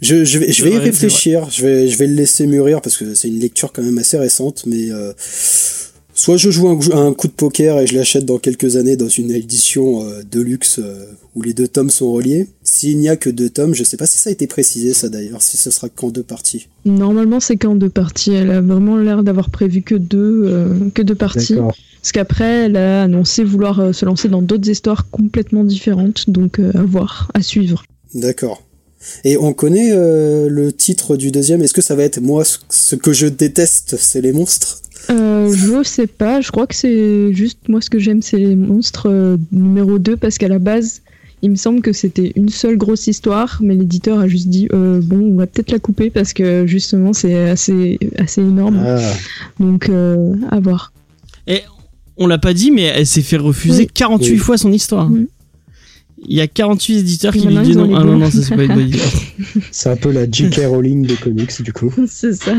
Je, 0.00 0.24
je 0.24 0.38
vais, 0.38 0.52
je 0.52 0.62
vais 0.62 0.70
y 0.70 0.78
réfléchir. 0.78 1.48
Je 1.50 1.62
vais, 1.66 1.88
je 1.88 1.98
vais 1.98 2.06
le 2.06 2.14
laisser 2.14 2.46
mûrir 2.46 2.80
parce 2.80 2.96
que 2.96 3.14
c'est 3.14 3.26
une 3.28 3.40
lecture 3.40 3.72
quand 3.72 3.82
même 3.82 3.98
assez 3.98 4.16
récente, 4.16 4.62
mais 4.64 4.92
euh, 4.92 5.12
soit 6.14 6.36
je 6.36 6.50
joue 6.50 6.68
un, 6.68 6.78
un 6.92 7.12
coup 7.14 7.26
de 7.26 7.32
poker 7.32 7.80
et 7.80 7.86
je 7.88 7.96
l'achète 7.96 8.24
dans 8.24 8.38
quelques 8.38 8.76
années 8.76 8.96
dans 8.96 9.08
une 9.08 9.32
édition 9.32 10.04
euh, 10.04 10.22
de 10.30 10.40
luxe 10.40 10.78
euh, 10.78 11.04
où 11.34 11.42
les 11.42 11.52
deux 11.52 11.66
tomes 11.66 11.90
sont 11.90 12.12
reliés. 12.12 12.46
S'il 12.62 12.98
n'y 12.98 13.08
a 13.08 13.16
que 13.16 13.28
deux 13.28 13.50
tomes, 13.50 13.74
je 13.74 13.82
sais 13.82 13.96
pas 13.96 14.06
si 14.06 14.18
ça 14.18 14.30
a 14.30 14.32
été 14.32 14.46
précisé 14.46 14.92
ça 14.94 15.08
d'ailleurs, 15.08 15.42
si 15.42 15.56
ce 15.56 15.72
sera 15.72 15.88
qu'en 15.88 16.10
deux 16.10 16.22
parties. 16.22 16.68
Normalement, 16.84 17.40
c'est 17.40 17.56
qu'en 17.56 17.74
deux 17.74 17.90
parties. 17.90 18.34
Elle 18.34 18.52
a 18.52 18.60
vraiment 18.60 18.96
l'air 18.98 19.24
d'avoir 19.24 19.50
prévu 19.50 19.82
que 19.82 19.96
deux, 19.96 20.44
euh, 20.46 20.90
que 20.94 21.02
deux 21.02 21.16
parties. 21.16 21.54
D'accord. 21.54 21.74
Parce 22.08 22.24
qu'après, 22.26 22.64
elle 22.64 22.76
a 22.78 23.02
annoncé 23.02 23.44
vouloir 23.44 23.80
euh, 23.80 23.92
se 23.92 24.06
lancer 24.06 24.30
dans 24.30 24.40
d'autres 24.40 24.66
histoires 24.70 25.10
complètement 25.10 25.62
différentes. 25.62 26.30
Donc, 26.30 26.58
euh, 26.58 26.70
à 26.74 26.82
voir, 26.82 27.30
à 27.34 27.42
suivre. 27.42 27.84
D'accord. 28.14 28.62
Et 29.24 29.36
on 29.36 29.52
connaît 29.52 29.90
euh, 29.92 30.48
le 30.48 30.72
titre 30.72 31.18
du 31.18 31.30
deuxième. 31.30 31.60
Est-ce 31.60 31.74
que 31.74 31.82
ça 31.82 31.94
va 31.96 32.04
être 32.04 32.22
moi 32.22 32.44
ce- 32.70 32.96
que 32.96 33.12
je 33.12 33.26
déteste, 33.26 33.96
c'est 33.98 34.22
les 34.22 34.32
monstres? 34.32 34.80
Euh, 35.10 35.52
je 35.54 35.82
sais 35.82 36.06
pas, 36.06 36.40
je 36.40 36.50
crois 36.50 36.66
que 36.66 36.74
c'est 36.74 37.34
juste 37.34 37.58
moi 37.68 37.82
ce 37.82 37.90
que 37.90 37.98
j'aime, 37.98 38.22
c'est 38.22 38.38
les 38.38 38.56
monstres 38.56 39.10
euh, 39.10 39.36
numéro 39.52 39.98
2 39.98 40.16
parce 40.16 40.38
qu'à 40.38 40.48
la 40.48 40.58
base, 40.58 41.02
il 41.42 41.50
me 41.50 41.56
semble 41.56 41.82
que 41.82 41.92
c'était 41.92 42.32
une 42.36 42.48
seule 42.48 42.78
grosse 42.78 43.06
histoire, 43.06 43.58
mais 43.62 43.74
l'éditeur 43.74 44.18
a 44.18 44.28
juste 44.28 44.48
dit 44.48 44.66
euh, 44.72 45.00
bon, 45.02 45.18
on 45.20 45.36
va 45.36 45.46
peut-être 45.46 45.72
la 45.72 45.78
couper 45.78 46.08
parce 46.08 46.32
que 46.32 46.66
justement 46.66 47.12
c'est 47.12 47.50
assez, 47.50 47.98
assez 48.18 48.40
énorme. 48.40 48.82
Ah, 48.82 48.98
Donc, 49.60 49.90
euh, 49.90 50.34
à 50.50 50.58
voir. 50.58 50.90
On 52.18 52.26
l'a 52.26 52.38
pas 52.38 52.52
dit, 52.52 52.70
mais 52.70 52.82
elle 52.82 53.06
s'est 53.06 53.22
fait 53.22 53.36
refuser 53.36 53.84
Oui. 53.84 53.90
48 53.92 54.30
Oui. 54.32 54.38
fois 54.38 54.58
son 54.58 54.72
histoire. 54.72 55.08
Il 56.26 56.36
y 56.36 56.40
a 56.40 56.48
48 56.48 56.98
éditeurs 56.98 57.32
qui 57.32 57.46
lui 57.46 57.56
disent 57.58 57.76
non. 57.76 57.94
Ah 57.94 58.02
non, 58.04 58.18
non, 58.18 58.30
ça 58.30 58.42
c'est 58.42 58.56
pas 58.56 58.64
une 58.64 58.74
bonne 58.74 58.88
idée. 58.88 58.98
c'est 59.70 59.88
un 59.88 59.96
peu 59.96 60.10
la 60.10 60.28
J.K. 60.30 60.62
Rowling 60.66 61.06
des 61.06 61.14
comics, 61.14 61.62
du 61.62 61.72
coup. 61.72 61.92
c'est 62.08 62.32
ça. 62.34 62.54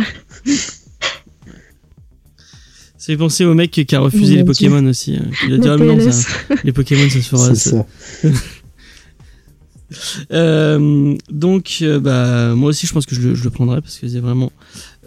Ça 2.98 3.06
fait 3.14 3.18
penser 3.18 3.44
au 3.46 3.54
mec 3.54 3.72
qui 3.72 3.96
a 3.96 4.00
refusé 4.00 4.36
les 4.36 4.44
Dieu. 4.44 4.46
Pokémon 4.46 4.86
aussi. 4.88 5.16
euh, 5.16 5.20
Il 5.48 5.54
a 5.54 5.58
dit 5.58 5.68
ah, 5.68 5.78
non, 5.78 6.12
ça, 6.12 6.28
les 6.64 6.72
Pokémon 6.72 7.10
ça 7.10 7.22
se 7.22 7.28
fera. 7.30 7.56
C'est 7.56 7.70
ça. 7.70 7.86
ça. 8.22 8.30
Euh, 10.32 11.16
donc, 11.32 11.80
euh, 11.82 12.00
bah, 12.00 12.54
moi 12.54 12.70
aussi, 12.70 12.86
je 12.86 12.94
pense 12.94 13.08
que 13.08 13.16
je 13.16 13.22
le, 13.22 13.34
je 13.34 13.44
le 13.44 13.50
prendrai 13.50 13.82
parce 13.82 13.98
que 13.98 14.08
c'est 14.08 14.20
vraiment, 14.20 14.52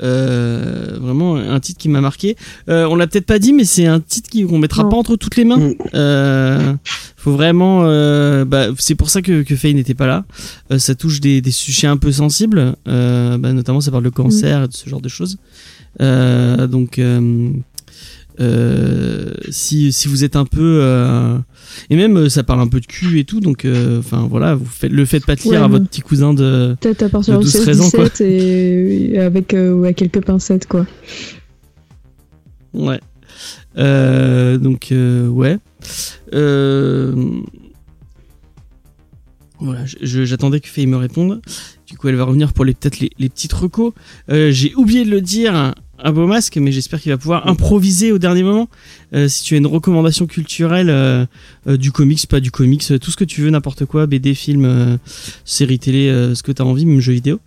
euh, 0.03 0.97
vraiment 1.01 1.37
un 1.37 1.61
titre 1.61 1.79
qui 1.79 1.89
m'a 1.89 2.01
marqué. 2.01 2.37
Euh, 2.69 2.87
on 2.87 2.95
l'a 2.97 3.07
peut-être 3.07 3.27
pas 3.27 3.39
dit, 3.39 3.53
mais 3.53 3.65
c'est 3.65 3.87
un 3.87 4.01
titre 4.01 4.31
qu'on 4.49 4.59
mettra 4.59 4.85
Non. 4.85 4.89
pas 4.91 4.97
entre 4.97 5.17
toutes 5.17 5.37
les 5.37 5.45
mains. 5.45 5.59
Mm. 5.59 5.75
Euh, 5.95 6.75
faut 7.17 7.33
vraiment, 7.33 7.83
euh, 7.85 8.45
bah, 8.45 8.69
c'est 8.79 8.95
pour 8.95 9.11
ça 9.11 9.23
que, 9.23 9.43
que 9.43 9.55
Faye 9.55 9.75
n'était 9.75 9.95
pas 9.95 10.07
là. 10.07 10.25
Euh, 10.71 10.79
ça 10.79 10.95
touche 10.95 11.21
des, 11.21 11.41
des 11.41 11.51
sujets 11.53 11.87
un 11.87 11.97
peu 11.97 12.11
sensibles, 12.11 12.75
euh, 12.89 13.39
bah, 13.39 13.53
notamment 13.53 13.81
ça 13.81 13.91
parle 13.91 14.05
de 14.05 14.09
cancer 14.11 14.65
et 14.65 14.69
de 14.69 14.73
ce 14.73 14.89
genre 14.89 15.01
de 15.01 15.09
choses. 15.09 15.37
Euh, 16.01 16.67
donc, 16.67 16.99
euh, 18.41 18.43
euh, 19.33 19.35
si, 19.51 19.93
si 19.93 20.09
vous 20.09 20.25
êtes 20.25 20.37
un 20.37 20.45
peu 20.45 20.79
euh, 20.83 21.39
et 21.91 21.97
même 21.97 22.17
euh, 22.17 22.29
ça 22.29 22.43
parle 22.43 22.61
un 22.61 22.67
peu 22.69 22.81
de 22.81 22.87
cul 22.87 23.19
et 23.19 23.25
tout 23.25 23.41
donc 23.41 23.65
euh, 23.65 23.99
enfin 23.99 24.27
voilà 24.29 24.55
vous 24.55 24.65
faites 24.65 24.91
le 24.91 25.05
faites 25.05 25.27
pas 25.27 25.37
de 25.37 25.43
lire 25.43 25.53
Ouais, 25.53 25.57
à 25.59 25.69
votre 25.69 25.87
petit 25.87 26.01
cousin 26.01 26.33
de 26.35 26.75
Peut-être 26.81 27.03
à 27.03 27.09
partir 27.09 27.39
De 27.39 27.45
de 27.45 27.49
12-13 27.49 27.81
ans, 27.83 27.91
quoi. 27.91 28.05
16-17 28.07 28.25
et 28.25 29.19
avec 29.19 29.55
euh, 29.55 29.73
ouais, 29.75 29.95
quelques 29.95 30.25
pincettes, 30.25 30.67
quoi. 30.67 30.87
ouais. 32.75 33.01
Euh, 33.79 34.59
donc 34.59 34.93
euh, 34.93 35.27
ouais. 35.29 35.59
Euh, 36.35 37.15
voilà 39.59 39.81
j'attendais 40.03 40.61
que 40.61 40.69
Faye 40.69 40.87
me 40.87 40.97
réponde. 40.97 41.41
Du 41.87 41.97
coup 41.97 42.09
elle 42.09 42.17
va 42.17 42.25
revenir 42.25 42.53
pour 42.53 42.65
les 42.65 42.75
peut-être 42.75 42.99
les, 43.01 43.11
les 43.19 43.29
petites 43.29 43.53
recos 43.53 43.93
Euh, 44.31 44.51
j'ai 44.51 44.75
oublié 44.75 45.05
de 45.05 45.11
le 45.11 45.21
dire 45.21 45.75
à 46.03 46.13
beau 46.13 46.27
masque 46.27 46.57
mais 46.57 46.73
j'espère 46.73 47.01
qu'il 47.01 47.13
va 47.13 47.19
pouvoir 47.19 47.49
improviser 47.49 48.13
au 48.13 48.19
dernier 48.19 48.43
moment 48.43 48.69
Euh, 49.15 49.29
si 49.29 49.43
tu 49.45 49.55
as 49.55 49.59
une 49.59 49.67
recommandation 49.67 50.27
culturelle 50.27 50.89
euh, 50.89 51.27
euh, 51.67 51.77
du 51.77 51.93
comics 51.93 52.27
pas 52.27 52.41
du 52.41 52.51
comics 52.51 52.83
tout 53.01 53.11
ce 53.11 53.17
que 53.17 53.25
tu 53.25 53.43
veux 53.43 53.51
n'importe 53.51 53.85
quoi 53.85 54.07
BD 54.07 54.33
film 54.35 54.65
euh, 54.65 54.97
série 55.45 55.79
télé 55.79 56.09
euh, 56.09 56.35
ce 56.35 56.43
que 56.43 56.51
tu 56.51 56.63
as 56.63 56.65
envie 56.65 56.87
même 56.87 57.01
jeu 57.01 57.13
vidéo 57.13 57.39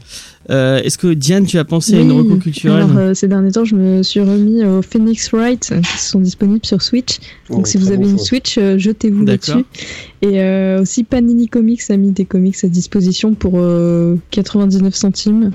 Euh, 0.51 0.77
est-ce 0.83 0.99
que 0.99 1.11
Diane 1.15 1.47
tu 1.47 1.57
as 1.57 1.65
pensé 1.65 1.95
à 1.97 2.01
une 2.01 2.11
Oui. 2.11 2.19
reco 2.19 2.35
culturelle 2.37 2.83
Alors, 2.83 2.97
euh, 2.97 3.13
ces 3.15 3.27
derniers 3.27 3.51
temps, 3.51 3.65
je 3.65 3.75
me 3.75 4.03
suis 4.03 4.19
remis 4.21 4.63
aux 4.63 4.83
Phoenix 4.83 5.31
Wright 5.33 5.73
qui 5.81 5.97
sont 5.99 6.19
disponibles 6.21 6.63
sur 6.67 6.83
Switch. 6.83 7.17
Donc, 7.49 7.61
Oh, 7.61 7.65
si 7.65 7.77
vous 7.79 7.87
avez 7.87 7.97
bon 7.97 8.09
une 8.11 8.17
choix. 8.17 8.25
Switch, 8.27 8.57
euh, 8.59 8.77
jetez-vous 8.77 9.25
là-dessus. 9.25 9.65
Et 10.21 10.39
euh, 10.39 10.83
aussi, 10.83 11.03
Panini 11.03 11.47
Comics 11.47 11.81
a 11.89 11.97
mis 11.97 12.11
des 12.11 12.25
comics 12.25 12.63
à 12.63 12.67
disposition 12.67 13.33
pour 13.33 13.53
euh, 13.55 14.17
99 14.29 14.93
centimes. 14.93 15.51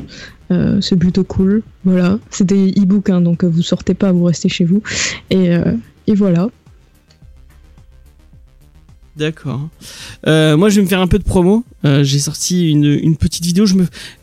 Euh, 0.50 0.80
c'est 0.80 0.96
plutôt 0.96 1.24
cool. 1.24 1.62
Voilà. 1.84 2.18
C'est 2.30 2.44
des 2.44 2.70
e-books, 2.70 3.10
hein, 3.10 3.20
donc 3.20 3.44
euh, 3.44 3.48
vous 3.48 3.62
sortez 3.62 3.94
pas, 3.94 4.12
vous 4.12 4.24
restez 4.24 4.48
chez 4.48 4.64
vous. 4.64 4.82
Et, 5.30 5.54
euh, 5.54 5.74
voilà. 6.08 6.48
D'accord. 9.16 9.68
Moi, 10.26 10.68
je 10.68 10.76
vais 10.76 10.82
me 10.82 10.88
faire 10.88 11.00
un 11.00 11.06
peu 11.06 11.18
de 11.18 11.24
promo. 11.24 11.64
Euh, 11.84 12.04
j'ai 12.04 12.18
sorti 12.18 12.70
une, 12.70 13.16
petite 13.16 13.44
vidéo. 13.44 13.64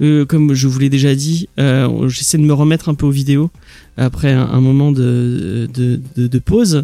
Euh, 0.02 0.26
comme 0.26 0.54
je 0.54 0.68
vous 0.68 0.80
l'ai 0.80 0.90
déjà 0.90 1.16
dit, 1.16 1.50
euh, 1.60 2.08
j'essaie 2.10 2.38
de 2.38 2.44
me 2.44 2.54
remettre 2.54 2.90
un 2.90 2.96
peu 2.96 3.06
aux 3.06 3.12
vidéos 3.12 3.50
après 4.00 4.32
un, 4.32 4.62
moment 4.62 4.92
de, 4.92 5.68
pause. 6.46 6.84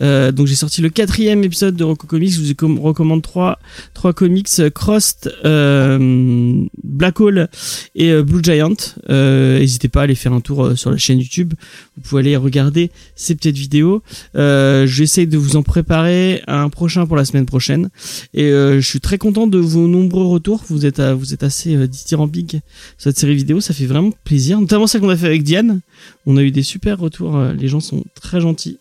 Donc, 0.00 0.46
j'ai 0.46 0.54
sorti 0.54 0.80
le 0.80 0.90
quatrième 0.90 1.42
épisode 1.42 1.74
de 1.74 1.82
Rocco 1.82 2.06
Comics. 2.06 2.30
Je 2.32 2.54
vous 2.64 2.80
recommande 2.80 3.20
trois, 3.22 3.58
trois 3.94 4.12
comics 4.12 4.48
Crossed, 4.72 5.34
Black 5.42 7.20
Hole 7.20 7.48
et 7.96 8.14
Blue 8.22 8.44
Giant. 8.44 8.76
N'hésitez 9.08 9.88
pas 9.88 10.02
à 10.02 10.04
aller 10.04 10.14
faire 10.14 10.32
un 10.32 10.40
tour 10.40 10.78
sur 10.78 10.92
la 10.92 10.98
chaîne 10.98 11.18
YouTube. 11.18 11.54
Vous 11.96 12.02
pouvez 12.02 12.20
aller 12.20 12.36
regarder 12.36 12.92
ces 13.16 13.34
petites 13.34 13.58
vidéos. 13.58 14.00
J'essaie 14.36 15.26
de 15.26 15.36
vous 15.36 15.56
en 15.56 15.64
préparer 15.64 16.42
un 16.46 16.68
prochain 16.68 17.06
pour 17.06 17.16
la 17.16 17.24
semaine 17.24 17.46
prochaine. 17.46 17.90
Et 18.34 18.50
je 18.50 18.86
suis 18.86 19.00
très 19.00 19.18
content 19.18 19.48
de 19.48 19.58
vos 19.58 19.88
nombreux 19.88 20.11
retours. 20.20 20.62
Vous 20.68 20.86
êtes, 20.86 20.98
à- 21.00 21.14
vous 21.14 21.32
êtes 21.34 21.42
assez 21.42 21.74
euh, 21.74 21.86
dithyrambique 21.88 22.52
sur 22.98 23.10
cette 23.10 23.18
série 23.18 23.34
vidéo. 23.34 23.60
Ça 23.60 23.74
fait 23.74 23.86
vraiment 23.86 24.10
plaisir. 24.24 24.60
Notamment 24.60 24.86
celle 24.86 25.00
qu'on 25.00 25.08
a 25.08 25.16
fait 25.16 25.26
avec 25.26 25.42
Diane. 25.42 25.80
On 26.26 26.36
a 26.36 26.42
eu 26.42 26.50
des 26.50 26.62
super 26.62 26.98
retours. 26.98 27.36
euh, 27.36 27.52
Les 27.54 27.68
gens 27.68 27.80
sont 27.80 28.04
très 28.20 28.40
gentils. 28.40 28.78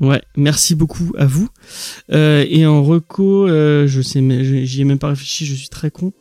Ouais, 0.00 0.20
merci 0.36 0.74
beaucoup 0.74 1.12
à 1.16 1.24
vous. 1.26 1.48
Euh, 2.10 2.44
et 2.48 2.66
en 2.66 2.82
reco, 2.82 3.46
euh, 3.48 3.86
je 3.86 4.00
sais, 4.02 4.20
mais 4.20 4.66
j'y 4.66 4.80
ai 4.80 4.84
même 4.84 4.98
pas 4.98 5.08
réfléchi. 5.08 5.46
Je 5.46 5.54
suis 5.54 5.68
très 5.68 5.90
con. 5.90 6.12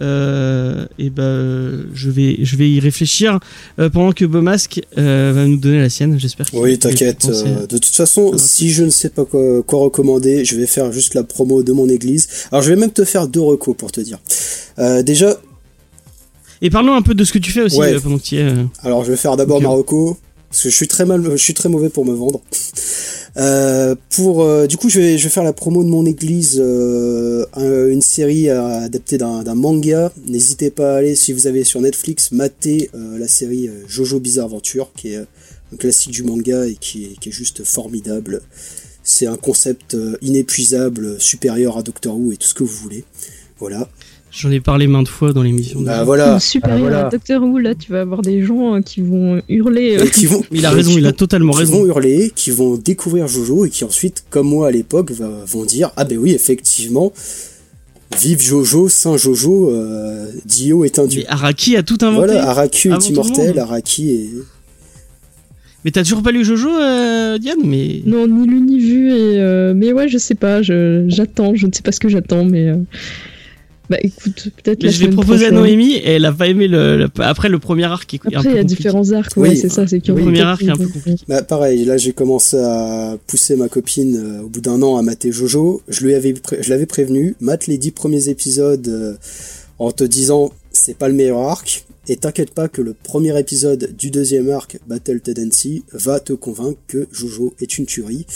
Euh, 0.00 0.86
et 0.98 1.10
ben, 1.10 1.84
je 1.94 2.10
vais, 2.10 2.36
je 2.42 2.56
vais 2.56 2.70
y 2.70 2.78
réfléchir 2.80 3.40
euh, 3.78 3.90
pendant 3.90 4.12
que 4.12 4.24
Beaumasque 4.24 4.80
euh, 4.96 5.32
va 5.34 5.46
nous 5.46 5.56
donner 5.56 5.80
la 5.80 5.90
sienne. 5.90 6.18
J'espère. 6.18 6.46
Oui, 6.52 6.78
t'inquiète. 6.78 7.26
de 7.26 7.66
toute 7.78 7.84
façon, 7.86 8.38
si 8.38 8.70
je 8.70 8.84
ne 8.84 8.90
sais 8.90 9.10
pas 9.10 9.24
quoi, 9.24 9.62
quoi 9.64 9.80
recommander, 9.80 10.44
je 10.44 10.56
vais 10.56 10.66
faire 10.66 10.92
juste 10.92 11.14
la 11.14 11.24
promo 11.24 11.62
de 11.62 11.72
mon 11.72 11.88
église. 11.88 12.28
Alors, 12.52 12.62
je 12.62 12.70
vais 12.70 12.76
même 12.76 12.92
te 12.92 13.04
faire 13.04 13.26
deux 13.28 13.40
recos 13.40 13.76
pour 13.76 13.90
te 13.92 14.00
dire. 14.00 14.18
Déjà, 15.04 15.36
Et 16.62 16.70
parlons 16.70 16.94
un 16.94 17.02
peu 17.02 17.14
de 17.14 17.24
ce 17.24 17.32
que 17.32 17.38
tu 17.38 17.50
fais 17.50 17.62
aussi 17.62 17.78
Ouais. 17.78 17.98
pendant 18.00 18.18
que 18.18 18.22
tu 18.22 18.36
y 18.36 18.38
es. 18.38 18.52
Alors 18.82 19.04
je 19.04 19.10
vais 19.10 19.16
faire 19.16 19.36
d'abord 19.36 19.56
Ok. 19.58 19.62
Marocco 19.64 20.18
parce 20.50 20.62
que 20.64 20.68
je 20.70 20.74
suis 20.76 20.88
très 20.88 21.04
mal, 21.06 21.22
je 21.30 21.36
suis 21.36 21.54
très 21.54 21.68
mauvais 21.68 21.88
pour 21.88 22.04
me 22.04 22.12
vendre. 22.12 22.40
Euh, 23.36 23.94
pour 24.16 24.42
euh, 24.42 24.66
du 24.66 24.76
coup 24.76 24.88
je 24.88 24.98
vais 25.00 25.16
je 25.16 25.22
vais 25.24 25.30
faire 25.30 25.44
la 25.44 25.52
promo 25.52 25.84
de 25.84 25.88
mon 25.88 26.04
église, 26.04 26.56
euh, 26.60 27.46
un- 27.54 27.86
une 27.88 28.02
série 28.02 28.48
euh, 28.50 28.84
adaptée 28.84 29.18
d'un 29.18 29.54
manga. 29.54 30.12
N'hésitez 30.26 30.70
pas 30.70 30.94
à 30.94 30.96
aller 30.98 31.14
si 31.14 31.32
vous 31.32 31.46
avez 31.46 31.62
sur 31.62 31.80
Netflix 31.80 32.32
mater 32.32 32.90
euh, 32.96 33.18
la 33.18 33.28
série 33.28 33.68
euh, 33.68 33.84
Jojo 33.86 34.18
Bizarre 34.18 34.46
Adventure 34.46 34.90
qui 34.96 35.12
est 35.14 35.18
un 35.72 35.76
classique 35.78 36.10
du 36.10 36.24
manga 36.24 36.66
et 36.66 36.74
qui 36.74 37.04
est, 37.04 37.20
qui 37.20 37.28
est 37.28 37.32
juste 37.32 37.62
formidable. 37.64 38.42
C'est 39.04 39.26
un 39.26 39.36
concept 39.36 39.96
inépuisable, 40.20 41.20
supérieur 41.20 41.78
à 41.78 41.82
Doctor 41.82 42.16
Who 42.18 42.32
et 42.32 42.36
tout 42.36 42.48
ce 42.48 42.54
que 42.54 42.64
vous 42.64 42.76
voulez. 42.76 43.04
Voilà. 43.60 43.88
J'en 44.32 44.50
ai 44.52 44.60
parlé 44.60 44.86
maintes 44.86 45.08
fois 45.08 45.32
dans 45.32 45.42
l'émission. 45.42 45.80
Bah 45.80 46.04
voilà. 46.04 46.38
Supérieur 46.38 46.76
Ah, 46.78 46.80
voilà. 46.80 47.06
à 47.06 47.10
Doctor 47.10 47.42
Who, 47.42 47.58
là, 47.58 47.74
tu 47.74 47.90
vas 47.90 48.02
avoir 48.02 48.22
des 48.22 48.42
gens 48.44 48.76
euh, 48.76 48.80
qui 48.80 49.00
vont 49.00 49.42
hurler. 49.48 49.96
euh, 49.98 50.04
Et 50.04 50.10
qui 50.10 50.26
vont, 50.26 50.42
Il 50.52 50.64
a 50.64 50.70
raison, 50.70 50.92
qui 50.92 50.98
il 50.98 51.06
a 51.06 51.12
totalement 51.12 51.52
qui 51.52 51.58
raison. 51.58 51.78
vont 51.80 51.86
hurler, 51.86 52.32
qui 52.34 52.50
vont 52.52 52.76
découvrir 52.76 53.26
Jojo 53.26 53.64
et 53.66 53.70
qui 53.70 53.84
ensuite, 53.84 54.24
comme 54.30 54.48
moi 54.48 54.68
à 54.68 54.70
l'époque, 54.70 55.10
va- 55.10 55.44
vont 55.46 55.64
dire 55.64 55.90
ah 55.96 56.04
ben 56.04 56.16
oui 56.16 56.30
effectivement, 56.32 57.12
vive 58.20 58.40
Jojo, 58.40 58.88
Saint 58.88 59.16
Jojo, 59.16 59.70
euh, 59.70 60.26
Dio 60.44 60.84
est 60.84 61.00
un 61.00 61.06
dieu. 61.06 61.22
Mais 61.22 61.28
Araki 61.28 61.76
a 61.76 61.82
tout 61.82 61.98
inventé. 62.02 62.26
Voilà, 62.26 62.48
Araku 62.50 62.88
avant 62.92 63.00
est 63.00 63.08
immortel. 63.08 63.58
Araki 63.58 64.10
est. 64.12 64.30
Mais 65.84 65.90
t'as 65.90 66.02
toujours 66.04 66.22
pas 66.22 66.30
lu 66.30 66.44
Jojo, 66.44 66.68
euh, 66.68 67.38
Diane 67.38 67.58
Mais 67.64 68.02
Non, 68.06 68.28
ni 68.28 68.46
lu 68.46 68.60
ni 68.60 68.78
vu. 68.78 69.08
Et, 69.10 69.40
euh, 69.40 69.72
mais 69.74 69.92
ouais, 69.92 70.08
je 70.08 70.18
sais 70.18 70.34
pas, 70.36 70.62
je- 70.62 71.06
j'attends, 71.08 71.54
je 71.56 71.66
ne 71.66 71.72
sais 71.72 71.82
pas 71.82 71.90
ce 71.90 71.98
que 71.98 72.08
j'attends, 72.08 72.44
mais. 72.44 72.72
Bah 73.90 73.98
écoute, 74.02 74.48
peut-être 74.62 74.82
Mais 74.84 74.88
je 74.90 75.04
l'ai 75.04 75.10
proposé 75.10 75.46
à 75.46 75.48
prochaine. 75.48 75.54
Noémie 75.54 75.94
et 75.96 76.10
elle 76.12 76.24
a 76.24 76.32
pas 76.32 76.46
aimé 76.46 76.68
le, 76.68 76.96
le- 76.96 77.08
après 77.18 77.48
le 77.48 77.58
premier 77.58 77.84
arc 77.84 78.06
qui 78.08 78.16
est 78.16 78.20
Après, 78.20 78.30
il 78.30 78.34
y 78.34 78.38
a 78.38 78.42
compliqué. 78.62 78.64
différents 78.64 79.10
arcs, 79.12 79.32
Oui. 79.36 79.48
ouais, 79.50 79.56
c'est 79.56 79.68
ça, 79.68 79.86
c'est 79.86 80.06
y 80.06 80.10
Le 80.12 80.14
premier 80.22 80.40
arc 80.42 80.62
est 80.62 80.70
un 80.70 80.76
peu 80.76 80.86
compliqué. 80.86 81.24
Bah 81.28 81.42
pareil, 81.42 81.84
là 81.84 81.96
j'ai 81.96 82.12
commencé 82.12 82.56
à 82.56 83.18
pousser 83.26 83.56
ma 83.56 83.68
copine 83.68 84.16
euh, 84.16 84.42
au 84.42 84.48
bout 84.48 84.60
d'un 84.60 84.80
an 84.82 84.96
à 84.96 85.02
mater 85.02 85.32
Jojo. 85.32 85.82
Je 85.88 86.04
lui 86.06 86.14
avais, 86.14 86.32
pré- 86.34 86.62
je 86.62 86.70
l'avais 86.70 86.86
prévenu, 86.86 87.34
mate 87.40 87.66
les 87.66 87.78
dix 87.78 87.90
premiers 87.90 88.28
épisodes 88.28 88.86
euh, 88.88 89.14
en 89.80 89.90
te 89.90 90.04
disant 90.04 90.52
c'est 90.72 90.96
pas 90.96 91.08
le 91.08 91.14
meilleur 91.14 91.40
arc. 91.40 91.84
Et 92.08 92.16
t'inquiète 92.16 92.50
pas 92.52 92.66
que 92.68 92.82
le 92.82 92.92
premier 92.94 93.38
épisode 93.38 93.94
du 93.96 94.10
deuxième 94.10 94.50
arc, 94.50 94.78
Battle 94.88 95.20
Tendency, 95.20 95.84
va 95.92 96.18
te 96.18 96.32
convaincre 96.32 96.78
que 96.88 97.06
Jojo 97.12 97.54
est 97.60 97.78
une 97.78 97.86
tuerie. 97.86 98.26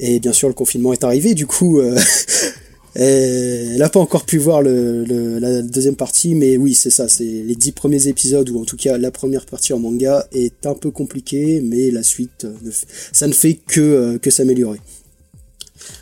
Et 0.00 0.20
bien 0.20 0.32
sûr, 0.32 0.48
le 0.48 0.54
confinement 0.54 0.92
est 0.92 1.04
arrivé, 1.04 1.34
du 1.34 1.46
coup, 1.46 1.80
euh, 1.80 1.98
elle 2.94 3.76
n'a 3.78 3.88
pas 3.88 4.00
encore 4.00 4.24
pu 4.24 4.38
voir 4.38 4.62
le, 4.62 5.04
le- 5.04 5.38
la 5.38 5.62
deuxième 5.62 5.96
partie, 5.96 6.34
mais 6.34 6.56
oui, 6.56 6.74
c'est 6.74 6.90
ça, 6.90 7.08
c'est 7.08 7.24
les 7.24 7.54
dix 7.56 7.72
premiers 7.72 8.06
épisodes, 8.08 8.48
ou 8.50 8.60
en 8.60 8.64
tout 8.64 8.76
cas 8.76 8.98
la 8.98 9.10
première 9.10 9.46
partie 9.46 9.72
en 9.72 9.78
manga 9.78 10.26
est 10.32 10.64
un 10.66 10.74
peu 10.74 10.90
compliquée, 10.90 11.60
mais 11.64 11.90
la 11.90 12.02
suite, 12.02 12.44
euh, 12.44 12.70
ça 13.12 13.26
ne 13.26 13.32
fait 13.32 13.54
que, 13.66 13.80
euh, 13.80 14.18
que 14.18 14.30
s'améliorer. 14.30 14.78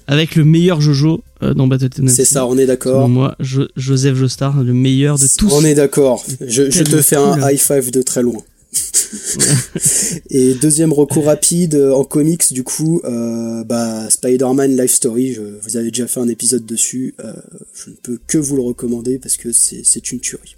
Avec 0.06 0.36
le 0.36 0.44
meilleur 0.44 0.80
Jojo 0.80 1.22
euh, 1.42 1.54
dans 1.54 1.66
Battle. 1.66 1.88
C'est 2.08 2.24
ça, 2.24 2.46
on 2.46 2.56
est 2.58 2.66
d'accord. 2.66 3.08
moi, 3.08 3.34
Jo- 3.40 3.66
Joseph 3.76 4.14
Joestar, 4.16 4.62
le 4.62 4.72
meilleur 4.74 5.18
de 5.18 5.26
tous. 5.38 5.50
On 5.52 5.64
est 5.64 5.74
d'accord. 5.74 6.24
Je, 6.40 6.70
je 6.70 6.82
te 6.84 7.00
fais 7.02 7.16
un 7.16 7.50
high 7.50 7.58
five 7.58 7.90
de 7.90 8.02
très 8.02 8.22
loin. 8.22 8.42
Et 10.30 10.54
deuxième 10.54 10.92
recours 10.92 11.26
rapide 11.26 11.74
euh, 11.74 11.92
en 11.92 12.04
comics, 12.04 12.52
du 12.52 12.64
coup, 12.64 13.00
euh, 13.04 13.64
bah, 13.64 14.08
Spider-Man 14.08 14.76
Life 14.76 14.92
Story, 14.92 15.34
je, 15.34 15.42
vous 15.42 15.76
avez 15.76 15.90
déjà 15.90 16.06
fait 16.06 16.20
un 16.20 16.28
épisode 16.28 16.64
dessus, 16.64 17.14
euh, 17.20 17.32
je 17.74 17.90
ne 17.90 17.96
peux 17.96 18.18
que 18.26 18.38
vous 18.38 18.56
le 18.56 18.62
recommander 18.62 19.18
parce 19.18 19.36
que 19.36 19.52
c'est 19.52 20.12
une 20.12 20.20
tuerie. 20.20 20.56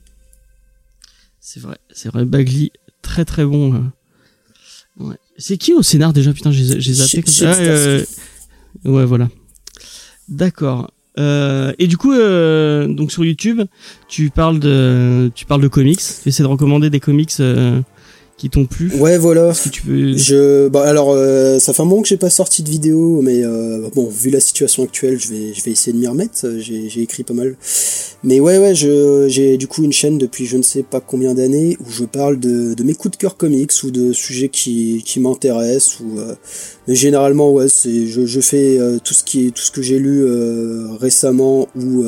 C'est 1.40 1.60
vrai, 1.60 1.76
c'est 1.92 2.08
vrai. 2.08 2.24
Bagley, 2.24 2.70
très 3.02 3.24
très 3.24 3.44
bon. 3.44 3.74
euh. 3.74 3.80
Ouais. 5.04 5.16
C'est 5.36 5.56
qui 5.56 5.72
au 5.74 5.82
scénar 5.82 6.12
déjà? 6.12 6.32
Putain, 6.32 6.52
j'ai 6.52 6.94
zappé 6.94 7.22
comme 7.22 7.32
ça. 7.32 7.52
Ah, 7.52 7.60
euh, 7.60 8.04
ouais, 8.84 9.04
voilà. 9.04 9.28
D'accord. 10.28 10.90
Euh, 11.18 11.72
et 11.78 11.86
du 11.86 11.96
coup, 11.96 12.12
euh, 12.12 12.88
donc 12.88 13.12
sur 13.12 13.24
YouTube, 13.24 13.62
tu 14.08 14.30
parles 14.30 14.58
de, 14.58 15.30
tu 15.34 15.44
parles 15.46 15.62
de 15.62 15.68
comics. 15.68 16.00
Tu 16.22 16.28
essaies 16.28 16.42
de 16.42 16.48
recommander 16.48 16.90
des 16.90 17.00
comics 17.00 17.32
euh, 17.40 17.80
qui 18.36 18.50
t'ont 18.50 18.66
plu. 18.66 18.90
Ouais, 18.96 19.16
voilà. 19.16 19.52
Que 19.52 19.68
tu 19.68 19.82
peux 19.82 20.16
Je, 20.16 20.68
bah 20.68 20.82
alors, 20.82 21.10
euh, 21.12 21.58
ça 21.58 21.72
fait 21.72 21.82
un 21.82 21.84
moment 21.84 22.02
que 22.02 22.08
j'ai 22.08 22.16
pas 22.16 22.30
sorti 22.30 22.62
de 22.62 22.68
vidéo, 22.68 23.20
mais 23.22 23.44
euh, 23.44 23.88
bon, 23.94 24.08
vu 24.08 24.30
la 24.30 24.40
situation 24.40 24.82
actuelle, 24.82 25.18
je 25.20 25.28
vais, 25.28 25.54
je 25.54 25.62
vais 25.62 25.70
essayer 25.70 25.92
de 25.92 25.98
m'y 25.98 26.06
remettre. 26.06 26.34
Euh, 26.44 26.58
J'ai, 26.58 26.88
j'ai 26.88 27.02
écrit 27.02 27.22
pas 27.22 27.34
mal. 27.34 27.54
Mais 28.24 28.40
ouais, 28.40 28.58
ouais, 28.58 28.74
je, 28.74 29.26
j'ai 29.28 29.56
du 29.56 29.66
coup 29.68 29.84
une 29.84 29.92
chaîne 29.92 30.18
depuis 30.18 30.46
je 30.46 30.56
ne 30.56 30.62
sais 30.62 30.82
pas 30.82 31.00
combien 31.00 31.34
d'années 31.34 31.76
où 31.80 31.90
je 31.90 32.04
parle 32.04 32.40
de, 32.40 32.74
de 32.74 32.82
mes 32.82 32.94
coups 32.94 33.12
de 33.12 33.16
cœur 33.18 33.36
comics 33.36 33.72
ou 33.84 33.90
de 33.90 34.12
sujets 34.12 34.48
qui, 34.48 35.02
qui 35.06 35.20
m'intéressent 35.20 36.00
ou, 36.00 36.18
euh, 36.18 36.34
mais 36.88 36.94
généralement, 36.94 37.52
ouais, 37.52 37.68
c'est, 37.68 38.06
je, 38.06 38.26
je 38.26 38.40
fais 38.40 38.78
tout 39.04 39.14
ce 39.14 39.22
qui 39.24 39.52
tout 39.52 39.62
ce 39.62 39.70
que 39.70 39.82
j'ai 39.82 39.98
lu 39.98 40.24
récemment 41.00 41.68
ou 41.76 42.04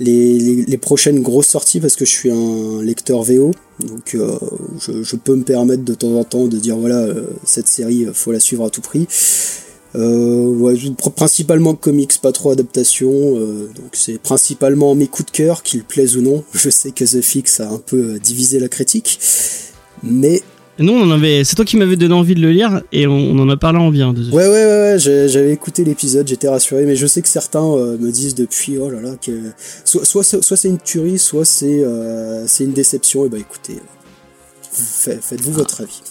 les, 0.00 0.38
les, 0.38 0.64
les 0.64 0.78
prochaines 0.78 1.22
grosses 1.22 1.48
sorties 1.48 1.80
parce 1.80 1.96
que 1.96 2.04
je 2.04 2.10
suis 2.10 2.30
un 2.30 2.82
lecteur 2.82 3.22
VO. 3.22 3.52
Donc 3.80 4.14
euh, 4.14 4.38
je, 4.78 5.02
je 5.02 5.16
peux 5.16 5.34
me 5.34 5.42
permettre 5.42 5.84
de 5.84 5.94
temps 5.94 6.14
en 6.18 6.24
temps 6.24 6.46
de 6.46 6.58
dire 6.58 6.76
voilà 6.76 6.98
euh, 6.98 7.26
cette 7.44 7.66
série 7.68 8.04
euh, 8.04 8.12
faut 8.12 8.32
la 8.32 8.40
suivre 8.40 8.64
à 8.64 8.70
tout 8.70 8.80
prix. 8.80 9.06
Euh, 9.96 10.46
ouais, 10.46 10.74
principalement 11.14 11.74
comics, 11.74 12.18
pas 12.20 12.32
trop 12.32 12.50
adaptation. 12.50 13.12
euh, 13.12 13.70
donc 13.74 13.90
c'est 13.92 14.18
principalement 14.18 14.94
mes 14.94 15.06
coups 15.06 15.26
de 15.26 15.36
cœur, 15.36 15.62
qu'ils 15.62 15.84
plaisent 15.84 16.16
ou 16.16 16.22
non. 16.22 16.44
Je 16.52 16.68
sais 16.70 16.90
que 16.90 17.04
The 17.04 17.20
Fix 17.20 17.60
a 17.60 17.68
un 17.70 17.78
peu 17.78 18.14
euh, 18.14 18.18
divisé 18.18 18.58
la 18.58 18.68
critique, 18.68 19.20
mais 20.02 20.42
Non, 20.80 20.94
on 20.94 21.02
en 21.02 21.10
avait. 21.12 21.44
C'est 21.44 21.54
toi 21.54 21.64
qui 21.64 21.76
m'avais 21.76 21.94
donné 21.96 22.14
envie 22.14 22.34
de 22.34 22.40
le 22.40 22.50
lire 22.50 22.82
et 22.90 23.06
on, 23.06 23.12
on 23.12 23.38
en 23.38 23.48
a 23.48 23.56
parlé 23.56 23.78
en 23.78 23.90
bien. 23.90 24.12
De... 24.12 24.28
ouais 24.30 24.48
ouais 24.48 24.48
ouais, 24.48 24.96
j'avais 24.98 25.52
écouté 25.52 25.84
l'épisode, 25.84 26.26
j'étais 26.26 26.48
rassuré. 26.48 26.84
Mais 26.84 26.96
je 26.96 27.06
sais 27.06 27.22
que 27.22 27.28
certains 27.28 27.64
euh, 27.64 27.96
me 27.96 28.10
disent 28.10 28.34
depuis 28.34 28.76
oh 28.78 28.90
là 28.90 29.00
là 29.00 29.14
que 29.24 29.30
soit 29.84 30.04
soit 30.04 30.24
c'est- 30.24 30.42
soit 30.42 30.56
c'est 30.56 30.68
une 30.68 30.78
tuerie, 30.78 31.18
soit 31.20 31.44
c'est 31.44 31.84
euh, 31.84 32.44
c'est 32.48 32.64
une 32.64 32.72
déception. 32.72 33.24
Et 33.24 33.28
bah 33.28 33.38
écoutez, 33.38 33.74
euh, 33.74 34.72
fa- 34.72 35.16
faites-vous 35.20 35.52
votre 35.52 35.80
avis. 35.82 36.02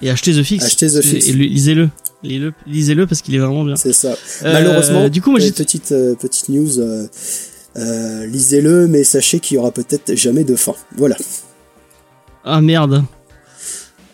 Et 0.00 0.10
achetez 0.10 0.32
The 0.32 0.42
Fix. 0.44 0.64
Achetez 0.64 0.86
The 0.88 1.00
Fix. 1.02 1.28
Et 1.28 1.32
le- 1.32 1.44
lisez-le. 1.46 1.88
Lisez-le, 2.22 2.52
lisez-le 2.66 3.06
parce 3.08 3.20
qu'il 3.22 3.34
est 3.34 3.38
vraiment 3.38 3.64
bien. 3.64 3.76
C'est 3.76 3.92
ça. 3.92 4.16
Euh, 4.44 4.52
Malheureusement, 4.52 5.08
du 5.08 5.20
coup, 5.20 5.30
moi, 5.32 5.40
j'ai 5.40 5.50
petite 5.52 5.88
petite 6.20 6.48
news. 6.48 6.70
lisez-le, 7.76 8.86
mais 8.86 9.02
sachez 9.04 9.40
qu'il 9.40 9.56
y 9.56 9.58
aura 9.58 9.72
peut-être 9.72 10.14
jamais 10.14 10.44
de 10.44 10.54
fin. 10.56 10.74
Voilà. 10.96 11.16
Ah 12.44 12.60
merde. 12.60 13.04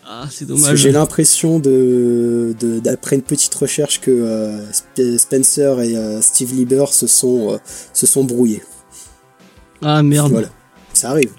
Ah, 0.05 0.25
c'est 0.29 0.45
dommage. 0.45 0.77
J'ai 0.77 0.91
l'impression 0.91 1.59
de, 1.59 2.53
d'après 2.83 3.15
une 3.15 3.21
petite 3.21 3.53
recherche 3.55 4.01
que 4.01 4.11
euh, 4.11 4.65
Sp- 4.71 5.17
Spencer 5.17 5.79
et 5.81 5.95
euh, 5.95 6.21
Steve 6.21 6.53
Lieber 6.53 6.85
se 6.91 7.07
sont 7.07 7.53
euh, 7.53 7.57
se 7.93 8.05
sont 8.05 8.23
brouillés. 8.23 8.61
Ah 9.81 10.03
merde. 10.03 10.31
Voilà. 10.31 10.49
Ça 10.93 11.11
arrive, 11.11 11.31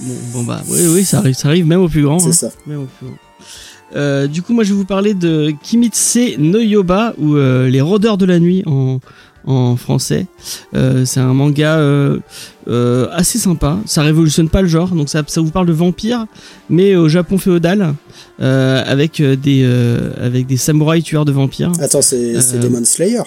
Bon, 0.00 0.14
bon, 0.32 0.42
bah 0.44 0.62
oui, 0.68 0.78
oui, 0.88 1.04
ça 1.04 1.18
arrive, 1.18 1.34
ça 1.34 1.48
arrive 1.48 1.66
même 1.66 1.80
au 1.82 1.88
plus 1.88 2.02
grand. 2.02 2.18
c'est 2.18 2.28
hein. 2.28 2.32
ça. 2.32 2.50
Même 2.66 2.82
au 2.82 2.86
plus 2.86 3.06
grand. 3.06 4.26
Du 4.28 4.42
coup, 4.42 4.52
moi, 4.54 4.64
je 4.64 4.70
vais 4.70 4.76
vous 4.78 4.84
parler 4.84 5.14
de 5.14 5.52
Kimitse 5.62 6.18
no 6.38 6.58
Yoba 6.60 7.14
ou 7.18 7.34
les 7.36 7.80
rôdeurs 7.80 8.16
de 8.18 8.26
la 8.26 8.38
nuit 8.40 8.62
en, 8.66 8.98
en 9.46 9.76
français. 9.76 10.26
Euh, 10.74 11.04
c'est 11.04 11.20
un 11.20 11.34
manga 11.34 11.76
euh, 11.76 12.18
euh, 12.68 13.08
assez 13.12 13.38
sympa. 13.38 13.78
Ça 13.86 14.02
révolutionne 14.02 14.48
pas 14.48 14.62
le 14.62 14.68
genre, 14.68 14.90
donc 14.90 15.08
ça, 15.08 15.22
ça 15.26 15.40
vous 15.40 15.50
parle 15.50 15.66
de 15.66 15.72
vampires, 15.72 16.26
mais 16.70 16.96
au 16.96 17.08
Japon 17.08 17.38
féodal, 17.38 17.94
avec 18.38 19.22
des 19.22 19.64
avec 20.20 20.46
des 20.46 20.56
samouraïs 20.56 21.04
tueurs 21.04 21.24
de 21.24 21.32
vampires. 21.32 21.72
Attends, 21.80 22.02
c'est, 22.02 22.34
Demon 22.60 22.84
Slayer. 22.84 23.22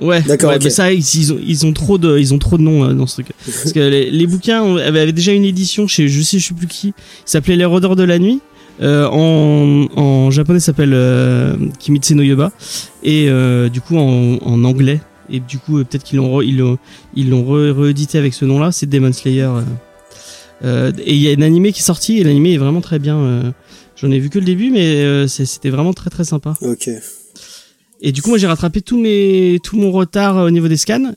Ouais, 0.00 0.20
D'accord, 0.22 0.50
ouais, 0.50 0.56
ok. 0.56 0.64
mais 0.64 0.70
ça, 0.70 0.92
ils, 0.92 0.98
ils 0.98 1.32
ont, 1.32 1.38
ils 1.40 1.66
ont 1.66 1.72
trop 1.72 1.98
de, 1.98 2.18
ils 2.18 2.34
ont 2.34 2.38
trop 2.38 2.58
de 2.58 2.62
noms 2.62 2.92
dans 2.92 3.06
ce 3.06 3.22
truc. 3.22 3.28
Parce 3.46 3.72
que 3.72 3.78
les, 3.78 4.10
les 4.10 4.26
bouquins 4.26 4.76
avaient, 4.76 5.12
déjà 5.12 5.30
une 5.32 5.44
édition 5.44 5.86
chez, 5.86 6.08
je 6.08 6.20
sais, 6.20 6.40
je 6.40 6.48
sais 6.48 6.54
plus 6.54 6.66
qui, 6.66 6.88
qui 6.88 6.94
s'appelait 7.26 7.54
Les 7.54 7.64
Rôdeurs 7.64 7.94
de 7.94 8.02
la 8.02 8.18
Nuit. 8.18 8.40
Euh, 8.82 9.06
en, 9.10 9.86
en 9.96 10.30
japonais, 10.30 10.58
ça 10.58 10.66
s'appelle 10.66 10.92
euh, 10.94 11.56
Kimitsu 11.78 12.14
no 12.14 12.22
Yoba, 12.22 12.50
et 13.02 13.26
euh, 13.28 13.68
du 13.68 13.80
coup 13.80 13.96
en, 13.96 14.38
en 14.42 14.64
anglais. 14.64 15.00
Et 15.30 15.40
du 15.40 15.58
coup, 15.58 15.78
euh, 15.78 15.84
peut-être 15.84 16.04
qu'ils 16.04 16.18
l'ont, 16.18 16.40
ils 16.42 16.58
l'ont, 16.58 16.78
ils 17.14 17.30
l'ont 17.30 17.44
réédité 17.44 18.18
avec 18.18 18.34
ce 18.34 18.44
nom-là. 18.44 18.72
C'est 18.72 18.86
Demon 18.86 19.12
Slayer. 19.12 19.42
euh. 19.42 19.60
Euh, 20.64 20.92
et 21.04 21.14
il 21.14 21.20
y 21.20 21.28
a 21.28 21.32
un 21.36 21.42
animé 21.42 21.72
qui 21.72 21.80
est 21.80 21.84
sorti, 21.84 22.18
et 22.18 22.24
l'animé 22.24 22.54
est 22.54 22.58
vraiment 22.58 22.80
très 22.80 22.98
bien. 22.98 23.18
euh. 23.18 23.50
J'en 23.96 24.10
ai 24.10 24.18
vu 24.18 24.28
que 24.30 24.38
le 24.38 24.44
début, 24.44 24.70
mais 24.70 25.02
euh, 25.02 25.26
c'était 25.28 25.70
vraiment 25.70 25.92
très 25.92 26.10
très 26.10 26.24
sympa. 26.24 26.54
Ok. 26.62 26.88
Et 28.00 28.12
du 28.12 28.22
coup, 28.22 28.28
moi, 28.30 28.38
j'ai 28.38 28.46
rattrapé 28.46 28.80
tous 28.82 28.98
mes, 29.00 29.58
tout 29.62 29.76
mon 29.76 29.90
retard 29.90 30.36
euh, 30.38 30.46
au 30.46 30.50
niveau 30.50 30.68
des 30.68 30.76
scans. 30.76 31.12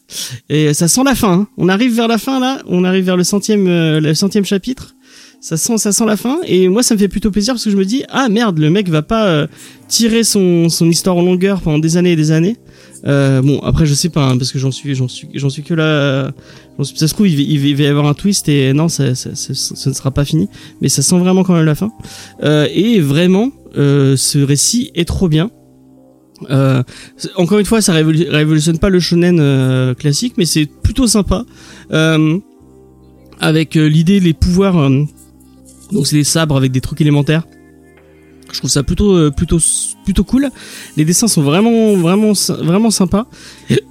Et 0.50 0.74
ça 0.74 0.88
sent 0.88 1.02
la 1.04 1.16
fin. 1.16 1.34
hein. 1.34 1.48
On 1.58 1.70
arrive 1.70 1.94
vers 1.96 2.08
la 2.08 2.18
fin 2.18 2.40
là. 2.40 2.62
On 2.68 2.84
arrive 2.84 3.04
vers 3.06 3.18
le 3.18 3.24
centième, 3.24 3.68
euh, 3.68 4.00
le 4.00 4.14
centième 4.14 4.46
chapitre. 4.46 4.96
Ça 5.42 5.58
sent, 5.58 5.78
ça 5.78 5.92
sent 5.92 6.06
la 6.06 6.18
fin. 6.18 6.38
Et 6.46 6.68
moi, 6.68 6.84
ça 6.84 6.94
me 6.96 7.00
fait 7.00 7.08
plutôt 7.08 7.30
plaisir 7.32 7.54
parce 7.54 7.64
que 7.64 7.70
je 7.72 7.78
me 7.78 7.86
dis, 7.86 8.04
ah 8.10 8.30
merde, 8.30 8.58
le 8.60 8.70
mec 8.70 8.90
va 8.90 9.02
pas 9.02 9.28
euh, 9.28 9.48
tirer 9.88 10.24
son, 10.24 10.70
son 10.70 10.90
histoire 10.90 11.16
en 11.18 11.22
longueur 11.22 11.62
pendant 11.62 11.80
des 11.80 11.98
années 11.98 12.14
et 12.14 12.16
des 12.16 12.32
années. 12.32 12.58
Euh, 13.06 13.42
bon, 13.42 13.60
après, 13.60 13.86
je 13.86 13.94
sais 13.94 14.10
pas, 14.10 14.26
hein, 14.26 14.38
parce 14.38 14.52
que 14.52 14.60
j'en 14.60 14.72
suis, 14.72 14.96
j'en 14.96 15.08
suis, 15.08 15.30
j'en 15.36 15.50
suis 15.50 15.64
que 15.64 15.74
là. 15.74 16.32
suis- 16.82 16.98
ça 16.98 17.08
se 17.08 17.14
trouve, 17.14 17.28
il, 17.28 17.36
va- 17.36 17.42
il 17.70 17.76
va- 17.76 17.84
y 17.84 17.88
avoir 17.88 18.08
un 18.08 18.14
twist 18.14 18.50
et 18.50 18.74
non, 18.74 18.88
ça, 18.90 19.14
ça, 19.16 19.36
ça- 19.36 19.54
ça 19.54 19.90
ne 19.90 19.96
sera 19.96 20.12
pas 20.12 20.26
fini. 20.26 20.48
Mais 20.82 20.90
ça 20.90 21.02
sent 21.02 21.18
vraiment 21.20 21.44
quand 21.44 21.54
même 21.54 21.66
la 21.66 21.76
fin. 21.76 21.92
Euh, 22.44 22.68
et 22.74 23.00
vraiment, 23.00 23.52
euh, 23.78 24.18
ce 24.18 24.40
récit 24.40 24.92
est 24.96 25.06
trop 25.06 25.30
bien. 25.30 25.52
Euh, 26.50 26.84
encore 27.36 27.60
une 27.60 27.66
fois, 27.66 27.82
ça 27.82 27.94
révolu- 27.94 28.30
révolutionne 28.30 28.78
pas 28.80 28.90
le 28.90 29.00
shonen 29.00 29.40
euh, 29.40 29.94
classique, 29.94 30.34
mais 30.38 30.46
c'est 30.46 30.66
plutôt 30.66 31.08
sympa. 31.08 31.46
Euh, 31.92 32.38
avec 33.40 33.76
euh, 33.76 33.88
l'idée, 33.88 34.20
les 34.20 34.34
pouvoirs. 34.34 34.90
donc 35.92 36.06
c'est 36.08 36.16
des 36.16 36.24
sabres 36.24 36.58
avec 36.58 36.72
des 36.72 36.82
trucs 36.82 37.02
élémentaires. 37.02 37.44
Je 38.52 38.58
trouve 38.60 38.70
ça 38.70 38.82
plutôt 38.84 39.30
plutôt 39.32 39.60
plutôt 40.08 40.24
cool. 40.24 40.48
Les 40.96 41.04
dessins 41.04 41.28
sont 41.28 41.42
vraiment 41.42 41.94
vraiment 41.96 42.32
vraiment 42.64 42.92
sympas. 42.92 43.26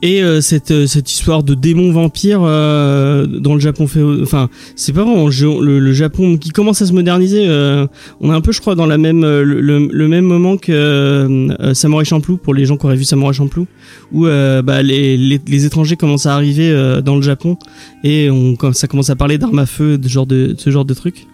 Et 0.01 0.23
euh, 0.23 0.41
cette 0.41 0.71
euh, 0.71 0.87
cette 0.87 1.11
histoire 1.13 1.43
de 1.43 1.53
démon 1.55 1.93
vampire 1.93 2.41
euh, 2.43 3.27
dans 3.27 3.53
le 3.53 3.61
Japon 3.61 3.87
fait 3.87 4.03
enfin 4.23 4.49
c'est 4.77 4.95
pas 4.95 5.05
vraiment 5.05 5.27
le, 5.29 5.79
le, 5.79 5.93
Japon 5.93 6.39
qui 6.39 6.51
commence 6.51 6.81
à 6.81 6.87
se 6.87 6.95
moderniser. 6.95 7.45
euh, 7.47 7.87
on 8.23 8.33
est 8.33 8.35
un 8.35 8.41
peu 8.41 8.53
je 8.53 8.61
crois 8.63 8.75
dans 8.75 8.87
la 8.87 8.97
même 8.97 9.25
euh, 9.25 9.43
le, 9.45 9.61
le- 9.61 10.09
même 10.09 10.25
moment 10.25 10.57
que 10.57 10.73
euh, 10.73 11.75
Samurai 11.75 12.07
Champloo 12.07 12.39
pour 12.39 12.55
les 12.55 12.65
gens 12.65 12.79
qui 12.79 12.87
auraient 12.87 12.97
vu 12.97 13.05
Samurai 13.05 13.35
Champloo 13.35 13.67
où 14.13 14.25
bah, 14.25 14.83
les, 14.83 15.17
les 15.19 15.39
les 15.47 15.65
étrangers 15.67 15.97
commencent 15.97 16.27
à 16.27 16.35
arriver 16.35 16.69
dans 17.05 17.17
le 17.17 17.23
Japon 17.23 17.59
et 18.05 18.31
on 18.31 18.57
ça 18.73 18.87
commence 18.87 19.11
à 19.11 19.17
parler 19.17 19.37
d'armes 19.37 19.59
à 19.59 19.67
feu 19.67 19.99
de 19.99 20.09
genre 20.09 20.27
de 20.27 20.55
ce 20.57 20.71
genre 20.71 20.85
de 20.87 20.95
trucs. 20.95 21.27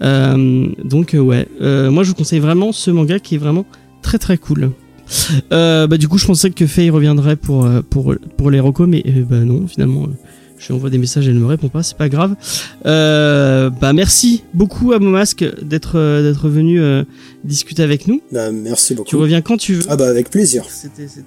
Donc 0.00 1.14
ouais, 1.14 1.46
moi 1.60 2.02
je 2.04 2.08
vous 2.08 2.14
conseille 2.14 2.40
vraiment 2.40 2.72
ce 2.72 2.90
manga 2.90 3.18
qui 3.18 3.34
est 3.34 3.38
vraiment 3.38 3.66
très 4.02 4.18
très 4.18 4.36
cool. 4.38 4.70
Euh, 5.52 5.86
bah 5.86 5.98
du 5.98 6.08
coup 6.08 6.16
je 6.18 6.26
pensais 6.26 6.50
que 6.50 6.66
Faye 6.66 6.90
reviendrait 6.90 7.36
pour 7.36 7.64
euh, 7.66 7.82
pour 7.82 8.14
pour 8.36 8.50
les 8.50 8.60
recos 8.60 8.88
mais 8.88 9.02
euh, 9.06 9.22
bah 9.28 9.40
non 9.40 9.66
finalement 9.66 10.04
euh, 10.04 10.08
je 10.58 10.68
lui 10.68 10.74
envoie 10.74 10.88
des 10.90 10.96
messages 10.96 11.28
elle 11.28 11.34
ne 11.34 11.40
me 11.40 11.46
répond 11.46 11.68
pas 11.68 11.82
c'est 11.82 11.96
pas 11.98 12.08
grave. 12.08 12.34
Euh, 12.86 13.68
bah 13.68 13.92
merci 13.92 14.42
beaucoup 14.54 14.92
à 14.92 14.98
Momasque 15.00 15.44
d'être 15.62 15.94
d'être 16.22 16.48
venu 16.48 16.80
euh, 16.80 17.04
discuter 17.44 17.82
avec 17.82 18.06
nous. 18.06 18.22
Bah, 18.32 18.50
merci 18.52 18.88
Tu 18.88 18.94
beaucoup. 18.94 19.18
reviens 19.18 19.42
quand 19.42 19.56
tu 19.58 19.74
veux. 19.74 19.84
Ah 19.88 19.96
bah 19.96 20.08
avec 20.08 20.30
plaisir. 20.30 20.64
C'était 20.68 21.08
c'était- 21.08 21.26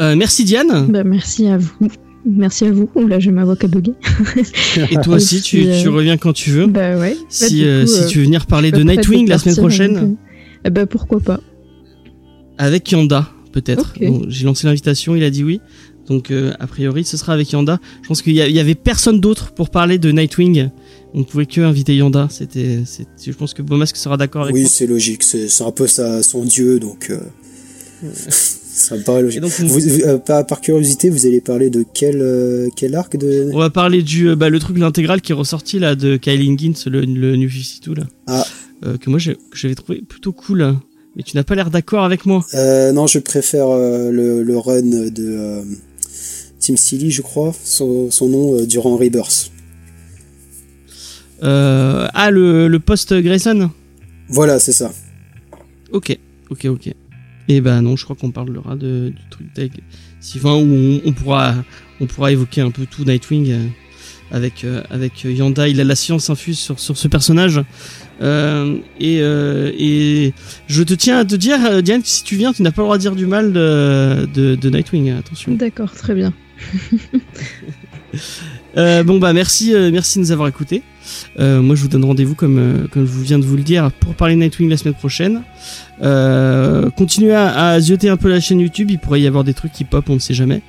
Euh, 0.00 0.14
merci 0.14 0.44
Diane. 0.44 0.86
Bah, 0.92 1.02
merci 1.04 1.48
à 1.48 1.58
vous. 1.58 1.72
Merci 2.24 2.66
à 2.66 2.70
vous. 2.72 2.88
Là, 3.08 3.18
j'ai 3.18 3.30
ma 3.30 3.44
voix 3.44 3.56
qui 3.56 3.64
a 3.66 3.68
bugué. 3.68 3.92
Et 4.90 4.96
toi 5.02 5.16
aussi, 5.16 5.40
tu, 5.40 5.66
euh, 5.66 5.80
tu 5.82 5.88
reviens 5.88 6.16
quand 6.18 6.32
tu 6.32 6.50
veux. 6.50 6.66
Bah 6.66 6.96
ouais. 6.98 7.14
Bah, 7.18 7.26
Si, 7.28 7.64
euh, 7.64 7.84
coup, 7.84 7.90
si 7.90 8.06
tu 8.06 8.18
veux 8.18 8.24
venir 8.24 8.46
parler 8.46 8.70
de 8.70 8.82
Nightwing 8.82 9.28
la 9.28 9.38
semaine 9.38 9.56
prochaine, 9.56 10.16
eh 10.64 10.70
bah 10.70 10.86
pourquoi 10.86 11.20
pas. 11.20 11.40
avec 12.58 12.90
Yanda, 12.90 13.30
peut-être. 13.52 13.94
Bon, 14.00 14.22
J'ai 14.28 14.44
lancé 14.44 14.66
l'invitation, 14.66 15.14
il 15.16 15.22
a 15.24 15.30
dit 15.30 15.44
oui. 15.44 15.60
Donc, 16.08 16.30
euh, 16.30 16.52
a 16.58 16.66
priori, 16.66 17.04
ce 17.04 17.18
sera 17.18 17.34
avec 17.34 17.52
Yanda. 17.52 17.78
Je 18.02 18.08
pense 18.08 18.22
qu'il 18.22 18.32
y, 18.32 18.58
avait 18.58 18.74
personne 18.74 19.20
d'autre 19.20 19.52
pour 19.52 19.68
parler 19.68 19.98
de 19.98 20.10
Nightwing. 20.10 20.70
On 21.12 21.18
ne 21.18 21.24
pouvait 21.24 21.44
que 21.44 21.60
inviter 21.60 21.94
Yanda. 21.96 22.28
C'était, 22.30 22.80
je 23.22 23.32
pense 23.32 23.52
que 23.52 23.60
Bomasque 23.60 23.96
sera 23.96 24.16
d'accord 24.16 24.44
avec 24.44 24.54
Oui, 24.54 24.66
c'est 24.66 24.86
logique. 24.86 25.22
C'est 25.22 25.62
un 25.62 25.70
peu 25.70 25.86
sa, 25.86 26.22
son 26.22 26.44
dieu, 26.44 26.80
donc 26.80 27.10
euh, 27.10 27.20
ça 28.78 28.96
me 28.96 29.02
paraît 29.02 29.22
logique. 29.22 29.40
donc, 29.40 29.52
on, 29.60 29.66
Vous, 29.66 29.80
vous- 29.80 30.00
euh, 30.02 30.16
par, 30.18 30.46
par 30.46 30.62
curiosité, 30.62 31.10
vous 31.10 31.26
allez 31.26 31.42
parler 31.42 31.68
de 31.68 31.84
quel, 31.92 32.22
euh, 32.22 32.68
quel 32.74 32.94
arc 32.94 33.16
de... 33.18 33.50
on 33.52 33.58
va 33.58 33.68
parler 33.70 34.02
du, 34.02 34.30
euh, 34.30 34.36
bah, 34.36 34.48
le 34.48 34.58
truc, 34.60 34.78
l'intégrale 34.78 35.20
qui 35.20 35.32
est 35.32 35.34
ressorti, 35.34 35.78
là, 35.78 35.94
de 35.94 36.16
Kylie 36.16 36.46
Higgins, 36.52 36.72
le, 36.86 37.00
le 37.02 37.36
New 37.36 37.50
52, 37.50 38.00
là. 38.00 38.06
Ah. 38.28 38.46
Euh, 38.84 38.96
que 38.96 39.10
moi, 39.10 39.18
j'avais 39.52 39.74
trouvé 39.74 40.00
plutôt 40.02 40.32
cool. 40.32 40.76
Mais 41.16 41.22
tu 41.22 41.36
n'as 41.36 41.44
pas 41.44 41.54
l'air 41.54 41.70
d'accord 41.70 42.04
avec 42.04 42.26
moi. 42.26 42.44
Euh, 42.54 42.92
non, 42.92 43.06
je 43.06 43.18
préfère 43.18 43.68
euh, 43.68 44.10
le, 44.10 44.42
le 44.42 44.58
run 44.58 44.82
de 44.82 45.62
Tim 46.60 46.76
Seeley, 46.76 47.10
je 47.10 47.22
crois, 47.22 47.52
son, 47.64 48.10
son 48.10 48.28
nom, 48.28 48.64
durant 48.64 48.96
Rebirth. 48.96 49.50
Ah, 51.40 52.30
le, 52.30 52.68
le 52.68 52.78
post 52.78 53.14
Grayson? 53.14 53.70
Voilà, 54.28 54.58
c'est 54.58 54.72
ça. 54.72 54.92
Ok, 55.92 56.16
ok, 56.50 56.66
ok. 56.66 56.94
Et 57.48 57.60
ben 57.62 57.80
non, 57.80 57.96
je 57.96 58.04
crois 58.04 58.14
qu'on 58.14 58.30
parlera 58.30 58.76
de, 58.76 59.08
du 59.08 59.28
truc 59.30 59.46
d'Egg. 59.54 59.72
Sylvain, 60.20 60.56
où 60.56 60.66
on, 60.66 61.00
on 61.06 61.12
pourra, 61.12 61.54
on 62.00 62.06
pourra 62.06 62.30
évoquer 62.30 62.60
un 62.60 62.70
peu 62.70 62.84
tout 62.84 63.04
Nightwing 63.04 63.70
avec, 64.30 64.64
euh, 64.64 64.82
avec 64.90 65.24
Yanda. 65.24 65.68
Il 65.68 65.80
a 65.80 65.84
la 65.84 65.96
science 65.96 66.30
infuse 66.30 66.58
sur, 66.58 66.78
sur 66.78 66.96
ce 66.96 67.08
personnage. 67.08 67.60
Euh, 68.20 68.76
et, 68.98 69.20
euh, 69.20 69.72
et 69.78 70.32
je 70.66 70.82
te 70.82 70.94
tiens 70.94 71.18
à 71.18 71.24
te 71.24 71.34
dire, 71.34 71.82
Diane, 71.82 72.02
que 72.02 72.08
si 72.08 72.24
tu 72.24 72.36
viens, 72.36 72.52
tu 72.52 72.62
n'as 72.62 72.70
pas 72.70 72.82
le 72.82 72.86
droit 72.86 72.96
de 72.96 73.02
dire 73.02 73.14
du 73.16 73.26
mal 73.26 73.52
de, 73.52 74.28
de, 74.32 74.54
de 74.54 74.70
Nightwing. 74.70 75.12
Attention. 75.12 75.54
D'accord, 75.54 75.92
très 75.92 76.14
bien. 76.14 76.32
Euh, 78.76 79.02
bon 79.02 79.18
bah 79.18 79.32
merci, 79.32 79.74
merci 79.92 80.18
de 80.18 80.24
nous 80.24 80.32
avoir 80.32 80.46
écoutés. 80.46 80.82
Moi 81.38 81.74
je 81.74 81.82
vous 81.82 81.88
donne 81.88 82.04
rendez-vous 82.04 82.34
comme 82.34 82.86
comme 82.92 83.06
je 83.06 83.10
vous 83.10 83.22
viens 83.22 83.38
de 83.38 83.44
vous 83.44 83.56
le 83.56 83.62
dire 83.62 83.90
pour 83.90 84.14
parler 84.14 84.36
Nightwing 84.36 84.68
la 84.68 84.76
semaine 84.76 84.94
prochaine. 84.94 85.42
Continuez 86.96 87.34
à, 87.34 87.70
à 87.70 87.80
zioter 87.80 88.08
un 88.08 88.16
peu 88.16 88.28
la 88.28 88.40
chaîne 88.40 88.60
YouTube, 88.60 88.90
il 88.90 88.98
pourrait 88.98 89.20
y 89.20 89.26
avoir 89.26 89.42
des 89.42 89.54
trucs 89.54 89.72
qui 89.72 89.84
pop, 89.84 90.08
on 90.08 90.14
ne 90.14 90.18
sait 90.20 90.34
jamais. 90.34 90.62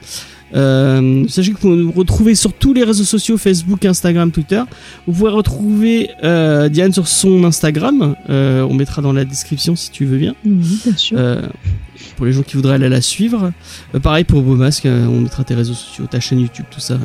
Euh, 0.56 1.26
sachez 1.28 1.52
que 1.52 1.56
vous 1.56 1.62
pouvez 1.62 1.76
nous 1.78 1.92
retrouver 1.92 2.36
sur 2.36 2.54
tous 2.54 2.74
les 2.74 2.84
réseaux 2.84 3.04
sociaux 3.04 3.38
Facebook, 3.38 3.86
Instagram, 3.86 4.32
Twitter. 4.32 4.62
Vous 5.08 5.14
pouvez 5.14 5.32
retrouver 5.32 6.10
euh, 6.24 6.70
Diane 6.70 6.94
sur 6.94 7.08
son 7.08 7.44
Instagram. 7.44 8.16
Euh, 8.30 8.62
on 8.64 8.74
mettra 8.74 9.02
dans 9.02 9.14
la 9.14 9.26
description 9.26 9.76
si 9.76 9.92
tu 9.92 10.06
veux 10.06 10.18
bien. 10.18 10.36
Oui, 10.46 10.80
bien 10.84 10.98
sûr. 10.98 11.18
Euh, 11.20 11.42
pour 12.16 12.26
les 12.26 12.32
gens 12.32 12.44
qui 12.44 12.56
voudraient 12.56 12.76
aller 12.76 12.90
la 12.90 13.02
suivre. 13.02 13.52
Euh, 13.96 14.00
pareil 14.00 14.24
pour 14.24 14.42
Beaumasque, 14.42 14.86
euh, 14.86 15.06
on 15.06 15.22
mettra 15.22 15.44
tes 15.44 15.56
réseaux 15.56 15.74
sociaux, 15.74 16.06
ta 16.10 16.20
chaîne 16.20 16.40
YouTube, 16.40 16.66
tout 16.70 16.80
ça. 16.80 16.98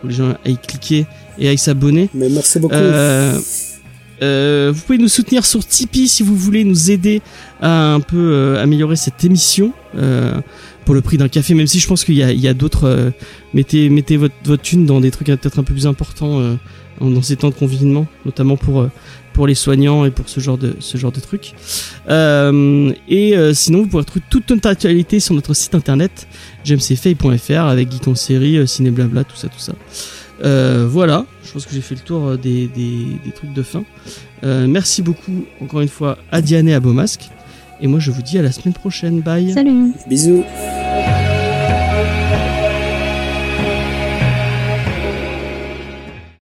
Pour 0.00 0.10
les 0.10 0.14
gens 0.14 0.34
à 0.44 0.48
y 0.48 0.56
cliquer 0.56 1.06
et 1.38 1.48
à 1.48 1.52
y 1.52 1.58
s'abonner. 1.58 2.08
Mais 2.14 2.28
merci 2.28 2.58
beaucoup. 2.58 2.74
Euh, 2.74 3.38
euh, 4.22 4.72
vous 4.74 4.80
pouvez 4.82 4.98
nous 4.98 5.08
soutenir 5.08 5.44
sur 5.44 5.64
Tipeee 5.66 6.06
si 6.06 6.22
vous 6.22 6.36
voulez 6.36 6.62
nous 6.64 6.90
aider 6.90 7.22
à 7.60 7.94
un 7.94 8.00
peu 8.00 8.16
euh, 8.16 8.62
améliorer 8.62 8.96
cette 8.96 9.24
émission 9.24 9.72
euh, 9.96 10.40
pour 10.84 10.94
le 10.94 11.00
prix 11.00 11.16
d'un 11.16 11.28
café, 11.28 11.54
même 11.54 11.66
si 11.66 11.78
je 11.78 11.86
pense 11.86 12.04
qu'il 12.04 12.14
y 12.16 12.48
a, 12.48 12.54
d'autres. 12.54 12.84
euh, 12.84 13.10
mettez 13.54 13.88
mettez 13.88 14.16
votre, 14.16 14.34
votre 14.44 14.62
thune 14.62 14.86
dans 14.86 15.00
des 15.00 15.10
trucs 15.10 15.28
peut-être 15.28 15.58
un 15.58 15.62
peu 15.62 15.74
plus 15.74 15.86
importants 15.86 16.40
euh, 16.40 16.56
dans 17.00 17.22
ces 17.22 17.36
temps 17.36 17.50
de 17.50 17.54
confinement, 17.54 18.06
notamment 18.24 18.56
pour 18.56 18.80
euh, 18.80 18.90
pour 19.32 19.46
les 19.46 19.54
soignants 19.54 20.04
et 20.04 20.10
pour 20.10 20.28
ce 20.28 20.40
genre 20.40 20.58
de 20.58 20.76
ce 20.78 20.98
genre 20.98 21.12
de 21.12 21.20
trucs. 21.20 21.54
Et 23.08 23.54
sinon, 23.54 23.82
vous 23.82 23.86
pourrez 23.88 24.04
trouver 24.04 24.24
toute 24.28 24.50
notre 24.50 24.68
actualité 24.68 25.20
sur 25.20 25.34
notre 25.34 25.54
site 25.54 25.74
internet 25.74 26.28
jamesfay.fr 26.64 27.60
avec 27.60 27.90
Geek 27.90 28.08
en 28.08 28.14
série, 28.14 28.68
ciné 28.68 28.90
blabla, 28.90 29.24
tout 29.24 29.36
ça, 29.36 29.48
tout 29.48 29.58
ça. 29.58 29.72
Voilà, 30.86 31.24
je 31.44 31.52
pense 31.52 31.64
que 31.64 31.74
j'ai 31.74 31.80
fait 31.80 31.94
le 31.94 32.02
tour 32.02 32.36
des, 32.36 32.68
des, 32.68 33.06
des 33.24 33.32
trucs 33.32 33.54
de 33.54 33.62
fin. 33.62 33.84
Merci 34.42 35.00
beaucoup 35.00 35.46
encore 35.62 35.80
une 35.80 35.88
fois 35.88 36.18
à 36.30 36.42
Diane 36.42 36.68
et 36.68 36.74
à 36.74 36.80
Beaumasque. 36.80 37.30
Et 37.82 37.88
moi, 37.88 37.98
je 37.98 38.12
vous 38.12 38.22
dis 38.22 38.38
à 38.38 38.42
la 38.42 38.52
semaine 38.52 38.72
prochaine. 38.74 39.20
Bye. 39.20 39.52
Salut. 39.52 39.92
Bisous. 40.06 40.44